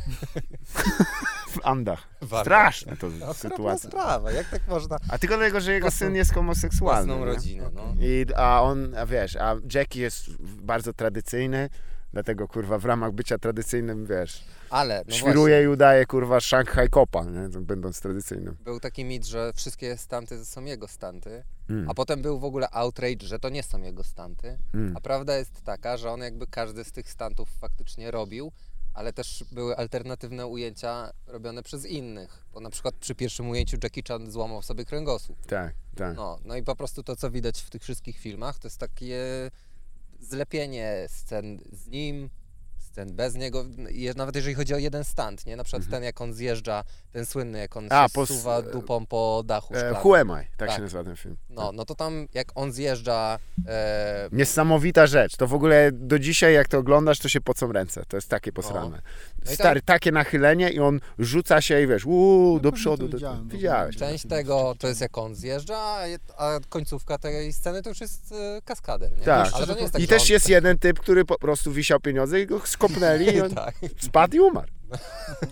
w 1.51 1.59
Andach. 1.63 2.07
Warto. 2.21 2.43
Straszne 2.45 2.97
to 2.97 3.07
Okropna 3.07 3.33
sytuacja. 3.33 3.89
sprawa, 3.89 4.31
jak 4.31 4.49
tak 4.49 4.67
można? 4.67 4.97
A 5.09 5.17
tylko 5.17 5.37
dlatego, 5.37 5.61
że 5.61 5.73
jego 5.73 5.91
syn 5.91 6.15
jest 6.15 6.33
homoseksualny. 6.33 7.07
Własną 7.07 7.25
rodzinę, 7.25 7.69
no. 7.73 7.95
I, 7.99 8.25
a 8.35 8.61
on, 8.61 8.95
a 8.95 9.05
wiesz, 9.05 9.35
a 9.35 9.55
Jackie 9.73 9.99
jest 10.01 10.41
bardzo 10.41 10.93
tradycyjny, 10.93 11.69
dlatego 12.13 12.47
kurwa 12.47 12.77
w 12.79 12.85
ramach 12.85 13.11
bycia 13.11 13.37
tradycyjnym, 13.37 14.05
wiesz, 14.05 14.43
Ale, 14.69 15.03
no 15.07 15.13
świruje 15.15 15.63
i 15.63 15.67
udaje 15.67 16.05
kurwa 16.05 16.39
Shanghai 16.39 16.89
Kopa, 16.89 17.23
nie? 17.23 17.49
To 17.49 17.61
będąc 17.61 18.01
tradycyjnym. 18.01 18.45
właśnie, 18.53 18.63
był 18.65 18.79
taki 18.79 19.05
mit, 19.05 19.25
że 19.25 19.53
wszystkie 19.55 19.97
stanty 19.97 20.45
są 20.45 20.63
jego 20.65 20.87
stanty, 20.87 21.43
Mm. 21.69 21.89
a 21.89 21.93
potem 21.93 22.21
był 22.21 22.39
w 22.39 22.43
ogóle 22.43 22.67
outrage, 22.71 23.27
że 23.27 23.39
to 23.39 23.49
nie 23.49 23.63
są 23.63 23.81
jego 23.81 24.03
stanty. 24.03 24.57
Mm. 24.73 24.97
A 24.97 25.01
prawda 25.01 25.37
jest 25.37 25.61
taka, 25.63 25.97
że 25.97 26.11
on 26.11 26.19
jakby 26.21 26.47
każdy 26.47 26.83
z 26.83 26.91
tych 26.91 27.09
stantów 27.11 27.49
faktycznie 27.59 28.11
robił, 28.11 28.51
ale 28.93 29.13
też 29.13 29.43
były 29.51 29.77
alternatywne 29.77 30.47
ujęcia 30.47 31.11
robione 31.27 31.63
przez 31.63 31.85
innych. 31.85 32.43
Bo 32.53 32.59
na 32.59 32.69
przykład 32.69 32.95
przy 32.95 33.15
pierwszym 33.15 33.49
ujęciu 33.49 33.77
Jackie 33.83 34.01
Chan 34.07 34.31
złamał 34.31 34.61
sobie 34.61 34.85
kręgosłup. 34.85 35.45
Tak, 35.45 35.73
tak. 35.95 36.15
No, 36.15 36.39
no 36.45 36.55
i 36.55 36.63
po 36.63 36.75
prostu 36.75 37.03
to, 37.03 37.15
co 37.15 37.31
widać 37.31 37.61
w 37.61 37.69
tych 37.69 37.81
wszystkich 37.81 38.17
filmach, 38.19 38.59
to 38.59 38.67
jest 38.67 38.77
takie 38.79 39.17
zlepienie 40.19 41.05
scen 41.07 41.59
z 41.71 41.87
nim, 41.87 42.29
scen 42.97 43.15
bez 43.15 43.35
niego, 43.35 43.65
nawet 44.15 44.35
jeżeli 44.35 44.55
chodzi 44.55 44.73
o 44.73 44.77
jeden 44.77 45.03
stand, 45.03 45.45
nie? 45.45 45.55
Na 45.55 45.63
przykład 45.63 45.83
Mhm. 45.83 45.91
ten, 46.01 46.03
jak 46.05 46.21
on 46.21 46.33
zjeżdża, 46.33 46.83
ten 47.11 47.25
słynny, 47.25 47.59
jak 47.59 47.77
on 47.77 47.87
A, 47.89 48.07
się 48.07 48.25
zsuwa 48.25 48.61
dupą 48.61 49.05
po 49.05 49.43
dachu 49.45 49.73
E, 49.73 49.77
szklanym. 49.77 50.01
Who 50.01 50.17
am 50.19 50.27
I? 50.29 50.47
Tak, 50.57 50.67
Tak. 50.69 50.71
się 50.71 50.81
nazywa 50.81 51.03
ten 51.03 51.15
film. 51.15 51.37
No, 51.49 51.71
no 51.71 51.85
to 51.85 51.95
tam, 51.95 52.27
jak 52.33 52.47
on 52.55 52.71
zjeżdża... 52.71 53.39
E, 53.67 54.29
Niesamowita 54.31 55.07
rzecz. 55.07 55.37
To 55.37 55.47
w 55.47 55.53
ogóle 55.53 55.91
do 55.91 56.19
dzisiaj, 56.19 56.53
jak 56.53 56.67
to 56.67 56.77
oglądasz, 56.77 57.19
to 57.19 57.29
się 57.29 57.41
pocą 57.41 57.71
ręce. 57.71 58.03
To 58.07 58.17
jest 58.17 58.29
takie 58.29 58.51
posrane. 58.51 59.01
No 59.45 59.51
Stary, 59.53 59.81
takie 59.81 60.11
nachylenie 60.11 60.69
i 60.69 60.79
on 60.79 60.99
rzuca 61.19 61.61
się 61.61 61.81
i 61.81 61.87
wiesz, 61.87 62.05
uuu, 62.05 62.59
do 62.59 62.71
pewnie 62.71 62.81
przodu. 62.81 63.05
to 63.05 63.11
Do... 63.11 63.17
widziałem, 63.17 63.47
bo 63.47 63.55
Widziałeś. 63.55 63.97
Część 63.97 64.27
tego 64.27 64.75
to 64.79 64.87
jest 64.87 65.01
jak 65.01 65.17
on 65.17 65.35
zjeżdża, 65.35 65.97
a 66.37 66.59
końcówka 66.69 67.17
tej 67.17 67.53
sceny 67.53 67.81
to 67.83 67.89
już 67.89 68.01
jest 68.01 68.31
e, 68.31 68.61
kaskader, 68.65 69.11
nie? 69.19 69.25
Tak. 69.25 69.49
Ale 69.53 69.67
to 69.67 69.73
nie 69.75 69.81
jest 69.81 69.93
tak, 69.93 70.01
I 70.01 70.07
też 70.07 70.21
on... 70.21 70.27
jest 70.29 70.49
jeden 70.49 70.79
typ, 70.79 70.99
który 70.99 71.25
po 71.25 71.39
prostu 71.39 71.71
wisiał 71.71 71.99
pieniądze 71.99 72.41
i 72.41 72.45
go 72.45 72.59
kopenhagen. 72.87 73.51
Spate 73.99 74.39
umar. 74.39 74.67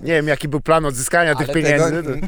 Nie 0.02 0.14
wiem, 0.14 0.28
jaki 0.28 0.48
był 0.48 0.62
plan 0.62 0.86
odzyskania 0.86 1.36
tych 1.36 1.50
Ale 1.50 1.54
pieniędzy. 1.62 2.04
Tego, 2.04 2.28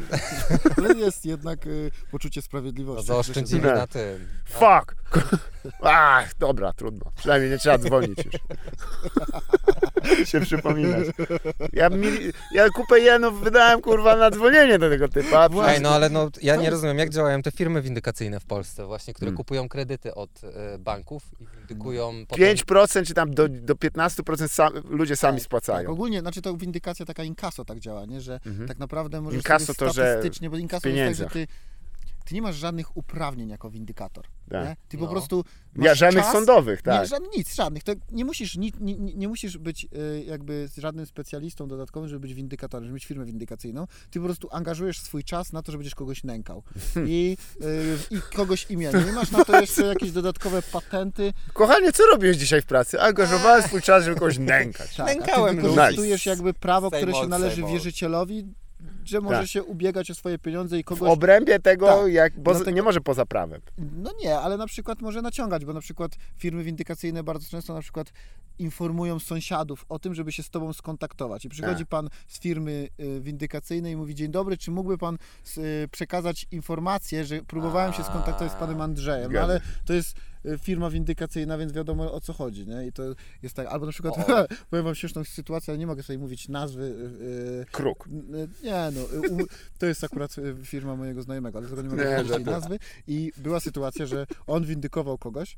To... 0.76 0.82
Ale 0.84 0.94
jest 0.94 1.24
jednak 1.26 1.66
y, 1.66 1.90
poczucie 2.10 2.42
sprawiedliwości. 2.42 3.06
zaoszczędzimy 3.06 3.68
Nie. 3.68 3.74
na 3.74 3.86
tym. 3.86 4.28
Fuck! 4.44 4.94
Ach, 5.82 6.34
dobra, 6.38 6.72
trudno. 6.72 7.10
Przynajmniej 7.16 7.50
nie 7.50 7.58
trzeba 7.58 7.78
dzwonić 7.78 8.18
już. 8.24 8.34
się 10.28 10.40
przypominać. 10.40 11.06
Ja, 11.72 11.88
mili... 11.88 12.32
ja 12.52 12.68
kupę 12.70 13.00
jenów 13.00 13.40
wydałem, 13.44 13.80
kurwa, 13.80 14.16
na 14.16 14.30
dzwonienie 14.30 14.78
do 14.78 14.90
tego 14.90 15.08
typa. 15.08 15.48
Ej, 15.68 15.80
no 15.80 15.90
ale 15.90 16.10
no, 16.10 16.30
ja 16.42 16.56
nie 16.56 16.70
rozumiem, 16.70 16.98
jak 16.98 17.10
działają 17.10 17.42
te 17.42 17.50
firmy 17.50 17.82
windykacyjne 17.82 18.40
w 18.40 18.44
Polsce 18.44 18.86
właśnie, 18.86 19.14
które 19.14 19.28
Hmm. 19.28 19.36
kupują 19.36 19.68
kredyty 19.68 20.14
od 20.14 20.30
e, 20.44 20.78
banków 20.78 21.22
i 21.40 21.46
windykują 21.58 22.12
potem... 22.28 22.44
5% 22.56 23.06
czy 23.06 23.14
tam 23.14 23.34
do, 23.34 23.48
do 23.48 23.74
15% 23.74 24.48
sam, 24.48 24.72
ludzie 24.88 25.16
sami 25.16 25.38
Tak, 25.38 25.44
spłacają. 25.44 25.90
ogólnie, 25.90 26.20
znaczy 26.20 26.42
to 26.42 26.56
windykacja 26.56 26.97
taka 27.06 27.24
inkaso 27.24 27.64
tak 27.64 27.80
działa, 27.80 28.04
nie? 28.06 28.20
Że 28.20 28.40
Mhm. 28.46 28.68
tak 28.68 28.78
naprawdę 28.78 29.20
możesz 29.20 29.38
Inkasso 29.38 29.66
sobie 29.66 29.76
to, 29.76 29.92
że 29.92 30.12
statystycznie, 30.12 30.50
bo 30.50 30.56
inkaso 30.56 30.88
jest 30.88 31.20
tak, 31.20 31.28
że 31.28 31.32
ty, 31.32 31.46
ty 32.28 32.34
nie 32.34 32.42
masz 32.42 32.56
żadnych 32.56 32.96
uprawnień 32.96 33.48
jako 33.48 33.70
windykator, 33.70 34.24
Tak. 34.50 34.64
nie? 34.68 34.76
Ty 34.88 34.96
No. 34.96 35.06
po 35.06 35.12
prostu 35.12 35.44
Ja, 35.76 35.90
masz 35.90 35.98
żadnych 35.98 36.24
czas, 36.24 36.32
sądowych, 36.32 36.78
Nie, 36.78 36.82
tak. 36.82 37.08
żadnych, 37.08 37.32
nic, 37.36 37.54
żadnych. 37.54 37.82
To 37.82 37.92
nie 38.12 38.24
musisz, 38.24 38.56
ni, 38.56 38.72
ni, 38.80 38.98
ni- 39.00 39.16
nie 39.16 39.28
musisz 39.28 39.58
być 39.58 39.84
y, 39.84 40.24
jakby 40.26 40.68
żadnym 40.78 41.06
specjalistą 41.06 41.68
dodatkowym, 41.68 42.08
żeby 42.08 42.20
być 42.20 42.34
windykatorem, 42.34 42.84
żeby 42.84 42.94
mieć 42.94 43.06
firmę 43.06 43.24
windykacyjną. 43.24 43.86
Ty 44.10 44.18
po 44.18 44.24
prostu 44.24 44.48
angażujesz 44.52 45.00
swój 45.00 45.24
czas 45.24 45.52
na 45.52 45.62
to, 45.62 45.72
że 45.72 45.78
będziesz 45.78 45.94
kogoś 45.94 46.24
nękał. 46.24 46.62
I, 47.06 47.36
y, 47.62 47.96
I 48.10 48.20
kogoś 48.36 48.66
imienia. 48.70 49.00
Nie 49.06 49.12
masz 49.12 49.30
na 49.30 49.44
to 49.44 49.60
jeszcze 49.60 49.86
jakieś 49.86 50.10
dodatkowe 50.12 50.62
patenty. 50.62 51.32
Kochanie, 51.52 51.92
co 51.92 52.02
robisz 52.12 52.36
dzisiaj 52.36 52.62
w 52.62 52.66
pracy? 52.66 53.00
Angażowałem 53.00 53.62
swój 53.62 53.82
czas, 53.82 54.04
żeby 54.04 54.16
kogoś 54.20 54.38
nękać. 54.38 54.96
Tak, 54.96 55.06
Nękałem 55.06 55.58
a 55.58 55.60
ty 55.62 55.68
ludzi. 55.68 55.74
wykorzystujesz 55.76 56.26
jakby 56.26 56.54
prawo, 56.54 56.90
Same 56.90 57.02
które 57.02 57.14
się 57.22 57.26
należy 57.28 57.62
wierzycielowi, 57.64 58.46
że 59.08 59.20
może 59.20 59.38
Tak. 59.38 59.46
się 59.46 59.62
ubiegać 59.62 60.10
o 60.10 60.14
swoje 60.14 60.38
pieniądze 60.38 60.78
i 60.78 60.82
W 60.82 60.86
kogoś... 60.86 61.10
obrębie 61.10 61.58
tego, 61.60 61.86
Tak. 61.86 62.12
jak, 62.12 62.40
bo 62.40 62.50
Dlatego- 62.50 62.70
nie 62.70 62.82
może 62.82 63.00
poza 63.00 63.26
prawem. 63.26 63.60
No 63.96 64.10
nie, 64.24 64.38
ale 64.38 64.56
na 64.56 64.66
przykład 64.66 65.00
może 65.00 65.22
naciągać, 65.22 65.64
bo 65.64 65.72
na 65.72 65.80
przykład 65.80 66.12
firmy 66.36 66.64
windykacyjne 66.64 67.22
bardzo 67.22 67.48
często 67.48 67.74
na 67.74 67.80
przykład 67.80 68.12
informują 68.58 69.18
sąsiadów 69.18 69.84
o 69.88 69.98
tym, 69.98 70.14
żeby 70.14 70.32
się 70.32 70.42
z 70.42 70.50
tobą 70.50 70.72
skontaktować. 70.72 71.44
I 71.44 71.48
przychodzi 71.48 71.78
Tak. 71.82 71.88
pan 71.88 72.08
z 72.28 72.40
firmy 72.40 72.88
y, 73.00 73.20
windykacyjnej 73.20 73.92
i 73.92 73.96
mówi, 73.96 74.14
dzień 74.14 74.30
dobry, 74.30 74.56
czy 74.56 74.70
mógłby 74.70 74.98
pan 74.98 75.18
y, 75.58 75.88
przekazać 75.90 76.46
informację, 76.50 77.24
że 77.24 77.42
próbowałem 77.42 77.92
się 77.92 78.04
skontaktować 78.04 78.52
z 78.52 78.56
panem 78.56 78.80
Andrzejem, 78.80 79.32
no 79.32 79.40
ale 79.40 79.60
to 79.84 79.92
jest 79.92 80.16
firma 80.58 80.90
windykacyjna, 80.90 81.58
więc 81.58 81.72
wiadomo 81.72 82.12
o 82.12 82.20
co 82.20 82.32
chodzi, 82.32 82.66
nie? 82.66 82.86
I 82.86 82.92
to 82.92 83.02
jest 83.42 83.56
tak, 83.56 83.66
albo 83.66 83.86
na 83.86 83.92
przykład, 83.92 84.14
powiem 84.70 84.84
wam 84.84 84.94
śmieszną 84.94 85.24
sytuację, 85.24 85.70
ale 85.72 85.78
nie 85.78 85.86
mogę 85.86 86.02
sobie 86.02 86.18
mówić 86.18 86.48
nazwy, 86.48 86.82
y, 86.82 87.24
y, 87.62 87.66
Kruk. 87.72 88.08
N- 88.08 88.48
Nie, 88.62 88.88
no, 88.94 89.00
y, 89.00 89.46
to 89.78 89.86
jest 89.86 90.04
akurat 90.04 90.38
y, 90.38 90.54
firma 90.64 90.96
mojego 90.96 91.22
znajomego, 91.22 91.58
ale 91.58 91.68
tego 91.68 91.82
nie 91.82 91.88
mogę 91.88 92.04
Nie, 92.10 92.16
powiedzieć 92.24 92.46
nazwy. 92.46 92.78
I 93.06 93.32
była 93.36 93.60
sytuacja, 93.60 94.06
że 94.06 94.26
on 94.46 94.64
windykował 94.64 95.18
kogoś 95.18 95.56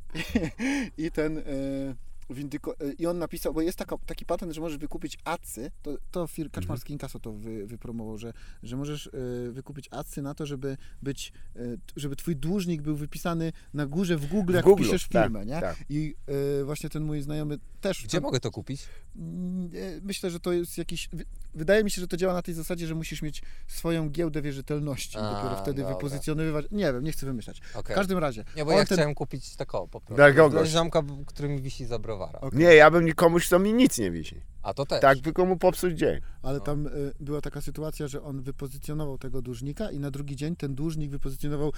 i 0.99 1.11
ten, 1.11 1.38
y, 1.38 1.95
windyko... 2.35 2.74
y, 2.83 2.93
I 2.99 3.07
on 3.07 3.18
napisał, 3.18 3.55
bo 3.55 3.61
jest 3.61 3.78
taka, 3.78 3.97
taki 4.07 4.24
patent, 4.26 4.53
że 4.53 4.61
możesz 4.61 4.78
wykupić 4.78 5.18
acy, 5.24 5.70
to, 5.83 5.91
to 6.11 6.20
Mhm. 6.20 6.28
fir... 6.28 6.51
Kaczmarski 6.51 6.93
Inkaso 6.93 7.18
to 7.18 7.33
wy, 7.33 7.66
wypromował, 7.66 8.18
że, 8.18 8.33
że 8.62 8.76
możesz 8.76 9.07
y, 9.07 9.11
wykupić 9.53 9.89
acy 9.91 10.22
na 10.22 10.35
to, 10.35 10.47
żeby 10.47 10.76
być, 11.03 11.33
y, 11.57 11.78
żeby 11.97 12.16
twój 12.16 12.37
dłużnik 12.37 12.83
był 12.83 12.97
wypisany 12.97 13.53
na 13.74 13.87
górze 13.87 14.16
w 14.16 14.26
Google, 14.26 14.53
W 14.53 14.55
jak 14.57 14.64
Google, 14.64 14.83
piszesz 14.85 15.09
tak, 15.09 15.22
firmę, 15.24 15.47
nie? 15.47 15.61
tak. 15.61 15.76
I 15.89 16.14
y, 16.61 16.64
właśnie 16.64 16.89
ten 16.91 17.03
mój 17.05 17.22
znajomy 17.22 17.59
też... 17.81 18.05
Gdzie 18.05 18.20
mogę 18.20 18.41
to 18.41 18.51
kupić? 18.51 18.87
Mm, 19.16 19.70
e, 19.74 20.01
Myślę, 20.03 20.31
że 20.31 20.41
to 20.41 20.53
jest 20.53 20.78
jakiś. 20.78 21.09
wy- 21.12 21.24
Wydaje 21.55 21.85
mi 21.85 21.91
się, 21.91 22.01
że 22.01 22.09
to 22.09 22.16
działa 22.16 22.35
na 22.35 22.43
tej 22.43 22.55
zasadzie, 22.55 22.87
że 22.87 22.95
musisz 22.95 23.22
mieć 23.22 23.43
swoją 23.66 24.11
giełdę 24.11 24.43
wierzytelności. 24.43 25.18
A, 25.18 25.35
dopiero 25.35 25.62
wtedy 25.62 25.83
dobra. 25.83 25.95
wypozycjonowywać. 25.97 26.66
Nie 26.70 26.93
wiem, 26.93 27.05
nie 27.05 27.12
chcę 27.12 27.26
wymyślać. 27.26 27.61
Okej. 27.74 27.95
W 27.95 27.99
każdym 27.99 28.18
razie. 28.18 28.45
Nie, 28.57 28.64
bo 28.64 28.72
ja 28.72 28.85
ten- 28.85 28.97
chciałem 28.99 29.14
kupić 29.14 29.57
tako 29.57 29.89
po 29.89 30.01
prostu. 30.01 30.14
Dla 30.14 30.33
Dla 30.33 30.43
kogoś. 30.43 30.68
ziomka, 30.68 31.03
b- 31.03 31.22
który 31.26 31.49
mi 31.49 31.62
wisi 31.62 31.85
za 31.87 31.99
browara. 32.21 32.41
Okej. 32.41 32.59
Nie, 32.59 32.75
ja 32.75 32.91
bym 32.91 33.05
nikomuś, 33.05 33.49
co 33.49 33.59
mi 33.59 33.73
nic 33.73 33.99
nie 33.99 34.11
wisi. 34.11 34.41
A 34.62 34.75
to 34.75 34.87
też. 34.87 35.01
Tak, 35.01 35.18
tylko 35.18 35.47
mu 35.47 35.57
popsuć 35.57 35.99
dzień. 35.99 36.21
Ale 36.43 36.59
No. 36.59 36.64
tam 36.64 36.87
y, 36.87 36.91
była 37.21 37.41
taka 37.41 37.61
sytuacja, 37.61 38.09
że 38.09 38.23
on 38.23 38.43
wypozycjonował 38.43 39.18
tego 39.18 39.43
dłużnika 39.43 39.91
i 39.91 39.99
na 39.99 40.11
drugi 40.11 40.37
dzień 40.37 40.57
ten 40.57 40.75
dłużnik 40.75 41.11
wypozycjonował 41.11 41.73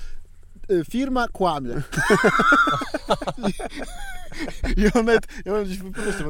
firma 0.90 1.28
kłamie. 1.28 1.74
Nawet, 4.94 5.26
ja 5.44 5.52
mam 5.52 5.64
gdzieś 5.64 5.78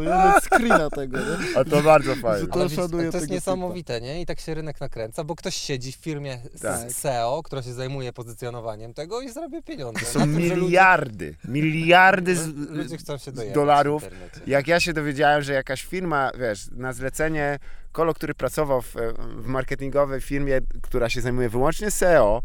nawet 0.05 0.45
screena 0.45 0.91
tego, 0.91 1.18
nie? 1.18 1.59
A 1.61 1.64
to 1.64 1.83
bardzo 1.83 2.16
fajne. 2.16 2.47
to 2.47 2.89
to 2.89 3.01
jest 3.01 3.20
tego 3.20 3.35
niesamowite, 3.35 4.01
nie? 4.01 4.20
I 4.20 4.26
tak 4.26 4.41
się 4.41 4.55
rynek 4.55 4.80
nakręca, 4.80 5.24
bo 5.24 5.37
ktoś 5.37 5.55
siedzi 5.55 5.93
w 5.93 5.97
firmie 5.97 6.39
Tak. 6.62 6.93
SEO, 6.93 7.43
która 7.45 7.62
się 7.62 7.72
zajmuje 7.72 8.12
pozycjonowaniem 8.12 8.95
tego 8.95 9.20
i 9.20 9.30
zarabia 9.30 9.62
pieniądze. 9.62 10.01
To 10.01 10.07
są 10.07 10.20
tym, 10.20 10.33
że 10.33 10.39
ludzie- 10.39 10.57
miliardy, 10.57 11.35
miliardy 11.45 12.37
z, 12.37 12.47
Ludzie 12.70 12.97
chcą 12.97 13.18
się 13.18 13.30
z 13.30 13.53
dolarów. 13.53 14.03
Jak 14.47 14.68
ja 14.68 14.80
się 14.80 14.93
dowiedziałem, 14.93 15.43
że 15.43 15.53
jakaś 15.53 15.83
firma, 15.85 16.30
wiesz, 16.39 16.66
na 16.72 16.93
zlecenie 16.93 17.59
Kolo, 17.93 18.14
który 18.14 18.35
pracował 18.35 18.83
w, 18.83 18.95
w 19.37 19.47
marketingowej 19.47 20.20
firmie, 20.20 20.61
która 20.83 21.09
się 21.09 21.20
zajmuje 21.20 21.49
wyłącznie 21.49 21.91
SEO, 21.91 22.43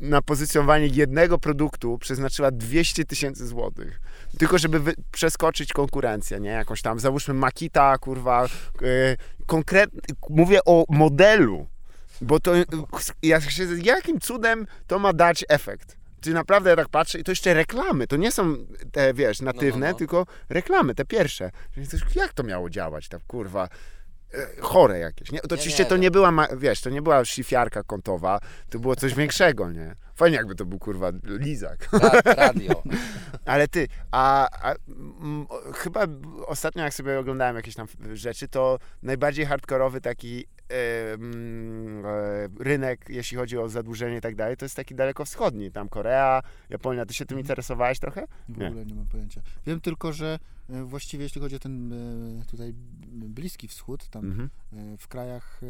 na 0.00 0.22
pozycjonowanie 0.22 0.86
jednego 0.86 1.38
produktu 1.38 1.98
przeznaczyła 1.98 2.50
200 2.50 3.04
tysięcy 3.04 3.46
złotych. 3.46 4.00
Tylko 4.38 4.58
żeby 4.58 4.80
wy, 4.80 4.94
przeskoczyć 5.12 5.72
konkurencję, 5.72 6.40
nie? 6.40 6.50
Jakąś 6.50 6.82
tam, 6.82 7.00
załóżmy 7.00 7.34
Makita, 7.34 7.98
kurwa, 7.98 8.44
e, 8.44 8.48
konkret, 9.46 9.90
mówię 10.30 10.60
o 10.64 10.84
modelu, 10.88 11.66
bo 12.20 12.40
to, 12.40 12.56
e, 12.56 12.64
ja 13.22 13.40
się, 13.40 13.64
jakim 13.82 14.20
cudem 14.20 14.66
to 14.86 14.98
ma 14.98 15.12
dać 15.12 15.44
efekt? 15.48 15.96
Czy 16.20 16.32
naprawdę 16.32 16.70
ja 16.70 16.76
tak 16.76 16.88
patrzę 16.88 17.18
i 17.18 17.24
to 17.24 17.32
jeszcze 17.32 17.54
reklamy, 17.54 18.06
to 18.06 18.16
nie 18.16 18.32
są 18.32 18.56
te, 18.92 19.14
wiesz, 19.14 19.40
natywne, 19.40 19.88
no. 19.88 19.94
tylko 19.94 20.26
reklamy, 20.48 20.94
te 20.94 21.04
pierwsze. 21.04 21.50
Jak 22.14 22.32
to 22.32 22.42
miało 22.42 22.70
działać, 22.70 23.08
tam, 23.08 23.20
kurwa? 23.26 23.68
E, 24.36 24.60
Chore 24.60 24.98
jakieś, 24.98 25.32
nie? 25.32 25.40
To 25.40 25.54
Nie, 25.54 25.60
oczywiście 25.60 25.82
nie 25.82 25.88
to 25.88 25.94
wiem. 25.94 26.02
nie 26.02 26.10
była, 26.10 26.32
wiesz, 26.56 26.80
to 26.80 26.90
nie 26.90 27.02
była 27.02 27.24
szyfiarka 27.24 27.82
kątowa, 27.82 28.40
to 28.70 28.78
było 28.78 28.96
coś 28.96 29.14
większego, 29.14 29.70
nie? 29.70 29.96
Fajnie 30.16 30.36
jakby 30.36 30.54
to 30.54 30.64
był, 30.66 30.78
kurwa, 30.78 31.12
lizak. 31.24 31.88
Ra- 31.92 32.20
Radio. 32.46 32.82
Ale 33.44 33.68
ty, 33.68 33.88
a, 34.10 34.48
a 34.70 34.74
o- 35.48 35.72
chyba 35.72 36.06
ostatnio 36.46 36.82
jak 36.84 36.94
sobie 36.94 37.18
oglądałem 37.18 37.56
jakieś 37.56 37.74
tam 37.74 37.86
rzeczy, 38.12 38.48
to 38.48 38.78
najbardziej 39.02 39.46
hardkorowy 39.46 40.00
taki 40.00 40.44
e, 40.72 40.76
rynek, 42.60 43.04
jeśli 43.08 43.36
chodzi 43.36 43.58
o 43.58 43.68
zadłużenie 43.68 44.16
i 44.16 44.20
tak 44.20 44.34
dalej, 44.34 44.56
to 44.56 44.64
jest 44.64 44.76
taki 44.76 44.94
dalekowschodni, 44.94 45.72
tam 45.72 45.88
Korea, 45.88 46.42
Japonia. 46.70 47.06
Ty 47.06 47.14
się 47.14 47.26
tym 47.26 47.38
interesowałeś 47.38 47.98
trochę? 47.98 48.26
W 48.48 48.58
Nie. 48.58 48.66
ogóle 48.68 48.86
nie 48.86 48.94
mam 48.94 49.06
pojęcia. 49.08 49.40
Wiem 49.66 49.80
tylko, 49.80 50.12
że 50.12 50.38
e, 50.70 50.82
właściwie 50.84 51.24
jeśli 51.24 51.40
chodzi 51.40 51.56
o 51.56 51.58
ten 51.58 51.92
e, 51.92 52.44
tutaj 52.50 52.72
Bliski 53.12 53.68
Wschód, 53.68 54.08
tam 54.08 54.24
Mhm. 54.24 54.50
w 54.98 55.08
krajach 55.08 55.60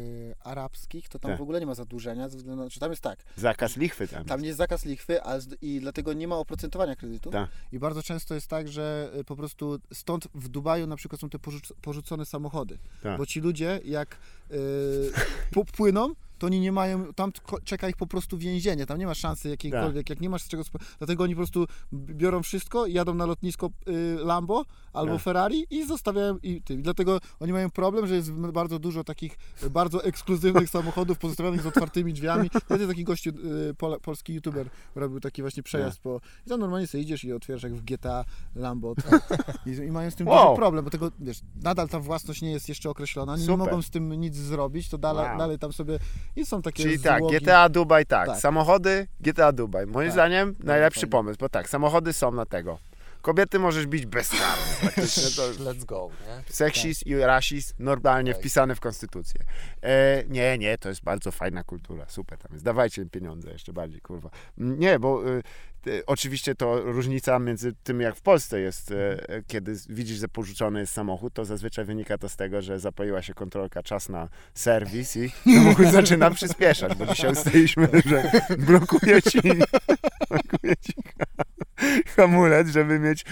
arabskich, 0.43 1.09
to 1.09 1.19
tam 1.19 1.31
Tak. 1.31 1.39
w 1.39 1.41
ogóle 1.41 1.59
nie 1.59 1.65
ma 1.65 1.73
zadłużenia, 1.75 2.29
ze 2.29 2.37
względu 2.37 2.63
na, 2.63 2.69
że 2.69 2.79
tam 2.79 2.89
jest 2.91 3.03
tak, 3.03 3.19
Zakaz 3.37 3.77
lichwy 3.77 4.07
tam. 4.07 4.25
tam 4.25 4.36
jest 4.36 4.36
zakaz 4.53 4.85
lichwy, 4.85 5.23
a 5.23 5.39
z, 5.39 5.47
i 5.61 5.79
dlatego 5.79 6.13
nie 6.13 6.27
ma 6.27 6.35
oprocentowania 6.35 6.95
kredytu. 6.95 7.29
Tak. 7.31 7.49
I 7.71 7.79
bardzo 7.79 8.03
często 8.03 8.35
jest 8.35 8.47
tak, 8.47 8.67
że 8.67 9.11
e, 9.13 9.23
po 9.23 9.35
prostu 9.35 9.79
stąd 9.93 10.27
w 10.35 10.47
Dubaju 10.47 10.87
na 10.87 10.95
przykład 10.95 11.21
są 11.21 11.29
te 11.29 11.37
porzuc- 11.37 11.73
porzucone 11.81 12.25
samochody, 12.25 12.77
Tak. 13.03 13.17
bo 13.17 13.25
ci 13.25 13.39
ludzie 13.39 13.79
jak 13.85 14.17
pu- 15.53 15.65
płyną, 15.65 16.13
to 16.37 16.47
oni 16.47 16.59
nie 16.59 16.71
mają, 16.71 17.13
tam 17.13 17.31
czeka 17.63 17.89
ich 17.89 17.95
po 17.97 18.07
prostu 18.07 18.37
więzienie, 18.37 18.85
tam 18.85 18.99
nie 18.99 19.05
ma 19.07 19.13
szansy 19.13 19.49
jakiejkolwiek, 19.49 20.09
jak 20.09 20.21
nie 20.21 20.29
masz 20.29 20.41
z 20.43 20.47
czego, 20.47 20.63
dlatego 20.97 21.23
oni 21.23 21.33
po 21.35 21.39
prostu 21.39 21.65
biorą 21.93 22.43
wszystko, 22.43 22.87
jadą 22.87 23.13
na 23.13 23.25
lotnisko 23.25 23.69
y, 23.87 24.17
Lambo 24.19 24.65
albo 24.93 25.13
Tak. 25.13 25.21
Ferrari 25.21 25.67
i 25.69 25.87
zostawiają 25.87 26.37
i 26.43 26.61
tym. 26.61 26.81
Dlatego 26.81 27.19
oni 27.39 27.53
mają 27.53 27.69
problem, 27.69 28.07
że 28.07 28.15
jest 28.15 28.31
bardzo 28.31 28.79
dużo 28.79 29.03
takich 29.03 29.37
y, 29.63 29.69
bardzo 29.69 30.03
ekskluzywnych 30.03 30.69
samochodów 30.77 31.17
pozostawionych 31.17 31.61
z 31.61 31.65
otwartymi 31.65 32.13
drzwiami. 32.13 32.49
Jest 32.69 32.87
taki 32.87 33.03
gościu, 33.03 33.29
y, 33.69 33.73
pol, 33.73 33.99
polski 34.01 34.33
youtuber, 34.33 34.69
robił 34.95 35.19
taki 35.19 35.41
właśnie 35.41 35.63
przejazd 35.63 35.99
po... 35.99 36.21
I 36.45 36.49
tam 36.49 36.59
normalnie 36.59 36.87
sobie 36.87 37.03
idziesz 37.03 37.23
i 37.23 37.33
otwierasz 37.33 37.63
jak 37.63 37.73
w 37.73 37.81
GTA 37.81 38.25
Lambo. 38.55 38.95
I, 39.65 39.69
I 39.69 39.91
mają 39.91 40.11
z 40.11 40.15
tym 40.15 40.27
Wow. 40.27 40.45
duży 40.47 40.55
problem, 40.55 40.85
bo 40.85 40.91
tego, 40.91 41.11
wiesz, 41.19 41.39
nadal 41.63 41.89
ta 41.89 41.99
własność 41.99 42.41
nie 42.41 42.51
jest 42.51 42.69
jeszcze 42.69 42.89
określona, 42.89 43.33
oni 43.33 43.41
nie 43.41 43.45
Super. 43.47 43.59
mogą 43.59 43.81
z 43.81 43.89
tym 43.89 44.13
nic 44.13 44.35
zrobić, 44.35 44.89
to 44.89 44.97
dalej, 44.97 45.25
Wow. 45.25 45.37
dalej 45.37 45.59
tam 45.59 45.73
sobie... 45.73 45.99
I 46.35 46.45
są 46.45 46.61
takie 46.61 46.83
Czyli 46.83 46.99
tak, 46.99 47.19
złogi. 47.19 47.37
GTA 47.37 47.69
Dubaj 47.69 48.05
tak. 48.05 48.27
Tak. 48.27 48.39
Samochody 48.39 49.07
GTA 49.19 49.51
Dubaj. 49.51 49.85
Moim 49.87 50.07
Tak. 50.07 50.13
zdaniem 50.13 50.55
najlepszy 50.63 50.99
fajnie. 50.99 51.11
pomysł, 51.11 51.37
bo 51.39 51.49
tak, 51.49 51.69
samochody 51.69 52.13
są 52.13 52.31
na 52.31 52.45
tego. 52.45 52.79
Kobiety 53.21 53.59
możesz 53.59 53.87
bić 53.87 54.05
bezkarnie. 54.05 54.63
praktycznie, 54.81 55.23
to- 55.35 55.51
Let's 55.63 55.85
go, 55.85 56.09
nie? 56.27 56.53
Seksizm 56.53 57.01
i 57.09 57.15
rasizm 57.15 57.73
normalnie 57.79 58.33
Tak. 58.33 58.41
wpisane 58.41 58.75
w 58.75 58.79
konstytucję. 58.79 59.41
E, 59.87 60.23
nie, 60.29 60.57
nie, 60.57 60.77
to 60.77 60.89
jest 60.89 61.03
bardzo 61.03 61.31
fajna 61.31 61.63
kultura, 61.63 62.05
super 62.09 62.37
tam 62.37 62.51
jest. 62.51 62.65
Dawajcie 62.65 63.01
im 63.01 63.09
pieniądze 63.09 63.51
jeszcze 63.51 63.73
bardziej, 63.73 64.01
kurwa. 64.01 64.29
Mm, 64.57 64.79
Nie, 64.79 64.99
bo 64.99 65.29
y, 65.29 65.43
y, 65.87 66.05
oczywiście 66.05 66.55
to 66.55 66.81
różnica 66.81 67.39
między 67.39 67.73
tym, 67.83 68.01
jak 68.01 68.15
w 68.15 68.21
Polsce 68.21 68.59
jest, 68.59 68.91
e, 68.91 69.29
e, 69.29 69.43
kiedy 69.47 69.75
widzisz, 69.89 70.17
że 70.17 70.27
porzucony 70.27 70.79
jest 70.79 70.93
samochód, 70.93 71.33
to 71.33 71.45
zazwyczaj 71.45 71.85
wynika 71.85 72.17
to 72.17 72.29
z 72.29 72.35
tego, 72.35 72.61
że 72.61 72.79
zapoiła 72.79 73.21
się 73.21 73.33
kontrolka 73.33 73.83
czas 73.83 74.09
na 74.09 74.29
serwis 74.53 75.15
i 75.15 75.29
samochód 75.55 75.87
zaczyna 75.87 76.31
przyspieszać, 76.31 76.95
bo 76.95 77.05
dzisiaj 77.05 77.31
ustaliliśmy, 77.31 77.89
że 78.05 78.31
blokuje 78.57 79.21
ci, 79.21 79.41
blokuje 80.29 80.75
ci 80.81 80.93
hamulec, 82.15 82.67
żeby 82.67 82.99
mieć 82.99 83.25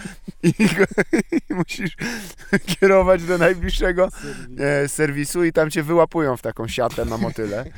i, 0.44 0.54
i 1.50 1.54
musisz 1.54 1.96
kierować 2.66 3.24
do 3.24 3.38
najbliższego 3.38 4.10
e, 4.60 4.88
serwisu 4.88 5.44
i 5.44 5.54
tam 5.54 5.72
cię 5.72 5.84
wyłapują 5.84 6.38
w 6.38 6.42
taką 6.46 6.68
siatę 6.68 7.06
na 7.06 7.18
motyle. 7.18 7.66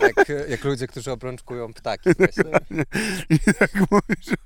Jak, 0.00 0.28
jak 0.48 0.64
ludzie, 0.64 0.86
którzy 0.86 1.12
obrączkują 1.12 1.72
ptaki. 1.72 2.10
właśnie. 2.18 2.44
I 3.30 3.38
tak 3.58 3.70
mówisz, 3.74 4.36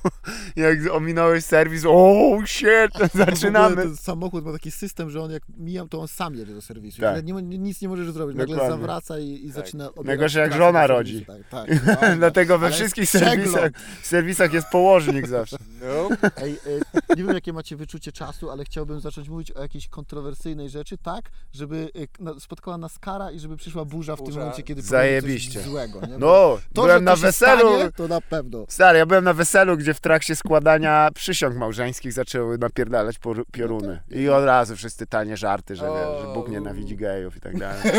jak 0.56 0.94
ominąłeś 0.94 1.44
serwis, 1.44 1.82
o 1.86 2.38
shit, 2.46 3.12
zaczynamy. 3.14 3.76
ten 3.76 3.96
samochód 3.96 4.44
ma 4.44 4.52
taki 4.52 4.70
system, 4.70 5.10
że 5.10 5.22
on 5.22 5.30
jak 5.30 5.42
mijam, 5.56 5.88
to 5.88 6.00
on 6.00 6.08
sam 6.08 6.34
jedzie 6.34 6.54
do 6.54 6.62
serwisu. 6.62 7.00
Tak. 7.00 7.24
Nie, 7.24 7.32
nic 7.42 7.80
nie 7.80 7.88
możesz 7.88 8.10
zrobić. 8.10 8.36
Nagle 8.36 8.56
Dokładnie. 8.56 8.76
zawraca 8.76 9.18
i, 9.18 9.30
i 9.32 9.46
Tak. 9.46 9.52
zaczyna 9.52 9.86
odbierać 9.86 10.06
Najgorsze, 10.06 10.40
jak 10.40 10.52
żona 10.54 10.86
rodzi. 10.86 11.26
Tak, 11.26 11.48
tak. 11.50 11.84
dokładnie. 11.84 12.16
Dlatego 12.16 12.58
we 12.58 12.66
Ale 12.66 12.74
wszystkich 12.74 13.10
serwisach, 13.10 13.70
serwisach 14.02 14.52
jest 14.52 14.68
położnik 14.68 15.26
zawsze. 15.28 15.56
No. 15.80 16.08
Ej, 16.36 16.52
e, 16.52 17.16
nie 17.16 17.24
wiem, 17.24 17.34
jakie 17.34 17.52
macie 17.52 17.76
wyczucie 17.76 18.12
czasu, 18.12 18.50
ale 18.50 18.64
chciałbym 18.64 19.00
zacząć 19.00 19.28
mówić 19.28 19.50
o 19.50 19.62
jakiejś 19.62 19.88
kontrowersyjnej 19.88 20.70
rzeczy, 20.70 20.98
tak, 20.98 21.30
żeby 21.52 21.90
e, 21.94 22.25
spotkała 22.40 22.78
nas 22.78 22.98
kara 22.98 23.30
i 23.30 23.38
żeby 23.38 23.56
przyszła 23.56 23.84
burza 23.84 24.14
w 24.14 24.18
tym 24.18 24.24
Burza. 24.26 24.40
momencie, 24.40 24.62
kiedy 24.62 24.82
Zajebiście. 24.82 25.52
coś 25.60 25.68
złego. 25.68 26.00
Nie? 26.00 26.18
No, 26.18 26.58
to, 26.74 26.82
byłem 26.82 27.04
na 27.04 27.16
weselu. 27.16 27.68
Stanie, 27.76 27.92
to 27.92 28.08
na 28.08 28.20
pewno. 28.20 28.64
Stary, 28.68 28.98
ja 28.98 29.06
byłem 29.06 29.24
na 29.24 29.32
weselu, 29.32 29.76
gdzie 29.76 29.94
w 29.94 30.00
trakcie 30.00 30.36
składania 30.36 31.08
przysiąg 31.14 31.56
małżeńskich 31.56 32.12
zaczęły 32.12 32.58
napierdalać 32.58 33.16
pioruny. 33.52 34.02
I 34.10 34.28
od 34.28 34.44
razu 34.44 34.76
wszyscy 34.76 35.06
tanie 35.06 35.36
żarty, 35.36 35.76
że, 35.76 35.82
wiesz, 35.84 36.26
że 36.28 36.34
Bóg 36.34 36.46
O. 36.46 36.50
nienawidzi 36.50 36.96
gejów 36.96 37.36
i 37.36 37.40
tak 37.40 37.58
dalej. 37.64 37.82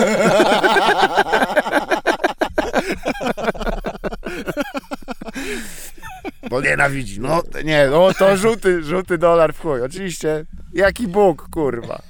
Bo 6.50 6.62
nienawidzi. 6.62 7.20
No 7.20 7.44
to 7.44 7.62
nie, 7.62 7.88
no 7.88 8.14
to 8.14 8.38
żółty, 8.38 8.84
żółty 8.84 9.18
dolar 9.18 9.54
w 9.54 9.60
chuj. 9.60 9.82
Oczywiście. 9.82 10.46
Jaki 10.74 11.08
Bóg, 11.08 11.50
kurwa. 11.52 12.02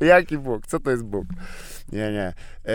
Jaki 0.00 0.38
Bóg? 0.38 0.66
Co 0.66 0.80
to 0.80 0.90
jest 0.90 1.02
Bóg? 1.02 1.26
Nie, 1.92 2.12
nie. 2.12 2.32
E, 2.66 2.74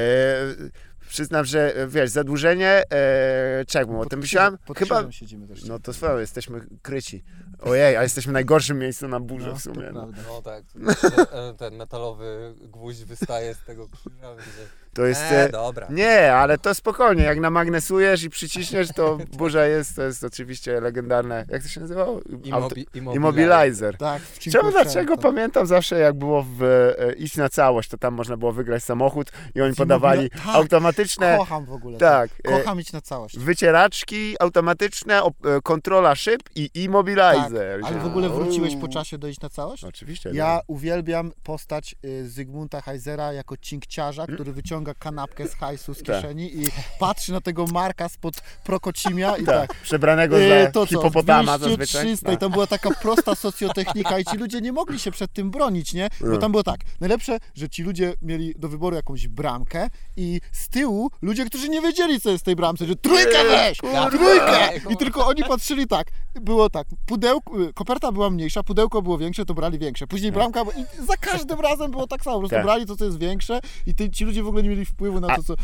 przyznam, 1.10 1.46
że 1.46 1.74
wiesz, 1.88 2.10
zadłużenie, 2.10 2.84
e, 2.92 3.66
czek, 3.68 3.88
bo 3.88 4.00
o 4.00 4.06
tym 4.06 4.20
myślałem. 4.20 4.58
Pod 4.66 4.78
Chyba, 4.80 5.12
siedzimy 5.12 5.48
też. 5.48 5.64
no 5.66 5.80
to 5.80 5.94
swoje, 5.94 6.20
jesteśmy 6.22 6.62
kryci. 6.82 7.24
Ojej, 7.60 7.98
a 7.98 8.04
jesteśmy 8.04 8.30
w 8.30 8.34
najgorszym 8.34 8.80
miejscu 8.80 9.08
na 9.08 9.20
burzę 9.20 9.48
no, 9.48 9.56
w 9.56 9.62
sumie. 9.62 9.88
To 9.88 9.92
No. 9.94 10.08
prawda. 10.08 10.22
No 10.30 10.42
tak, 10.42 10.64
ten, 11.12 11.56
ten 11.58 11.76
metalowy 11.76 12.54
gwóźdź 12.62 13.04
wystaje 13.04 13.56
z 13.56 13.60
tego 13.64 13.88
krzyża, 13.90 14.36
więc 14.36 14.50
To 14.96 15.06
jest... 15.06 15.22
E, 15.22 15.44
e, 15.44 15.50
dobra. 15.50 15.88
Nie, 15.90 16.34
ale 16.34 16.58
to 16.58 16.76
spokojnie, 16.76 17.24
jak 17.24 17.40
namagnesujesz 17.40 18.24
i 18.24 18.30
przyciśniesz, 18.30 18.88
to 18.96 19.18
burza 19.38 19.66
jest, 19.66 19.96
to 19.96 20.02
jest 20.04 20.24
oczywiście 20.24 20.82
legendarne, 20.82 21.46
jak 21.50 21.64
to 21.64 21.70
się 21.70 21.82
nazywało? 21.82 22.20
Immobi- 22.20 22.86
immobilizer. 23.16 23.98
Tak, 23.98 24.22
Czemu, 24.52 24.72
dlaczego 24.72 25.18
pamiętam 25.18 25.66
zawsze, 25.68 26.00
jak 26.00 26.14
było 26.14 26.46
w 26.58 26.64
e, 26.64 27.14
Iść 27.14 27.38
na 27.38 27.50
całość, 27.50 27.90
to 27.90 27.98
tam 27.98 28.14
można 28.14 28.38
było 28.38 28.52
wygrać 28.52 28.84
samochód 28.84 29.32
i 29.56 29.62
oni 29.62 29.76
podawali 29.76 30.30
tak, 30.30 30.40
automatyczne, 30.48 31.38
Kocham 31.38 31.66
w 31.66 31.72
ogóle. 31.72 31.98
tak, 31.98 32.30
e, 32.44 32.52
Kocham 32.52 32.80
iść 32.80 32.92
na 32.94 33.02
całość. 33.02 33.38
wycieraczki 33.40 34.36
automatyczne, 34.40 35.20
op- 35.22 35.58
e, 35.58 35.62
kontrola 35.62 36.16
szyb 36.16 36.42
i 36.56 36.70
immobilizer. 36.74 37.82
Tak, 37.82 37.92
Ale 37.92 38.00
w 38.00 38.06
ogóle 38.06 38.30
wróciłeś 38.30 38.76
po 38.76 38.88
czasie 38.88 39.18
do 39.18 39.28
iść 39.28 39.42
na 39.42 39.50
całość? 39.50 39.84
Oczywiście. 39.84 40.30
Ja 40.34 40.54
no. 40.56 40.62
uwielbiam 40.68 41.32
postać 41.44 41.96
y, 42.06 42.30
Zygmunta 42.30 42.82
Heisera 42.82 43.34
jako 43.34 43.58
cinkciarza, 43.58 44.28
który 44.28 44.54
wyciąga 44.54 44.85
kanapkę 44.94 45.48
z 45.48 45.54
hajsu 45.54 45.94
z 45.94 45.98
Tak. 46.04 46.06
kieszeni 46.16 46.56
i 46.56 46.66
patrzy 47.00 47.32
na 47.34 47.42
tego 47.42 47.66
Marka 47.66 48.10
spod 48.10 48.36
Prokocimia 48.64 49.38
i 49.38 49.46
tak, 49.46 49.68
tak. 49.68 49.82
przebranego 49.82 50.38
za 50.38 50.72
to 50.72 50.86
co, 50.86 50.86
hipopotama 50.86 51.58
200, 51.58 51.70
zazwyczaj. 51.70 52.06
300 52.06 52.32
i 52.32 52.38
tam 52.38 52.52
była 52.52 52.68
taka 52.68 52.90
prosta 52.92 53.36
socjotechnika 53.36 54.20
i 54.20 54.26
ci 54.26 54.38
ludzie 54.38 54.62
nie 54.62 54.72
mogli 54.72 55.00
się 55.00 55.12
przed 55.12 55.34
tym 55.34 55.52
bronić, 55.52 55.94
nie? 55.94 56.10
Bo 56.22 56.28
No. 56.28 56.38
tam 56.38 56.52
było 56.52 56.64
tak, 56.64 56.80
najlepsze, 57.00 57.38
że 57.56 57.70
ci 57.70 57.84
ludzie 57.84 58.14
mieli 58.22 58.54
do 58.58 58.70
wyboru 58.70 58.96
jakąś 58.96 59.28
bramkę 59.28 59.88
i 60.18 60.42
z 60.52 60.70
tyłu 60.70 61.12
ludzie, 61.22 61.46
którzy 61.46 61.70
nie 61.70 61.82
wiedzieli, 61.82 62.22
co 62.22 62.30
jest 62.32 62.44
w 62.44 62.46
tej 62.46 62.56
bramce, 62.56 62.86
że 62.86 62.96
trójkę 62.96 63.44
weź, 63.50 63.78
trójkę! 64.12 64.70
I 64.90 64.98
tylko 64.98 65.28
oni 65.28 65.44
patrzyli 65.44 65.88
tak, 65.88 66.08
było 66.42 66.70
tak, 66.70 66.88
pudełko, 67.06 67.62
y, 67.62 67.74
koperta 67.74 68.12
była 68.12 68.30
mniejsza, 68.30 68.64
pudełko 68.64 69.02
było 69.02 69.18
większe, 69.18 69.46
to 69.46 69.54
brali 69.54 69.80
większe. 69.80 70.08
Później 70.08 70.32
bramka, 70.32 70.62
i 70.62 71.06
za 71.06 71.18
każdym 71.18 71.60
razem 71.60 71.92
było 71.92 72.08
tak 72.08 72.24
samo, 72.24 72.36
po 72.36 72.40
prostu 72.40 72.56
Tak. 72.56 72.66
brali 72.66 72.86
to, 72.86 72.96
co 72.96 73.06
jest 73.06 73.20
większe 73.20 73.60
i 73.86 73.96
ty, 73.96 74.10
ci 74.10 74.26
ludzie 74.26 74.44
w 74.44 74.48
ogóle 74.48 74.64
nie 74.64 74.70
mieli 74.70 74.86
wpływu 74.86 75.20
na 75.20 75.36
to, 75.36 75.44
co... 75.44 75.56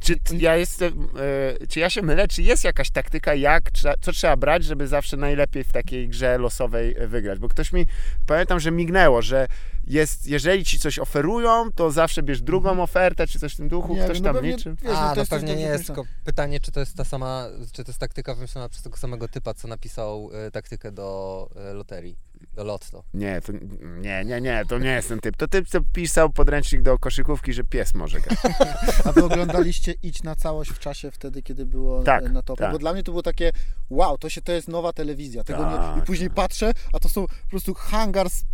Czy, 0.00 0.14
czy 0.24 0.36
ja 0.36 0.56
jestem, 0.56 1.08
e, 1.60 1.66
czy 1.66 1.80
ja 1.80 1.90
się 1.90 2.02
mylę, 2.02 2.28
czy 2.28 2.42
jest 2.42 2.64
jakaś 2.64 2.90
taktyka, 2.90 3.34
jak, 3.34 3.70
co 4.00 4.12
trzeba 4.12 4.36
brać, 4.36 4.64
żeby 4.64 4.86
zawsze 4.86 5.16
najlepiej 5.16 5.64
w 5.64 5.72
takiej 5.72 6.08
grze 6.08 6.38
losowej 6.38 6.94
wygrać? 7.06 7.38
Bo 7.38 7.48
ktoś 7.48 7.72
mi, 7.72 7.86
pamiętam, 8.26 8.60
że 8.60 8.70
mignęło, 8.70 9.22
że 9.22 9.46
jest, 9.86 10.26
jeżeli 10.26 10.64
ci 10.64 10.78
coś 10.78 10.98
oferują, 10.98 11.72
to 11.74 11.90
zawsze 11.90 12.22
bierz 12.22 12.42
drugą 12.42 12.82
ofertę, 12.82 13.26
czy 13.26 13.38
coś 13.38 13.54
w 13.54 13.56
tym 13.56 13.68
duchu, 13.68 13.94
Nie 13.94 14.04
ktoś 14.04 14.18
no 14.20 14.24
tam 14.24 14.34
pewnie- 14.34 14.52
liczy. 14.56 14.76
Wiesz, 14.82 14.92
A, 14.96 15.08
to 15.08 15.14
no 15.14 15.20
jest 15.20 15.30
pewnie 15.30 15.56
nie 15.56 15.62
jest, 15.62 15.86
tylko 15.86 16.04
pytanie, 16.24 16.60
czy 16.60 16.72
to 16.72 16.80
jest 16.80 16.96
ta 16.96 17.04
sama, 17.04 17.46
czy 17.72 17.84
to 17.84 17.90
jest 17.90 17.98
taktyka 18.00 18.34
wymyślona 18.34 18.68
przez 18.68 18.82
tego 18.82 18.96
samego 18.96 19.28
typa, 19.28 19.54
co 19.54 19.68
napisał 19.68 20.30
e, 20.46 20.50
taktykę 20.50 20.92
do 20.92 21.48
e, 21.56 21.72
loterii, 21.74 22.16
do 22.54 22.64
lotto. 22.64 23.04
Nie, 23.14 23.40
to, 23.40 23.52
nie, 24.00 24.24
nie, 24.24 24.40
nie, 24.40 24.64
to 24.68 24.78
nie 24.78 24.90
jest 24.90 25.08
ten 25.08 25.20
typ. 25.20 25.36
To 25.36 25.48
typ, 25.48 25.68
co 25.68 25.80
pisał 25.92 26.30
podręcznik 26.30 26.82
do 26.82 26.98
koszykówki, 26.98 27.52
że 27.52 27.64
pies 27.64 27.94
może 27.94 28.20
grać. 28.20 28.38
A 29.04 29.12
wy 29.12 29.24
oglądaliście 29.24 29.94
Idź 30.02 30.22
na 30.22 30.36
całość 30.36 30.70
w 30.70 30.78
czasie 30.78 31.10
wtedy, 31.10 31.42
kiedy 31.42 31.66
było 31.66 32.02
Tak, 32.02 32.24
e, 32.24 32.28
na 32.28 32.42
topie? 32.42 32.62
tak. 32.64 32.72
Bo 32.72 32.78
dla 32.78 32.92
mnie 32.92 33.02
to 33.02 33.12
było 33.12 33.22
takie, 33.22 33.50
wow, 33.90 34.18
to, 34.18 34.28
się, 34.30 34.42
to 34.42 34.52
jest 34.52 34.68
nowa 34.68 34.92
telewizja. 34.92 35.44
Tego 35.44 35.64
nie... 35.64 35.74
I 35.74 35.78
Tak, 35.78 36.04
później 36.04 36.30
patrzę, 36.30 36.72
a 36.92 36.98
to 36.98 37.08
są 37.08 37.26
po 37.26 37.50
prostu 37.50 37.74
hangar 37.74 38.30
z 38.30 38.44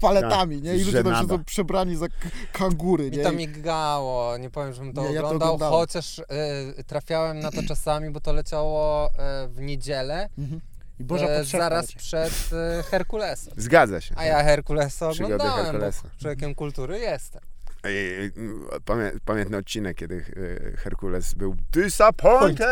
paletami, 0.00 0.56
Tak, 0.56 0.64
nie? 0.64 0.76
I 0.76 0.84
ludzie 0.84 1.04
tam 1.04 1.28
są 1.28 1.44
przebrani 1.44 1.96
za 1.96 2.06
kangury, 2.52 3.10
nie? 3.10 3.22
to 3.22 3.32
I- 3.32 3.36
migało, 3.36 4.36
nie 4.38 4.50
powiem, 4.50 4.72
żebym 4.72 4.92
to 4.92 5.02
Nie, 5.08 5.12
ja 5.14 5.20
to 5.20 5.26
oglądał, 5.26 5.54
oglądałem. 5.54 5.74
chociaż 5.86 6.18
e, 6.18 6.84
trafiałem 6.84 7.38
na 7.40 7.50
to 7.50 7.62
czasami, 7.68 8.10
bo 8.10 8.20
to 8.20 8.32
leciało 8.32 9.10
e, 9.18 9.48
w 9.48 9.60
niedzielę, 9.60 10.28
Mhm. 10.38 10.60
I 11.00 11.04
Boża 11.04 11.26
e, 11.28 11.44
zaraz 11.44 11.92
przed 11.92 12.50
e, 12.52 12.82
Herkulesem. 12.82 13.54
Zgadza 13.56 14.00
się. 14.00 14.14
A 14.18 14.24
ja 14.24 14.42
Herkulesa 14.44 15.08
oglądałem, 15.08 15.64
Herkulesa. 15.64 16.02
bo 16.02 16.20
człowiekiem 16.20 16.54
kultury 16.54 16.98
jestem. 16.98 17.42
Pamię, 18.84 19.12
pamiętny 19.24 19.56
odcinek, 19.56 19.96
kiedy 19.96 20.24
e, 20.72 20.76
Herkules 20.76 21.34
był 21.34 21.56
disappointed! 21.72 22.66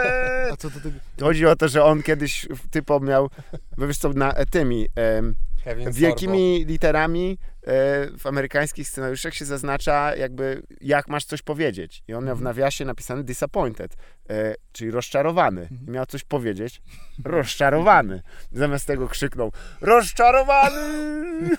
A 0.53 0.57
co 0.57 0.71
do 0.71 0.81
tego? 0.81 0.99
Chodzi 1.21 1.47
o 1.47 1.57
to, 1.57 1.69
że 1.69 1.85
on 1.85 2.03
kiedyś 2.03 2.49
typo 2.71 3.01
miał, 3.01 3.31
wiesz 3.79 3.99
co, 3.99 4.09
na 4.13 4.33
tymi 4.51 4.87
em, 4.97 5.35
Kevin 5.69 5.93
wielkimi 5.93 6.65
literami 6.65 7.39
e, 7.63 8.07
w 8.19 8.27
amerykańskich 8.27 8.89
scenariuszach 8.89 9.35
się 9.35 9.45
zaznacza 9.45 10.17
jakby 10.17 10.63
jak 10.81 11.09
masz 11.09 11.25
coś 11.25 11.43
powiedzieć. 11.43 12.03
I 12.09 12.15
on 12.15 12.25
miał 12.25 12.37
w 12.37 12.43
nawiasie 12.43 12.85
napisane 12.85 13.25
disappointed, 13.25 13.97
e, 14.31 14.55
czyli 14.73 14.91
rozczarowany. 14.91 15.69
I 15.89 15.91
miał 15.91 16.07
coś 16.07 16.25
powiedzieć, 16.25 16.83
rozczarowany. 17.25 18.23
Zamiast 18.53 18.87
tego 18.87 19.09
krzyknął, 19.09 19.53
rozczarowany! 19.81 21.51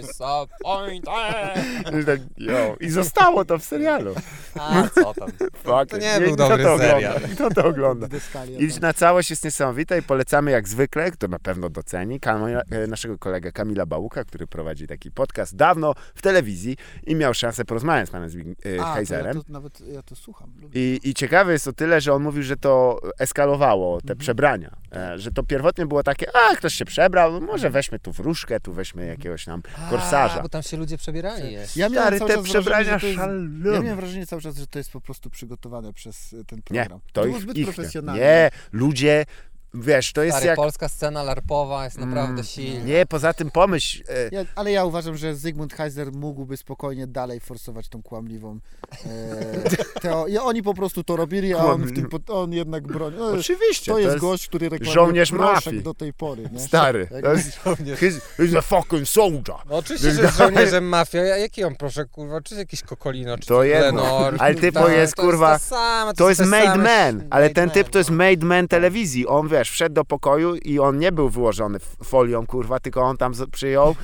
Disappointed! 0.00 1.12
I, 2.02 2.04
tak, 2.04 2.20
yo. 2.36 2.76
I 2.80 2.90
zostało 2.90 3.44
to 3.44 3.58
w 3.58 3.64
serialu. 3.64 4.14
A 4.60 4.88
co 4.94 5.14
tam? 5.14 5.28
Fuck 5.54 5.90
To 5.90 5.96
it. 5.96 6.02
nie 6.02 6.20
był 6.20 6.36
dobry 6.36 6.64
to 6.64 6.78
serial. 6.78 7.16
Ogląda? 7.16 7.34
Kto 7.34 7.50
to 7.62 7.64
ogląda? 7.68 8.06
Idź 8.58 8.80
na 8.80 8.92
całość 8.92 9.30
jest 9.30 9.44
niesamowita 9.44 9.96
i 9.96 10.02
polecamy 10.02 10.50
jak 10.50 10.68
zwykle, 10.68 11.10
kto 11.10 11.28
na 11.28 11.38
pewno 11.38 11.70
doceni, 11.70 12.20
Kamila, 12.20 12.62
e, 12.70 12.86
naszego 12.86 13.18
kolegę 13.18 13.52
Kamila 13.52 13.86
Bałuka, 13.86 14.24
który 14.24 14.46
prowadzi 14.46 14.86
taki 14.86 15.10
podcast 15.10 15.56
dawno 15.56 15.94
w 16.14 16.22
telewizji 16.22 16.76
i 17.06 17.14
miał 17.14 17.34
szansę 17.34 17.64
porozmawiać 17.64 18.08
z 18.08 18.10
panem 18.12 18.28
Zbig- 18.28 18.54
e, 18.78 18.84
A, 18.84 18.94
to 19.06 19.14
ja 19.14 19.34
to, 19.34 19.40
nawet 19.48 19.80
ja 19.80 20.02
to 20.02 20.16
słucham. 20.16 20.52
Lubię. 20.60 20.80
I, 20.80 21.00
I 21.08 21.14
ciekawe 21.14 21.52
jest 21.52 21.68
o 21.68 21.72
tyle, 21.72 21.83
że 22.00 22.12
on 22.14 22.22
mówił, 22.22 22.42
że 22.42 22.56
to 22.56 23.00
eskalowało, 23.18 23.98
te 24.00 24.04
Mhm. 24.04 24.18
przebrania. 24.18 24.76
E, 24.92 25.18
że 25.18 25.30
to 25.30 25.42
pierwotnie 25.42 25.86
było 25.86 26.02
takie, 26.02 26.26
a 26.36 26.56
ktoś 26.56 26.74
się 26.74 26.84
przebrał, 26.84 27.32
no 27.32 27.40
może 27.40 27.70
weźmy 27.70 27.98
tu 27.98 28.12
wróżkę, 28.12 28.60
tu 28.60 28.72
weźmy 28.72 29.06
jakiegoś 29.06 29.44
tam 29.44 29.62
korsarza. 29.90 30.38
A, 30.38 30.42
bo 30.42 30.48
tam 30.48 30.62
się 30.62 30.76
ludzie 30.76 30.96
przebierali. 30.98 31.56
Ja 31.76 31.88
miałem 31.88 32.16
Stary, 32.16 32.34
te 32.34 32.42
przebrania 32.42 32.98
to 33.00 33.12
szalone. 33.12 33.70
Ja 33.74 33.80
miałem 33.80 33.96
wrażenie 33.96 34.26
cały 34.26 34.42
czas, 34.42 34.56
że 34.56 34.66
to 34.66 34.78
jest 34.78 34.90
po 34.90 35.00
prostu 35.00 35.30
przygotowane 35.30 35.92
przez 35.92 36.32
y, 36.32 36.44
ten 36.44 36.60
Nie, 36.70 36.80
program. 36.80 37.00
to 37.12 37.22
było 37.24 37.36
ich, 37.36 37.42
zbyt 37.42 37.56
ich 37.56 37.66
profesjonalne. 37.66 38.20
Nie, 38.22 38.50
ludzie, 38.72 39.24
wiesz, 39.74 40.12
to 40.12 40.22
jest 40.22 40.36
Stary, 40.36 40.46
jak... 40.46 40.56
polska 40.56 40.88
scena 40.88 41.22
larpowa 41.22 41.84
jest 41.84 41.98
naprawdę 41.98 42.32
Mm, 42.32 42.44
silna. 42.44 42.84
Nie, 42.84 43.06
poza 43.06 43.32
tym 43.34 43.50
pomyśl, 43.50 44.02
e, 44.08 44.28
Ja, 44.32 44.44
ale 44.54 44.72
ja 44.72 44.84
uważam, 44.84 45.16
że 45.16 45.34
Zygmunt 45.34 45.72
Heiser 45.74 46.12
mógłby 46.12 46.56
spokojnie 46.56 47.06
dalej 47.06 47.40
forsować 47.40 47.88
tą 47.88 48.02
kłamliwą 48.02 48.58
e, 49.06 49.10
teo. 50.02 50.26
I 50.26 50.38
oni 50.38 50.62
po 50.62 50.74
prostu 50.74 51.04
to 51.04 51.16
robili, 51.16 51.54
a 51.54 51.58
on, 51.64 51.82
w 51.82 51.92
tym, 51.94 52.08
on 52.28 52.52
jednak 52.52 52.86
broni. 52.86 53.16
No, 53.18 53.26
oczywiście, 53.26 53.92
to 53.92 53.98
jest 53.98 54.18
gość, 54.18 54.48
który 54.48 54.68
reklamuje 54.68 54.94
żołnierz 54.94 55.32
mafii. 55.32 55.82
do 55.82 55.94
tej 55.94 56.12
pory. 56.12 56.48
Nie? 56.52 56.60
Stary, 56.60 57.08
Jak- 57.10 57.24
to 57.24 57.32
jest, 57.32 57.60
he's, 58.00 58.20
he's 58.38 58.58
a 58.58 58.62
fucking 58.62 59.08
soldier. 59.08 59.56
No 59.70 59.76
oczywiście, 59.76 60.10
że 60.10 60.22
jest 60.22 60.38
żołnierzem 60.38 60.88
mafii. 60.88 61.24
A 61.24 61.36
jaki 61.36 61.64
on 61.64 61.76
proszę, 61.76 62.04
kurwa? 62.04 62.40
Czy 62.40 62.54
jakiś 62.54 62.82
Kokolino, 62.82 63.38
czy 63.38 63.46
To 63.46 63.64
jedno. 63.64 64.02
Lenor? 64.02 64.34
Ale 64.38 64.54
typo 64.54 64.88
jest, 64.88 65.14
to 65.14 65.22
kurwa, 65.22 65.58
to, 65.58 65.64
same, 65.64 66.14
To 66.14 66.28
jest 66.28 66.40
te 66.40 66.46
made 66.46 66.64
same 66.64 66.82
man, 66.82 67.26
ale 67.30 67.44
made 67.44 67.54
ten 67.54 67.70
typ 67.70 67.88
to 67.88 67.98
jest 67.98 68.10
no. 68.10 68.16
made 68.16 68.46
man 68.46 68.68
telewizji. 68.68 69.26
On, 69.26 69.48
wiesz, 69.48 69.63
wszedł 69.70 69.94
do 69.94 70.04
pokoju 70.04 70.54
i 70.54 70.78
on 70.78 70.98
nie 70.98 71.12
był 71.12 71.28
wyłożony 71.28 71.78
folią, 72.04 72.46
kurwa, 72.46 72.80
tylko 72.80 73.02
on 73.02 73.16
tam 73.16 73.32
przyjął 73.52 73.94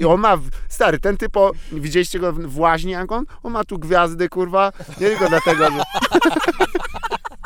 i, 0.00 0.04
on 0.04 0.20
ma, 0.20 0.38
stary, 0.68 0.98
ten 0.98 1.16
typ, 1.16 1.36
o, 1.36 1.52
widzieliście 1.72 2.18
go 2.18 2.32
w, 2.32 2.38
w 2.38 2.58
łaźni, 2.58 2.92
jak 2.92 3.12
on? 3.12 3.24
On 3.42 3.52
ma 3.52 3.64
tu 3.64 3.78
gwiazdy, 3.78 4.28
kurwa, 4.28 4.72
nie 5.00 5.08
tylko 5.08 5.28
dlatego, 5.28 5.70
że... 5.70 5.82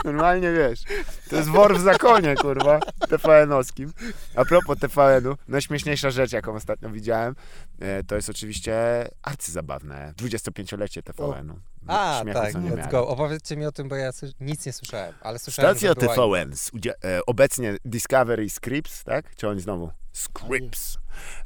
Normalnie, 0.05 0.52
wiesz, 0.52 0.80
to 1.30 1.36
jest 1.36 1.48
wor 1.48 1.78
w 1.78 1.80
zakonie, 1.80 2.34
kurwa, 2.34 2.80
TVN-owskim. 3.09 3.92
A 4.36 4.44
propos 4.44 4.78
TVN-u, 4.78 5.36
najśmieszniejsza 5.48 6.11
rzecz, 6.11 6.32
jaką 6.32 6.55
ostatnio 6.55 6.90
widziałem, 6.90 7.34
e, 7.80 8.05
to 8.05 8.16
jest 8.16 8.30
oczywiście 8.30 8.74
arcyzabawne, 9.22 10.14
25-lecie 10.16 11.02
TVN-u. 11.02 11.61
A, 11.86 12.20
Śmiechu 12.22 12.40
tak, 12.40 12.55
let's 12.55 12.90
go. 12.90 13.09
Opowiedzcie 13.09 13.57
mi 13.57 13.66
o 13.66 13.72
tym, 13.72 13.88
bo 13.88 13.96
ja 13.96 14.11
nic 14.40 14.66
nie 14.66 14.72
słyszałem, 14.72 15.14
ale 15.20 15.38
słyszałem, 15.38 15.76
Stacja. 15.78 15.94
TVN, 15.94 16.52
e, 17.05 17.20
obecnie 17.26 17.76
Discovery 17.84 18.50
Scripps, 18.50 19.05
tak? 19.05 19.36
Czy 19.36 19.48
oni 19.48 19.61
znowu? 19.61 19.90
Scripps. 20.14 20.98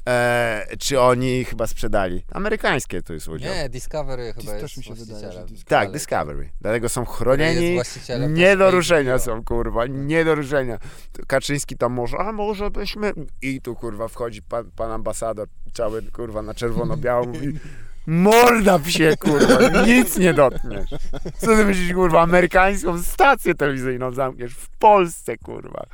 E, 0.08 0.66
czy 0.78 1.00
oni 1.00 1.44
chyba 1.44 1.66
sprzedali? 1.66 2.24
Amerykańskie 2.32 3.02
to 3.02 3.12
jest 3.12 3.28
udział. 3.28 3.54
Nie, 3.54 3.68
Discovery 3.68 4.32
chyba 4.32 4.52
też 4.52 4.62
jest 4.62 4.76
mi 4.76 4.84
się 4.84 4.94
wydaje, 4.94 5.20
właścicielem. 5.20 5.46
Discovery. 5.48 5.64
Tak, 5.86 5.92
Discovery. 5.92 6.50
Dlatego 6.60 6.88
są 6.88 7.04
chronieni. 7.04 7.80
Nie 8.28 8.56
do 8.56 8.70
ruszenia 8.70 9.18
są, 9.18 9.44
kurwa. 9.44 9.86
Nie 9.86 10.24
do 10.24 10.34
ruszenia. 10.34 10.78
Kaczyński 11.26 11.76
tam 11.76 11.92
może, 11.92 12.18
a 12.18 12.32
może 12.32 12.70
byśmy... 12.70 13.12
I 13.42 13.60
tu, 13.60 13.74
kurwa, 13.74 14.08
wchodzi 14.08 14.42
pan, 14.42 14.70
pan 14.76 14.92
ambasador, 14.92 15.48
cały, 15.72 16.02
kurwa, 16.02 16.42
na 16.42 16.54
czerwono-biało, 16.54 17.26
mówi 17.26 17.58
Morda 18.06 18.78
psie, 18.78 19.16
kurwa, 19.20 19.82
nic 19.86 20.18
nie 20.18 20.34
dotkniesz. 20.34 20.90
Co 21.38 21.46
ty 21.46 21.64
myślisz, 21.64 21.94
kurwa, 21.94 22.22
amerykańską 22.22 23.02
stację 23.02 23.54
telewizyjną 23.54 24.12
zamkniesz 24.12 24.54
w 24.54 24.68
Polsce, 24.68 25.38
kurwa. 25.38 25.86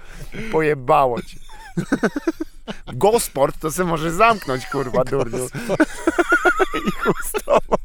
Pojebało 0.53 1.23
cię. 1.23 1.39
Gosport 2.95 3.59
to 3.61 3.71
se 3.71 3.85
może 3.85 4.13
zamknąć, 4.13 4.67
kurwa, 4.67 5.05
durniu. 5.05 5.47
I 6.75 7.41
tobą. 7.45 7.77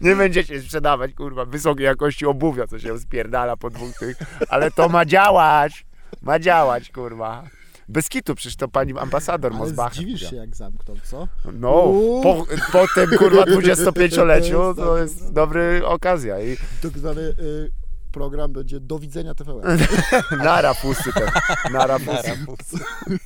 Nie 0.00 0.16
będziecie 0.16 0.62
sprzedawać, 0.62 1.14
kurwa, 1.14 1.44
wysokiej 1.44 1.84
jakości 1.84 2.26
obuwia, 2.26 2.66
co 2.66 2.78
się 2.78 2.98
spierdala 2.98 3.56
po 3.56 3.70
dwóch 3.70 3.98
tych, 3.98 4.16
ale 4.48 4.70
to 4.70 4.88
ma 4.88 5.04
działać. 5.04 5.86
Ma 6.22 6.38
działać, 6.38 6.90
kurwa. 6.90 7.44
Bez 7.88 8.08
kitu, 8.08 8.34
przecież 8.34 8.56
to 8.56 8.68
pani 8.68 8.98
ambasador 8.98 9.52
Ale 9.52 9.60
Mosbach. 9.60 9.94
zdziwisz 9.94 10.30
się, 10.30 10.36
jak 10.36 10.56
zamknął, 10.56 10.96
co? 11.04 11.28
No, 11.52 11.92
po, 12.22 12.46
po 12.72 12.86
tym 12.94 13.18
kurwa 13.18 13.42
25-leciu 13.44 14.74
To 14.76 14.98
jest 14.98 15.32
dobra 15.32 15.60
okazja 15.84 16.40
i 16.40 16.56
Tak 16.82 16.98
zwany 16.98 17.20
y, 17.20 17.70
program 18.08 18.52
będzie 18.52 18.80
Do 18.80 18.98
widzenia 18.98 19.34
TVN. 19.34 19.78
nara 20.44 20.74
pusy 20.74 21.12
ten, 21.12 21.28
nara 21.72 21.98
pusy. 21.98 22.28
Narapus. 22.28 22.66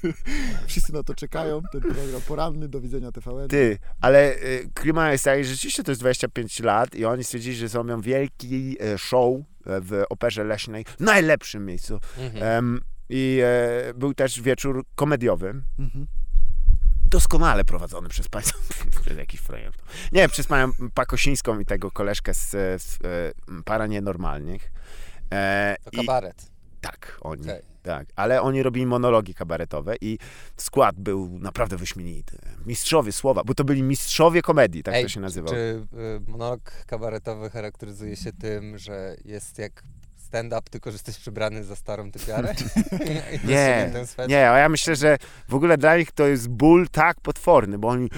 Wszyscy 0.66 0.92
na 0.92 1.02
to 1.02 1.14
czekają, 1.14 1.62
ten 1.72 1.80
program 1.80 2.20
poranny 2.28 2.68
Do 2.68 2.80
widzenia 2.80 3.12
TVN. 3.12 3.48
Ty, 3.48 3.78
ale 4.00 4.34
y, 4.34 4.70
klimat 4.74 5.12
jest 5.12 5.24
taki, 5.24 5.44
że 5.44 5.50
rzeczywiście 5.52 5.82
to 5.82 5.90
jest 5.90 6.00
25 6.00 6.60
lat 6.60 6.94
i 6.94 7.04
oni 7.04 7.24
stwierdzili, 7.24 7.56
że 7.56 7.68
zrobią 7.68 8.00
wielki 8.00 8.76
e, 8.80 8.98
show 8.98 9.36
e, 9.36 9.42
w 9.80 10.02
Operze 10.10 10.44
Leśnej, 10.44 10.84
najlepszym 11.00 11.66
miejscu. 11.66 11.98
Mhm. 12.18 12.42
Em, 12.42 12.80
I 13.08 13.40
e, 13.44 13.94
był 13.94 14.14
też 14.14 14.40
wieczór 14.40 14.84
komediowy, 14.94 15.62
Mhm. 15.78 16.06
Doskonale 17.12 17.64
prowadzony 17.64 18.08
przez 18.08 18.28
panią, 18.28 18.46
przez 19.04 19.18
jakiś 19.18 19.40
frajer. 19.40 19.72
Nie, 20.12 20.28
przez 20.28 20.46
panią 20.46 20.72
Pakosińską 20.94 21.58
i 21.60 21.64
tego 21.66 21.90
koleżkę 21.90 22.34
z, 22.34 22.50
z 22.82 22.98
e, 23.04 23.62
Para 23.64 23.86
Nienormalnych. 23.86 24.72
E, 25.32 25.76
To 25.84 25.90
i- 25.90 25.96
kabaret. 25.96 26.52
Tak, 26.80 27.18
oni. 27.20 27.42
Okej. 27.42 27.62
Tak, 27.82 28.06
ale 28.16 28.42
oni 28.42 28.62
robili 28.62 28.86
monologi 28.86 29.34
kabaretowe 29.34 29.94
i 30.00 30.18
skład 30.56 30.96
był 31.00 31.38
naprawdę 31.38 31.76
wyśmienity. 31.76 32.38
Mistrzowie 32.66 33.12
słowa, 33.12 33.42
bo 33.44 33.54
to 33.54 33.64
byli 33.64 33.82
mistrzowie 33.82 34.42
komedii, 34.42 34.82
tak 34.82 34.94
Ej, 34.94 35.02
to 35.02 35.08
się 35.08 35.20
nazywało. 35.20 35.54
Czy 35.54 35.86
y, 36.26 36.30
monolog 36.30 36.60
kabaretowy 36.86 37.50
charakteryzuje 37.50 38.16
się 38.16 38.32
tym, 38.32 38.78
że 38.78 39.16
jest 39.24 39.58
jak 39.58 39.82
stand-up, 40.32 40.62
tylko 40.70 40.90
że 40.90 40.94
jesteś 40.94 41.18
przebrany 41.18 41.64
za 41.64 41.76
starą 41.76 42.10
typiarę? 42.10 42.54
Nie? 43.44 43.90
Nie, 44.28 44.50
a 44.50 44.58
ja 44.58 44.68
myślę, 44.68 44.96
że 44.96 45.16
w 45.48 45.54
ogóle 45.54 45.78
dla 45.78 45.96
nich 45.96 46.12
to 46.12 46.26
jest 46.26 46.48
ból 46.48 46.88
tak 46.88 47.20
potworny, 47.20 47.78
bo 47.78 47.88
oni 47.88 48.08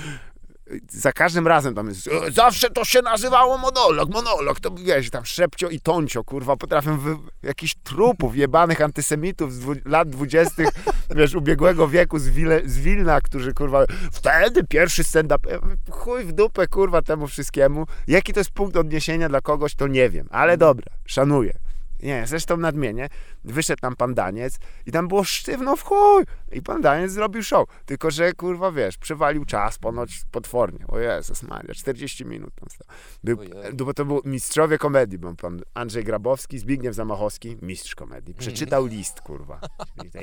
za 0.90 1.12
każdym 1.12 1.46
razem 1.48 1.74
tam 1.74 1.88
jest, 1.88 2.08
"E, 2.08 2.30
zawsze 2.30 2.70
to 2.70 2.84
się 2.84 3.02
nazywało 3.02 3.58
monolog, 3.58 4.10
monolog, 4.10 4.60
to 4.60 4.70
wiesz, 4.70 5.10
tam 5.10 5.24
Szepcio 5.24 5.68
i 5.68 5.80
Toncio, 5.80 6.24
kurwa, 6.24 6.56
potrafią 6.56 6.98
wy, 6.98 7.16
jakichś 7.42 7.74
trupów, 7.82 8.36
jebanych 8.36 8.80
antysemitów 8.80 9.52
z 9.52 9.58
dwu, 9.58 9.72
lat 9.84 10.08
dwudziestych, 10.10 10.68
wiesz, 11.16 11.34
ubiegłego 11.34 11.88
wieku 11.88 12.18
z, 12.18 12.28
Wile, 12.28 12.60
z 12.64 12.78
Wilna, 12.78 13.20
którzy, 13.20 13.54
kurwa, 13.54 13.84
wtedy 14.12 14.64
pierwszy 14.64 15.04
stand-up, 15.04 15.58
mówię, 15.62 15.76
chuj 15.90 16.24
w 16.24 16.32
dupę, 16.32 16.66
kurwa, 16.66 17.02
temu 17.02 17.26
wszystkiemu. 17.26 17.86
Jaki 18.06 18.32
to 18.32 18.40
jest 18.40 18.50
punkt 18.50 18.76
odniesienia 18.76 19.28
dla 19.28 19.40
kogoś, 19.40 19.74
to 19.74 19.86
nie 19.86 20.10
wiem, 20.10 20.28
ale 20.30 20.56
dobra, 20.56 20.92
szanuję. 21.06 21.63
Nie, 22.02 22.26
zresztą 22.26 22.56
nadmienię, 22.56 23.08
wyszedł 23.44 23.80
tam 23.80 23.96
pan 23.96 24.14
Daniec 24.14 24.58
i 24.86 24.92
tam 24.92 25.08
było 25.08 25.24
sztywno 25.24 25.76
w 25.76 25.82
chuj. 25.82 26.24
I 26.52 26.62
pan 26.62 26.82
Daniec 26.82 27.12
zrobił 27.12 27.42
show. 27.42 27.68
Tylko, 27.86 28.10
że 28.10 28.32
kurwa, 28.32 28.72
wiesz, 28.72 28.98
przewalił 28.98 29.44
czas 29.44 29.78
ponoć 29.78 30.22
potwornie. 30.30 30.86
O 30.88 30.98
Jezus 30.98 31.42
Maria, 31.42 31.74
40 31.74 32.24
minut 32.24 32.54
tam 32.54 32.68
stał. 32.70 32.86
Był, 33.24 33.38
Ojej. 33.38 33.52
bo 33.74 33.94
to 33.94 34.04
był 34.04 34.20
mistrzowie 34.24 34.78
komedii. 34.78 35.18
Był 35.18 35.34
pan 35.34 35.60
Andrzej 35.74 36.04
Grabowski, 36.04 36.58
Zbigniew 36.58 36.94
Zamachowski, 36.94 37.56
mistrz 37.62 37.94
komedii. 37.94 38.34
Przeczytał 38.34 38.86
list, 38.86 39.20
kurwa. 39.20 39.60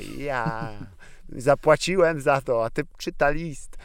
I 0.00 0.22
Ja 0.22 0.72
zapłaciłem 1.28 2.20
za 2.20 2.40
to, 2.40 2.64
a 2.64 2.70
ty 2.70 2.82
czyta 2.98 3.30
list. 3.30 3.76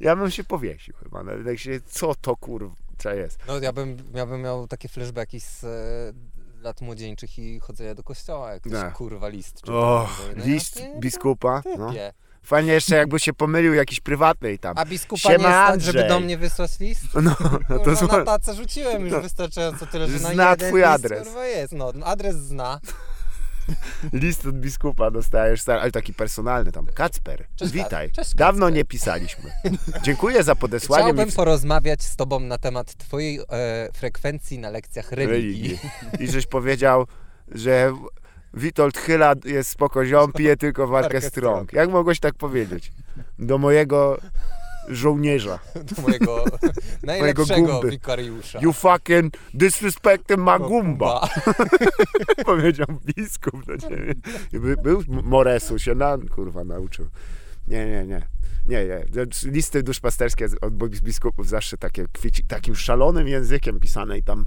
ja 0.00 0.16
bym 0.16 0.30
się 0.30 0.44
powiesił 0.44 0.94
chyba. 1.02 1.22
Nawet 1.22 1.46
jak 1.46 1.58
się, 1.58 1.80
co 1.80 2.14
to 2.14 2.36
kurwa 2.36 2.85
jest. 3.04 3.38
No 3.48 3.58
ja 3.58 3.72
bym, 3.72 3.96
ja 4.14 4.26
bym 4.26 4.42
miał 4.42 4.68
takie 4.68 4.88
flashbacki 4.88 5.40
z 5.40 5.64
e, 5.64 5.72
lat 6.62 6.80
młodzieńczych 6.80 7.38
i 7.38 7.60
chodzenia 7.60 7.94
do 7.94 8.02
kościoła, 8.02 8.52
jak 8.52 8.60
ktoś 8.62 8.72
Tak. 8.72 8.94
kurwa 8.94 9.28
list 9.28 9.56
czyta. 9.60 9.72
O, 9.72 10.08
No, 10.36 10.44
list 10.44 10.80
ja 10.80 10.86
biskupa. 11.00 11.62
No. 11.78 11.92
Fajnie 12.42 12.72
jeszcze 12.72 12.96
jakby 12.96 13.20
się 13.20 13.32
pomylił 13.32 13.74
jakiś 13.74 14.00
prywatny 14.00 14.52
i 14.52 14.58
tam. 14.58 14.78
A 14.78 14.84
biskupa 14.84 15.20
Siema, 15.32 15.48
nie 15.48 15.68
stać, 15.68 15.82
żeby 15.82 16.08
do 16.08 16.20
mnie 16.20 16.38
wysłać 16.38 16.80
list? 16.80 17.02
No, 17.14 17.36
no 17.68 17.78
to 17.78 17.90
zło- 17.90 18.18
na 18.18 18.24
tacę 18.24 18.54
rzuciłem 18.54 19.02
już 19.02 19.12
No. 19.12 19.20
wystarczająco 19.20 19.86
tyle, 19.86 20.06
że 20.08 20.18
na 20.20 20.32
Zna 20.32 20.50
jeden 20.50 20.68
twój 20.68 20.80
list, 20.80 20.92
adres. 20.92 21.24
Kurwa 21.24 21.46
jest, 21.46 21.72
no, 21.72 21.92
adres 22.04 22.36
zna. 22.36 22.80
list 24.12 24.46
od 24.46 24.58
biskupa 24.58 25.10
dostajesz, 25.10 25.60
stary, 25.60 25.80
ale 25.80 25.90
taki 25.90 26.14
personalny 26.14 26.72
tam. 26.72 26.86
Kacper, 26.86 27.46
Cześć, 27.56 27.72
witaj. 27.72 28.10
Cześć, 28.10 28.34
Dawno 28.34 28.66
Kacper. 28.66 28.76
nie 28.76 28.84
pisaliśmy. 28.84 29.50
Dziękuję 30.02 30.42
za 30.42 30.54
podesłanie 30.54 31.04
Chciałbym 31.04 31.26
mi 31.26 31.32
porozmawiać 31.32 32.02
z 32.02 32.16
tobą 32.16 32.40
na 32.40 32.58
temat 32.58 32.94
twojej 32.94 33.40
e, 33.50 33.88
frekwencji 33.94 34.58
na 34.58 34.70
lekcjach 34.70 35.12
religii. 35.12 35.68
religii. 35.68 35.78
I 36.20 36.28
żeś 36.30 36.46
powiedział, 36.46 37.06
że 37.48 37.92
Witold 38.54 38.98
Chyla 38.98 39.34
jest 39.44 39.70
spoko 39.70 40.06
ziom, 40.06 40.32
pije 40.32 40.56
tylko 40.56 40.86
warkę 40.86 41.20
strong. 41.20 41.72
Jak 41.72 41.90
mogłeś 41.90 42.20
tak 42.20 42.34
powiedzieć? 42.34 42.92
Do 43.38 43.58
mojego 43.58 44.18
żołnierza. 44.88 45.58
Do 45.96 46.02
mojego 46.02 46.44
najlepszego 47.02 47.72
gumby. 47.72 47.90
wikariusza. 47.90 48.60
You 48.60 48.72
fucking 48.72 49.34
disrespecting 49.54 50.40
my 50.40 50.58
gumba. 50.58 51.28
Powiedział 52.46 52.86
biskup 53.16 53.66
do 53.66 53.78
ciebie. 53.78 54.14
I 54.52 54.58
by, 54.58 54.76
był 54.76 55.02
Moresu, 55.08 55.78
się 55.78 55.94
na, 55.94 56.18
kurwa 56.34 56.64
nauczył. 56.64 57.06
Nie, 57.68 57.86
nie, 57.86 58.06
nie. 58.06 58.22
Nie, 58.68 58.86
nie. 58.86 59.04
Listy 59.44 59.82
duszpasterskie 59.82 60.46
od 60.60 60.74
biskupów 60.88 61.48
zawsze 61.48 61.78
takie 61.78 62.06
kwici, 62.12 62.44
takim 62.44 62.74
szalonym 62.74 63.28
językiem 63.28 63.80
pisane 63.80 64.18
i 64.18 64.22
tam 64.22 64.44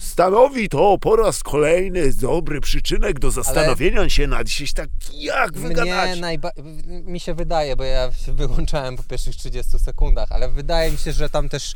stanowi 0.00 0.68
to 0.68 0.98
po 1.00 1.16
raz 1.16 1.42
kolejny 1.42 2.12
dobry 2.14 2.60
przyczynek 2.60 3.18
do 3.18 3.30
zastanowienia 3.30 4.08
się 4.08 4.26
nad 4.26 4.42
gdzieś 4.42 4.72
tak, 4.72 4.88
jak 5.12 5.58
wygadać. 5.58 6.10
Mnie 6.10 6.20
najba- 6.20 6.52
mi 6.86 7.20
się 7.20 7.34
wydaje, 7.34 7.76
bo 7.76 7.84
ja 7.84 8.12
się 8.12 8.32
wyłączałem 8.32 8.96
po 8.96 9.02
pierwszych 9.02 9.36
30 9.36 9.78
sekundach, 9.78 10.28
ale 10.32 10.48
wydaje 10.48 10.90
mi 10.90 10.98
się, 10.98 11.12
że 11.12 11.30
tam 11.30 11.48
też 11.48 11.74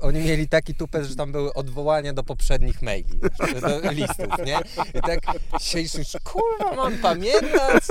oni 0.00 0.20
mieli 0.20 0.48
taki 0.48 0.74
tupet, 0.74 1.04
że 1.04 1.16
tam 1.16 1.32
były 1.32 1.52
odwołania 1.54 2.12
do 2.12 2.24
poprzednich 2.24 2.82
maili, 2.82 3.20
do 3.60 3.90
listów, 3.90 4.46
nie? 4.46 4.58
I 4.94 5.02
tak 5.02 5.20
siedzisz, 5.60 6.12
kurwa, 6.24 6.76
mam 6.76 6.98
pamiętać? 6.98 7.84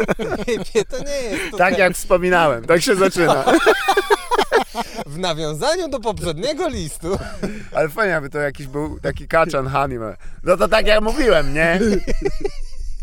Nie, 0.75 0.85
to 0.85 1.03
nie 1.03 1.11
jest 1.11 1.51
to 1.51 1.57
Tak 1.57 1.77
jak 1.77 1.93
wspominałem, 1.93 2.65
tak 2.65 2.81
się 2.81 2.95
zaczyna. 2.95 3.45
w 5.05 5.17
nawiązaniu 5.17 5.87
do 5.89 5.99
poprzedniego 5.99 6.67
listu. 6.69 7.17
Ale 7.73 7.89
fajnie, 7.89 8.15
aby 8.17 8.29
to 8.29 8.39
jakiś 8.39 8.67
był 8.67 8.99
taki 8.99 9.27
kaczan 9.27 9.75
anime. 9.75 10.15
No 10.43 10.57
to 10.57 10.67
tak 10.67 10.87
jak 10.87 11.01
mówiłem, 11.01 11.53
nie? 11.53 11.79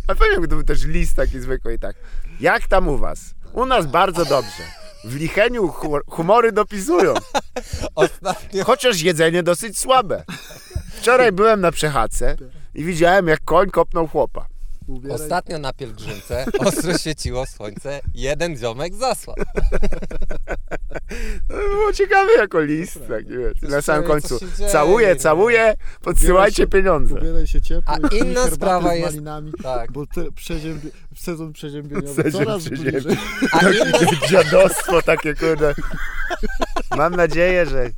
Ale 0.07 0.17
fajnie, 0.17 0.33
jakby 0.33 0.49
to 0.49 0.55
był 0.55 0.65
też 0.65 0.85
list 0.85 1.17
taki 1.17 1.41
zwykły 1.41 1.75
i 1.75 1.79
tak. 1.79 1.97
Jak 2.41 2.67
tam 2.67 2.89
u 2.89 2.99
was? 2.99 3.21
U 3.53 3.67
nas 3.67 3.87
bardzo 3.87 4.25
dobrze. 4.25 4.63
W 5.05 5.15
Licheniu 5.17 5.69
hu- 5.69 6.01
humory 6.07 6.53
dopisują, 6.53 7.15
Ostatnio 7.95 8.65
chociaż 8.65 9.01
jedzenie 9.01 9.43
dosyć 9.43 9.79
słabe. 9.79 10.25
Wczoraj 10.95 11.33
byłem 11.33 11.61
na 11.61 11.73
przechadzce 11.73 12.37
i 12.75 12.85
widziałem, 12.85 13.29
jak 13.29 13.41
koń 13.45 13.71
kopnął 13.71 14.07
chłopa. 14.09 14.47
Ubieraj, 14.91 15.21
Ostatnio 15.23 15.59
na 15.59 15.73
pielgrzymce 15.73 16.47
ostro 16.67 16.99
świeciło 16.99 17.47
słońce, 17.47 18.01
jeden 18.15 18.57
ziomek 18.57 18.95
zasłał. 18.95 19.37
To 21.49 21.55
było 21.57 21.93
ciekawe 21.93 22.33
jako 22.33 22.61
list, 22.61 22.99
taki, 23.09 23.29
wiesz. 23.29 23.63
Na 23.63 23.83
samym 23.83 24.05
końcu. 24.09 24.39
Całuję, 24.73 25.09
nie? 25.09 25.17
całuję, 25.17 25.75
podsyłajcie 26.03 26.57
się- 26.63 26.67
pieniądze. 26.67 27.15
ubieraj 27.15 27.47
się 27.47 27.61
ciepło. 27.61 27.95
A 27.95 28.15
inna 28.15 28.47
sprawa 28.51 28.95
jest- 28.95 29.07
malinami, 29.13 29.53
Tak. 29.63 29.93
Bo 29.93 30.07
te 30.07 30.21
przeziębi- 30.23 30.91
sezon 31.17 31.53
przeziębieniowy 31.53 32.23
Sezon 32.23 32.45
coraz 32.45 32.63
przeziębień. 32.65 32.93
bliżej. 32.93 33.17
A 33.53 33.59
inna, 33.71 33.99
Dziadostwo 34.31 35.03
takie, 35.03 35.35
kurde. 35.35 35.75
Mam 36.97 37.17
nadzieję, 37.17 37.67
że 37.67 37.91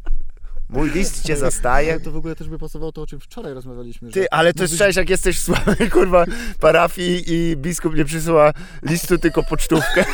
mój 0.73 0.91
list 0.91 1.23
cię 1.25 1.37
zastaje. 1.37 1.93
Ale 1.93 2.01
to 2.01 2.11
w 2.13 2.17
ogóle 2.17 2.37
też 2.37 2.49
by 2.49 2.59
pasowało 2.59 2.93
to, 2.93 3.03
o 3.03 3.07
czym 3.07 3.21
wczoraj 3.21 3.55
rozmawialiśmy. 3.55 4.09
Że 4.09 4.15
Ty, 4.15 4.27
ale 4.31 4.55
to 4.55 4.63
jest 4.63 4.79
cześć, 4.79 4.97
jak 4.97 5.11
jesteś 5.11 5.39
w 5.39 5.43
słabej, 5.43 5.91
kurwa, 5.91 6.25
parafii 6.61 7.25
i 7.27 7.57
biskup 7.57 7.95
nie 7.95 8.05
przysyła 8.05 8.53
listu, 8.83 9.19
tylko 9.19 9.43
pocztówkę. 9.43 10.05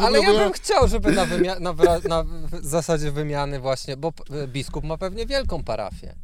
ale 0.00 0.20
ja 0.20 0.32
bym 0.32 0.52
chciał, 0.52 0.88
żeby 0.88 1.12
na, 1.12 1.26
wymia- 1.26 1.60
na, 1.60 1.74
wra- 1.74 2.08
na 2.08 2.22
w 2.24 2.64
zasadzie 2.66 3.12
wymiany 3.12 3.60
właśnie, 3.60 3.96
bo 3.96 4.12
p- 4.12 4.24
biskup 4.48 4.84
ma 4.84 4.98
pewnie 4.98 5.26
wielką 5.26 5.64
parafię. 5.64 6.14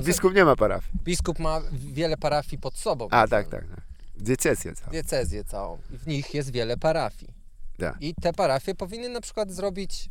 biskup 0.00 0.34
nie 0.34 0.44
ma 0.44 0.56
parafii. 0.56 0.98
Biskup 1.04 1.38
ma 1.38 1.60
wiele 1.72 2.16
parafii 2.16 2.58
pod 2.58 2.76
sobą. 2.78 3.08
A, 3.10 3.28
tak, 3.28 3.48
tak. 3.48 3.60
tak. 3.68 3.80
Diecezję 4.16 4.74
całą. 4.74 4.90
Diecezję 4.90 5.44
całą. 5.44 5.78
W 5.90 6.06
nich 6.06 6.34
jest 6.34 6.50
wiele 6.52 6.76
parafii. 6.76 7.34
Tak. 7.78 7.96
I 8.00 8.14
te 8.14 8.32
parafie 8.32 8.74
powinny 8.74 9.08
na 9.08 9.20
przykład 9.20 9.50
zrobić 9.50 10.08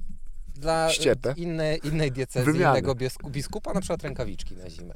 dla 0.59 0.89
inne, 1.37 1.75
innej 1.75 2.11
diecezji, 2.11 2.53
Wymianę. 2.53 2.79
innego 2.79 2.95
biskupa 3.29 3.73
na 3.73 3.81
przykład 3.81 4.03
rękawiczki 4.03 4.55
na 4.55 4.69
zimę. 4.69 4.93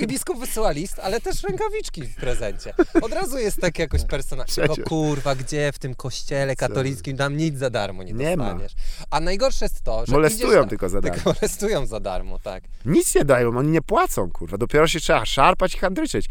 I 0.00 0.06
biskup 0.06 0.38
wysyła 0.38 0.70
list, 0.70 0.98
ale 0.98 1.20
też 1.20 1.42
rękawiczki 1.42 2.02
w 2.02 2.14
prezencie. 2.16 2.74
Od 3.02 3.12
razu 3.12 3.38
jest 3.38 3.60
tak 3.60 3.78
jakoś 3.78 4.04
personalnie. 4.04 4.52
Przecież. 4.52 4.84
kurwa, 4.84 5.34
gdzie 5.34 5.72
w 5.72 5.78
tym 5.78 5.94
kościele 5.94 6.56
katolickim 6.56 7.16
tam 7.16 7.36
nic 7.36 7.58
za 7.58 7.70
darmo 7.70 8.02
nie 8.02 8.12
Nie 8.12 8.36
dostaniesz. 8.36 8.72
A 9.10 9.20
najgorsze 9.20 9.64
jest 9.64 9.82
to, 9.82 10.06
że 10.06 10.12
Molestują 10.12 10.62
na- 10.62 10.68
tylko 10.68 10.88
za 10.88 11.00
darmo. 11.00 11.14
Tylko 11.16 11.32
molestują 11.40 11.86
za 11.86 12.00
darmo, 12.00 12.38
tak. 12.38 12.64
Nic 12.84 13.14
nie 13.14 13.24
dają, 13.24 13.58
oni 13.58 13.70
nie 13.70 13.82
płacą, 13.82 14.30
kurwa. 14.30 14.58
Dopiero 14.58 14.86
się 14.88 15.00
trzeba 15.00 15.26
szarpać 15.26 15.74
i 15.74 15.78
handryczeć. 15.78 16.26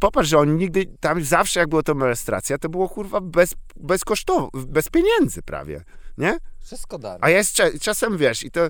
popatrz, 0.00 0.28
że 0.28 0.38
oni 0.38 0.52
nigdy, 0.52 0.86
tam 1.00 1.24
zawsze 1.24 1.60
jak 1.60 1.68
było 1.68 1.82
to 1.82 1.94
molestracja, 1.94 2.58
to 2.58 2.68
było 2.68 2.88
kurwa 2.88 3.20
bez, 3.20 3.54
bezkosztowo, 3.76 4.50
bez 4.54 4.88
pieniędzy 4.88 5.42
prawie, 5.42 5.84
nie? 6.18 6.38
Wszystko 6.64 6.98
darmo. 6.98 7.24
A 7.24 7.30
jest 7.30 7.56
cza- 7.56 7.78
czasem, 7.80 8.18
wiesz, 8.18 8.42
i 8.44 8.50
to, 8.50 8.60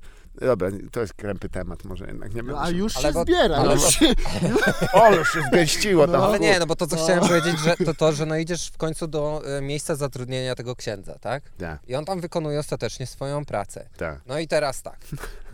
dobra, 0.41 0.69
to 0.93 1.01
jest 1.01 1.15
krępy 1.15 1.49
temat, 1.49 1.85
może 1.85 2.07
jednak 2.07 2.35
nie 2.35 2.43
No, 2.43 2.47
będę 2.47 2.61
a 2.63 2.67
się- 2.67 2.77
już 2.77 2.93
się 2.95 3.13
zbiera. 3.13 3.57
ale 3.57 3.73
już 3.75 3.83
bo- 3.85 3.91
się, 3.91 4.07
O, 5.03 5.15
już 5.15 5.33
się 5.33 5.43
zgęściło 5.43 6.07
tam. 6.07 6.13
No, 6.21 6.27
Ale 6.27 6.39
nie, 6.41 6.59
no 6.59 6.67
bo 6.67 6.77
to, 6.77 6.87
co 6.87 6.97
No. 6.97 7.05
chciałem 7.05 7.21
powiedzieć, 7.29 7.59
że 7.61 7.77
to 7.87 7.95
to, 7.95 8.13
że 8.13 8.27
no 8.27 8.37
idziesz 8.37 8.69
w 8.71 8.77
końcu 8.77 9.07
do 9.07 9.43
e, 9.59 9.61
miejsca 9.61 9.95
zatrudnienia 9.97 10.55
tego 10.55 10.77
księdza, 10.77 11.19
tak? 11.19 11.43
Tak, 11.59 11.79
I 11.89 11.95
on 11.95 12.05
tam 12.05 12.21
wykonuje 12.21 12.59
ostatecznie 12.61 13.07
swoją 13.07 13.45
pracę. 13.45 13.89
tak. 13.97 14.21
No 14.27 14.39
i 14.39 14.49
teraz 14.49 14.83
tak. 14.83 14.99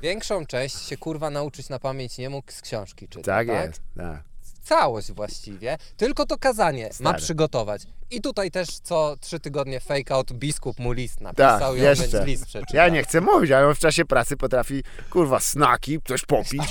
Większą 0.03 0.47
część 0.47 0.78
się 0.88 0.97
kurwa 0.97 1.30
nauczyć 1.30 1.68
na 1.68 1.78
pamięć 1.78 2.18
nie 2.18 2.30
mógł 2.30 2.53
z 2.53 2.61
książki 2.62 3.09
czytać. 3.09 3.26
Tak 3.26 3.47
tak? 3.47 3.66
jest, 3.68 3.80
tak. 3.97 4.22
Całość 4.62 5.12
właściwie. 5.12 5.78
Tylko 5.97 6.26
to 6.26 6.38
kazanie 6.38 6.84
ma 6.86 6.93
Stary. 6.93 7.18
przygotować. 7.18 7.82
I 8.11 8.20
tutaj 8.20 8.50
też 8.50 8.68
co 8.68 9.16
trzy 9.20 9.40
tygodnie 9.40 9.80
fake 9.80 10.14
out 10.14 10.32
biskup 10.32 10.78
mu 10.78 10.92
list 10.92 11.20
napisał 11.20 11.58
Tak, 11.61 11.68
i 11.68 11.80
on 11.80 11.86
jeszcze. 11.86 12.24
list 12.26 12.46
przeczytał. 12.46 12.76
Ja 12.76 12.88
nie 12.88 13.02
chcę 13.02 13.20
mówić, 13.20 13.50
ale 13.50 13.66
on 13.68 13.74
w 13.74 13.78
czasie 13.78 14.04
pracy 14.04 14.36
potrafi, 14.36 14.82
kurwa, 15.11 15.40
snaki, 15.40 15.98
coś 16.08 16.24
popić. 16.26 16.62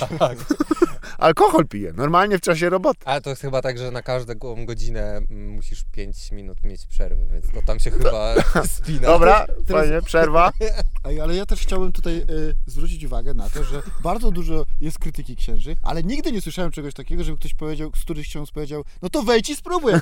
Alkohol 1.18 1.66
pije, 1.66 1.92
normalnie 1.92 2.38
w 2.38 2.40
czasie 2.40 2.70
roboty. 2.70 3.00
Ale 3.04 3.20
to 3.20 3.30
jest 3.30 3.42
chyba 3.42 3.62
tak, 3.62 3.78
że 3.78 3.90
na 3.90 4.02
każdą 4.02 4.34
godzinę 4.66 5.16
mm, 5.16 5.48
musisz 5.48 5.84
5 5.92 6.32
minut 6.32 6.64
mieć 6.64 6.86
przerwy, 6.86 7.26
więc 7.32 7.50
to 7.54 7.62
tam 7.66 7.80
się 7.80 7.90
chyba 7.90 8.34
spina. 8.76 9.00
Dobra, 9.00 9.46
teraz- 9.66 9.82
fajnie, 9.82 10.02
przerwa. 10.02 10.52
Ej, 11.04 11.20
ale 11.20 11.36
ja 11.36 11.46
też 11.46 11.60
chciałbym 11.60 11.92
tutaj 11.92 12.16
y, 12.16 12.54
zwrócić 12.66 13.04
uwagę 13.04 13.34
na 13.34 13.50
to, 13.50 13.64
że 13.64 13.82
bardzo 14.02 14.30
dużo 14.30 14.66
jest 14.80 14.98
krytyki 14.98 15.36
księży, 15.36 15.76
ale 15.82 16.02
nigdy 16.02 16.32
nie 16.32 16.40
słyszałem 16.40 16.70
czegoś 16.72 16.94
takiego, 16.94 17.24
żeby 17.24 17.38
ktoś 17.38 17.54
powiedział, 17.54 17.90
z 17.96 18.00
któryś 18.00 18.28
ksiądz 18.28 18.50
powiedział, 18.50 18.84
no 19.02 19.08
to 19.10 19.22
wejdź 19.22 19.50
i 19.50 19.56
spróbuj, 19.56 19.92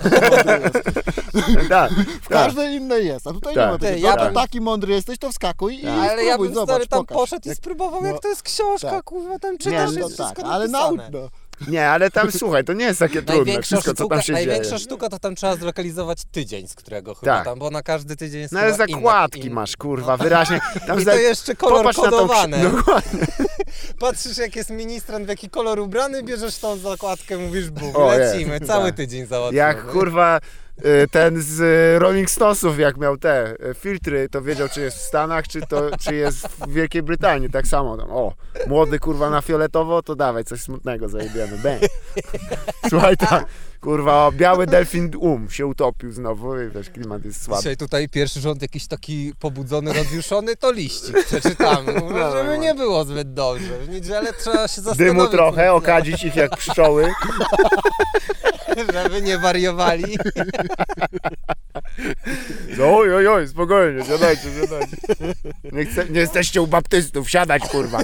Tak, 1.69 1.93
W 1.93 2.29
tak. 2.29 2.29
każdej 2.29 2.75
innej 2.77 3.07
jest, 3.07 3.27
a 3.27 3.33
tutaj 3.33 3.55
Tak. 3.55 3.67
nie 3.67 3.73
ma 3.73 3.79
tego. 3.79 4.01
No 4.01 4.07
ja 4.09 4.17
to 4.17 4.25
bym- 4.25 4.35
taki 4.35 4.61
mądry 4.61 4.95
jesteś, 4.95 5.19
to 5.19 5.31
wskakuj 5.31 5.79
i 5.79 5.83
Tak. 5.83 5.91
Ale 6.11 6.25
ja 6.25 6.33
spróbuj, 6.33 6.49
bym 6.49 6.55
zobacz, 6.55 6.71
stary 6.75 6.87
tam 6.87 7.01
pokaż. 7.01 7.17
poszedł 7.17 7.51
i 7.51 7.55
spróbował, 7.55 8.03
no, 8.03 8.09
jak 8.09 8.21
to 8.21 8.29
jest 8.29 8.43
książka, 8.43 8.91
tak. 8.91 9.05
kurwa, 9.05 9.39
tam 9.39 9.53
Nie, 9.53 9.59
czytasz, 9.59 9.91
no 9.93 9.99
jest 9.99 9.99
No 10.19 10.25
wszystko 10.25 10.43
tak, 10.43 10.53
ale 10.53 10.69
napisane. 10.69 10.97
naucz, 10.97 11.13
no. 11.13 11.29
Nie, 11.69 11.89
ale 11.89 12.11
tam 12.11 12.31
słuchaj, 12.41 12.65
to 12.65 12.73
nie 12.73 12.85
jest 12.85 12.99
takie 12.99 13.15
trudne, 13.23 13.35
Największa, 13.35 13.63
wszystko 13.77 13.91
co 13.95 13.97
sztuka, 13.97 14.15
tam 14.17 14.23
się 14.23 14.33
największa 14.33 14.71
dzieje. 14.71 14.79
sztuka 14.79 15.09
to 15.09 15.19
tam 15.19 15.35
trzeba 15.35 15.57
zlokalizować 15.57 16.19
tydzień, 16.33 16.69
z 16.69 16.75
którego 16.75 17.15
chyba 17.15 17.33
Tak. 17.37 17.45
tam, 17.45 17.59
bo 17.59 17.71
na 17.71 17.83
każdy 17.83 18.17
tydzień 18.17 18.41
jest 18.41 18.53
No 18.53 18.61
ale 18.61 18.75
zakładki 18.75 19.47
in- 19.47 19.53
masz, 19.53 19.77
kurwa, 19.77 20.17
wyraźnie. 20.17 20.61
Tam 20.87 21.01
I 21.01 21.05
za- 21.05 21.11
to 21.13 21.17
jeszcze 21.19 21.55
kolor 21.57 21.79
popatrz 21.79 21.99
na 21.99 22.11
tą 22.11 22.17
Dokładnie. 22.21 23.27
Patrzysz 23.99 24.39
jak 24.39 24.57
jest 24.57 24.71
ministrant, 24.71 25.27
w 25.27 25.29
jaki 25.29 25.51
kolor 25.51 25.79
ubrany, 25.81 26.23
bierzesz 26.23 26.59
tą 26.59 26.77
zakładkę, 26.77 27.39
mówisz 27.39 27.71
bum, 27.71 27.89
jest. 27.89 28.19
lecimy, 28.35 28.61
cały 28.61 28.87
Tak. 28.87 28.97
tydzień 28.97 29.27
załatwiony. 29.27 29.57
Jak 29.59 29.87
kurwa 29.93 30.41
ten 31.11 31.43
z 31.43 31.61
y, 31.61 31.99
Rolling 31.99 32.31
Stonesów, 32.31 32.79
jak 32.79 32.97
miał 32.97 33.17
te 33.17 33.55
y, 33.71 33.75
filtry, 33.75 34.29
to 34.29 34.43
wiedział, 34.43 34.69
czy 34.69 34.81
jest 34.81 34.97
w 34.97 35.01
Stanach, 35.01 35.49
czy, 35.49 35.61
to, 35.61 35.91
czy 36.01 36.15
jest 36.15 36.49
w 36.49 36.73
Wielkiej 36.73 37.03
Brytanii. 37.03 37.51
Tak 37.51 37.67
samo 37.67 37.97
tam. 37.97 38.11
O, 38.11 38.33
młody 38.67 38.99
kurwa 38.99 39.31
na 39.31 39.41
fioletowo, 39.41 40.03
to 40.03 40.17
dawaj, 40.17 40.45
coś 40.45 40.61
smutnego 40.61 41.09
zajebiemy. 41.09 41.59
Bang. 41.59 41.81
Słuchaj, 42.91 43.17
tak. 43.17 43.47
Kurwa, 43.81 44.31
biały 44.33 44.67
delfin 44.67 45.11
um 45.19 45.51
się 45.51 45.67
utopił 45.67 46.13
znowu 46.13 46.61
i 46.61 46.71
wiesz, 46.71 46.91
klimat 46.91 47.25
jest 47.25 47.45
słaby. 47.45 47.63
Dzisiaj 47.63 47.77
tutaj 47.77 48.09
pierwszy 48.09 48.41
rząd 48.41 48.63
jakiś 48.63 48.87
taki 48.87 49.33
pobudzony, 49.39 49.93
rozjuszony, 49.93 50.57
to 50.57 50.73
liścik 50.73 51.25
przeczytamy. 51.27 51.95
No, 51.95 52.33
żeby 52.33 52.51
no. 52.51 52.57
nie 52.57 52.75
było 52.75 53.05
zbyt 53.05 53.33
dobrze. 53.33 53.79
W 53.79 53.89
niedzielę 53.89 54.33
trzeba 54.33 54.69
się 54.69 54.81
zastanowić. 54.83 54.99
Dymu 54.99 55.29
trochę, 55.29 55.73
okadzić 55.73 56.25
ich 56.25 56.37
jak 56.37 56.57
pszczoły. 56.57 57.13
Żeby 59.03 59.23
nie 59.23 59.39
wariowali. 59.39 60.17
No, 62.79 62.97
oj, 62.99 63.15
oj, 63.15 63.27
oj, 63.29 63.49
spokojnie, 63.49 64.05
siadajcie, 64.05 64.43
siadajcie. 64.61 64.97
Nie, 65.73 65.85
chce, 65.85 66.09
nie 66.09 66.21
jesteście 66.21 66.63
u 66.63 66.67
baptystów, 66.67 67.31
siadać, 67.31 67.63
kurwa. 67.69 68.03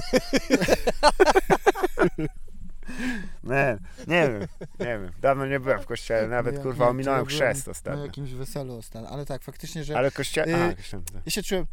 Nie, 3.45 3.79
nie 4.07 4.29
wiem, 4.29 4.41
nie 4.81 4.87
wiem. 4.87 5.11
Dawno 5.21 5.47
nie 5.47 5.61
byłem 5.61 5.81
w 5.81 5.87
kościele, 5.87 6.29
nawet, 6.29 6.55
ja- 6.55 6.61
kurwa, 6.63 6.89
ominąłem 6.89 7.27
chrzest 7.27 7.67
Na 7.67 7.71
ostatnio. 7.71 8.05
jakimś 8.07 8.33
weselu 8.33 8.77
ostatnio, 8.77 9.09
ale 9.11 9.27
tak, 9.27 9.43
faktycznie, 9.43 9.85
że 9.85 9.97
Ale 9.99 10.11
kościele... 10.11 10.71
Y, 10.71 10.77
kościele. 10.77 11.03
ja 11.27 11.31
się 11.33 11.43
czułem, 11.43 11.67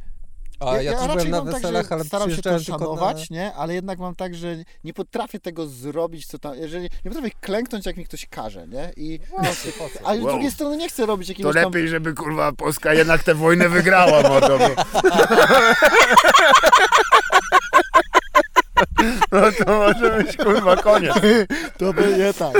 A 0.67 0.81
ja, 0.81 0.91
też 0.91 1.01
byłem 1.01 1.17
raczej 1.17 1.31
na 1.31 1.37
mam 1.37 1.45
tak, 1.45 1.55
weselach, 1.55 1.85
że 1.87 1.95
ale 1.95 2.03
staram 2.03 2.29
się 2.29 2.35
to 2.35 2.41
tylko 2.41 2.57
na... 2.59 2.63
szanować, 2.79 3.29
nie? 3.29 3.53
Ale 3.53 3.73
jednak 3.73 3.99
mam 3.99 4.15
tak, 4.15 4.35
że 4.35 4.55
nie 4.83 4.93
potrafię 4.93 5.39
tego 5.39 5.67
zrobić, 5.67 6.25
co 6.25 6.39
tam, 6.39 6.55
jeżeli, 6.55 6.83
nie 7.05 7.11
potrafię 7.11 7.31
klęknąć, 7.41 7.85
jak 7.85 7.97
mi 7.97 8.05
ktoś 8.05 8.25
każe, 8.25 8.67
nie? 8.67 8.91
I, 8.97 9.19
po 9.77 9.89
co? 9.89 10.07
ale 10.07 10.19
z 10.19 10.23
Wow. 10.23 10.31
drugiej 10.31 10.51
strony 10.51 10.77
nie 10.77 10.89
chcę 10.89 11.05
robić 11.05 11.27
To 11.27 11.31
jakiegoś 11.31 11.55
tam... 11.55 11.63
lepiej, 11.63 11.87
żeby, 11.87 12.13
kurwa, 12.13 12.51
Polska 12.51 12.93
jednak 12.93 13.23
tę 13.23 13.35
wojnę 13.35 13.69
wygrała, 13.69 14.23
bo- 14.23 14.41
No 19.31 19.41
to 19.65 19.77
może 19.79 20.17
być, 20.23 20.37
kurwa, 20.37 20.75
koniec. 20.75 21.13
To 21.77 21.93
będzie 21.93 22.33
tak. 22.33 22.53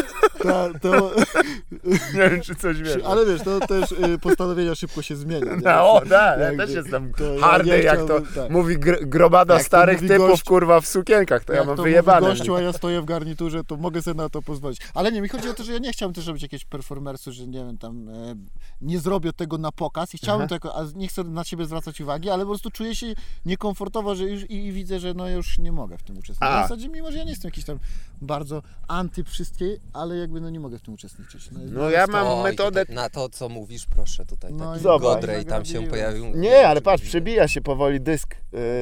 To, 0.44 0.70
to, 0.82 1.12
Nie 2.14 2.30
wiem, 2.30 2.42
czy 2.42 2.56
coś 2.56 2.82
wiesz. 2.82 3.04
ale 3.06 3.26
wiesz, 3.26 3.42
to 3.42 3.60
też 3.60 3.92
y, 3.92 4.20
postanowienia 4.22 4.76
szybko 4.76 5.02
się 5.02 5.16
zmienia. 5.16 5.56
nie? 5.56 5.62
No, 5.64 5.92
o, 5.94 6.06
da, 6.06 6.38
ja 6.38 6.58
też 6.58 6.70
jestem 6.70 7.14
to 7.14 7.24
ja 7.34 7.42
hardy, 7.42 7.70
nie 7.70 7.78
jak 7.78 8.06
to 8.06 8.22
tak. 8.36 8.50
mówi 8.50 8.78
gr- 8.80 9.06
grobada 9.06 9.54
Jak 9.54 9.64
starych 9.64 10.00
typów, 10.00 10.30
gość- 10.30 10.44
kurwa, 10.44 10.82
w 10.82 10.88
sukienkach, 10.88 11.46
to 11.46 11.54
ja 11.54 11.60
Jak 11.60 11.68
mam 11.68 11.78
to 11.78 11.84
wyjebane. 11.84 12.28
Mówi 12.28 12.38
gościu, 12.40 12.56
a 12.56 12.62
ja 12.62 12.74
stoję 12.74 13.02
w 13.02 13.06
garniturze, 13.06 13.64
to 13.64 13.78
mogę 13.78 14.02
sobie 14.02 14.18
na 14.18 14.30
to 14.30 14.42
pozwolić. 14.42 14.80
Ale 14.94 15.12
nie, 15.12 15.22
mi 15.22 15.30
chodzi 15.30 15.50
o 15.50 15.54
to, 15.54 15.64
że 15.64 15.74
ja 15.74 15.80
nie 15.80 15.92
chciałbym 15.94 16.14
też 16.16 16.28
robić 16.28 16.44
jakiegoś 16.44 16.66
performersu, 16.66 17.32
że 17.32 17.48
nie 17.48 17.60
wiem, 17.66 17.78
tam 17.78 18.10
e, 18.10 18.36
nie 18.82 19.00
zrobię 19.00 19.34
tego 19.34 19.58
na 19.58 19.72
pokaz 19.72 20.14
i 20.14 20.18
chciałbym 20.18 20.42
Aha. 20.42 20.50
to 20.50 20.56
jako, 20.56 20.76
a 20.78 20.86
nie 20.96 21.08
chcę 21.08 21.24
na 21.24 21.44
siebie 21.44 21.66
zwracać 21.66 22.02
uwagi, 22.02 22.30
ale 22.30 22.44
po 22.44 22.50
prostu 22.50 22.72
czuję 22.72 22.96
się 22.96 23.08
niekomfortowo, 23.46 24.16
że 24.16 24.24
już 24.24 24.44
i, 24.44 24.66
i 24.66 24.72
widzę, 24.72 25.00
że 25.00 25.14
no 25.14 25.30
już 25.30 25.58
nie 25.58 25.72
mogę 25.72 25.98
w 25.98 26.04
tym 26.04 26.11
uczestniczyć. 26.18 26.54
A. 26.54 26.60
W 26.60 26.64
zasadzie, 26.64 26.90
mimo 26.90 27.12
że 27.12 27.18
ja 27.18 27.24
nie 27.24 27.30
jestem 27.30 27.50
jakiś 27.50 27.66
tam 27.66 27.80
bardzo 28.22 28.62
anty 28.88 29.24
wszystkie, 29.24 29.78
ale 29.94 30.18
jakby 30.18 30.42
no 30.42 30.50
nie 30.50 30.60
mogę 30.60 30.80
w 30.80 30.82
tym 30.82 30.94
uczestniczyć. 30.94 31.50
No 31.52 31.90
ja 31.90 32.08
mam 32.08 32.28
O, 32.28 32.40
i 32.40 32.44
metodę... 32.44 32.80
tutaj, 32.82 32.96
na 32.96 33.10
to, 33.10 33.30
co 33.30 33.50
mówisz, 33.50 33.86
proszę, 33.86 34.26
tutaj 34.26 34.54
No 34.54 34.66
taki 34.66 34.80
i 34.80 34.84
Zobacz. 34.84 35.02
Godrej 35.02 35.46
tam 35.46 35.66
się 35.66 35.74
nagrodziłem. 35.74 35.90
pojawił. 35.90 36.26
Nie, 36.42 36.68
ale 36.68 36.82
patrz, 36.82 37.04
przebija 37.04 37.48
się 37.48 37.62
powoli 37.62 38.02
dysk 38.02 38.36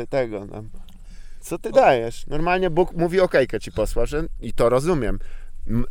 y, 0.04 0.08
tego. 0.08 0.46
No. 0.46 0.64
Co 1.42 1.60
ty 1.60 1.72
dajesz? 1.72 2.28
Normalnie 2.28 2.70
Bóg 2.70 2.94
mówi 2.94 3.20
okejkę 3.22 3.60
ci 3.60 3.72
posła, 3.72 4.06
że 4.06 4.24
i 4.42 4.54
to 4.54 4.70
rozumiem. 4.70 5.20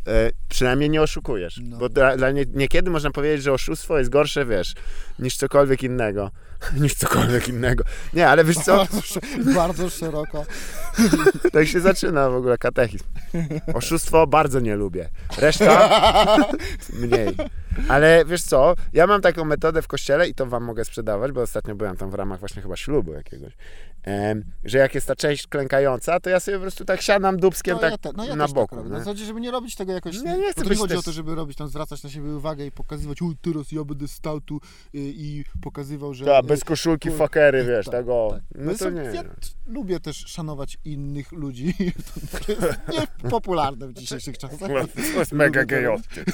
E, 0.07 0.31
przynajmniej 0.49 0.89
nie 0.89 1.01
oszukujesz. 1.01 1.59
No. 1.63 1.77
Bo 1.77 1.89
dla, 1.89 2.17
dla 2.17 2.31
nie, 2.31 2.45
niekiedy 2.53 2.89
można 2.89 3.11
powiedzieć, 3.11 3.43
że 3.43 3.53
oszustwo 3.53 3.97
jest 3.97 4.09
gorsze, 4.09 4.45
wiesz, 4.45 4.73
niż 5.19 5.37
cokolwiek 5.37 5.83
innego. 5.83 6.31
niż 6.81 6.95
cokolwiek 6.95 7.47
innego. 7.47 7.83
Nie, 8.13 8.27
ale 8.27 8.43
wiesz 8.43 8.57
co? 8.57 8.77
Bardzo, 8.77 9.19
bardzo 9.61 9.89
szeroko. 9.89 10.45
Tak 11.53 11.67
się 11.67 11.79
zaczyna 11.79 12.29
w 12.29 12.35
ogóle 12.35 12.57
katechizm. 12.57 13.05
Oszustwo 13.73 14.27
bardzo 14.27 14.59
nie 14.59 14.75
lubię. 14.75 15.09
Reszta 15.37 16.37
mniej. 16.93 17.35
Ale 17.87 18.25
wiesz 18.25 18.41
co, 18.41 18.75
ja 18.93 19.07
mam 19.07 19.21
taką 19.21 19.45
metodę 19.45 19.81
w 19.81 19.87
kościele 19.87 20.27
i 20.27 20.33
to 20.33 20.45
wam 20.45 20.63
mogę 20.63 20.85
sprzedawać, 20.85 21.31
bo 21.31 21.41
ostatnio 21.41 21.75
byłem 21.75 21.97
tam 21.97 22.11
w 22.11 22.13
ramach 22.13 22.39
właśnie 22.39 22.61
chyba 22.61 22.75
ślubu 22.75 23.13
jakiegoś, 23.13 23.53
że 24.65 24.77
jak 24.77 24.95
jest 24.95 25.07
ta 25.07 25.15
część 25.15 25.47
klękająca, 25.47 26.19
to 26.19 26.29
ja 26.29 26.39
sobie 26.39 26.57
po 26.57 26.61
prostu 26.61 26.85
tak 26.85 27.01
siadam 27.01 27.37
dubskiem 27.37 27.75
No 27.75 27.81
tak 27.81 27.91
ja, 27.91 27.97
te, 27.97 28.11
no 28.17 28.25
ja 28.25 28.35
na 28.35 28.45
też 28.45 28.53
boku. 28.53 28.75
Tak? 28.75 28.85
Na 28.85 28.99
zasadzie, 28.99 29.25
żeby 29.25 29.41
nie 29.41 29.51
robić 29.51 29.75
tego 29.75 29.91
jakoś. 29.91 30.21
Nie, 30.21 30.37
nie 30.37 30.51
chcę 30.51 30.63
to 30.63 30.69
nie 30.69 30.75
chodzi 30.75 30.93
też- 30.93 30.99
o 30.99 31.03
to, 31.03 31.11
żeby 31.11 31.35
robić 31.35 31.57
tam, 31.57 31.67
zwracać 31.67 32.03
na 32.03 32.09
siebie 32.09 32.35
uwagę 32.35 32.65
i 32.65 32.71
pokazywać, 32.71 33.21
o 33.21 33.25
teraz 33.41 33.71
ja 33.71 33.83
będę 33.83 34.07
stał 34.07 34.41
tu 34.41 34.55
y, 34.55 34.59
i 34.93 35.43
pokazywał, 35.61 36.13
że. 36.13 36.25
Tak, 36.25 36.45
bez 36.45 36.63
koszulki, 36.63 37.11
fakery, 37.11 37.63
wiesz, 37.63 37.85
tak, 37.85 37.95
tego. 37.95 38.27
tak. 38.31 38.41
No 38.55 38.75
to 38.75 38.89
nie. 38.89 39.01
Ja 39.01 39.23
lubię 39.67 39.99
też 39.99 40.17
szanować 40.17 40.77
innych 40.85 41.31
ludzi. 41.31 41.73
to 42.45 42.51
jest 42.51 42.79
niepopularne 43.23 43.87
w 43.87 43.93
dzisiejszych 43.93 44.37
czasach. 44.37 44.69
To 45.13 45.19
jest 45.19 45.31
mega 45.31 45.65
gejowskie. 45.65 46.25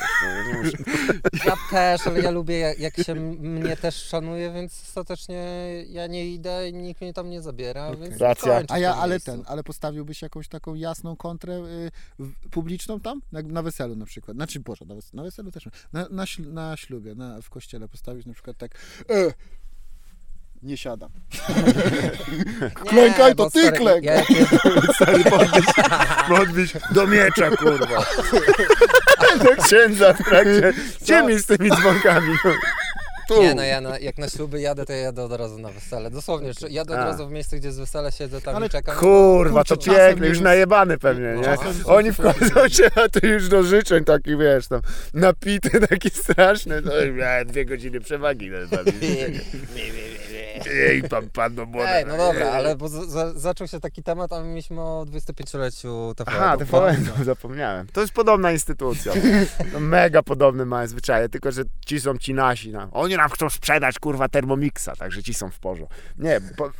Ja 1.46 1.56
też, 1.72 2.08
ale 2.08 2.22
ja 2.22 2.32
lubię 2.32 2.60
jak, 2.60 2.80
jak 2.80 2.98
się 2.98 3.16
mnie 3.16 3.78
też 3.78 3.96
szanuje, 3.96 4.52
więc 4.54 4.82
ostatecznie 4.84 5.46
ja 5.90 6.08
nie 6.08 6.30
idę 6.30 6.70
i 6.70 6.74
nikt 6.74 7.02
mnie 7.02 7.14
tam 7.14 7.30
nie 7.30 7.42
zabiera, 7.42 7.96
więc 7.96 8.18
Racja. 8.18 8.58
kończę 8.58 8.74
A 8.74 8.80
ja, 8.80 8.96
ale 8.96 9.14
miejscu. 9.14 9.32
ten, 9.32 9.44
ale 9.46 9.64
postawiłbyś 9.64 10.22
jakąś 10.22 10.48
taką 10.48 10.76
jasną 10.76 11.16
kontrę 11.16 11.54
y, 12.20 12.50
publiczną 12.52 13.00
tam? 13.00 13.22
Jak 13.32 13.46
na 13.46 13.62
weselu 13.62 13.96
na 13.96 14.06
przykład. 14.06 14.38
Znaczy, 14.38 14.60
Boże, 14.60 14.86
na, 14.86 14.96
wes 14.96 15.14
na 15.14 15.24
weselu 15.24 15.52
też. 15.52 15.68
Na, 15.94 16.08
na, 16.10 16.26
na 16.40 16.78
ślubie, 16.78 17.16
na, 17.16 17.42
w 17.42 17.50
kościele 17.50 17.88
postawić 17.88 18.26
na 18.26 18.34
przykład 18.34 18.58
tak 18.58 18.72
e, 19.10 19.34
nie 20.66 20.78
siadam. 20.78 21.09
Klękaj, 22.89 23.36
to 23.36 23.43
bo 23.43 23.51
ty 23.51 23.61
stary, 23.61 23.78
klękaj. 23.78 24.16
Ja, 24.16 24.24
Stary, 24.95 25.24
podbić, 25.24 25.66
podbić 26.28 26.74
do 26.91 27.07
miecza, 27.07 27.49
kurwa. 27.49 28.05
Do 29.43 29.63
księdza 29.63 30.13
w 30.13 30.18
trakcie. 30.18 30.74
Gdzie 31.01 31.24
mi 31.24 31.39
z 31.39 31.45
tymi 31.45 31.70
dzwonkami? 31.70 32.34
No. 32.45 32.51
tu. 33.28 33.41
Nie, 33.41 33.55
no 33.55 33.63
ja 33.63 33.82
na, 33.82 33.99
jak 33.99 34.18
na 34.18 34.30
śluby 34.30 34.61
jadę, 34.61 34.86
to 34.86 34.93
ja 34.93 34.99
jadę 34.99 35.24
od 35.24 35.32
razu 35.32 35.57
na 35.57 35.70
wesele. 35.70 36.11
Dosłownie, 36.11 36.51
jadę 36.70 36.93
od 36.93 36.99
razu 36.99 37.28
w 37.28 37.32
miejsce, 37.32 37.57
gdzie 37.57 37.68
jest 37.68 37.80
wesele, 37.80 38.11
siedzę 38.11 38.41
tam 38.41 38.55
Ale 38.55 38.66
i 38.66 38.70
czekam. 38.70 38.95
Kurwa, 38.95 39.63
to 39.63 39.78
piękne, 39.78 40.28
już 40.28 40.39
najebany 40.39 40.97
pewnie, 40.97 41.36
nie? 41.36 41.55
Oni 41.86 42.13
wchodzą 42.13 42.70
cię, 42.70 42.89
a 42.95 43.09
ty 43.09 43.28
już 43.28 43.49
do 43.49 43.63
życzeń 43.63 44.03
taki, 44.03 44.38
wiesz, 44.38 44.68
tam 44.68 44.82
napity, 45.13 45.88
taki 45.88 46.09
straszny, 46.09 46.82
no 46.82 46.91
dwie 47.45 47.66
godziny 47.66 47.99
przewagi. 47.99 48.49
No, 48.49 48.57
Ej, 50.72 51.03
pan, 51.03 51.30
pan, 51.30 51.56
no 51.56 51.66
młoda. 51.66 51.89
Ej, 51.89 52.06
no 52.06 52.18
dobra, 52.18 52.51
ale 52.51 52.76
bo 52.76 52.88
za, 52.89 53.06
za, 53.06 53.34
zaczął 53.34 53.68
się 53.68 53.80
taki 53.80 54.03
temat, 54.03 54.34
a 54.34 54.41
my 54.41 54.47
mieliśmy 54.47 54.82
o 54.82 55.06
25-leciu 55.06 56.16
TVN. 56.16 56.34
Aha, 56.36 56.58
TVN, 56.58 57.08
no, 57.18 57.24
zapomniałem. 57.24 57.88
To 57.88 58.01
jest 58.01 58.14
podobna 58.14 58.51
instytucja. 58.51 59.14
No, 59.74 59.80
mega 59.80 60.24
podobne 60.24 60.66
mają 60.66 60.88
zwyczaje, 60.88 61.30
tylko 61.30 61.51
że 61.51 61.64
ci 61.86 61.99
są 61.99 62.18
ci 62.18 62.34
nasi. 62.34 62.72
No. 62.72 62.89
Oni 62.91 63.16
nam 63.16 63.30
chcą 63.30 63.49
sprzedać, 63.49 63.99
kurwa, 63.99 64.30
Thermomixa, 64.30 64.89
także 64.99 65.24
ci 65.24 65.34
są 65.34 65.49
w 65.49 65.60
porządku. 65.60 65.95
Nie, 66.18 66.41
bo, 66.58 66.72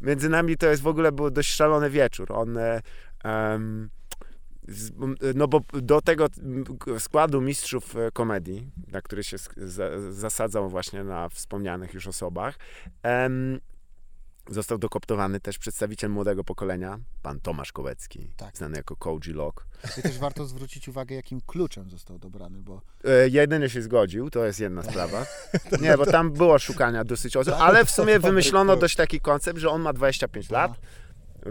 między 0.00 0.28
nami 0.28 0.56
to 0.56 0.66
jest 0.66 0.82
w 0.82 0.86
ogóle 0.86 1.12
był 1.12 1.30
dość 1.30 1.54
szalony 1.54 1.90
wieczór. 1.90 2.32
On... 2.32 2.58
Z, 3.24 4.03
no 5.34 5.48
bo 5.48 5.60
do 5.72 6.00
tego 6.00 6.26
składu 6.98 7.40
mistrzów 7.40 7.96
e, 7.96 8.10
komedii, 8.10 8.70
na 8.92 9.02
który 9.02 9.24
się 9.24 9.36
zasadzał 10.10 10.70
właśnie 10.70 11.04
na 11.04 11.28
wspomnianych 11.28 11.94
już 11.94 12.06
osobach, 12.06 12.58
em, 13.02 13.60
został 14.50 14.78
dokoptowany 14.78 15.40
też 15.40 15.58
przedstawiciel 15.58 16.10
młodego 16.10 16.44
pokolenia, 16.44 16.98
pan 17.22 17.40
Tomasz 17.40 17.72
Kołecki, 17.72 18.30
Tak. 18.36 18.56
znany 18.56 18.76
jako 18.76 18.96
Koji 18.96 19.32
Lock. 19.32 19.66
I 19.98 20.02
też 20.02 20.18
warto 20.18 20.46
zwrócić 20.46 20.88
uwagę, 20.88 21.14
jakim 21.14 21.40
kluczem 21.46 21.90
został 21.90 22.18
dobrany, 22.18 22.62
bo 22.62 22.80
E, 23.04 23.28
jedyny 23.28 23.70
się 23.70 23.82
zgodził, 23.82 24.30
to 24.30 24.44
jest 24.44 24.60
jedna 24.60 24.82
sprawa. 24.82 25.26
Nie, 25.82 25.96
bo 25.96 26.06
tam 26.06 26.32
było 26.32 26.58
szukania 26.58 27.04
dosyć 27.04 27.36
osób, 27.36 27.54
ale 27.58 27.84
w 27.84 27.90
sumie 27.90 28.18
wymyślono 28.18 28.76
dość 28.76 28.96
taki 28.96 29.20
koncept, 29.20 29.58
że 29.58 29.70
on 29.70 29.82
ma 29.82 29.92
25 29.92 30.50
lat. 30.50 30.80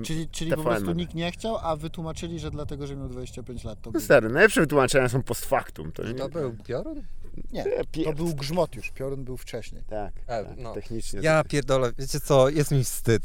Czyli, 0.01 0.29
czyli 0.29 0.51
po 0.51 0.63
prostu 0.63 0.91
nikt 0.91 1.13
nie 1.13 1.31
chciał, 1.31 1.57
a 1.61 1.75
wytłumaczyli, 1.75 2.39
że 2.39 2.51
dlatego, 2.51 2.87
że 2.87 2.95
miał 2.95 3.09
25 3.09 3.63
lat 3.63 3.81
to 3.81 3.91
był. 3.91 3.99
No 4.01 4.05
Stary, 4.05 4.29
najlepsze 4.29 4.61
wytłumaczenia 4.61 5.09
są 5.09 5.23
post 5.23 5.45
factum. 5.45 5.91
To, 5.91 6.03
nie, 6.03 6.13
To 6.13 6.29
był 6.29 6.53
piorun? 6.67 7.03
Nie, 7.51 7.65
to 8.05 8.13
był 8.13 8.35
grzmot 8.35 8.75
już, 8.75 8.91
piorun 8.91 9.23
był 9.23 9.37
wcześniej. 9.37 9.83
Tak, 9.89 10.13
E, 10.27 10.45
tak 10.45 10.57
no. 10.57 10.73
technicznie. 10.73 11.19
Ja 11.23 11.43
pierdolę, 11.43 11.91
wiecie 11.97 12.19
co, 12.19 12.49
jest 12.49 12.71
mi 12.71 12.83
wstyd. 12.83 13.23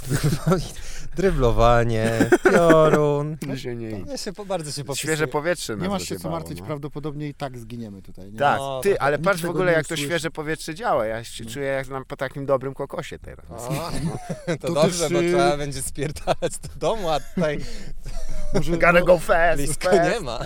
Dryblowanie, 1.17 2.31
piorun. 2.53 3.37
to 3.39 3.57
się 3.57 3.75
nie. 3.77 3.91
Ja 3.91 4.17
się 4.17 4.33
po, 4.33 4.45
bardzo 4.47 4.73
się 4.73 4.85
popisuję. 4.85 5.13
Świeże 5.15 5.27
powietrze 5.29 5.77
Nie 5.77 5.89
masz 5.89 6.03
się 6.03 6.17
co 6.19 6.31
martwić, 6.31 6.61
no. 6.61 6.67
prawdopodobnie 6.67 7.29
i 7.29 7.35
tak 7.35 7.59
zginiemy 7.59 8.03
tutaj. 8.03 8.33
Nie? 8.33 8.39
Tak, 8.39 8.59
No, 8.59 8.81
ty, 8.83 8.91
tak. 8.93 9.03
ale 9.03 9.19
patrz 9.19 9.43
w 9.43 9.51
ogóle 9.51 9.73
jak 9.73 9.87
to 9.87 9.97
świeże 9.97 10.31
powietrze 10.31 10.75
działa. 10.75 11.07
Ja 11.07 11.25
się 11.25 11.45
czuję 11.45 11.67
jak 11.67 11.89
na, 11.89 12.05
po 12.05 12.17
takim 12.17 12.47
dobrym 12.47 12.75
kokosie 12.75 13.19
teraz. 13.19 13.47
O, 13.51 13.91
to, 14.47 14.57
To 14.67 14.73
dobrze, 14.75 15.05
też, 15.09 15.13
bo 15.13 15.19
trzeba 15.21 15.57
będzie 15.57 15.83
spierdalać 15.83 16.59
do 16.63 16.69
domu, 16.81 17.09
a 17.11 17.21
tutaj 17.21 17.59
Może 18.55 18.73
Gotta 18.79 19.01
go 19.03 19.19
fast, 19.19 19.57
blisko 19.57 19.91
fast. 19.91 20.11
nie 20.13 20.21
ma. 20.21 20.39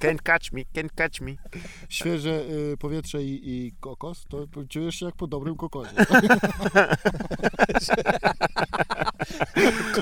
Can't 0.00 0.22
catch 0.22 0.52
me, 0.52 0.60
can't 0.74 0.90
catch 0.94 1.20
me. 1.20 1.32
świeże 1.88 2.30
y, 2.30 2.76
powietrze 2.78 3.22
i, 3.22 3.40
i 3.50 3.72
kokos, 3.80 4.26
to 4.28 4.46
czujesz 4.68 4.94
się 4.94 5.06
jak 5.06 5.14
po 5.16 5.26
dobrym 5.26 5.56
kokosie. 5.56 5.90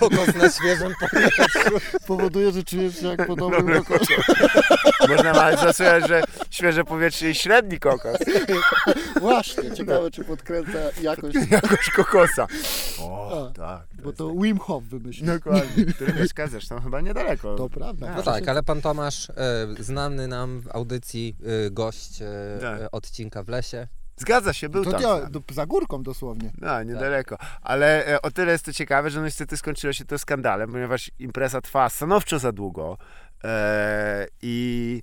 Kokos 0.01 0.35
na 0.35 0.51
świeżym 0.51 0.93
powietrzu. 1.01 1.99
Powoduje, 2.07 2.53
że 2.53 2.65
czujesz 2.65 3.01
się 3.01 3.07
jak 3.09 3.27
po 3.27 3.37
dobrym 3.37 3.85
kokosie. 3.85 4.15
Można 5.09 5.33
nawet 5.33 5.61
zastosować, 5.61 6.09
że 6.09 6.23
świeże 6.51 6.85
powietrze 6.85 7.31
i 7.31 7.35
średni 7.35 7.79
kokos. 7.79 8.17
Właśnie, 9.21 9.71
ciekawe 9.71 10.11
czy 10.11 10.25
podkręca 10.25 10.79
jakość, 11.03 11.37
Jakoś 11.51 11.91
kokosa. 11.91 12.47
O, 13.01 13.49
A, 13.49 13.53
tak. 13.53 13.83
Bo 14.03 14.13
to 14.13 14.35
Wim 14.35 14.59
Hof 14.59 14.85
wymyślił. 14.85 15.27
Dokładnie. 15.27 15.85
Który 15.95 16.13
mieszka 16.13 16.47
zresztą 16.47 16.81
chyba 16.81 17.01
niedaleko. 17.01 17.55
To 17.57 17.69
prawda. 17.69 18.15
No 18.17 18.23
tak, 18.23 18.49
ale 18.49 18.63
pan 18.63 18.81
Tomasz, 18.81 19.31
e, 19.31 19.35
znany 19.81 20.29
nam 20.29 20.61
w 20.61 20.69
audycji 20.77 21.37
e, 21.67 21.71
gość 21.71 22.23
e, 22.23 22.59
Tak. 22.61 22.81
e, 22.81 22.91
odcinka 22.91 23.43
w 23.43 23.49
lesie. 23.49 23.89
Zgadza 24.17 24.53
się, 24.53 24.69
był 24.69 24.85
To 24.85 24.91
tam. 24.91 25.03
ja, 25.03 25.27
do, 25.31 25.41
za 25.53 25.67
górką 25.67 26.03
dosłownie. 26.03 26.53
No, 26.61 26.83
niedaleko. 26.83 27.37
Ale 27.63 28.07
e, 28.07 28.23
o 28.23 28.31
tyle 28.31 28.53
jest 28.53 28.65
to 28.65 28.73
ciekawe, 28.73 29.11
że 29.11 29.19
no 29.19 29.25
niestety 29.25 29.57
skończyło 29.57 29.93
się 29.93 30.05
to 30.05 30.19
skandalem, 30.19 30.73
ponieważ 30.73 31.11
impreza 31.19 31.61
trwała 31.61 31.89
stanowczo 31.89 32.39
za 32.39 32.53
długo. 32.53 32.99
E, 33.45 34.27
I 34.43 35.03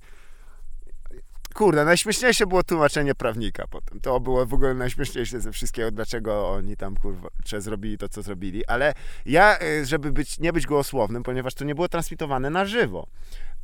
kurde, 1.56 1.84
najśmieszniejsze 1.84 2.46
było 2.46 2.62
tłumaczenie 2.62 3.14
prawnika 3.14 3.66
potem. 3.66 4.00
To 4.00 4.20
było 4.20 4.46
w 4.46 4.54
ogóle 4.54 4.74
najśmieszniejsze 4.74 5.40
ze 5.40 5.52
wszystkiego, 5.52 5.90
dlaczego 5.90 6.48
oni 6.50 6.76
tam 6.76 6.96
kurwa 6.96 7.28
zrobili 7.58 7.98
to, 7.98 8.08
co 8.08 8.22
zrobili. 8.22 8.66
Ale 8.66 8.94
ja, 9.26 9.58
e, 9.60 9.84
żeby 9.84 10.12
być, 10.12 10.38
nie 10.38 10.52
być 10.52 10.66
gołosłownym, 10.66 11.22
ponieważ 11.22 11.54
to 11.54 11.64
nie 11.64 11.74
było 11.74 11.88
transmitowane 11.88 12.50
na 12.50 12.64
żywo. 12.64 13.06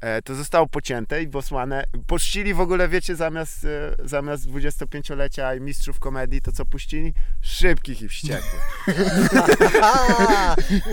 E, 0.02 0.22
To 0.22 0.34
zostało 0.34 0.66
pocięte 0.66 1.22
i 1.22 1.28
posłane. 1.28 1.84
Poczcili 2.06 2.54
w 2.54 2.60
ogóle, 2.60 2.88
wiecie, 2.88 3.16
zamiast, 3.16 3.64
e, 3.64 3.94
zamiast 4.04 4.46
25-lecia 4.48 5.54
i 5.54 5.60
mistrzów 5.60 5.98
komedii, 6.00 6.40
to 6.40 6.52
co 6.52 6.64
puścili? 6.66 7.14
Szybkich 7.40 8.02
i 8.02 8.08
wściekłych. 8.08 8.84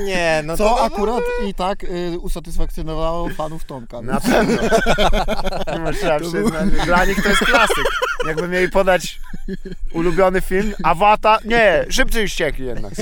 Nie, 0.06 0.42
no 0.46 0.58
Co 0.58 0.64
to 0.64 0.84
akurat 0.84 1.24
i 1.48 1.54
tak 1.54 1.84
y, 1.84 2.20
usatysfakcjonowało 2.20 3.30
fanów 3.30 3.66
Tomka. 3.66 4.02
Na 4.02 4.20
pewno. 4.22 4.62
No, 5.84 5.94
trzeba 5.94 6.20
przyznać. 6.20 6.70
Dla 6.86 7.06
nich 7.06 7.24
to 7.24 7.30
jest 7.30 7.46
klasyk. 7.46 7.86
Jakby 8.28 8.48
mieli 8.48 8.70
podać 8.70 9.20
ulubiony 9.92 10.42
film, 10.42 10.74
Awata, 10.84 11.38
nie, 11.46 11.86
szybciej 11.90 12.28
wściekli 12.28 12.66
jednak, 12.66 12.94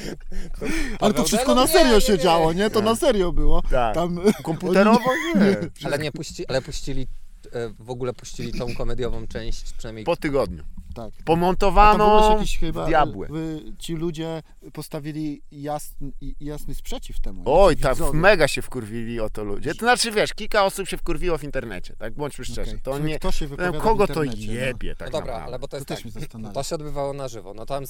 Ale 1.00 1.14
to 1.14 1.24
wszystko 1.24 1.54
na 1.54 1.66
serio 1.66 1.94
Nie, 1.94 2.00
się 2.00 2.12
nie, 2.12 2.18
działo, 2.18 2.52
nie? 2.52 2.70
To 2.70 2.74
Tak. 2.76 2.84
na 2.84 2.96
serio 2.96 3.32
było. 3.32 3.62
Tak. 3.70 3.94
Tam 3.94 4.20
Komputerowo? 4.42 5.10
Nie. 5.34 5.56
Ale 5.86 5.98
nie 5.98 6.12
puści, 6.12 6.46
ale 6.46 6.62
puścili, 6.62 7.06
e, 7.52 7.68
w 7.78 7.90
ogóle 7.90 8.12
puścili 8.12 8.52
tą 8.52 8.74
komediową 8.74 9.26
część, 9.26 9.72
przynajmniej 9.72 10.04
Po 10.04 10.16
tygodniu. 10.16 10.64
Tak. 10.94 11.06
Ogóle 11.06 11.24
Pomontowano 11.24 12.30
jakiś 12.36 12.58
chyba, 12.58 12.88
y, 12.88 13.74
ci 13.78 13.94
ludzie 13.94 14.42
postawili 14.72 15.42
jasny, 15.52 16.12
jasny 16.40 16.74
sprzeciw 16.74 17.20
temu. 17.20 17.42
Oj, 17.46 17.76
tak, 17.76 17.98
mega 18.12 18.48
się 18.48 18.62
wkurwili 18.62 19.20
o 19.20 19.30
to 19.30 19.44
ludzie. 19.44 19.74
To 19.74 19.78
znaczy, 19.78 20.10
wiesz, 20.12 20.32
kilka 20.34 20.64
osób 20.64 20.88
się 20.88 20.96
wkurwiło 20.96 21.38
w 21.38 21.44
internecie, 21.44 21.96
tak, 21.96 22.14
bądźmy 22.14 22.44
szczerzy. 22.44 22.70
Okej. 22.70 22.80
To 22.82 22.94
Czyli 22.94 23.04
nie, 23.04 23.18
Kto 23.18 23.32
się 23.32 23.46
wypowiada 23.46 23.78
kogo 23.80 24.06
to 24.06 24.14
no? 24.24 24.32
jebie, 24.36 24.94
tak 24.96 25.08
No 25.08 25.12
dobra, 25.12 25.26
naprawdę. 25.26 25.46
ale 25.46 25.58
bo 25.58 25.68
to 25.68 25.76
jest 25.76 25.88
To 25.88 25.94
tak, 25.94 26.52
to 26.52 26.62
się 26.62 26.74
odbywało 26.74 27.12
na 27.12 27.28
żywo. 27.28 27.54
No 27.54 27.66
tam 27.66 27.86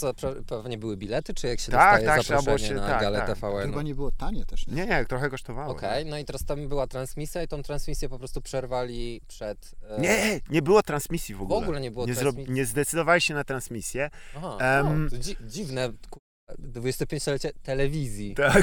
pewnie 0.47 0.79
były 0.79 0.97
bilety, 0.97 1.35
czy 1.35 1.47
jak 1.47 1.61
się 1.61 1.73
Tak, 1.73 2.01
dostaje 2.03 2.07
tak, 2.07 2.17
zaproszenie 2.39 2.69
się- 2.69 2.75
na 2.75 2.87
tak, 2.89 3.01
galę 3.01 3.19
tak. 3.19 3.29
To 3.29 3.35
TVN? 3.35 3.71
chyba 3.71 3.83
nie 3.83 3.95
było 3.95 4.11
tanie 4.11 4.45
też, 4.45 4.67
nie? 4.67 4.75
Nie, 4.75 4.87
nie, 4.87 5.05
trochę 5.05 5.31
kosztowało. 5.31 5.73
Okej, 5.73 6.05
no 6.07 6.19
i 6.19 6.25
teraz 6.25 6.45
tam 6.45 6.69
była 6.69 6.87
transmisja 6.87 7.43
i 7.43 7.49
tą 7.49 7.63
transmisję 7.63 8.09
po 8.09 8.19
prostu 8.19 8.41
przerwali 8.41 9.21
przed... 9.29 9.75
e, 9.89 10.01
Nie, 10.01 10.41
nie 10.51 10.63
było 10.63 10.83
transmisji 10.83 11.35
w 11.35 11.39
W 11.39 11.43
ogóle. 11.43 11.59
ogóle 11.61 11.81
nie 11.81 11.91
było 11.91 12.07
nie, 12.07 12.15
transmisji. 12.15 12.53
nie 12.53 12.67
zdecydowali 12.93 13.21
się 13.21 13.35
na 13.35 13.45
transmisję. 13.45 14.11
Aha, 14.37 14.57
no, 14.85 15.11
to 15.11 15.17
dzi- 15.17 15.37
dziwne, 15.41 15.93
ku- 16.11 16.21
25-lecie 16.59 17.53
telewizji. 17.63 18.35
Tak. 18.35 18.63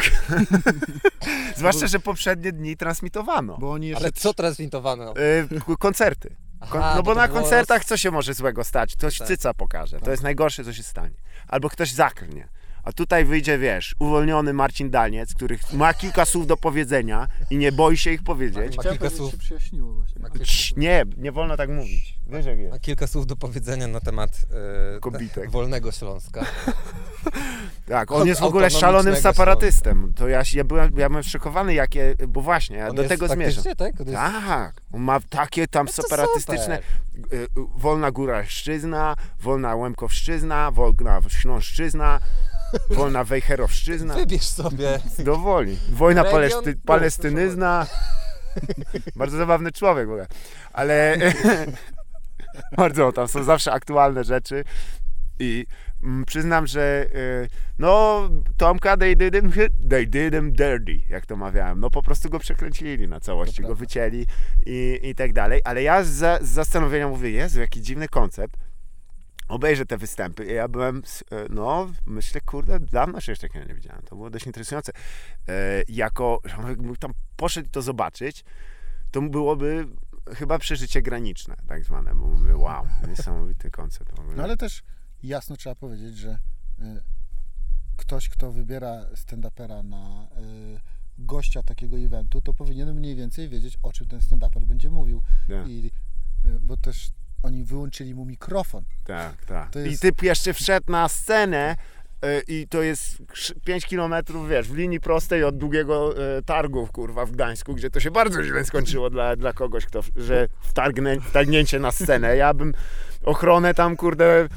Zwłaszcza, 1.57 1.87
że 1.87 1.99
poprzednie 1.99 2.51
dni 2.51 2.77
transmitowano. 2.77 3.57
Bo 3.57 3.71
oni 3.71 3.87
jeszcze 3.87 4.03
Ale 4.03 4.11
co 4.11 4.33
transmitowano? 4.33 5.13
Y, 5.71 5.77
koncerty. 5.79 6.35
Kon- 6.69 6.81
Aha, 6.81 6.93
no 6.95 7.03
bo 7.03 7.15
na 7.15 7.27
koncertach 7.27 7.85
co 7.85 7.97
się 7.97 8.11
może 8.11 8.33
złego 8.33 8.63
stać? 8.63 8.95
Ktoś 8.95 9.17
Tak. 9.17 9.27
cyca 9.27 9.53
pokaże. 9.53 9.99
To 9.99 10.05
Tak. 10.05 10.11
jest 10.11 10.23
najgorsze, 10.23 10.63
co 10.63 10.73
się 10.73 10.83
stanie. 10.83 11.15
Albo 11.47 11.69
ktoś 11.69 11.91
zakrnie. 11.91 12.47
A 12.83 12.91
tutaj 12.91 13.25
wyjdzie, 13.25 13.57
wiesz, 13.57 13.95
uwolniony 13.99 14.53
Marcin 14.53 14.89
Daniec, 14.89 15.33
który 15.33 15.59
ma 15.73 15.93
kilka 15.93 16.25
słów 16.25 16.47
do 16.47 16.57
powiedzenia 16.57 17.27
i 17.49 17.57
nie 17.57 17.71
boi 17.71 17.97
się 17.97 18.11
ich 18.11 18.23
powiedzieć. 18.23 18.77
Ma 18.77 18.83
kilka 18.83 19.09
słów. 19.09 19.31
się 19.31 19.37
przyjaśniło 19.37 19.93
właśnie. 19.93 20.21
Ma 20.21 20.29
kilka, 20.29 20.45
Cii, 20.45 20.73
Nie, 20.77 21.03
nie 21.17 21.31
wolno 21.31 21.57
tak 21.57 21.69
mówić. 21.69 22.19
Wiesz 22.27 22.45
jak 22.45 22.59
jest. 22.59 22.71
ma 22.71 22.79
kilka 22.79 23.07
słów 23.07 23.27
do 23.27 23.35
powiedzenia 23.35 23.87
na 23.87 23.99
temat 23.99 24.29
e, 24.95 24.99
Kobitek. 24.99 25.51
wolnego 25.51 25.91
Śląska. 25.91 26.45
Tak, 27.85 28.11
on 28.11 28.27
jest 28.27 28.41
w 28.41 28.43
ogóle 28.43 28.69
szalonym 28.69 29.15
separatystem. 29.15 30.13
To 30.15 30.27
ja, 30.27 30.41
ja, 30.53 30.63
byłem, 30.63 30.91
ja 30.97 31.09
byłem 31.09 31.23
szokowany, 31.23 31.73
jakie, 31.73 32.15
bo 32.27 32.41
właśnie, 32.41 32.77
ja 32.77 32.89
On 32.89 32.95
do 32.95 33.01
jest 33.01 33.09
tego 33.09 33.27
zmierzam. 33.27 33.63
Tak, 33.63 34.01
On 34.01 34.07
jest, 34.07 34.19
Tak, 34.19 34.81
on 34.93 35.01
ma 35.01 35.19
takie 35.19 35.67
tam 35.67 35.85
No 35.85 35.91
separatystyczne, 35.93 36.79
y, 36.79 37.35
y, 37.35 37.47
wolna 37.75 38.11
góralszczyzna, 38.11 39.15
wolna 39.39 39.75
łemkowszczyzna, 39.75 40.71
wolna 40.71 41.21
śląszczyzna, 41.27 42.19
wolna 42.89 43.23
wejherowszczyzna. 43.23 44.13
Wybierz 44.13 44.47
sobie. 44.47 44.99
Do 45.19 45.37
woli. 45.37 45.77
Wojna 45.91 46.23
palesty, 46.23 46.75
palestynyzna. 46.85 47.87
Bardzo 49.15 49.37
zabawny 49.37 49.71
człowiek 49.71 50.07
w 50.07 50.09
ogóle. 50.09 50.27
Ale 50.73 51.17
bardzo, 52.77 53.11
tam 53.11 53.27
są 53.27 53.43
zawsze 53.43 53.71
aktualne 53.71 54.23
rzeczy. 54.23 54.63
I 55.39 55.65
mm, 56.03 56.25
przyznam, 56.25 56.67
że 56.67 57.05
y, 57.15 57.47
no 57.79 58.21
Tomka 58.57 58.97
they 58.97 59.15
did 59.15 59.35
him, 59.35 59.51
hit- 59.51 59.89
they 59.89 60.07
did 60.07 60.33
him 60.33 60.51
dirty, 60.51 61.01
jak 61.09 61.25
to 61.25 61.35
mawiałem. 61.35 61.79
No 61.79 61.89
po 61.89 62.01
prostu 62.01 62.29
go 62.29 62.39
przekręcili 62.39 63.07
na 63.07 63.19
całości, 63.19 63.61
go 63.61 63.75
wycięli 63.75 64.25
i, 64.65 64.99
i 65.03 65.15
tak 65.15 65.33
dalej. 65.33 65.61
Ale 65.63 65.83
ja 65.83 66.03
z, 66.03 66.43
z 66.43 66.49
zastanowienia 66.49 67.07
mówię, 67.07 67.31
Jezu, 67.31 67.59
jaki 67.59 67.81
dziwny 67.81 68.07
koncept. 68.07 68.57
Obejrzę 69.49 69.85
te 69.85 69.97
występy. 69.97 70.45
Ja 70.45 70.67
byłem, 70.67 70.97
e, 71.31 71.45
no, 71.49 71.91
myślę, 72.05 72.41
kurde, 72.41 72.79
dawno 72.79 73.21
się 73.21 73.31
jeszcze 73.31 73.47
takiego 73.47 73.65
nie 73.65 73.73
widziałem. 73.73 74.01
To 74.01 74.15
było 74.15 74.29
dość 74.29 74.45
interesujące. 74.45 74.91
E, 75.47 75.83
jako, 75.87 76.41
jakbym 76.67 76.95
tam 76.95 77.13
poszedł 77.35 77.69
to 77.69 77.81
zobaczyć, 77.81 78.43
to 79.11 79.21
byłoby 79.21 79.87
chyba 80.35 80.59
przeżycie 80.59 81.01
graniczne, 81.01 81.55
tak 81.67 81.83
zwane, 81.83 82.15
bo 82.15 82.27
mówię, 82.27 82.57
wow, 82.57 82.87
niesamowity 83.07 83.71
koncert. 83.71 84.11
No 84.35 84.43
ale 84.43 84.57
też 84.57 84.83
jasno 85.23 85.57
trzeba 85.57 85.75
powiedzieć, 85.75 86.17
że 86.17 86.39
y, 86.79 87.03
ktoś, 87.97 88.29
kto 88.29 88.51
wybiera 88.51 89.05
stand-upera 89.15 89.83
na 89.83 90.27
y, 90.37 90.79
gościa 91.17 91.63
takiego 91.63 91.97
eventu, 91.97 92.41
to 92.41 92.53
powinien 92.53 92.93
mniej 92.93 93.15
więcej 93.15 93.49
wiedzieć, 93.49 93.77
o 93.83 93.91
czym 93.91 94.07
ten 94.07 94.19
stand-uper 94.19 94.65
będzie 94.65 94.89
mówił. 94.89 95.21
Tak. 95.47 95.67
I, 95.67 95.91
y, 96.45 96.59
bo 96.59 96.77
też 96.77 97.11
oni 97.43 97.63
wyłączyli 97.63 98.15
mu 98.15 98.25
mikrofon. 98.25 98.83
Tak, 99.05 99.45
tak. 99.45 99.69
To 99.71 99.79
I 99.79 99.83
jest- 99.89 100.01
typ 100.01 100.23
jeszcze 100.23 100.53
wszedł 100.53 100.91
na 100.91 101.09
scenę 101.09 101.75
y, 102.25 102.41
i 102.47 102.67
to 102.69 102.81
jest 102.81 103.17
5 103.65 103.85
kilometrów, 103.85 104.49
wiesz, 104.49 104.67
w 104.67 104.75
linii 104.75 104.99
prostej 104.99 105.43
od 105.43 105.57
długiego 105.57 106.15
y, 106.37 106.43
targu, 106.43 106.87
kurwa, 106.87 107.25
w 107.25 107.31
Gdańsku, 107.31 107.75
gdzie 107.75 107.89
to 107.89 107.99
się 107.99 108.11
bardzo 108.11 108.43
źle 108.43 108.65
skończyło 108.65 109.09
dla, 109.09 109.35
dla 109.35 109.53
kogoś, 109.53 109.85
kto, 109.85 110.01
że 110.15 110.47
wtargnę, 110.61 111.21
wtargnięcie 111.21 111.79
na 111.79 111.91
scenę. 111.91 112.35
Ja 112.35 112.53
bym 112.53 112.73
ochronę 113.23 113.73
tam, 113.73 113.95
kurde, 113.97 114.47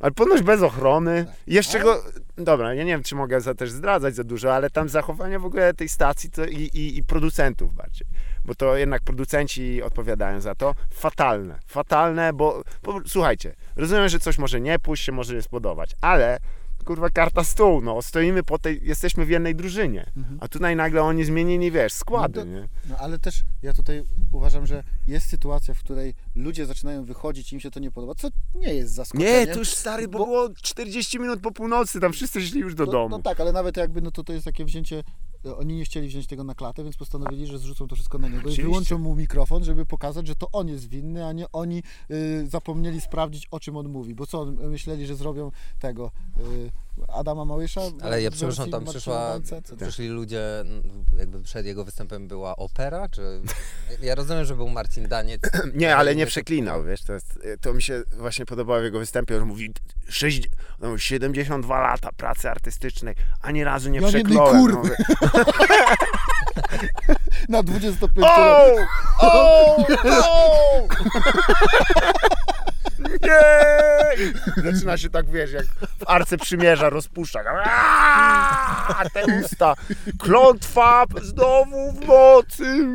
ale 0.00 0.12
ponoć 0.12 0.42
bez 0.42 0.62
ochrony. 0.62 1.26
Jeszcze 1.46 1.80
go, 1.80 2.04
dobra, 2.36 2.74
ja 2.74 2.84
nie 2.84 2.92
wiem, 2.92 3.02
czy 3.02 3.14
mogę 3.14 3.40
za, 3.40 3.54
też 3.54 3.70
zdradzać 3.70 4.14
za 4.14 4.24
dużo, 4.24 4.54
ale 4.54 4.70
tam 4.70 4.88
zachowanie 4.88 5.38
w 5.38 5.44
ogóle 5.44 5.74
tej 5.74 5.88
stacji 5.88 6.30
to 6.30 6.44
i, 6.44 6.56
i, 6.62 6.98
i 6.98 7.04
producentów 7.04 7.74
bardziej. 7.74 8.06
Bo 8.48 8.54
to 8.54 8.76
jednak 8.76 9.02
producenci 9.02 9.82
odpowiadają 9.82 10.40
za 10.40 10.54
to. 10.54 10.74
Fatalne, 10.90 11.58
fatalne, 11.66 12.32
bo, 12.32 12.62
bo 12.82 13.00
słuchajcie, 13.06 13.54
rozumiem, 13.76 14.08
że 14.08 14.18
coś 14.18 14.38
może 14.38 14.60
nie 14.60 14.78
pójść, 14.78 15.04
się 15.04 15.12
może 15.12 15.34
nie 15.34 15.42
spodobać, 15.42 15.90
ale 16.00 16.38
kurwa 16.84 17.10
karta 17.10 17.44
stół, 17.44 17.80
no, 17.80 18.02
stoimy 18.02 18.42
po 18.42 18.58
tej, 18.58 18.80
jesteśmy 18.82 19.24
w 19.24 19.30
jednej 19.30 19.54
drużynie, 19.54 20.12
a 20.40 20.48
tutaj 20.48 20.76
nagle 20.76 21.02
oni 21.02 21.24
zmienili, 21.24 21.70
wiesz, 21.70 21.92
składy, 21.92 22.38
No 22.38 22.44
to- 22.44 22.50
nie? 22.50 22.68
No 22.88 22.96
ale 22.98 23.18
też 23.18 23.42
ja 23.62 23.72
tutaj 23.72 24.02
uważam, 24.32 24.66
że 24.66 24.84
jest 25.06 25.28
sytuacja, 25.28 25.74
w 25.74 25.78
której 25.78 26.14
ludzie 26.34 26.66
zaczynają 26.66 27.04
wychodzić 27.04 27.52
i 27.52 27.54
im 27.54 27.60
się 27.60 27.70
to 27.70 27.80
nie 27.80 27.90
podoba, 27.90 28.14
co 28.14 28.28
nie 28.54 28.74
jest 28.74 28.94
zaskoczeniem. 28.94 29.46
Nie, 29.46 29.46
to 29.46 29.58
już 29.58 29.68
stary, 29.68 30.08
bo 30.08 30.18
Bo- 30.18 30.24
było 30.24 30.48
40 30.62 31.18
minut 31.18 31.40
po 31.40 31.52
północy, 31.52 32.00
tam 32.00 32.12
wszyscy 32.12 32.40
szli 32.40 32.60
już 32.60 32.74
do 32.74 32.86
no, 32.86 32.92
domu. 32.92 33.08
No 33.08 33.22
tak, 33.22 33.40
ale 33.40 33.52
nawet 33.52 33.76
jakby, 33.76 34.02
no 34.02 34.10
to 34.10 34.24
to 34.24 34.32
jest 34.32 34.44
takie 34.44 34.64
wzięcie, 34.64 35.04
oni 35.58 35.76
nie 35.76 35.84
chcieli 35.84 36.08
wziąć 36.08 36.26
tego 36.26 36.44
na 36.44 36.54
klatę, 36.54 36.84
więc 36.84 36.96
postanowili, 36.96 37.46
że 37.46 37.58
zrzucą 37.58 37.88
to 37.88 37.94
wszystko 37.94 38.18
na 38.18 38.28
niego 38.28 38.38
Oczywiście. 38.40 38.62
i 38.62 38.64
wyłączą 38.64 38.98
mu 38.98 39.14
mikrofon, 39.14 39.64
żeby 39.64 39.86
pokazać, 39.86 40.26
że 40.26 40.34
to 40.36 40.48
on 40.52 40.68
jest 40.68 40.88
winny, 40.88 41.26
a 41.26 41.32
nie 41.32 41.52
oni 41.52 41.82
y, 42.10 42.46
zapomnieli 42.46 43.00
sprawdzić, 43.00 43.46
o 43.50 43.60
czym 43.60 43.76
on 43.76 43.88
mówi. 43.88 44.14
Bo 44.14 44.26
co, 44.26 44.40
on- 44.40 44.70
myśleli, 44.70 45.06
że 45.06 45.16
zrobią 45.16 45.50
tego 45.78 46.10
y, 46.40 46.70
Adama 47.08 47.44
Małysza? 47.44 47.80
Ale 48.02 48.22
ja 48.22 48.30
przepraszam, 48.30 48.70
tam 48.70 48.84
przyszła, 48.84 49.34
przyszli 49.80 50.08
ludzie, 50.08 50.60
n- 50.60 50.82
jakby 51.18 51.42
przed 51.42 51.66
jego 51.66 51.84
występem 51.84 52.28
była 52.28 52.56
opera, 52.56 53.08
czy... 53.08 53.40
Ja 54.02 54.14
rozumiem, 54.14 54.44
że 54.44 54.54
był 54.56 54.68
Marcin 54.68 55.08
Daniec. 55.08 55.40
Nie, 55.74 55.96
ale 55.96 56.14
nie 56.16 56.26
przeklinał, 56.26 56.84
wiesz, 56.84 57.02
to, 57.02 57.12
jest, 57.12 57.38
to 57.60 57.74
mi 57.74 57.82
się 57.82 58.02
właśnie 58.18 58.46
podobało 58.46 58.80
w 58.80 58.84
jego 58.84 58.98
występie, 58.98 59.36
on 59.36 59.44
mówi 59.44 59.72
6, 60.08 60.48
no, 60.80 60.98
72 60.98 61.80
lata 61.80 62.12
pracy 62.16 62.50
artystycznej, 62.50 63.14
ani 63.42 63.64
razu 63.64 63.90
nie 63.90 63.98
Ja 64.00 64.06
nie 64.06 64.08
przekląłem. 64.12 64.60
kurwy. 64.60 64.96
No, 65.20 65.28
mówię, 65.32 65.86
Na 67.48 67.62
25 67.62 68.26
o! 68.30 68.76
O! 69.20 69.76
O! 70.04 70.88
Nie! 72.28 72.37
Zaczyna 74.72 74.96
się 74.96 75.10
tak, 75.10 75.30
wiesz, 75.30 75.52
jak 75.52 75.66
w 75.66 76.04
Arce 76.06 76.38
Przymierza 76.38 76.90
rozpuszcza. 76.90 77.40
Aaaa! 77.40 79.04
Te 79.10 79.24
usta. 79.40 79.74
Klątwa 80.18 81.04
znowu 81.22 81.92
w 81.92 82.06
nocy. 82.06 82.88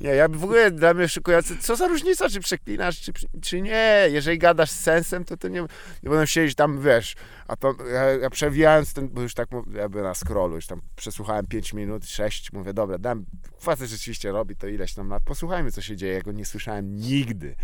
Nie, 0.00 0.10
ja 0.10 0.28
w 0.28 0.44
ogóle 0.44 0.70
dla 0.70 0.94
mnie 0.94 1.08
szykujące, 1.08 1.56
co 1.60 1.76
za 1.76 1.88
różnica, 1.88 2.28
czy 2.28 2.40
przeklinasz, 2.40 3.00
czy, 3.00 3.12
czy 3.42 3.62
nie. 3.62 4.08
Jeżeli 4.10 4.38
gadasz 4.38 4.70
z 4.70 4.80
sensem, 4.80 5.24
to 5.24 5.36
to 5.36 5.48
nie, 5.48 5.60
nie 6.02 6.10
będą 6.10 6.26
siedzieć 6.26 6.54
tam, 6.54 6.80
wiesz, 6.82 7.14
a 7.48 7.56
to 7.56 7.74
ja, 7.92 8.02
ja 8.02 8.30
przewijając 8.30 8.92
ten, 8.92 9.08
bo 9.08 9.22
już 9.22 9.34
tak 9.34 9.48
jakby 9.74 10.02
na 10.02 10.14
scrollu, 10.14 10.54
już 10.54 10.66
tam 10.66 10.80
przesłuchałem 10.96 11.46
5 11.46 11.72
minut, 11.72 12.06
6, 12.06 12.52
mówię, 12.52 12.74
dobra, 12.74 12.98
dam, 12.98 13.24
facet 13.58 13.88
rzeczywiście 13.88 14.32
robi 14.32 14.56
to 14.56 14.66
ileś 14.66 14.94
tam 14.94 15.08
lat, 15.08 15.22
posłuchajmy, 15.22 15.72
co 15.72 15.82
się 15.82 15.96
dzieje, 15.96 16.14
ja 16.14 16.20
go 16.20 16.32
nie 16.32 16.44
słyszałem 16.44 16.96
nigdy 16.96 17.56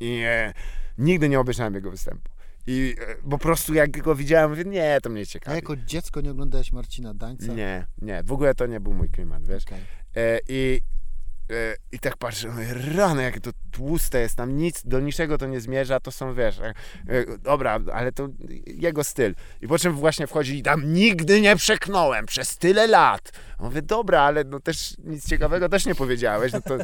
i 0.00 0.22
e, 0.26 0.52
nigdy 0.98 1.28
nie 1.28 1.40
obejrzałem 1.40 1.74
jego 1.74 1.90
występu. 1.90 2.30
I 2.66 2.94
e, 3.00 3.28
po 3.30 3.38
prostu 3.38 3.74
jak 3.74 3.90
go 4.02 4.14
widziałem, 4.14 4.50
mówię, 4.50 4.64
nie, 4.64 4.98
to 5.02 5.10
mnie 5.10 5.22
A 5.22 5.24
ciekawi. 5.24 5.56
jako 5.56 5.76
dziecko 5.76 6.20
nie 6.20 6.30
oglądałeś 6.30 6.72
Marcina 6.72 7.14
Dańca? 7.14 7.52
Nie, 7.54 7.86
nie, 8.02 8.22
w 8.22 8.32
ogóle 8.32 8.54
to 8.54 8.66
nie 8.66 8.80
był 8.80 8.94
mój 8.94 9.08
klimat, 9.08 9.46
wiesz. 9.48 9.64
Okej. 9.64 9.80
E, 10.16 10.40
I, 10.48 10.80
I 11.92 11.98
tak 11.98 12.16
patrzę, 12.16 12.48
mówię, 12.48 12.74
rany, 12.96 13.22
jakie 13.22 13.40
to 13.40 13.50
tłuste 13.70 14.20
jest, 14.20 14.36
tam 14.36 14.56
nic, 14.56 14.82
do 14.84 15.00
niczego 15.00 15.38
to 15.38 15.46
nie 15.46 15.60
zmierza, 15.60 16.00
to 16.00 16.10
są, 16.10 16.34
wiesz, 16.34 16.58
e, 16.58 16.74
e, 17.08 17.38
dobra, 17.38 17.80
ale 17.92 18.12
to 18.12 18.28
jego 18.66 19.04
styl. 19.04 19.34
I 19.60 19.68
po 19.68 19.78
czym 19.78 19.92
właśnie 19.92 20.26
wchodzi 20.26 20.58
i 20.58 20.62
tam 20.62 20.92
nigdy 20.92 21.40
nie 21.40 21.56
przeknąłem 21.56 22.26
przez 22.26 22.58
tyle 22.58 22.86
lat. 22.86 23.32
Mówię, 23.60 23.82
dobra, 23.82 24.22
ale 24.22 24.44
no 24.44 24.60
też 24.60 24.96
nic 25.04 25.28
ciekawego 25.28 25.68
też 25.68 25.86
nie 25.86 25.94
powiedziałeś, 25.94 26.52
no 26.52 26.60
to 26.60 26.76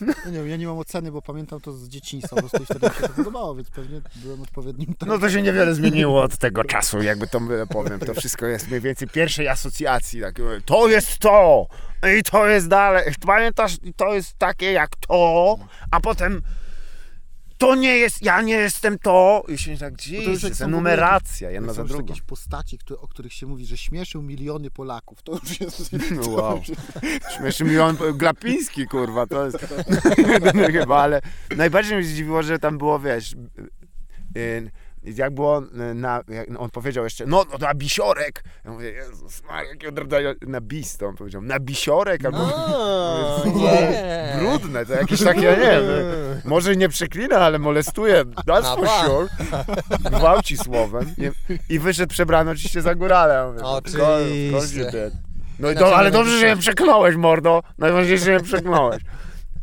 No 0.00 0.12
nie 0.26 0.32
wiem, 0.32 0.48
ja 0.48 0.56
nie 0.56 0.66
mam 0.66 0.78
oceny, 0.78 1.12
bo 1.12 1.22
pamiętam 1.22 1.60
to 1.60 1.72
z 1.72 1.88
dzieciństwa, 1.88 2.36
po 2.36 2.42
prostu 2.42 2.64
wtedy 2.64 2.88
mi 2.88 2.94
się 2.94 3.00
to 3.00 3.08
podobało, 3.08 3.54
więc 3.54 3.70
pewnie 3.70 4.00
byłem 4.14 4.42
odpowiednim 4.42 4.94
No 5.06 5.18
to 5.18 5.30
się 5.30 5.42
niewiele 5.42 5.74
zmieniło 5.74 6.22
od 6.22 6.38
tego 6.38 6.64
czasu, 6.64 7.02
jakby 7.02 7.26
to 7.26 7.40
powiem. 7.68 8.00
To 8.00 8.14
wszystko 8.14 8.46
jest 8.46 8.68
mniej 8.68 8.80
więcej 8.80 9.08
pierwszej 9.08 9.48
asocjacji. 9.48 10.20
Tak, 10.20 10.34
to 10.64 10.88
jest 10.88 11.18
to 11.18 11.66
i 12.18 12.22
to 12.22 12.46
jest 12.46 12.68
dalej. 12.68 13.14
Pamiętasz, 13.26 13.76
to 13.96 14.14
jest 14.14 14.38
takie 14.38 14.72
jak 14.72 14.96
to, 14.96 15.58
a 15.90 16.00
potem 16.00 16.42
to 17.62 17.74
nie 17.74 17.96
jest, 17.96 18.22
ja 18.22 18.42
nie 18.42 18.54
jestem 18.54 18.98
to. 18.98 19.44
I 19.48 19.58
się 19.58 19.76
tak, 19.78 19.94
Bo 19.94 20.24
to 20.24 20.30
już 20.30 20.42
jak 20.42 20.68
numeracja, 20.68 21.50
Jak 21.50 21.54
jedna 21.54 21.72
za 21.72 21.84
drugą. 21.84 22.06
jakieś 22.06 22.22
postaci, 22.22 22.78
które, 22.78 23.00
o 23.00 23.08
których 23.08 23.32
się 23.32 23.46
mówi, 23.46 23.66
że 23.66 23.76
śmieszył 23.76 24.22
miliony 24.22 24.70
Polaków, 24.70 25.22
to 25.22 25.32
już 25.32 25.60
jest... 25.60 25.92
No 26.10 26.28
wow. 26.28 26.56
już 26.56 26.68
jest 26.68 26.82
Śmieszy 27.36 27.64
mi 27.64 27.78
on 27.78 27.96
Glapiński, 28.14 28.86
kurwa, 28.86 29.26
to 29.26 29.44
jest 29.44 29.58
chyba, 30.72 31.02
ale 31.02 31.20
najbardziej 31.56 31.96
mnie 31.96 32.06
zdziwiło, 32.06 32.42
że 32.42 32.58
tam 32.58 32.78
było, 32.78 32.98
wiesz, 32.98 33.32
y, 34.36 34.70
jak 35.04 35.34
było 35.34 35.62
na, 35.94 36.20
jak 36.28 36.48
on 36.58 36.70
powiedział 36.70 37.04
jeszcze, 37.04 37.26
no, 37.26 37.44
no 37.52 37.58
na 37.58 37.74
bisiorek. 37.74 38.44
Ja 38.64 38.70
mówię, 38.70 38.90
Jezus 38.90 39.42
jakie 39.70 39.88
odradzają, 39.88 40.34
na 40.46 40.60
bis, 40.60 40.96
to 40.96 41.06
on 41.06 41.16
powiedział, 41.16 41.42
na 41.42 41.60
bisiorek, 41.60 42.24
albo 42.24 42.38
O, 42.38 43.42
Mówię, 43.44 43.62
nie. 43.92 44.36
brudne, 44.38 44.86
to 44.86 44.92
jakieś 44.92 45.24
takie, 45.24 45.40
nie 45.40 45.56
wiem, 45.56 45.82
może 46.44 46.76
nie 46.76 46.88
przeklina, 46.88 47.36
ale 47.36 47.58
molestuje, 47.58 48.24
that's 48.24 48.76
for 48.76 48.88
sure. 48.88 49.28
Gwałci 50.18 50.56
słowem. 50.56 51.14
Nie? 51.18 51.32
I 51.68 51.78
wyszedł 51.78 52.10
przebrany 52.10 52.50
oczywiście 52.50 52.82
za 52.82 52.94
górale. 52.94 53.34
Ja 53.34 53.46
mówię, 53.46 53.62
Oczywiście. 53.64 55.10
No 55.58 55.70
i 55.70 55.74
do, 55.74 55.96
ale 55.96 56.10
dobrze, 56.10 56.30
że 56.30 56.36
napiszę. 56.36 56.56
nie 56.56 56.60
przekląłeś, 56.62 57.16
mordo. 57.16 57.62
Najważniejsze, 57.78 58.24
że 58.24 58.32
nie 58.32 58.40
przekląłeś. 58.40 59.02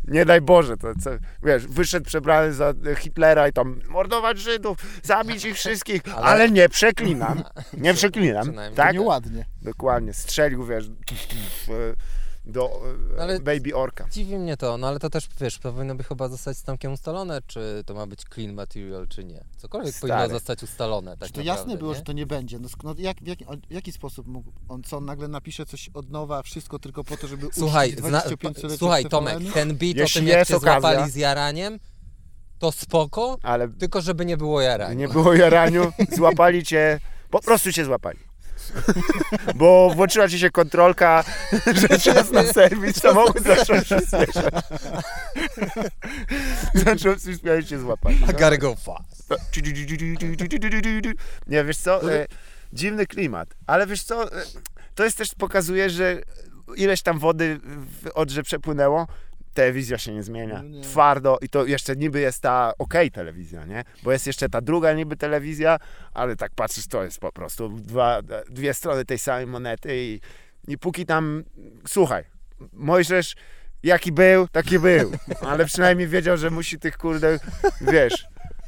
Nie 0.10 0.26
daj 0.26 0.42
Boże, 0.42 0.78
to 0.78 0.88
co, 1.04 1.10
wiesz, 1.44 1.68
wyszedł 1.68 2.06
przebrany 2.06 2.54
za 2.54 2.74
Hitlera 2.98 3.48
i 3.48 3.54
tam 3.54 3.82
mordować 3.90 4.40
Żydów, 4.40 4.78
zabić 5.04 5.46
ich 5.46 5.56
wszystkich, 5.56 6.02
ale, 6.16 6.26
Ale- 6.26 6.50
nie 6.52 6.70
przeklinam. 6.70 7.44
Nie 7.74 7.94
przeklinam. 8.00 8.54
Tak? 8.76 8.94
nieładnie. 8.94 9.46
Dokładnie. 9.62 10.14
Strzelił, 10.14 10.66
wiesz, 10.66 10.86
do 12.52 12.82
e, 13.18 13.22
Ale- 13.22 13.40
Baby 13.40 13.76
Orka. 13.76 14.08
Dziwi 14.12 14.38
mnie 14.38 14.58
to, 14.58 14.78
no 14.78 14.88
ale 14.88 15.00
to 15.00 15.10
też, 15.10 15.28
wiesz, 15.42 15.60
powinno 15.60 15.96
by 15.96 16.04
chyba 16.04 16.28
zostać 16.28 16.58
z 16.58 16.64
Tomkiem 16.64 16.94
ustalone, 16.94 17.42
czy 17.48 17.84
to 17.86 17.94
ma 17.94 18.06
być 18.08 18.20
clean 18.34 18.54
material, 18.54 19.08
czy 19.08 19.24
nie. 19.24 19.44
Cokolwiek 19.58 19.96
Stary. 19.96 20.14
powinno 20.14 20.30
zostać 20.30 20.64
ustalone, 20.64 21.18
tak 21.18 21.28
Czy 21.28 21.34
to 21.34 21.40
naprawdę, 21.40 21.62
jasne 21.62 21.78
było, 21.78 21.92
nie? 21.92 21.98
że 21.98 22.04
to 22.04 22.12
nie 22.14 22.26
będzie? 22.26 22.60
No, 22.60 22.70
no 22.84 22.94
jak, 22.98 23.18
w, 23.22 23.28
jaki, 23.28 23.46
w 23.70 23.74
jaki 23.74 23.92
sposób 23.92 24.28
mógł 24.28 24.52
on, 24.70 24.84
co 24.84 24.98
on 24.98 25.06
nagle 25.06 25.28
napisze 25.28 25.66
coś 25.66 25.90
od 25.94 26.10
nowa, 26.10 26.44
wszystko 26.44 26.80
tylko 26.80 27.04
po 27.04 27.18
to, 27.18 27.28
żeby 27.28 27.48
Słuchaj, 27.54 27.96
zna, 27.98 28.20
25-lecie 28.20 28.78
słuchaj? 28.78 29.06
Tomek, 29.06 29.38
ten 29.54 29.78
beat 29.78 29.98
o 29.98 30.00
Jeśli 30.00 30.22
tym, 30.22 30.28
jak 30.28 30.48
okazja- 30.48 30.60
złapali 30.60 31.12
z 31.12 31.16
jaraniem, 31.16 31.80
to 32.60 32.72
spoko, 32.72 33.38
Ale 33.44 33.68
tylko 33.70 34.02
żeby 34.02 34.26
nie 34.26 34.38
było 34.38 34.62
jarania. 34.62 34.94
nie 34.94 35.08
było 35.08 35.34
jaraniu, 35.34 35.92
złapali 36.18 36.64
cię, 36.64 37.00
po 37.30 37.42
prostu 37.42 37.72
cię 37.72 37.86
złapali. 37.86 38.20
Bo 39.56 39.90
włączyła 39.96 40.28
ci 40.28 40.40
się 40.40 40.50
kontrolka, 40.50 41.24
że 41.74 42.00
czas 42.00 42.32
na 42.32 42.44
serwis, 42.44 43.02
samochód 43.02 43.44
zaczął 43.44 43.76
się 43.76 44.00
spieszać. 44.00 44.46
Zaczął 46.74 47.14
się 47.14 47.20
spieszać 47.20 47.68
cię 47.68 47.80
złapali. 47.80 48.16
I 48.16 48.26
gotta 48.26 48.58
go 48.58 48.76
fast. 48.76 49.30
Nie, 51.48 51.64
wiesz 51.64 51.78
co, 51.78 52.14
e, 52.14 52.28
dziwny 52.74 53.08
klimat, 53.08 53.50
ale 53.68 53.88
wiesz 53.88 54.04
co, 54.04 54.34
e, 54.34 54.46
to 54.96 55.04
jest 55.04 55.18
też 55.18 55.36
pokazuje, 55.36 55.90
że 55.90 56.22
ileś 56.76 57.02
tam 57.02 57.20
wody 57.20 57.60
w 57.64 58.08
Odrze 58.14 58.44
przepłynęło, 58.44 59.08
telewizja 59.60 59.98
się 59.98 60.14
nie 60.14 60.24
zmienia. 60.24 60.64
No 60.64 60.70
nie. 60.70 60.82
Twardo 60.82 61.38
i 61.42 61.50
to 61.50 61.66
jeszcze 61.66 61.96
niby 61.96 62.20
jest 62.20 62.42
ta 62.42 62.74
okej 62.78 63.12
telewizja, 63.12 63.66
nie? 63.66 63.84
Bo 64.04 64.12
jest 64.12 64.28
jeszcze 64.28 64.50
ta 64.50 64.62
druga 64.62 64.94
niby 64.94 65.18
telewizja, 65.18 65.78
ale 66.14 66.36
tak 66.36 66.52
patrzysz, 66.56 66.88
to 66.88 67.04
jest 67.04 67.20
po 67.20 67.32
prostu 67.32 67.70
dwa, 67.70 68.22
dwie 68.50 68.74
strony 68.74 69.06
tej 69.06 69.20
samej 69.20 69.48
monety 69.48 69.90
i, 69.94 70.20
i 70.68 70.78
póki 70.78 71.06
tam, 71.06 71.44
słuchaj, 71.88 72.24
Mojżesz 72.74 73.36
jaki 73.84 74.12
był, 74.12 74.48
taki 74.48 74.80
był, 74.80 75.12
ale 75.50 75.66
przynajmniej 75.66 76.08
wiedział, 76.08 76.38
że 76.38 76.50
musi 76.50 76.80
tych 76.80 76.98
kurde, 76.98 77.40
wiesz, 77.82 78.26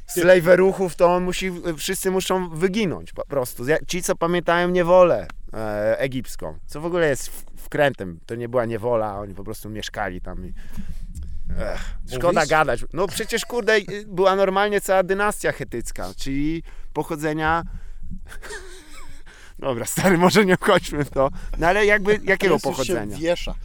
slejweruchów 0.08 0.96
to 0.96 1.16
on 1.16 1.24
musi, 1.24 1.52
wszyscy 1.78 2.12
muszą 2.12 2.50
wyginąć 2.50 3.14
po 3.14 3.26
prostu. 3.26 3.64
Ci, 3.88 4.04
co 4.04 4.16
pamiętają 4.16 4.70
niewolę 4.70 5.28
e, 5.54 6.00
egipską, 6.00 6.58
co 6.66 6.82
w 6.82 6.86
ogóle 6.86 7.10
jest 7.10 7.51
wkrętem, 7.72 8.20
to 8.26 8.36
nie 8.36 8.50
była 8.50 8.66
niewola, 8.66 9.20
oni 9.20 9.36
po 9.36 9.44
prostu 9.44 9.70
mieszkali 9.70 10.22
tam 10.22 10.46
i... 10.46 10.54
Ech, 11.60 11.96
szkoda 12.14 12.40
Mówisz? 12.40 12.50
gadać. 12.50 12.86
No 12.94 13.08
przecież 13.08 13.46
kurde, 13.46 13.78
była 14.08 14.36
normalnie 14.36 14.82
cała 14.82 15.04
dynastia 15.04 15.52
chetycka, 15.52 16.08
czyli 16.18 16.64
pochodzenia... 16.94 17.64
Dobra, 19.60 19.86
stary, 19.86 20.18
może 20.18 20.46
nie 20.46 20.58
wchodźmy 20.58 21.06
w 21.06 21.10
to. 21.10 21.30
No 21.58 21.68
ale 21.68 21.86
jakby, 21.86 22.20
jakiego 22.24 22.56
Pies 22.56 22.64
już 22.66 22.74
pochodzenia? 22.78 23.18
wiesza. 23.18 23.56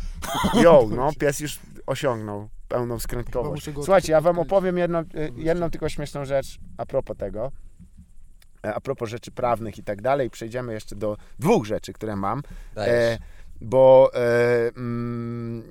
Jo, 0.54 0.88
no, 0.96 1.10
pies 1.18 1.40
już 1.40 1.58
osiągnął 1.86 2.48
pełną 2.68 2.98
skrętkowość. 2.98 3.70
Słuchajcie, 3.74 4.12
ja 4.12 4.20
wam 4.20 4.38
opowiem 4.38 4.78
jedną, 4.78 5.00
y, 5.00 5.32
jedną 5.36 5.70
tylko 5.70 5.88
śmieszną 5.88 6.24
rzecz 6.24 6.58
a 6.76 6.86
propos 6.86 7.16
tego. 7.16 7.52
E, 8.64 8.74
A 8.74 8.80
propos 8.80 9.10
rzeczy 9.10 9.30
prawnych 9.30 9.78
i 9.78 9.82
tak 9.82 10.02
dalej. 10.02 10.30
Przejdziemy 10.30 10.72
jeszcze 10.72 10.96
do 10.96 11.16
dwóch 11.38 11.66
rzeczy, 11.66 11.92
które 11.92 12.16
mam. 12.16 12.42
Dajesz. 12.74 13.18
Bo 13.60 14.10
e, 14.14 14.68
mm, 14.76 15.62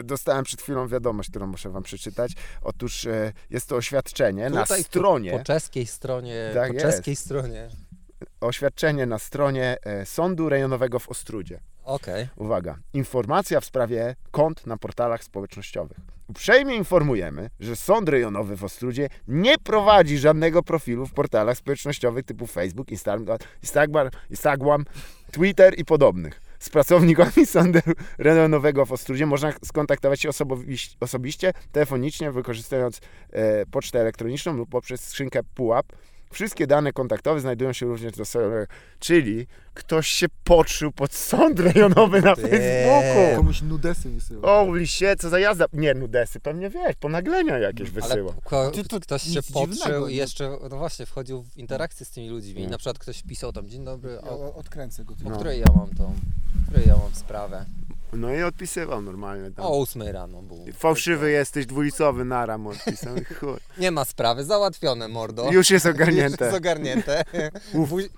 e, 0.00 0.04
dostałem 0.04 0.44
przed 0.44 0.62
chwilą 0.62 0.88
wiadomość, 0.88 1.30
którą 1.30 1.46
muszę 1.46 1.70
wam 1.70 1.82
przeczytać. 1.82 2.32
Otóż 2.62 3.06
e, 3.06 3.32
jest 3.50 3.68
to 3.68 3.76
oświadczenie 3.76 4.50
na 4.50 4.62
Tutaj, 4.62 4.78
tu, 4.78 4.84
stronie, 4.84 5.30
Po 5.30 5.44
czeskiej 5.44 5.86
stronie, 5.86 6.50
Tak 6.54 6.68
po 6.68 6.74
jest. 6.74 6.86
czeskiej 6.86 7.16
stronie. 7.16 7.68
oświadczenie 8.40 9.06
na 9.06 9.18
stronie 9.18 9.76
e, 9.82 10.06
Sądu 10.06 10.48
Rejonowego 10.48 10.98
w 10.98 11.08
Ostrudzie. 11.08 11.60
Okej. 11.84 12.28
Uwaga, 12.36 12.78
informacja 12.94 13.60
w 13.60 13.64
sprawie 13.64 14.14
kont 14.30 14.66
na 14.66 14.76
portalach 14.76 15.24
społecznościowych. 15.24 15.98
Uprzejmie 16.28 16.76
informujemy, 16.76 17.50
że 17.60 17.76
Sąd 17.76 18.08
Rejonowy 18.08 18.56
w 18.56 18.64
Ostrudzie 18.64 19.08
nie 19.28 19.58
prowadzi 19.58 20.18
żadnego 20.18 20.62
profilu 20.62 21.06
w 21.06 21.12
portalach 21.12 21.56
społecznościowych 21.58 22.24
typu 22.24 22.46
Facebook, 22.46 22.90
Instagram, 22.90 23.38
Instagram, 23.62 24.08
Instagram 24.30 24.84
Twitter 25.32 25.78
i 25.78 25.84
podobnych. 25.84 26.40
Z 26.58 26.70
pracownikami 26.70 27.46
Sądu 27.56 27.78
Rejonowego 28.18 28.86
w 28.86 28.92
Ostrudzie 28.92 29.26
można 29.26 29.52
skontaktować 29.64 30.20
się 30.20 30.28
osobiście, 31.00 31.52
telefonicznie, 31.72 32.32
wykorzystując 32.32 33.00
e, 33.30 33.66
pocztę 33.66 34.00
elektroniczną 34.00 34.52
lub 34.52 34.70
poprzez 34.70 35.00
skrzynkę 35.00 35.42
PUAP. 35.54 35.86
Wszystkie 36.30 36.66
dane 36.66 36.92
kontaktowe 36.92 37.40
znajdują 37.40 37.72
się 37.72 37.86
również 37.86 38.12
do 38.12 38.24
serwera, 38.24 38.66
czyli 39.00 39.46
ktoś 39.74 40.08
się 40.08 40.26
podszył 40.44 40.92
pod 40.92 41.12
sąd 41.14 41.60
rejonowy 41.60 42.22
na 42.22 42.36
Ty. 42.36 42.42
Facebooku. 42.42 43.36
Komuś 43.36 43.62
nudesy 43.62 44.10
wysyła. 44.10 44.48
Holy 44.48 44.86
shit, 44.86 45.20
co 45.20 45.28
za 45.28 45.38
jazda. 45.38 45.64
Nie, 45.72 45.94
nudesy, 45.94 46.40
pewnie 46.40 46.70
wiesz, 46.70 46.96
ponaglenia 47.00 47.58
jakieś 47.58 47.90
Ale 47.90 48.00
wysyła. 48.00 48.32
ko- 48.44 48.70
Ty 48.70 48.84
to 48.84 49.00
ktoś 49.00 49.22
się 49.22 49.40
podszył 49.52 50.06
i 50.08 50.10
nie? 50.10 50.16
jeszcze, 50.16 50.58
no 50.70 50.76
właśnie, 50.78 51.06
wchodził 51.06 51.42
w 51.42 51.56
interakcję 51.56 52.06
z 52.06 52.10
tymi 52.10 52.28
ludźmi. 52.28 52.58
Mm. 52.58 52.70
na 52.70 52.78
przykład 52.78 52.98
ktoś 52.98 53.22
pisał 53.22 53.52
tam, 53.52 53.68
dzień 53.68 53.84
dobry, 53.84 54.12
Ja 54.24 54.30
o, 54.30 54.54
odkręcę 54.54 55.04
go. 55.04 55.14
o 55.14 55.28
No. 55.30 55.36
której 55.36 55.58
ja 55.60 55.66
mam 55.76 55.88
tą, 55.94 56.04
o 56.04 56.70
której 56.70 56.88
ja 56.88 56.96
mam 56.96 57.14
sprawę. 57.14 57.64
No 58.12 58.34
i 58.34 58.42
odpisywał 58.42 59.02
normalnie 59.02 59.50
tam. 59.50 59.64
O 59.66 59.80
8 59.80 60.02
rano 60.02 60.42
był. 60.42 60.64
Fałszywy 60.78 61.30
jesteś, 61.30 61.66
dwulicowy, 61.66 62.24
nara 62.24 62.58
mu 62.58 62.70
odpisał. 62.70 63.16
i 63.16 63.24
chuj. 63.34 63.56
Nie 63.78 63.90
ma 63.90 64.04
sprawy, 64.04 64.44
załatwione 64.44 65.08
mordo. 65.08 65.50
Już 65.52 65.70
jest 65.70 65.84
Już 65.86 65.94
ogarnięte. 65.94 66.44
jest 66.44 66.56
ogarnięte. 66.56 67.24
Uf. 67.74 67.90
Buzi- 67.90 68.08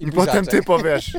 I 0.00 0.12
potem 0.12 0.46
ty 0.46 0.62
powiesz 0.62 1.16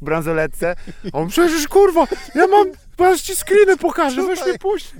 w 0.00 0.04
bransoletce, 0.04 0.74
on 1.12 1.28
przecież 1.28 1.68
kurwa, 1.68 2.06
ja 2.34 2.46
mam, 2.46 2.66
teraz 2.96 3.20
ci 3.22 3.36
screeny 3.36 3.76
pokażę, 3.76 4.22
weź 4.26 4.38
Tutaj. 4.38 4.52
mnie 4.52 4.58
puść. 4.58 4.92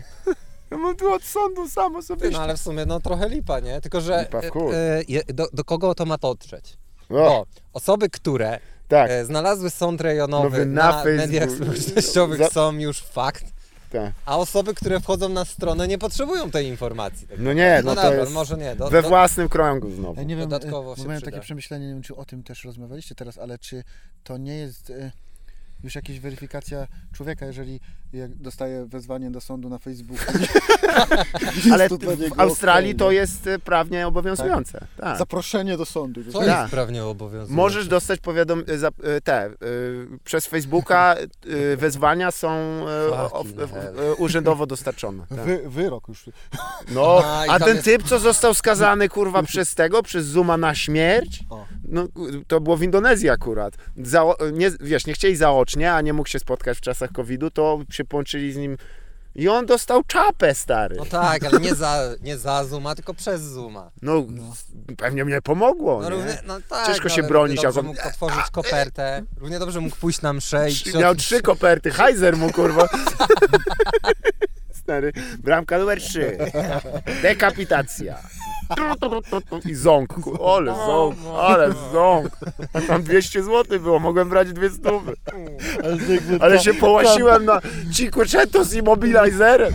Ja 0.70 0.76
mam 0.78 0.96
tu 0.96 1.12
od 1.12 1.22
sądu 1.24 1.68
sam 1.68 1.96
osobiście. 1.96 2.30
no 2.30 2.40
ale 2.42 2.56
w 2.56 2.60
sumie 2.60 2.86
no 2.86 3.00
trochę 3.00 3.28
lipa, 3.28 3.60
nie? 3.60 3.80
Tylko, 3.80 4.00
że 4.00 4.20
Lipa 4.20 4.40
w 4.40 5.08
je- 5.08 5.22
do, 5.34 5.48
do 5.52 5.64
kogo 5.64 5.94
to 5.94 6.06
ma 6.06 6.16
dotrzeć? 6.18 6.76
O, 7.10 7.14
Bo 7.14 7.46
osoby, 7.72 8.10
które 8.10 8.58
tak, 8.88 9.10
e, 9.10 9.24
znalazły 9.24 9.70
sąd 9.70 10.00
rejonowy 10.00 10.50
Nowy 10.50 10.66
na, 10.66 10.90
na 10.90 11.04
mediach 11.04 11.50
społecznościowych 11.50 12.38
Za- 12.38 12.48
są 12.48 12.72
już 12.78 13.02
fakt, 13.02 13.44
tak. 13.92 14.12
a 14.26 14.36
osoby, 14.38 14.74
które 14.74 15.00
wchodzą 15.00 15.28
na 15.28 15.44
stronę 15.44 15.88
nie 15.88 15.98
potrzebują 15.98 16.50
tej 16.50 16.66
informacji. 16.66 17.26
Tak 17.28 17.38
No 17.40 17.52
nie, 17.52 17.80
no 17.84 17.90
no 17.94 17.96
to 17.96 18.02
dobra, 18.02 18.20
jest 18.20 18.32
może 18.32 18.56
nie. 18.56 18.76
Do, 18.76 18.90
we 18.90 19.02
do, 19.02 19.08
własnym 19.08 19.48
kręgu 19.48 19.90
znowu. 19.90 20.20
Ja 20.20 20.22
nie 20.26 20.36
wiem, 20.36 20.48
Dodatkowo 20.48 20.92
e, 20.92 20.96
się 20.96 21.02
miałem 21.02 21.16
przyda. 21.16 21.30
takie 21.30 21.42
przemyślenie, 21.44 21.86
nie 21.86 21.92
wiem, 21.92 22.02
czy 22.02 22.16
o 22.16 22.24
tym 22.24 22.42
też 22.42 22.64
rozmawialiście 22.64 23.14
teraz, 23.14 23.38
ale 23.38 23.58
czy 23.58 23.84
to 24.24 24.36
nie 24.36 24.54
jest 24.56 24.90
e, 24.90 25.12
już 25.84 25.94
jakaś 25.94 26.20
weryfikacja 26.20 26.86
człowieka, 27.14 27.46
jeżeli 27.46 27.80
dostaje 28.28 28.86
wezwanie 28.86 29.30
do 29.30 29.40
sądu 29.40 29.68
na 29.68 29.78
Facebooku. 29.78 30.24
Ale 31.72 31.88
to 31.88 31.98
w 31.98 32.40
Australii 32.40 32.94
to 32.94 33.10
jest 33.10 33.46
e, 33.46 33.58
prawnie 33.58 34.06
obowiązujące. 34.06 34.86
Tak. 34.96 35.18
Zaproszenie 35.18 35.76
do 35.76 35.86
sądu. 35.86 36.20
Co 36.32 36.38
Tak. 36.38 36.48
jest 36.48 36.70
prawnie 36.70 37.04
obowiązujące? 37.04 37.54
Możesz 37.54 37.88
dostać 37.88 38.20
powiadom 38.20 38.62
za, 38.76 38.88
e, 38.88 39.20
te 39.20 39.50
przez 40.24 40.46
Facebooka 40.46 41.16
wezwania 41.76 42.30
są 42.30 42.80
urzędowo 44.18 44.66
dostarczone. 44.66 45.26
Tak. 45.28 45.38
Wy, 45.38 45.62
wyrok 45.66 46.08
już. 46.08 46.24
No, 46.94 47.22
A, 47.48 47.58
ten 47.58 47.82
typ, 47.82 48.02
co 48.02 48.18
został 48.18 48.54
skazany 48.54 49.08
kurwa 49.08 49.42
przez 49.42 49.74
tego, 49.74 50.02
przez 50.02 50.26
Zuma 50.26 50.56
na 50.56 50.74
śmierć, 50.74 51.40
no 51.88 52.08
to 52.46 52.60
było 52.60 52.76
w 52.76 52.82
Indonezji 52.82 53.30
akurat. 53.30 53.74
Zao, 53.96 54.36
nie, 54.52 54.70
wiesz, 54.80 55.06
nie 55.06 55.12
chcieli 55.14 55.36
zaocznie, 55.36 55.92
a 55.92 56.00
nie 56.00 56.12
mógł 56.12 56.28
się 56.28 56.38
spotkać 56.38 56.78
w 56.78 56.80
czasach 56.80 57.12
COVID-u, 57.12 57.50
to 57.50 57.78
się 57.90 58.04
połączyli 58.04 58.52
z 58.52 58.56
nim 58.56 58.76
i 59.36 59.48
on 59.48 59.66
dostał 59.66 60.02
czapę, 60.04 60.54
stary. 60.54 60.96
No 60.96 61.04
tak, 61.04 61.44
ale 61.44 61.60
nie 61.60 61.74
za, 61.74 62.02
nie 62.22 62.38
za 62.38 62.64
Zuma, 62.64 62.94
tylko 62.94 63.14
przez 63.14 63.42
Zuma. 63.42 63.90
No, 64.02 64.24
pewnie 64.98 65.24
mnie 65.24 65.42
pomogło, 65.42 66.02
No, 66.02 66.10
nie? 66.10 66.16
równie, 66.16 66.38
no 66.46 66.58
tak, 66.68 66.86
Ciężko 66.86 67.08
no, 67.08 67.14
się 67.14 67.22
bronić, 67.22 67.56
Równie 67.56 67.68
dobrze 67.68 67.80
on- 67.80 67.86
mógł 67.86 68.08
otworzyć 68.08 68.50
kopertę, 68.52 69.22
równie 69.36 69.58
dobrze 69.58 69.80
mógł 69.80 69.96
pójść 69.96 70.22
na 70.22 70.32
mszę 70.32 70.70
i 70.70 70.72
Trzy- 70.72 70.98
Miał 70.98 71.14
trzy 71.14 71.42
koperty, 71.42 71.90
Heiser 71.90 72.36
mu 72.36 72.52
kurwa. 72.52 72.88
Stary, 74.82 75.12
bramka 75.38 75.78
numer 75.78 76.00
trzy. 76.00 76.38
Dekapitacja. 77.22 78.18
I 79.66 79.74
ząk, 79.74 80.14
ku- 80.22 80.44
ale 80.48 80.74
ząk, 80.74 81.16
ale 81.38 81.72
ząk. 81.92 82.38
A 82.72 82.80
tam 82.80 83.02
200 83.02 83.42
zł 83.42 83.80
było, 83.80 83.98
mogłem 83.98 84.28
brać 84.28 84.52
dwie 84.52 84.70
stówy. 84.70 85.14
Ale 86.40 86.58
się 86.60 86.74
połasiłem 86.74 87.44
na 87.44 87.60
Cinquecento 87.92 88.64
z 88.64 88.74
immobilizerem. 88.74 89.74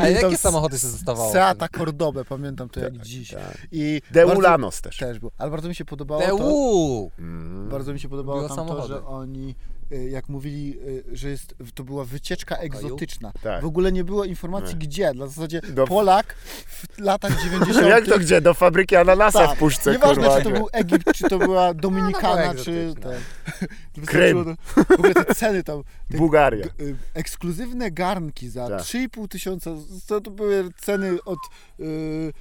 A 0.00 0.08
jakie 0.08 0.36
samochody 0.38 0.78
się 0.78 0.86
zostawało? 0.86 1.32
Seata 1.32 1.68
Cordobę, 1.68 2.24
pamiętam 2.24 2.68
to 2.68 2.80
jak 2.80 2.98
dziś. 2.98 3.34
I 3.72 4.02
De 4.10 4.26
bardzo- 4.26 4.38
Ulanos 4.38 4.80
też. 4.80 4.96
Też 4.96 5.18
był. 5.18 5.30
Ale 5.38 5.50
bardzo 5.50 5.68
mi 5.68 5.74
się 5.74 5.84
podobało 5.84 6.22
to! 6.38 7.22
Mm. 7.22 7.68
bardzo 7.68 7.92
mi 7.92 8.00
się 8.00 8.08
podobało 8.08 8.38
Było 8.38 8.48
tam 8.48 8.56
to, 8.58 8.64
samochody. 8.68 8.88
że 8.94 9.06
oni 9.06 9.54
jak 9.90 10.28
mówili, 10.28 10.78
y, 10.88 11.04
że 11.12 11.28
jest, 11.28 11.54
to 11.74 11.84
była 11.84 12.04
wycieczka 12.04 12.56
egzotyczna. 12.56 13.32
Tak. 13.42 13.62
W 13.62 13.66
ogóle 13.66 13.92
nie 13.92 14.04
było 14.04 14.24
informacji 14.24 14.74
Nie. 14.78 14.86
gdzie. 14.86 15.12
W 15.14 15.18
zasadzie 15.18 15.60
Do- 15.60 15.86
Polak 15.86 16.34
w 16.66 16.98
latach 16.98 17.40
90. 17.44 17.86
Jak 17.88 18.06
to 18.06 18.18
gdzie? 18.18 18.40
Do 18.40 18.54
fabryki 18.54 18.96
ananasa 18.96 19.46
Tak. 19.46 19.56
w 19.56 19.58
puszce, 19.58 19.92
Nieważne, 19.92 20.22
kurwa. 20.22 20.38
czy 20.38 20.44
to 20.44 20.50
był 20.50 20.68
Egipt, 20.72 21.12
czy 21.14 21.28
to 21.28 21.38
była 21.38 21.74
Dominikana, 21.74 22.46
No, 22.46 22.54
to 22.54 22.64
czy 22.64 22.94
ten. 23.00 23.20
Krym. 24.06 24.56
W 24.66 24.90
ogóle 24.90 25.14
te 25.14 25.34
ceny 25.34 25.62
tam. 25.62 25.82
Te 26.10 26.18
Bułgaria. 26.18 26.64
g- 26.64 26.84
y, 26.86 26.96
ekskluzywne 27.14 27.90
garnki 27.90 28.48
za 28.48 28.68
Tak. 28.68 28.80
3,5 28.80 29.28
tysiąca. 29.28 29.70
To, 30.06 30.20
to 30.20 30.30
były 30.30 30.70
ceny 30.80 31.22
od. 31.24 31.38
y, 31.80 32.32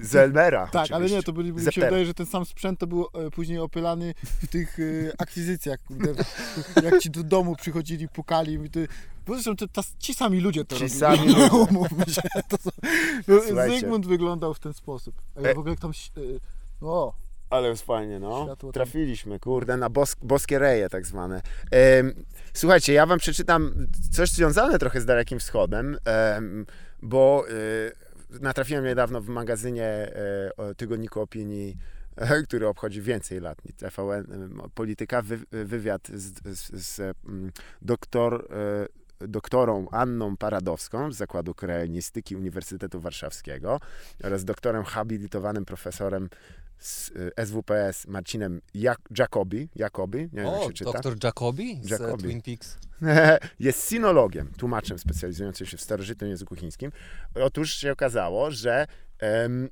Z 0.00 0.14
Elmera. 0.16 0.66
tak, 0.66 0.90
ale 0.90 1.06
nie, 1.10 1.22
to 1.22 1.32
byli, 1.32 1.52
mi 1.52 1.72
się 1.72 1.80
wydaje, 1.80 2.06
że 2.06 2.14
ten 2.14 2.26
sam 2.26 2.44
sprzęt 2.44 2.80
to 2.80 2.86
był 2.86 3.06
e, 3.14 3.30
później 3.30 3.58
opylany 3.58 4.14
w 4.42 4.46
tych 4.48 4.78
e, 4.78 4.82
akwizycjach. 5.18 5.78
Kurde, 5.82 6.14
jak 6.90 6.98
ci 7.02 7.10
do 7.10 7.22
domu 7.22 7.56
przychodzili, 7.56 8.08
pukali. 8.08 8.54
I 8.64 8.70
to, 8.70 8.80
bo 9.26 9.34
zresztą 9.34 9.56
to, 9.56 9.68
to, 9.68 9.82
ci 9.98 10.14
sami 10.14 10.40
ludzie 10.40 10.64
to 10.64 10.76
Ci 10.76 10.82
robili. 10.82 11.00
sami 11.00 11.28
ludzie. 11.28 11.50
Umówmy 11.70 12.04
się. 12.06 12.22
To 12.48 12.56
są, 12.58 12.70
no. 13.28 13.68
Zygmunt 13.80 14.06
wyglądał 14.06 14.54
w 14.54 14.58
ten 14.60 14.72
sposób. 14.72 15.14
A 15.36 15.40
ja 15.40 15.48
E- 15.48 15.54
w 15.54 15.58
ogóle 15.58 15.76
tam... 15.76 15.90
e, 15.90 16.20
O, 16.86 17.14
Ale 17.50 17.76
fajnie, 17.76 18.18
no. 18.20 18.44
Światło. 18.44 18.72
Trafiliśmy, 18.72 19.38
kurde, 19.40 19.76
na 19.76 19.90
bos 19.90 20.16
boskie 20.22 20.58
reje 20.58 20.88
tak 20.88 21.06
zwane. 21.06 21.42
Em, 21.70 22.14
słuchajcie, 22.54 22.92
ja 22.92 23.06
wam 23.06 23.18
przeczytam 23.18 23.86
coś 24.12 24.30
związane 24.30 24.78
trochę 24.78 25.00
z 25.00 25.04
Dalekim 25.06 25.38
Wschodem, 25.38 25.98
em, 26.04 26.66
bo 27.02 27.44
e, 27.48 27.52
natrafiłem 28.40 28.84
niedawno 28.84 29.20
w 29.20 29.28
magazynie 29.28 29.84
e, 29.84 30.74
Tygodniku 30.76 31.20
Opinii, 31.20 31.76
e, 32.16 32.42
który 32.46 32.68
obchodzi 32.68 33.02
więcej 33.02 33.40
lat 33.40 33.64
niż 33.64 33.74
TVN, 33.74 34.60
polityka, 34.74 35.22
wy, 35.22 35.38
wywiad 35.50 36.08
z, 36.08 36.58
z, 36.58 36.86
z 36.86 37.16
mm, 37.28 37.52
doktor 37.82 38.48
doktorą 39.28 39.88
Anną 39.90 40.36
Paradowską 40.36 41.12
z 41.12 41.16
Zakładu 41.16 41.54
Koreanistyki 41.54 42.36
Uniwersytetu 42.36 43.00
Warszawskiego 43.00 43.80
oraz 44.24 44.44
doktorem 44.44 44.84
habilitowanym 44.84 45.64
profesorem 45.64 46.28
z 46.78 47.10
y, 47.10 47.46
SWPS 47.46 48.06
Marcinem 48.06 48.60
Jak 48.74 48.98
Jacobi, 49.18 49.68
Jacobi, 49.76 50.18
nie 50.18 50.28
wiem 50.28 50.44
jak 50.44 50.54
O, 50.54 50.66
się 50.66 50.72
czyta. 50.72 50.92
doktor 50.92 51.16
Jacobi 51.24 51.80
z 51.82 51.90
Jacobi. 51.90 52.22
Twin 52.22 52.42
Peaks. 52.42 52.78
jest 53.60 53.88
sinologiem, 53.88 54.52
tłumaczem 54.58 54.98
specjalizującym 54.98 55.66
się 55.66 55.76
w 55.76 55.80
starożytnym 55.80 56.30
języku 56.30 56.56
chińskim. 56.56 56.92
Otóż 57.34 57.74
się 57.74 57.92
okazało, 57.92 58.50
że 58.50 58.86
em, 59.18 59.68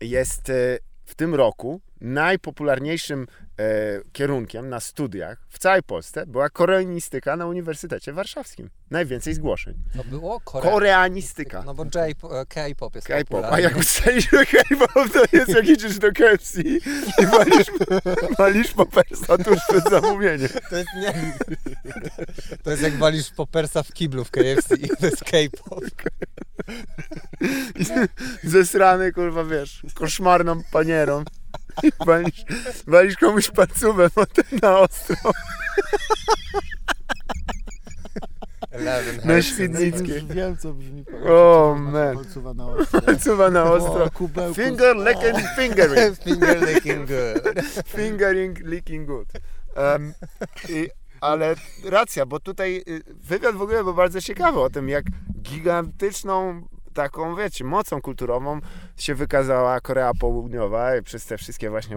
jest 0.00 0.50
e, 0.50 0.78
w 1.04 1.14
tym 1.14 1.34
roku 1.34 1.80
najpopularniejszym 2.00 3.26
e, 3.58 3.64
kierunkiem 4.12 4.68
na 4.68 4.80
studiach 4.80 5.46
w 5.48 5.58
całej 5.58 5.82
Polsce 5.82 6.26
była 6.26 6.50
koreanistyka 6.50 7.36
na 7.36 7.46
Uniwersytecie 7.46 8.12
Warszawskim. 8.12 8.70
Najwięcej 8.90 9.34
zgłoszeń. 9.34 9.74
To 9.96 10.04
było 10.04 10.40
Korea. 10.40 10.72
Koreanistyka. 10.72 11.62
No 11.66 11.74
bo 11.74 11.82
e, 11.82 12.46
K-pop 12.48 12.94
jest 12.94 13.06
K-pop. 13.06 13.44
A 13.50 13.60
jak 13.60 13.76
ustaliliśmy 13.76 14.46
K-pop, 14.46 15.12
to 15.12 15.36
jest 15.36 15.48
jak 15.48 15.68
idziesz 15.68 15.98
do 15.98 16.12
KFC 16.12 16.60
i 16.62 17.26
walisz, 17.26 17.66
walisz 18.38 18.72
popersa 18.72 19.38
tuż 19.38 19.58
przed 19.68 19.90
zamówieniem. 19.90 20.48
To 20.70 20.76
jest 20.76 20.88
nie. 21.00 21.32
To 22.62 22.70
jest 22.70 22.82
jak 22.82 22.92
walisz 22.92 23.30
popersa 23.30 23.82
w 23.82 23.92
kiblu 23.92 24.24
w 24.24 24.30
KFC. 24.30 24.76
To 25.00 25.06
jest 25.06 25.24
K-pop. 25.24 25.84
I 28.44 28.48
zesrany, 28.48 29.12
kurwa, 29.12 29.44
wiesz, 29.44 29.82
koszmarną 29.94 30.62
panierą. 30.72 31.24
I 31.82 31.92
walisz, 32.06 32.44
walisz 32.86 33.16
komuś 33.16 33.50
palcówę 33.50 34.10
potem 34.10 34.44
na 34.62 34.78
ostro. 34.78 35.16
Eleven 38.70 39.20
Na. 39.24 39.36
Już 39.36 39.54
wiem, 40.28 40.56
co 40.56 40.72
brzmi. 40.74 41.04
O, 41.28 41.76
Masz 41.78 41.92
man. 41.92 42.14
palcowa 42.14 42.54
na 42.54 42.66
ostro. 42.66 43.00
Palcówa 43.00 43.50
na 43.50 43.64
ostro. 43.64 44.04
O. 44.04 44.54
Finger 44.54 44.96
licking, 44.96 45.48
fingering. 45.56 46.16
Finger 46.24 46.68
licking 46.68 47.08
good. 47.08 47.64
Fingering, 47.86 48.58
licking 48.58 49.06
good. 49.06 49.28
Em, 49.74 50.14
i, 50.68 50.88
ale 51.20 51.54
racja, 51.84 52.26
bo 52.26 52.40
tutaj 52.40 52.84
y, 52.88 53.02
wywiad 53.14 53.54
w 53.54 53.62
ogóle 53.62 53.84
był 53.84 53.94
bardzo 53.94 54.20
ciekawy 54.20 54.60
o 54.60 54.70
tym, 54.70 54.88
jak 54.88 55.04
gigantyczną 55.42 56.62
taką, 56.96 57.36
wiecie, 57.36 57.64
mocą 57.64 58.00
kulturową 58.00 58.60
się 58.96 59.14
wykazała 59.14 59.80
Korea 59.80 60.12
Południowa 60.20 60.90
przez 61.04 61.26
te 61.26 61.38
wszystkie 61.38 61.70
właśnie 61.70 61.96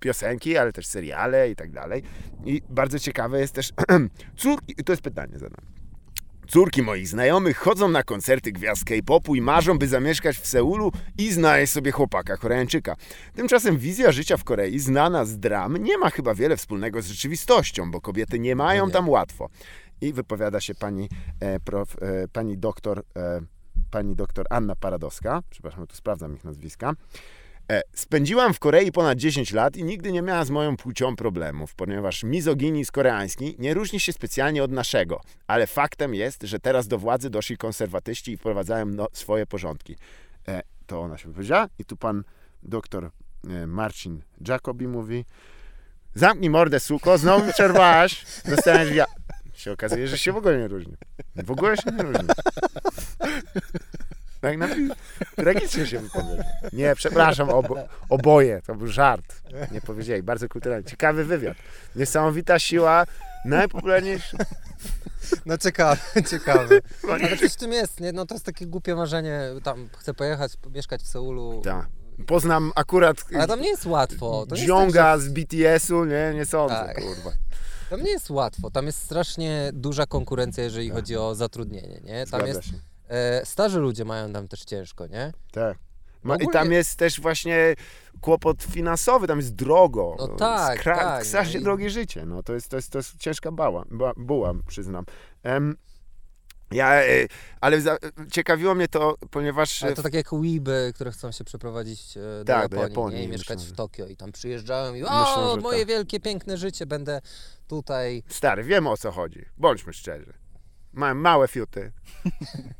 piosenki, 0.00 0.56
ale 0.56 0.72
też 0.72 0.86
seriale 0.86 1.50
i 1.50 1.56
tak 1.56 1.72
dalej. 1.72 2.02
I 2.44 2.62
bardzo 2.68 2.98
ciekawe 2.98 3.40
jest 3.40 3.54
też 3.54 3.72
córki, 4.42 4.74
to 4.74 4.92
jest 4.92 5.02
pytanie 5.02 5.38
zadam. 5.38 5.66
Córki 6.48 6.82
moich 6.82 7.08
znajomych 7.08 7.58
chodzą 7.58 7.88
na 7.88 8.02
koncerty 8.02 8.52
gwiazd 8.52 8.84
K-popu 8.84 9.34
i 9.34 9.40
marzą, 9.40 9.78
by 9.78 9.88
zamieszkać 9.88 10.36
w 10.36 10.46
Seulu 10.46 10.92
i 11.18 11.32
znaleźć 11.32 11.72
sobie 11.72 11.92
chłopaka 11.92 12.36
Koreańczyka. 12.36 12.96
Tymczasem 13.34 13.78
wizja 13.78 14.12
życia 14.12 14.36
w 14.36 14.44
Korei, 14.44 14.78
znana 14.78 15.24
z 15.24 15.38
dram, 15.38 15.76
nie 15.76 15.98
ma 15.98 16.10
chyba 16.10 16.34
wiele 16.34 16.56
wspólnego 16.56 17.02
z 17.02 17.06
rzeczywistością, 17.06 17.90
bo 17.90 18.00
kobiety 18.00 18.38
nie 18.38 18.56
mają 18.56 18.90
tam 18.90 19.08
łatwo. 19.08 19.48
I 20.00 20.12
wypowiada 20.12 20.60
się 20.60 20.74
pani, 20.74 21.08
e, 21.40 21.60
prof, 21.60 21.96
e, 22.02 22.28
pani 22.28 22.58
doktor 22.58 23.02
e, 23.16 23.40
pani 23.96 24.16
doktor 24.16 24.46
Anna 24.50 24.76
Paradowska, 24.76 25.42
przepraszam, 25.50 25.86
tu 25.86 25.96
sprawdzam 25.96 26.34
ich 26.34 26.44
nazwiska. 26.44 26.92
E, 27.70 27.82
Spędziłam 27.92 28.54
w 28.54 28.58
Korei 28.58 28.92
ponad 28.92 29.18
10 29.18 29.52
lat 29.52 29.76
i 29.76 29.84
nigdy 29.84 30.12
nie 30.12 30.22
miała 30.22 30.44
z 30.44 30.50
moją 30.50 30.76
płcią 30.76 31.16
problemów, 31.16 31.74
ponieważ 31.74 32.22
mizoginizm 32.22 32.92
koreański 32.92 33.56
nie 33.58 33.74
różni 33.74 34.00
się 34.00 34.12
specjalnie 34.12 34.64
od 34.64 34.70
naszego, 34.70 35.20
ale 35.46 35.66
faktem 35.66 36.14
jest, 36.14 36.42
że 36.42 36.58
teraz 36.58 36.88
do 36.88 36.98
władzy 36.98 37.30
doszli 37.30 37.56
konserwatyści 37.56 38.32
i 38.32 38.36
wprowadzają 38.36 38.86
no, 38.86 39.06
swoje 39.12 39.46
porządki. 39.46 39.96
E, 40.48 40.62
to 40.86 41.00
ona 41.00 41.18
się 41.18 41.28
wypowiedziała 41.28 41.68
i 41.78 41.84
tu 41.84 41.96
pan 41.96 42.24
doktor 42.62 43.10
e, 43.48 43.66
Marcin 43.66 44.22
Jacobi 44.48 44.88
mówi 44.88 45.24
zamknij 46.14 46.50
mordę, 46.50 46.80
suko, 46.80 47.18
znowu 47.18 47.52
przerwałaś, 47.52 48.24
dostaniesz 48.48 48.94
ja... 48.94 49.04
Się 49.56 49.72
okazuje, 49.72 50.08
że 50.08 50.18
się 50.18 50.32
w 50.32 50.36
ogóle 50.36 50.58
nie 50.58 50.68
różni. 50.68 50.96
W 51.36 51.50
ogóle 51.50 51.76
się 51.76 51.90
nie 51.90 52.02
różni. 52.02 52.28
Tak 54.40 54.58
na 54.58 54.68
tragicznie 55.36 55.86
się 55.86 55.98
wypowiedział. 55.98 56.44
Nie, 56.72 56.94
przepraszam, 56.94 57.50
obo, 57.50 57.76
oboje, 58.08 58.62
to 58.66 58.74
był 58.74 58.86
żart. 58.86 59.42
Nie 59.72 59.80
powiedzieli, 59.80 60.22
bardzo 60.22 60.48
kulturalny. 60.48 60.84
Ciekawy 60.84 61.24
wywiad. 61.24 61.56
Niesamowita 61.96 62.58
siła, 62.58 63.04
najpopularniejsza. 63.44 64.38
No 65.46 65.58
ciekawe, 65.58 66.00
ciekawe. 66.30 66.80
Ale 67.10 67.36
coś 67.36 67.52
w 67.52 67.56
tym 67.56 67.72
jest, 67.72 68.00
nie? 68.00 68.12
No 68.12 68.26
to 68.26 68.34
jest 68.34 68.46
takie 68.46 68.66
głupie 68.66 68.94
marzenie, 68.94 69.40
tam 69.62 69.88
chcę 69.98 70.14
pojechać, 70.14 70.52
mieszkać 70.74 71.02
w 71.02 71.06
Seulu. 71.06 71.60
Tak. 71.64 71.86
Poznam 72.26 72.72
akurat 72.74 73.16
Ale 73.34 73.46
tam 73.46 73.60
nie 73.60 73.68
jest 73.68 73.86
łatwo. 73.86 74.46
To 74.48 74.54
nie 74.54 74.60
jest 74.60 74.66
Dżionga 74.66 75.18
z 75.18 75.28
BTS-u, 75.28 76.04
nie, 76.04 76.32
nie 76.34 76.46
sądzę, 76.46 76.74
Tak. 76.74 76.94
kurwa. 77.02 77.30
Tak, 77.90 77.98
tam 77.98 78.02
nie 78.06 78.10
jest 78.10 78.30
łatwo. 78.30 78.70
Tam 78.70 78.86
jest 78.86 79.02
strasznie 79.02 79.70
duża 79.72 80.06
konkurencja, 80.06 80.64
jeżeli 80.64 80.90
chodzi 80.90 81.16
o 81.16 81.34
zatrudnienie, 81.34 82.00
nie? 82.04 82.26
Tam 82.26 82.40
Zgadza 82.40 82.46
jest, 82.46 82.64
się. 82.64 82.72
e, 83.08 83.46
starzy 83.46 83.78
ludzie 83.78 84.04
mają 84.04 84.32
tam 84.32 84.48
też 84.48 84.64
ciężko, 84.64 85.06
nie? 85.06 85.32
Tak. 85.52 85.78
Ma, 86.22 86.34
I 86.34 86.36
ogóle- 86.36 86.52
tam 86.52 86.72
jest 86.72 86.96
też 86.96 87.20
właśnie 87.20 87.74
kłopot 88.20 88.62
finansowy, 88.62 89.26
tam 89.26 89.38
jest 89.38 89.54
drogo. 89.54 90.16
No 90.18 90.28
tak, 90.28 90.80
Skra- 90.80 90.96
tak, 90.96 91.26
Strasznie 91.26 91.54
no 91.54 91.60
i- 91.60 91.64
drogie 91.64 91.90
życie. 91.90 92.26
No, 92.26 92.42
to, 92.42 92.54
jest, 92.54 92.68
to, 92.68 92.76
jest, 92.76 92.90
to 92.90 92.98
jest 92.98 93.16
ciężka 93.18 93.52
bała, 93.52 93.84
ba, 93.90 94.12
buła, 94.16 94.54
przyznam. 94.68 95.04
Ja, 96.70 96.94
e, 96.94 97.06
ale 97.60 97.80
za, 97.80 97.96
ciekawiło 98.32 98.74
mnie 98.74 98.88
to, 98.88 99.14
ponieważ... 99.30 99.82
Ale 99.82 99.94
to 99.94 100.02
tak 100.02 100.14
jak 100.14 100.30
Weeby, 100.34 100.92
które 100.94 101.10
chcą 101.12 101.32
się 101.32 101.44
przeprowadzić 101.44 102.16
e, 102.16 102.20
do, 102.38 102.44
Tak, 102.44 102.68
do 102.70 102.76
Japonii, 102.76 102.90
Japonii, 102.90 103.18
nie? 103.18 103.24
i 103.24 103.28
myślę, 103.28 103.38
mieszkać 103.38 103.60
że- 103.60 103.72
w 103.72 103.76
Tokio 103.76 104.06
i 104.06 104.16
tam 104.16 104.32
przyjeżdżają 104.32 104.94
i 104.94 105.00
Myślę, 105.00 105.16
o, 105.36 105.54
że 105.54 105.60
moje 105.60 105.78
tak. 105.78 105.88
wielkie, 105.88 106.20
piękne 106.20 106.56
życie, 106.58 106.86
będę 106.86 107.20
tutaj. 107.68 108.22
Stary, 108.28 108.64
wiemy 108.64 108.90
o 108.90 108.96
co 108.96 109.12
chodzi. 109.12 109.44
Bądźmy 109.58 109.92
szczerzy. 109.92 110.32
Mają 110.92 111.14
małe 111.14 111.48
fiuty 111.48 111.92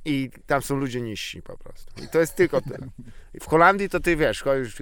i 0.04 0.30
tam 0.46 0.62
są 0.62 0.76
ludzie 0.76 1.00
niżsi 1.00 1.42
po 1.42 1.58
prostu. 1.58 2.04
I 2.04 2.08
to 2.08 2.20
jest 2.20 2.36
tylko 2.36 2.60
tyle. 2.60 2.88
I 3.34 3.40
w 3.40 3.46
Holandii 3.46 3.88
to 3.88 4.00
ty 4.00 4.16
wiesz, 4.16 4.42
chodzisz 4.42 4.76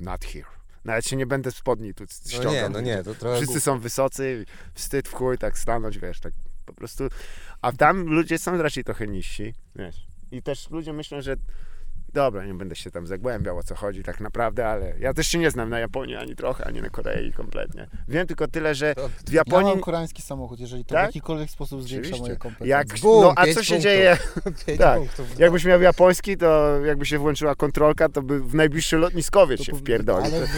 not 0.00 0.24
here. 0.24 0.46
Nawet 0.84 1.06
się 1.06 1.16
nie 1.16 1.26
będę 1.26 1.50
spodni 1.52 1.94
tu 1.94 2.04
No 2.04 2.30
ściągał. 2.30 2.52
nie, 2.52 2.68
no 2.68 2.80
nie, 2.80 3.04
to 3.04 3.14
trochę 3.14 3.36
Wszyscy 3.36 3.60
są 3.60 3.78
wysocy, 3.80 4.44
wstyd 4.74 5.08
w 5.08 5.12
chuj, 5.12 5.38
tak 5.38 5.58
stanąć, 5.58 5.98
wiesz, 5.98 6.20
tak 6.20 6.32
po 6.66 6.72
prostu. 6.72 7.04
A 7.62 7.72
tam 7.72 8.06
ludzie 8.06 8.38
są 8.38 8.62
raczej 8.62 8.84
trochę 8.84 9.06
niżsi, 9.06 9.54
wiesz. 9.76 10.06
I 10.30 10.42
też 10.42 10.70
ludzie 10.70 10.92
myślą, 10.92 11.20
że 11.20 11.36
dobra, 12.12 12.44
nie 12.44 12.54
będę 12.54 12.76
się 12.76 12.90
tam 12.90 13.06
zagłębiał 13.06 13.58
o 13.58 13.62
co 13.62 13.74
chodzi 13.74 14.02
tak 14.02 14.20
naprawdę, 14.20 14.68
ale 14.68 14.94
ja 14.98 15.14
też 15.14 15.26
się 15.26 15.38
nie 15.38 15.50
znam 15.50 15.70
na 15.70 15.78
Japonii 15.78 16.16
ani 16.16 16.36
trochę, 16.36 16.64
ani 16.66 16.82
na 16.82 16.90
Korei 16.90 17.32
kompletnie. 17.32 17.86
Wiem 18.08 18.26
tylko 18.26 18.48
tyle, 18.48 18.74
że 18.74 18.94
w 19.26 19.32
Ja 19.32 19.36
Japonii... 19.36 19.70
mam 19.70 19.80
koreański 19.80 20.22
samochód, 20.22 20.60
jeżeli 20.60 20.84
to 20.84 20.94
Tak? 20.94 21.04
w 21.04 21.06
jakikolwiek 21.06 21.50
sposób 21.50 21.82
zwiększa 21.82 21.98
Oczywiście. 22.08 22.22
moje 22.22 22.36
kompetencje. 22.36 22.70
Jak, 22.70 23.00
Bum, 23.00 23.22
no 23.22 23.32
a 23.36 23.44
co 23.44 23.48
się 23.50 23.54
punktów. 23.54 23.78
dzieje? 23.82 24.16
Tak. 24.78 24.98
punktów. 24.98 25.38
Jakbyś 25.38 25.64
miał 25.64 25.80
japoński, 25.82 26.36
to 26.36 26.78
jakby 26.84 27.06
się 27.06 27.18
włączyła 27.18 27.54
kontrolka, 27.54 28.08
to 28.08 28.22
by 28.22 28.40
w 28.40 28.54
najbliższy 28.54 28.96
lotniskowiec 28.96 29.58
To 29.58 29.64
się 29.64 29.74
wpierdolił. 29.74 30.24
Ale 30.34 30.46
w, 30.46 30.50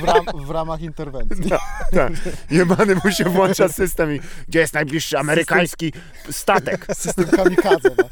w, 0.00 0.04
ram, 0.04 0.24
w 0.46 0.50
ramach 0.50 0.80
interwencji. 0.80 1.50
Tak. 1.90 2.12
Jebany 2.50 2.94
mu 3.04 3.10
się 3.10 3.24
włącza 3.24 3.68
system 3.68 4.14
i 4.14 4.20
gdzie 4.48 4.58
jest 4.58 4.74
najbliższy 4.74 5.18
amerykański 5.18 5.92
statek? 6.30 6.86
System 6.94 7.24
kamikadze. 7.24 7.90
No. 7.98 8.04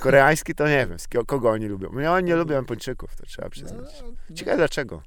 Koreański 0.00 0.54
to 0.54 0.68
nie 0.68 0.86
wiem, 0.86 0.95
z 0.98 1.08
ko- 1.08 1.24
kogo 1.24 1.50
oni 1.50 1.66
lubią. 1.66 1.90
No, 1.92 2.12
oni 2.12 2.26
nie 2.26 2.36
lubią 2.36 2.54
Japończyków, 2.54 3.16
to 3.16 3.26
trzeba 3.26 3.48
przyznać. 3.50 4.02
Ciekawe 4.34 4.56
dlaczego. 4.56 5.02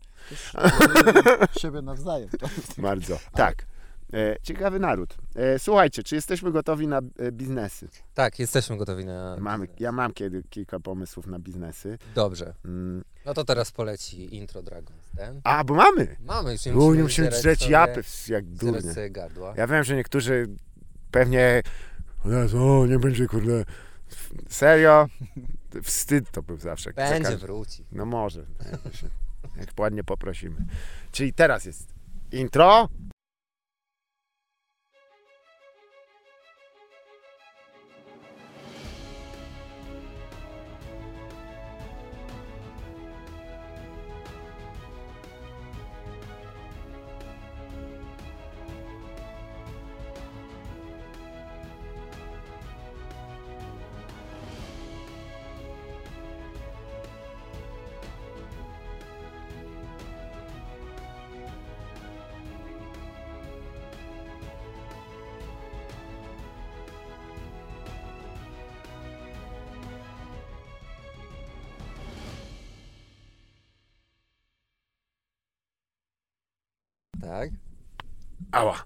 Siebie 1.59 1.81
nawzajem. 1.81 2.29
Bardzo. 2.77 3.19
Tak. 3.33 3.65
E, 4.13 4.35
ciekawy 4.43 4.79
naród. 4.79 5.17
E, 5.35 5.59
słuchajcie, 5.59 6.03
czy 6.03 6.15
jesteśmy 6.15 6.51
gotowi 6.51 6.87
na 6.87 6.97
e, 7.19 7.31
biznesy? 7.31 7.89
Tak, 8.13 8.39
jesteśmy 8.39 8.77
gotowi 8.77 9.05
na. 9.05 9.37
Mamy, 9.39 9.67
ja 9.79 9.91
mam 9.91 10.13
kiedy 10.13 10.43
kilka 10.49 10.79
pomysłów 10.79 11.27
na 11.27 11.39
biznesy. 11.39 11.97
Dobrze. 12.15 12.53
Mm. 12.65 13.03
No 13.25 13.33
to 13.33 13.43
teraz 13.43 13.71
poleci 13.71 14.35
intro 14.35 14.61
Dragon's 14.61 15.13
Den. 15.15 15.41
A, 15.43 15.63
bo 15.63 15.73
mamy! 15.73 16.15
Mamy 16.19 16.51
już 16.51 16.65
nie 16.65 16.73
U, 16.73 16.93
nie 16.93 17.03
musimy 17.03 17.27
zdzierać 17.27 17.41
drzeć 17.41 17.69
japy 17.69 18.03
jak 18.29 18.45
durnie. 18.45 19.09
gardła. 19.09 19.53
Ja 19.57 19.67
wiem, 19.67 19.83
że 19.83 19.95
niektórzy 19.95 20.47
pewnie 21.11 21.61
o 22.25 22.29
Jezu, 22.29 22.63
o, 22.63 22.85
nie 22.85 22.99
będzie 22.99 23.27
kurde. 23.27 23.65
Serio? 24.49 25.07
Wstyd 25.83 26.31
to 26.31 26.43
był 26.43 26.57
zawsze. 26.57 26.93
Będzie, 26.93 27.29
Czekam- 27.29 27.39
wróci. 27.39 27.85
No 27.91 28.05
może. 28.05 28.45
Jak 29.59 29.69
ładnie 29.79 30.03
poprosimy. 30.03 30.55
Czyli 31.11 31.33
teraz 31.33 31.65
jest 31.65 31.93
intro. 32.31 32.89
Tak? 77.21 77.49
Ała, 78.51 78.83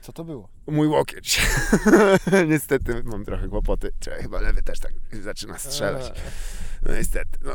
Co 0.00 0.12
to 0.12 0.24
było? 0.24 0.48
mój 0.66 0.86
łokieć. 0.86 1.40
Niestety 2.48 3.02
mam 3.04 3.24
trochę 3.24 3.48
kłopoty. 3.48 3.90
Czekaj, 4.00 4.22
chyba 4.22 4.40
lewy 4.40 4.62
też 4.62 4.78
tak 4.80 4.92
zaczyna 5.22 5.58
strzelać. 5.58 6.12
No 6.82 6.92
niestety, 6.94 7.38
no 7.42 7.52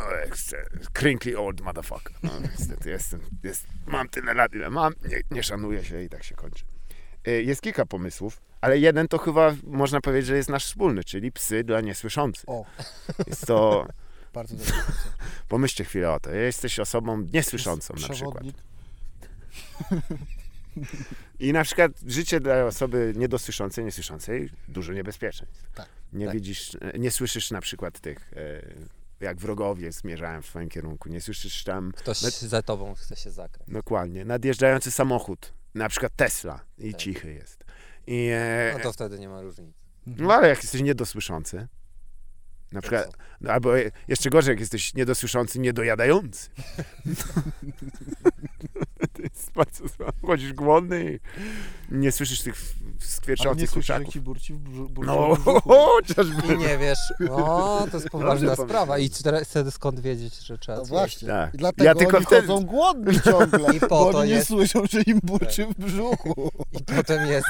crinkly 0.93 1.37
old 1.39 1.61
motherfucker. 1.61 2.13
No 2.23 2.31
niestety, 2.39 2.89
jestem, 2.89 3.19
jest, 3.43 3.67
mam 3.85 4.09
tyle 4.09 4.33
lat, 4.33 4.53
ile 4.53 4.69
mam, 4.69 4.93
nie, 5.09 5.21
nie 5.31 5.43
szanuję 5.43 5.83
się 5.83 6.03
i 6.03 6.09
tak 6.09 6.23
się 6.23 6.35
kończy. 6.35 6.65
Y, 7.27 7.43
Jest 7.43 7.61
kilka 7.61 7.85
pomysłów, 7.85 8.41
ale 8.61 8.77
jeden 8.79 9.07
to 9.07 9.17
chyba 9.17 9.55
można 9.63 10.01
powiedzieć, 10.01 10.25
że 10.27 10.35
jest 10.37 10.49
nasz 10.49 10.65
wspólny, 10.65 11.03
czyli 11.03 11.31
psy 11.31 11.63
dla 11.63 11.81
niesłyszących. 11.81 12.49
O, 12.49 12.65
Jest 13.27 13.45
to, 13.47 13.87
bardzo 14.33 14.55
dobrze. 14.55 14.73
pomyślcie 15.47 15.83
chwilę 15.85 16.11
o 16.11 16.19
to, 16.19 16.31
jesteś 16.31 16.79
osobą 16.79 17.27
niesłyszącą 17.33 17.93
na 18.01 18.09
przykład. 18.09 18.43
I 21.39 21.53
na 21.53 21.63
przykład 21.63 21.91
życie 22.07 22.39
dla 22.39 22.65
osoby 22.65 23.13
niedosłyszącej, 23.15 23.85
niesłyszącej, 23.85 24.49
dużo 24.67 24.93
niebezpieczeństw. 24.93 25.71
Tak. 25.75 25.89
Nie 26.13 26.25
Tak. 26.25 26.35
widzisz, 26.35 26.77
nie 26.99 27.11
słyszysz 27.11 27.51
na 27.51 27.61
przykład 27.61 27.99
tych, 27.99 28.33
e, 28.35 28.61
jak 29.25 29.37
wrogowie 29.37 29.91
zmierzają 29.91 30.41
w 30.41 30.45
twoim 30.45 30.69
kierunku, 30.69 31.09
nie 31.09 31.21
słyszysz 31.21 31.63
tam 31.63 31.91
Ktoś 31.91 32.21
No- 32.21 32.29
za 32.29 32.61
tobą 32.61 32.95
chce 32.95 33.15
się 33.15 33.31
zagrać. 33.31 33.67
dokładnie 33.67 34.25
nadjeżdżający 34.25 34.91
samochód, 34.91 35.53
na 35.75 35.89
przykład 35.89 36.15
Tesla 36.15 36.59
i 36.77 36.91
Tak. 36.91 37.01
cichy 37.01 37.33
jest. 37.33 37.65
I, 38.07 38.27
e, 38.33 38.73
No 38.77 38.79
to 38.83 38.93
wtedy 38.93 39.19
nie 39.19 39.29
ma 39.29 39.41
różnicy. 39.41 39.73
no 40.07 40.33
ale 40.33 40.49
jak 40.49 40.61
jesteś 40.63 40.81
niedosłyszący, 40.81 41.67
na 42.71 42.81
To 42.81 42.87
przykład, 42.87 43.17
no, 43.41 43.51
albo 43.51 43.71
jeszcze 44.07 44.29
gorzej, 44.29 44.51
jak 44.51 44.59
jesteś 44.59 44.93
niedosłyszący, 44.93 45.59
niedojadający. 45.59 46.49
jest 49.33 49.51
bardzo. 49.51 49.83
Chodzisz 50.25 50.53
głodny 50.53 51.13
i 51.13 51.19
nie 51.95 52.11
słyszysz 52.11 52.41
tych 52.41 52.55
Ale 52.81 52.91
nie 52.91 53.05
skwierczących 53.07 53.69
słyszysz, 53.69 53.89
jak 53.89 53.97
kurczaków. 53.97 54.13
ci 54.13 54.21
burci 54.21 54.53
w 54.53 54.57
brzu- 54.59 54.89
burczy 54.89 55.11
No, 55.11 55.35
w 55.35 55.43
chociażby. 55.63 56.53
I 56.53 56.57
nie 56.57 56.77
wiesz, 56.77 56.99
o, 57.31 57.87
to 57.91 57.97
jest 57.97 58.09
poważna 58.15 58.47
Dobrze 58.49 58.63
sprawa. 58.65 58.97
I 58.97 59.09
teraz 59.09 59.43
wtedy 59.49 59.71
skąd 59.71 59.99
wiedzieć, 59.99 60.39
że 60.39 60.57
trzeba 60.57 60.77
No 60.77 60.85
właśnie. 60.85 61.27
Tak. 61.27 61.53
I 61.53 61.57
dlatego 61.57 61.83
Ja 61.83 61.95
tylko 61.95 62.17
oni 62.17 62.25
wtedy- 62.25 62.47
chodzą 62.47 62.65
głodni 62.65 63.21
ciągle, 63.21 63.75
I 63.75 63.79
po 63.79 63.87
bo 63.87 64.11
to 64.11 64.17
oni 64.19 64.29
nie 64.29 64.35
jest- 64.35 64.47
słyszą, 64.47 64.85
że 64.89 65.01
im 65.01 65.19
burczy 65.23 65.65
w 65.65 65.73
brzuchu. 65.85 66.51
I 66.71 66.83
potem 66.83 67.27
jest... 67.27 67.47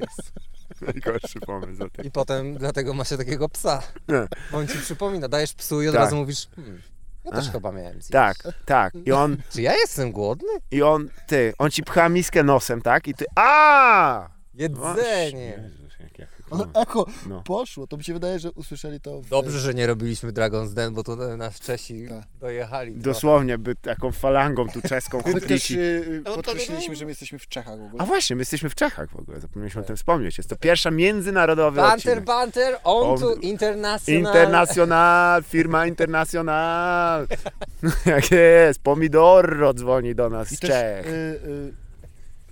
jest. 0.00 0.32
Najgorszy 0.80 1.40
pomysł. 1.40 1.84
o 1.84 1.88
tej- 1.90 2.06
I 2.06 2.10
potem 2.10 2.54
dlatego 2.58 2.94
ma 2.94 3.04
się 3.04 3.16
takiego 3.16 3.48
psa. 3.48 3.82
Nie. 4.08 4.26
Bo 4.52 4.58
on 4.58 4.68
ci 4.68 4.78
przypomina, 4.78 5.28
dajesz 5.28 5.52
psu 5.52 5.82
i 5.82 5.88
od 5.88 5.94
Tak. 5.94 6.02
razu 6.04 6.16
mówisz, 6.16 6.48
hmm, 6.56 6.82
ja 7.24 7.30
też 7.30 7.46
Ach, 7.46 7.52
chyba 7.52 7.72
miałem 7.72 7.92
zjeść. 7.92 8.10
Tak, 8.10 8.36
tak. 8.64 8.94
I 9.06 9.12
on, 9.12 9.36
Czy 9.52 9.62
ja 9.62 9.72
jestem 9.74 10.12
głodny? 10.12 10.48
i 10.70 10.82
on, 10.82 11.08
ty, 11.26 11.52
on 11.58 11.70
ci 11.70 11.82
pcha 11.82 12.08
miskę 12.08 12.42
nosem, 12.42 12.82
tak? 12.82 13.08
I 13.08 13.14
ty, 13.14 13.24
a! 13.36 14.28
Jedzenie. 14.54 15.58
Jezus, 15.62 15.98
jak 16.00 16.18
ja 16.18 16.26
Ale 16.50 16.64
chyba- 16.64 16.80
echo 16.82 17.06
No. 17.28 17.42
poszło. 17.42 17.86
To 17.86 17.96
mi 17.96 18.04
się 18.04 18.12
wydaje, 18.12 18.38
że 18.38 18.52
usłyszeli 18.52 19.00
to 19.00 19.22
w... 19.22 19.28
Dobrze, 19.28 19.58
że 19.58 19.74
nie 19.74 19.86
robiliśmy 19.86 20.32
Dragon's 20.32 20.74
Den, 20.74 20.94
bo 20.94 21.02
to 21.02 21.36
nas 21.36 21.60
Czesi 21.60 22.06
Tak. 22.08 22.22
dojechali. 22.40 22.96
Dosłownie, 22.96 23.58
by 23.58 23.76
taką 23.76 24.12
falangą 24.12 24.68
tu 24.68 24.80
czeską 24.88 25.22
My 25.26 25.40
też 25.40 25.70
y, 25.70 26.22
No 26.24 26.30
to- 26.30 26.36
podkreśliliśmy, 26.36 26.96
że 26.96 27.04
my 27.04 27.10
jesteśmy 27.10 27.38
w 27.38 27.48
Czechach 27.48 27.78
w 27.78 27.82
ogóle. 27.82 28.02
A 28.02 28.06
właśnie, 28.06 28.36
my 28.36 28.40
jesteśmy 28.40 28.70
w 28.70 28.74
Czechach 28.74 29.10
w 29.10 29.16
ogóle, 29.16 29.40
zapomnieliśmy 29.40 29.80
o 29.80 29.84
tym 29.84 29.96
wspomnieć. 29.96 30.38
Jest 30.38 30.50
to 30.50 30.56
pierwsza 30.56 30.90
międzynarodowy 30.90 31.76
Banter, 31.76 31.96
odcinek. 31.96 32.24
banter, 32.24 32.76
on 32.84 33.18
to 33.18 33.32
On- 33.32 33.40
international. 33.40 34.18
Internacjonal, 34.20 35.42
firma 35.42 35.86
internacjonal. 35.86 37.26
Jak 38.06 38.30
jest, 38.30 38.82
Pomidoro 38.82 39.74
dzwoni 39.74 40.14
do 40.14 40.30
nas 40.30 40.52
I 40.52 40.56
z 40.56 40.60
też 40.60 40.70
Czech. 40.70 41.06
y, 41.06 41.10
y, 41.10 41.74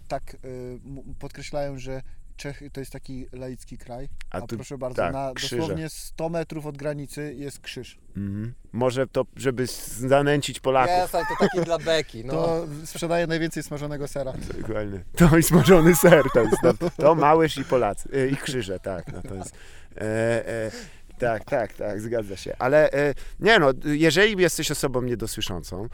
tak 0.08 0.36
y, 0.44 0.78
podkreślają, 1.18 1.78
że 1.78 2.02
Czechy 2.39 2.70
to 2.70 2.81
jest 2.81 2.93
taki 2.93 3.27
laicki 3.32 3.78
kraj. 3.78 4.09
A 4.31 4.36
A, 4.36 4.40
tu- 4.40 4.56
proszę 4.56 4.78
bardzo, 4.78 5.02
tak, 5.02 5.12
na 5.12 5.32
krzyże. 5.35 5.56
dosłownie 5.56 5.89
100 5.89 6.28
metrów 6.28 6.66
od 6.66 6.77
granicy 6.77 7.35
jest 7.35 7.60
krzyż. 7.60 7.98
Mhm. 8.16 8.55
Może 8.73 9.06
to, 9.06 9.24
żeby 9.36 9.66
zanęcić 9.97 10.60
Polaków. 10.60 10.97
Jest, 10.97 11.15
ale 11.15 11.24
to 11.27 11.35
taki 11.47 11.60
dla 11.60 11.78
beki, 11.78 12.24
no. 12.24 12.32
To 12.32 12.66
sprzedaje 12.85 13.27
najwięcej 13.27 13.62
smażonego 13.62 14.09
sera. 14.09 14.32
Dokładnie. 14.60 15.05
To 15.16 15.36
i 15.39 15.43
smażony 15.43 15.94
ser 15.94 16.24
to 16.35 16.40
jest. 16.43 16.56
To, 16.62 16.90
to 16.90 17.15
Małysz 17.15 17.59
i 17.59 17.65
Polacy. 17.65 18.09
E, 18.12 18.28
I 18.28 18.36
krzyże, 18.36 18.81
tak. 18.81 19.12
No 19.12 19.23
to 19.23 19.35
jest. 19.35 19.55
E, 19.97 20.48
e, 20.48 20.70
tak, 21.19 21.44
tak, 21.44 21.73
tak, 21.73 22.01
zgadza 22.01 22.36
się. 22.36 22.56
Ale 22.59 22.93
e, 22.93 23.15
nie 23.40 23.59
no, 23.59 23.73
jeżeli 23.85 24.43
jesteś 24.43 24.70
osobą 24.70 25.02
niedosłyszącą, 25.02 25.89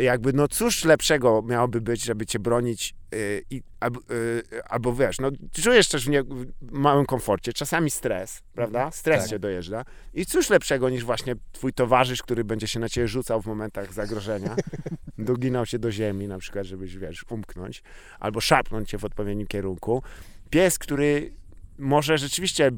jakby 0.00 0.32
no 0.32 0.48
cóż 0.48 0.84
lepszego 0.84 1.42
miałoby 1.42 1.80
być, 1.80 2.04
żeby 2.04 2.26
cię 2.26 2.38
bronić 2.38 2.94
e, 3.12 3.16
i, 3.50 3.62
albo, 3.80 4.00
e, 4.00 4.70
albo 4.70 4.94
wiesz, 4.94 5.18
no 5.20 5.30
czujesz 5.62 5.88
też 5.88 6.06
w, 6.06 6.08
nie, 6.08 6.22
w 6.22 6.46
małym 6.60 7.06
komforcie, 7.06 7.52
czasami 7.52 7.90
stres, 7.90 8.42
prawda? 8.54 8.90
Stres 8.90 9.20
Tak. 9.20 9.30
cię 9.30 9.38
dojeżdża. 9.38 9.84
I 10.14 10.26
cóż 10.26 10.50
lepszego 10.50 10.90
niż 10.90 11.04
właśnie 11.04 11.34
twój 11.52 11.72
towarzysz, 11.72 12.22
który 12.22 12.44
będzie 12.44 12.68
się 12.68 12.80
na 12.80 12.88
ciebie 12.88 13.08
rzucał 13.08 13.42
w 13.42 13.46
momentach 13.46 13.92
zagrożenia, 13.92 14.56
doginał 15.18 15.66
się 15.66 15.78
do 15.78 15.92
ziemi 15.92 16.28
na 16.28 16.38
przykład, 16.38 16.66
żebyś, 16.66 16.96
wiesz, 16.96 17.24
umknąć, 17.30 17.82
albo 18.20 18.40
szarpnąć 18.40 18.88
cię 18.88 18.98
w 18.98 19.04
odpowiednim 19.04 19.46
kierunku. 19.46 20.02
Pies, 20.50 20.78
który 20.78 21.32
może 21.78 22.18
rzeczywiście, 22.18 22.70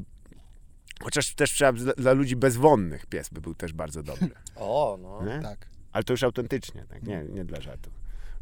chociaż 1.03 1.35
też 1.35 1.51
trzeba 1.51 1.73
dla, 1.73 1.93
dla 1.93 2.11
ludzi 2.13 2.35
bezwonnych 2.35 3.05
pies 3.05 3.29
by 3.29 3.41
był 3.41 3.55
też 3.55 3.73
bardzo 3.73 4.03
dobry, 4.03 4.29
O, 4.55 4.97
no. 5.01 5.25
nie? 5.25 5.41
Tak. 5.41 5.74
Ale 5.95 6.03
to 6.03 6.13
już 6.13 6.23
autentycznie, 6.23 6.85
tak? 6.89 7.03
nie, 7.03 7.25
nie 7.33 7.45
dla 7.45 7.61
żartu. 7.61 7.89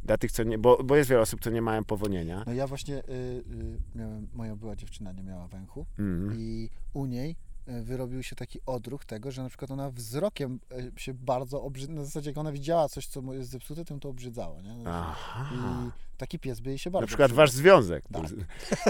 Dla 0.03 0.17
tych, 0.17 0.31
co 0.31 0.43
nie, 0.43 0.57
bo, 0.57 0.84
bo 0.84 0.95
jest 0.95 1.09
wiele 1.09 1.21
osób, 1.21 1.41
co 1.41 1.49
nie 1.49 1.61
mają 1.61 1.84
powonienia. 1.84 2.43
No 2.47 2.53
ja 2.53 2.67
właśnie, 2.67 2.95
y, 2.97 3.01
y, 3.11 3.43
miałem, 3.95 4.27
moja 4.34 4.55
była 4.55 4.75
dziewczyna 4.75 5.11
nie 5.11 5.23
miała 5.23 5.47
węchu 5.47 5.85
Mhm. 5.99 6.39
i 6.39 6.69
u 6.93 7.05
niej 7.05 7.35
y, 7.67 7.84
wyrobił 7.84 8.23
się 8.23 8.35
taki 8.35 8.59
odruch 8.65 9.05
tego, 9.05 9.31
że 9.31 9.43
na 9.43 9.49
przykład 9.49 9.71
ona 9.71 9.91
wzrokiem 9.91 10.59
y, 10.97 10.99
się 10.99 11.13
bardzo 11.13 11.63
obrzydza, 11.63 11.93
na 11.93 12.03
zasadzie 12.05 12.30
jak 12.30 12.38
ona 12.38 12.51
widziała 12.51 12.89
coś, 12.89 13.07
co 13.07 13.34
jest 13.34 13.49
zepsute, 13.49 13.84
ją 13.89 13.99
to 13.99 14.09
obrzydało, 14.09 14.61
nie? 14.61 14.75
Aha. 14.85 15.49
I 15.53 15.91
taki 16.24 16.40
pies 16.40 16.60
by 16.60 16.70
jej 16.70 16.80
się 16.80 16.91
bardzo 16.91 17.02
Na 17.04 17.08
przykład 17.08 17.28
przydał. 17.28 17.44
wasz 17.44 17.52
związek. 17.52 18.04
Tak. 18.14 18.24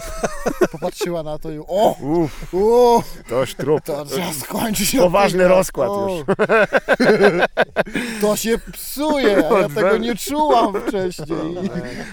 Popatrzyła 0.72 1.24
na 1.24 1.40
to 1.40 1.52
i 1.52 1.60
o, 1.68 1.96
Uff, 2.02 2.54
o, 2.54 3.04
to 3.30 3.40
już 3.42 3.56
trup. 3.56 3.82
to 3.84 4.06
trzeba 4.06 4.34
skończyć. 4.34 4.96
Poważny 4.98 5.48
rozkład 5.48 5.90
O, 5.90 6.10
już. 6.10 6.26
To 8.22 8.36
się 8.36 8.58
psuje, 8.74 9.50
a 9.50 9.60
ja 9.60 9.70
tego 9.76 9.98
nie 9.98 10.16
czułam 10.16 10.74
wcześniej. 10.88 11.28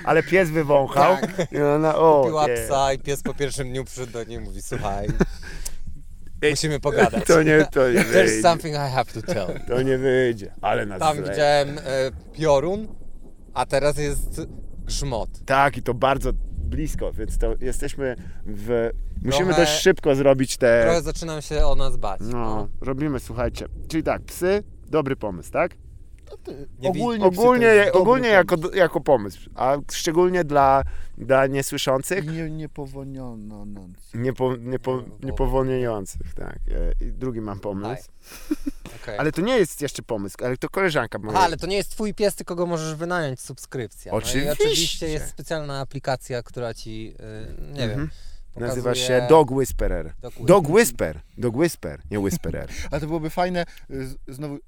Ale 0.04 0.22
pies 0.22 0.50
wywąchał. 0.50 1.16
I 1.52 1.60
ona, 1.60 1.94
o, 1.96 2.24
Piła 2.26 2.46
nie. 2.46 2.54
psa 2.54 2.92
i 2.92 2.98
pies 2.98 3.22
po 3.22 3.34
pierwszym 3.34 3.68
dniu 3.70 3.84
przyszedł 3.84 4.12
do 4.12 4.24
niej 4.24 4.38
i 4.38 4.40
mówi, 4.40 4.62
słuchaj, 4.62 5.08
musimy 6.50 6.80
pogadać. 6.80 7.24
To 7.26 7.42
nie, 7.42 7.66
to 7.72 7.90
nie 7.92 8.00
There's 8.00 8.04
wyjdzie. 8.12 8.42
something 8.42 8.74
I 8.74 8.78
have 8.94 9.04
to 9.04 9.22
tell. 9.22 9.60
To 9.68 9.82
nie 9.82 9.98
wyjdzie. 9.98 10.54
Ale 10.60 10.86
nas 10.86 11.00
Tam 11.00 11.16
zle- 11.16 11.30
widziałem 11.30 11.78
e, 11.78 11.82
piorun, 12.32 12.88
a 13.54 13.66
teraz 13.66 13.98
jest 13.98 14.40
grzmot. 14.90 15.30
Tak, 15.46 15.76
i 15.76 15.82
to 15.82 15.94
bardzo 15.94 16.30
blisko, 16.58 17.12
więc 17.12 17.38
to 17.38 17.54
jesteśmy 17.60 18.16
w... 18.46 18.90
Musimy 19.22 19.46
Trochę- 19.46 19.62
dość 19.62 19.72
szybko 19.82 20.14
zrobić 20.14 20.56
te... 20.56 20.82
Trochę 20.84 21.02
zaczynam 21.02 21.42
się 21.42 21.66
o 21.66 21.74
nas 21.74 21.96
bać. 21.96 22.20
No, 22.22 22.68
robimy, 22.80 23.20
słuchajcie. 23.20 23.66
Czyli 23.88 24.02
tak, 24.02 24.22
psy, 24.22 24.62
dobry 24.88 25.16
pomysł, 25.16 25.52
tak? 25.52 25.76
Wi- 26.80 26.88
Ogólnie, 26.88 27.24
Ogólnie, 27.24 27.92
ogólnie 27.92 28.28
jako, 28.28 28.56
pomysł. 28.58 28.76
jako 28.76 29.00
pomysł, 29.00 29.50
a 29.54 29.76
szczególnie 29.92 30.44
dla, 30.44 30.82
dla 31.18 31.46
niesłyszących, 31.46 32.26
Nie, 32.26 32.50
nie 32.50 32.68
powoniono. 32.68 33.64
No. 33.64 33.88
niepo, 34.14 34.56
niepo, 34.56 35.02
niepowolniających, 35.22 36.34
tak. 36.34 36.56
E, 37.00 37.04
I 37.06 37.12
drugi 37.12 37.40
mam 37.40 37.60
pomysł. 37.60 38.08
Okej. 39.02 39.18
Ale 39.18 39.32
to 39.32 39.40
nie 39.40 39.56
jest 39.58 39.82
jeszcze 39.82 40.02
pomysł, 40.02 40.36
ale 40.44 40.56
to 40.56 40.68
koleżanka. 40.68 41.18
Aha, 41.28 41.38
ale 41.40 41.56
to 41.56 41.66
nie 41.66 41.76
jest 41.76 41.90
twój 41.90 42.14
pies, 42.14 42.34
tylko 42.34 42.54
go 42.54 42.66
możesz 42.66 42.94
wynająć 42.94 43.40
subskrypcja. 43.40 44.12
No 44.12 44.18
Oczywiście. 44.18 44.48
i 44.48 44.52
oczywiście 44.52 45.08
jest 45.08 45.28
specjalna 45.28 45.80
aplikacja, 45.80 46.42
która 46.42 46.74
ci, 46.74 47.14
y, 47.60 47.72
nie 47.72 47.80
wiem, 47.88 47.90
Mhm. 47.90 48.10
pokazuje... 48.54 48.68
Nazywa 48.68 48.94
się 48.94 49.26
Dog 49.28 49.50
Whisperer. 49.50 50.12
Dog 50.22 50.34
Dog 50.40 50.68
Whisper. 50.70 51.20
Dog 51.38 51.56
Whisper, 51.56 52.00
nie 52.10 52.20
Whisperer. 52.20 52.68
Ale 52.90 53.00
to 53.00 53.06
byłoby 53.06 53.30
fajne. 53.30 53.64
y, 53.90 54.06
Znowu. 54.28 54.58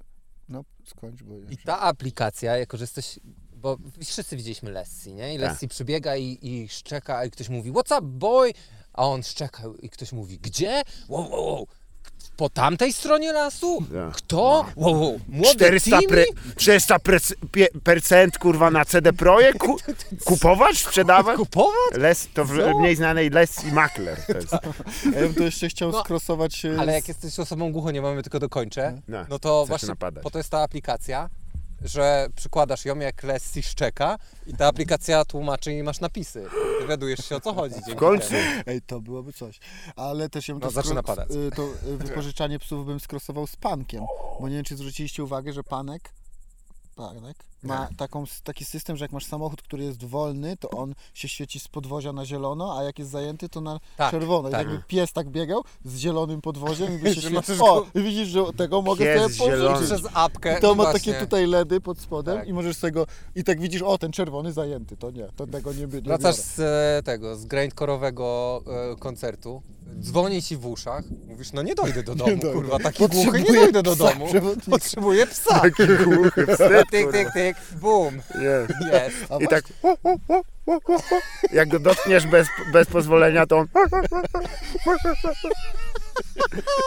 No, 0.49 0.63
skończ, 0.85 1.23
bo. 1.23 1.35
I 1.49 1.57
ta 1.57 1.79
aplikacja, 1.79 2.57
jako 2.57 2.77
że 2.77 2.83
jesteś. 2.83 3.19
Bo 3.55 3.77
wszyscy 4.05 4.37
widzieliśmy 4.37 4.71
Lessie, 4.71 5.13
nie? 5.13 5.35
I 5.35 5.39
Tak. 5.39 5.51
Lessie 5.51 5.67
przybiega 5.67 6.15
i, 6.15 6.39
i 6.41 6.69
szczeka, 6.69 7.25
i 7.25 7.31
ktoś 7.31 7.49
mówi, 7.49 7.71
What's 7.71 7.97
up, 7.97 8.01
boy? 8.01 8.53
A 8.93 9.07
on 9.07 9.23
szczeka 9.23 9.63
i 9.81 9.89
ktoś 9.89 10.11
mówi, 10.11 10.39
Gdzie? 10.39 10.81
Wow, 11.09 11.29
wow, 11.31 11.45
wow. 11.45 11.67
Po 12.37 12.49
tamtej 12.49 12.93
stronie 12.93 13.31
lasu? 13.33 13.83
Kto? 14.13 14.65
Wow, 14.75 15.01
wow. 15.01 15.19
Młode 15.29 15.55
400, 15.55 15.99
Timmy? 15.99 16.07
pre, 16.07 16.23
400 16.57 16.99
prec, 16.99 17.33
pie, 17.51 17.67
percent 17.83 18.37
kurwa 18.37 18.71
na 18.71 18.85
CD 18.85 19.13
Projekt? 19.13 19.59
Ku, 19.59 19.77
kupować? 20.25 20.77
Sprzedawać? 20.77 21.37
Kupować? 21.37 21.73
Les, 21.93 22.27
to 22.33 22.45
w 22.45 22.57
Co? 22.57 22.79
mniej 22.79 22.95
znanej 22.95 23.29
Les 23.29 23.63
i 23.65 23.71
Makler. 23.71 24.17
To 24.27 24.33
jest. 24.37 24.53
Ja 25.15 25.21
bym 25.21 25.33
to 25.33 25.43
jeszcze 25.43 25.67
chciał 25.69 25.91
No, 25.91 25.99
skrosować 26.01 26.55
się. 26.55 26.75
Ale 26.79 26.91
z- 26.91 26.95
jak 26.95 27.07
jesteś 27.07 27.39
osobą 27.39 27.71
głucho, 27.71 27.91
nie 27.91 28.01
mamy 28.01 28.23
tylko 28.23 28.39
dokończę, 28.39 29.01
No, 29.07 29.25
no 29.29 29.39
to 29.39 29.65
właśnie 29.65 29.95
padać. 29.95 30.23
po 30.23 30.31
to 30.31 30.37
jest 30.37 30.49
ta 30.49 30.61
aplikacja. 30.61 31.29
Że 31.83 32.27
przykładasz 32.35 32.85
ją 32.85 32.99
jak 32.99 33.23
Leslie 33.23 33.63
szczeka 33.63 34.17
i 34.47 34.53
ta 34.53 34.67
aplikacja 34.67 35.25
tłumaczy 35.25 35.73
i 35.73 35.83
masz 35.83 35.99
napisy. 35.99 36.45
Dowiadujesz 36.81 37.19
się 37.29 37.35
o 37.35 37.41
co 37.41 37.53
chodzi. 37.53 37.75
W 37.91 37.95
końcu. 37.95 38.29
temu. 38.29 38.61
Ej, 38.65 38.81
to 38.81 39.01
byłoby 39.01 39.33
coś. 39.33 39.59
Ale 39.95 40.29
też 40.29 40.47
ja 40.47 40.53
bym 40.53 40.61
No, 40.61 40.67
to, 40.67 40.73
zaczyna 40.73 41.01
skro- 41.01 41.05
padać. 41.05 41.29
y, 41.31 41.51
to 41.55 41.63
y, 41.93 41.97
wypożyczanie 41.97 42.59
psów 42.59 42.85
bym 42.85 42.99
skrosował 42.99 43.47
z 43.47 43.55
pankiem. 43.55 44.03
Bo 44.39 44.49
nie 44.49 44.55
wiem, 44.55 44.63
czy 44.65 44.75
zwróciliście 44.77 45.23
uwagę, 45.23 45.53
że 45.53 45.63
panek 45.63 46.13
Panek 46.95 47.37
ma 47.63 47.87
taką, 47.97 48.23
taki 48.43 48.65
system, 48.65 48.97
że 48.97 49.05
jak 49.05 49.11
masz 49.11 49.25
samochód, 49.25 49.61
który 49.61 49.83
jest 49.83 50.05
wolny, 50.05 50.57
to 50.57 50.69
on 50.69 50.93
się 51.13 51.27
świeci 51.27 51.59
z 51.59 51.67
podwozia 51.67 52.13
na 52.13 52.25
zielono, 52.25 52.77
a 52.77 52.83
jak 52.83 52.99
jest 52.99 53.11
zajęty, 53.11 53.49
to 53.49 53.61
na 53.61 53.79
Tak, 53.97 54.11
czerwono. 54.11 54.49
I 54.49 54.51
tak. 54.51 54.67
jakby 54.67 54.83
pies 54.87 55.13
tak 55.13 55.29
biegał 55.29 55.63
z 55.85 55.97
zielonym 55.97 56.41
podwoziem 56.41 56.95
i 56.95 56.97
by 57.03 57.07
się 57.09 57.13
Że 57.15 57.21
świeci. 57.21 57.35
możesz 57.35 57.61
O, 57.61 57.85
i 57.95 58.01
widzisz, 58.03 58.27
że 58.27 58.43
tego 58.57 58.81
mogę 58.81 59.05
Pies 59.05 59.35
sobie 59.37 59.51
pożyczyć. 59.57 59.85
Przez 59.87 60.11
apkę. 60.13 60.59
To 60.61 60.67
no 60.67 60.75
ma 60.75 60.83
właśnie. 60.83 61.13
takie 61.13 61.25
tutaj 61.25 61.47
LEDy 61.47 61.81
pod 61.81 61.99
spodem 61.99 62.37
Tak. 62.37 62.47
i 62.47 62.53
możesz 62.53 62.77
sobie 62.77 62.91
go... 62.91 63.05
I 63.35 63.43
tak 63.43 63.61
widzisz, 63.61 63.81
o, 63.81 63.97
ten 63.97 64.11
czerwony 64.11 64.53
zajęty. 64.53 64.97
To 64.97 65.11
nie, 65.11 65.27
to 65.35 65.47
tego 65.47 65.73
nie 65.73 65.87
będzie. 65.87 66.07
Wracasz 66.07 66.35
z 66.35 66.59
e, 66.59 67.03
tego, 67.03 67.35
z 67.35 67.45
grindcore'owego 67.47 68.59
e, 68.93 68.95
koncertu, 68.95 69.61
dzwoni 69.99 70.41
ci 70.41 70.57
w 70.57 70.65
uszach, 70.65 71.03
mówisz, 71.27 71.53
no 71.53 71.61
nie 71.61 71.75
dojdę 71.75 72.03
do 72.03 72.15
domu, 72.25 72.29
dojdę. 72.29 72.53
kurwa, 72.53 72.79
taki 72.79 73.07
głuchy, 73.07 73.41
nie 73.43 73.53
dojdę 73.53 73.83
do 73.83 73.95
psa 73.95 74.13
domu. 74.13 74.27
Potrzebuję 74.69 75.27
psa. 75.27 75.59
Taki 75.59 75.83
głuchy 76.03 76.47
wstyd, 76.53 76.89
Tyk, 76.91 77.05
kurwa. 77.05 77.31
tyk, 77.31 77.52
tyk, 77.55 77.79
bum, 77.79 78.15
Jest. 78.41 78.73
jest. 78.91 79.41
I 79.41 79.47
tak 79.47 79.63
jak 81.53 81.69
go 81.69 81.79
dotkniesz 81.79 82.27
bez, 82.27 82.47
bez 82.73 82.87
pozwolenia, 82.87 83.45
to 83.45 83.57
on 83.57 83.67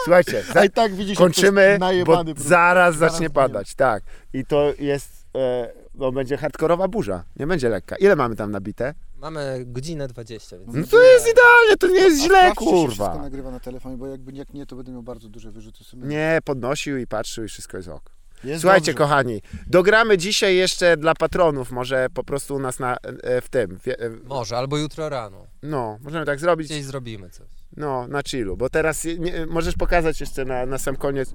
Słuchajcie, 0.03 0.43
za, 0.53 0.59
A 0.59 0.65
i 0.65 0.69
tak 0.69 0.95
widzisz, 0.95 1.17
kończymy, 1.17 1.77
bo 2.05 2.23
zaraz 2.37 2.37
Zaraz 2.37 2.95
zacznie 2.95 3.19
nie 3.19 3.29
padać, 3.29 3.75
tak. 3.75 4.03
I 4.33 4.45
to 4.45 4.73
jest, 4.79 5.25
e, 5.35 5.73
no 5.95 6.11
będzie 6.11 6.37
hardkorowa 6.37 6.87
burza, 6.87 7.23
nie 7.35 7.47
będzie 7.47 7.69
lekka. 7.69 7.95
Ile 7.95 8.15
mamy 8.15 8.35
tam 8.35 8.51
nabite? 8.51 8.93
Mamy 9.15 9.63
godzinę 9.65 10.07
20, 10.07 10.57
więc... 10.57 10.73
No 10.73 10.83
to 10.87 11.03
jest 11.03 11.27
idealnie, 11.31 11.77
to 11.79 11.87
nie 11.87 11.99
jest 11.99 12.21
A 12.21 12.25
źle, 12.25 12.39
sprawdźcie, 12.39 12.65
czy 12.65 12.87
wszystko 12.87 13.05
kurwa. 13.05 13.23
nagrywa 13.23 13.51
na 13.51 13.59
telefonie, 13.59 13.97
bo 13.97 14.07
jakby 14.07 14.31
jak 14.31 14.53
nie, 14.53 14.65
to 14.65 14.75
będę 14.75 14.91
miał 14.91 15.03
bardzo 15.03 15.29
duże 15.29 15.51
wyrzuty 15.51 15.83
sumienia. 15.83 16.09
Nie, 16.09 16.39
podnosił 16.43 16.97
i 16.97 17.07
patrzył 17.07 17.43
i 17.43 17.47
wszystko 17.47 17.77
jest 17.77 17.89
ok. 17.89 18.16
Jest 18.43 18.61
Słuchajcie, 18.61 18.91
dobrze. 18.93 19.03
kochani, 19.03 19.41
dogramy 19.67 20.17
dzisiaj 20.17 20.55
jeszcze 20.55 20.97
dla 20.97 21.13
patronów, 21.15 21.71
może 21.71 22.07
po 22.13 22.23
prostu 22.23 22.55
u 22.55 22.59
nas 22.59 22.79
na, 22.79 22.97
e, 23.23 23.41
w 23.41 23.49
tym, 23.49 23.79
e, 23.87 24.09
Może, 24.23 24.57
albo 24.57 24.77
jutro 24.77 25.09
rano. 25.09 25.45
no, 25.63 25.97
możemy 26.01 26.25
tak 26.25 26.39
zrobić, 26.39 26.67
Gdzieś 26.67 26.83
zrobimy 26.85 27.29
coś. 27.29 27.47
no, 27.77 28.07
na 28.07 28.21
chillu, 28.23 28.57
bo 28.57 28.69
teraz 28.69 29.05
nie, 29.19 29.45
możesz 29.45 29.75
pokazać 29.75 30.21
jeszcze 30.21 30.45
na, 30.45 30.65
na 30.65 30.77
sam 30.77 30.95
koniec. 30.95 31.33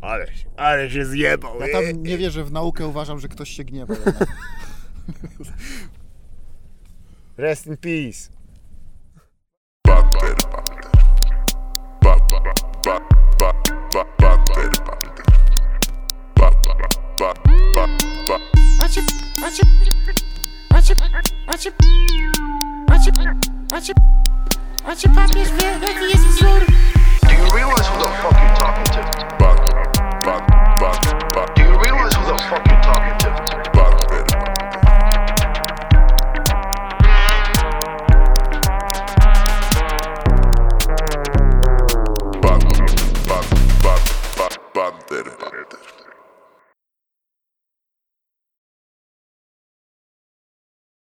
Ale, 0.00 0.26
ale 0.56 0.90
się 0.90 1.04
zjebał. 1.06 1.60
Ja 1.60 1.66
tam 1.72 2.02
nie 2.02 2.18
wierzę 2.18 2.44
w 2.44 2.52
naukę, 2.52 2.86
uważam, 2.86 3.20
że 3.20 3.28
ktoś 3.28 3.50
się 3.50 3.64
gniewa. 3.64 3.94
Rest 7.36 7.66
in 7.66 7.76
peace. 7.76 8.30
Butter, 9.86 10.34
butter. 10.34 10.90
Ba- 12.02 12.16
ba- 12.84 13.29
Do 17.20 17.26
you 27.36 27.44
realize 27.54 27.86
who 27.88 27.98
the 28.00 28.08
fuck 28.22 28.32
you're 28.40 28.56
talking 28.56 28.88
to? 28.96 29.02
Do 31.54 31.62
you 31.62 31.78
realize 31.78 32.14
who 32.14 32.24
the 32.24 32.38
fuck 32.48 32.66
you're 32.66 32.80
talking? 32.80 33.19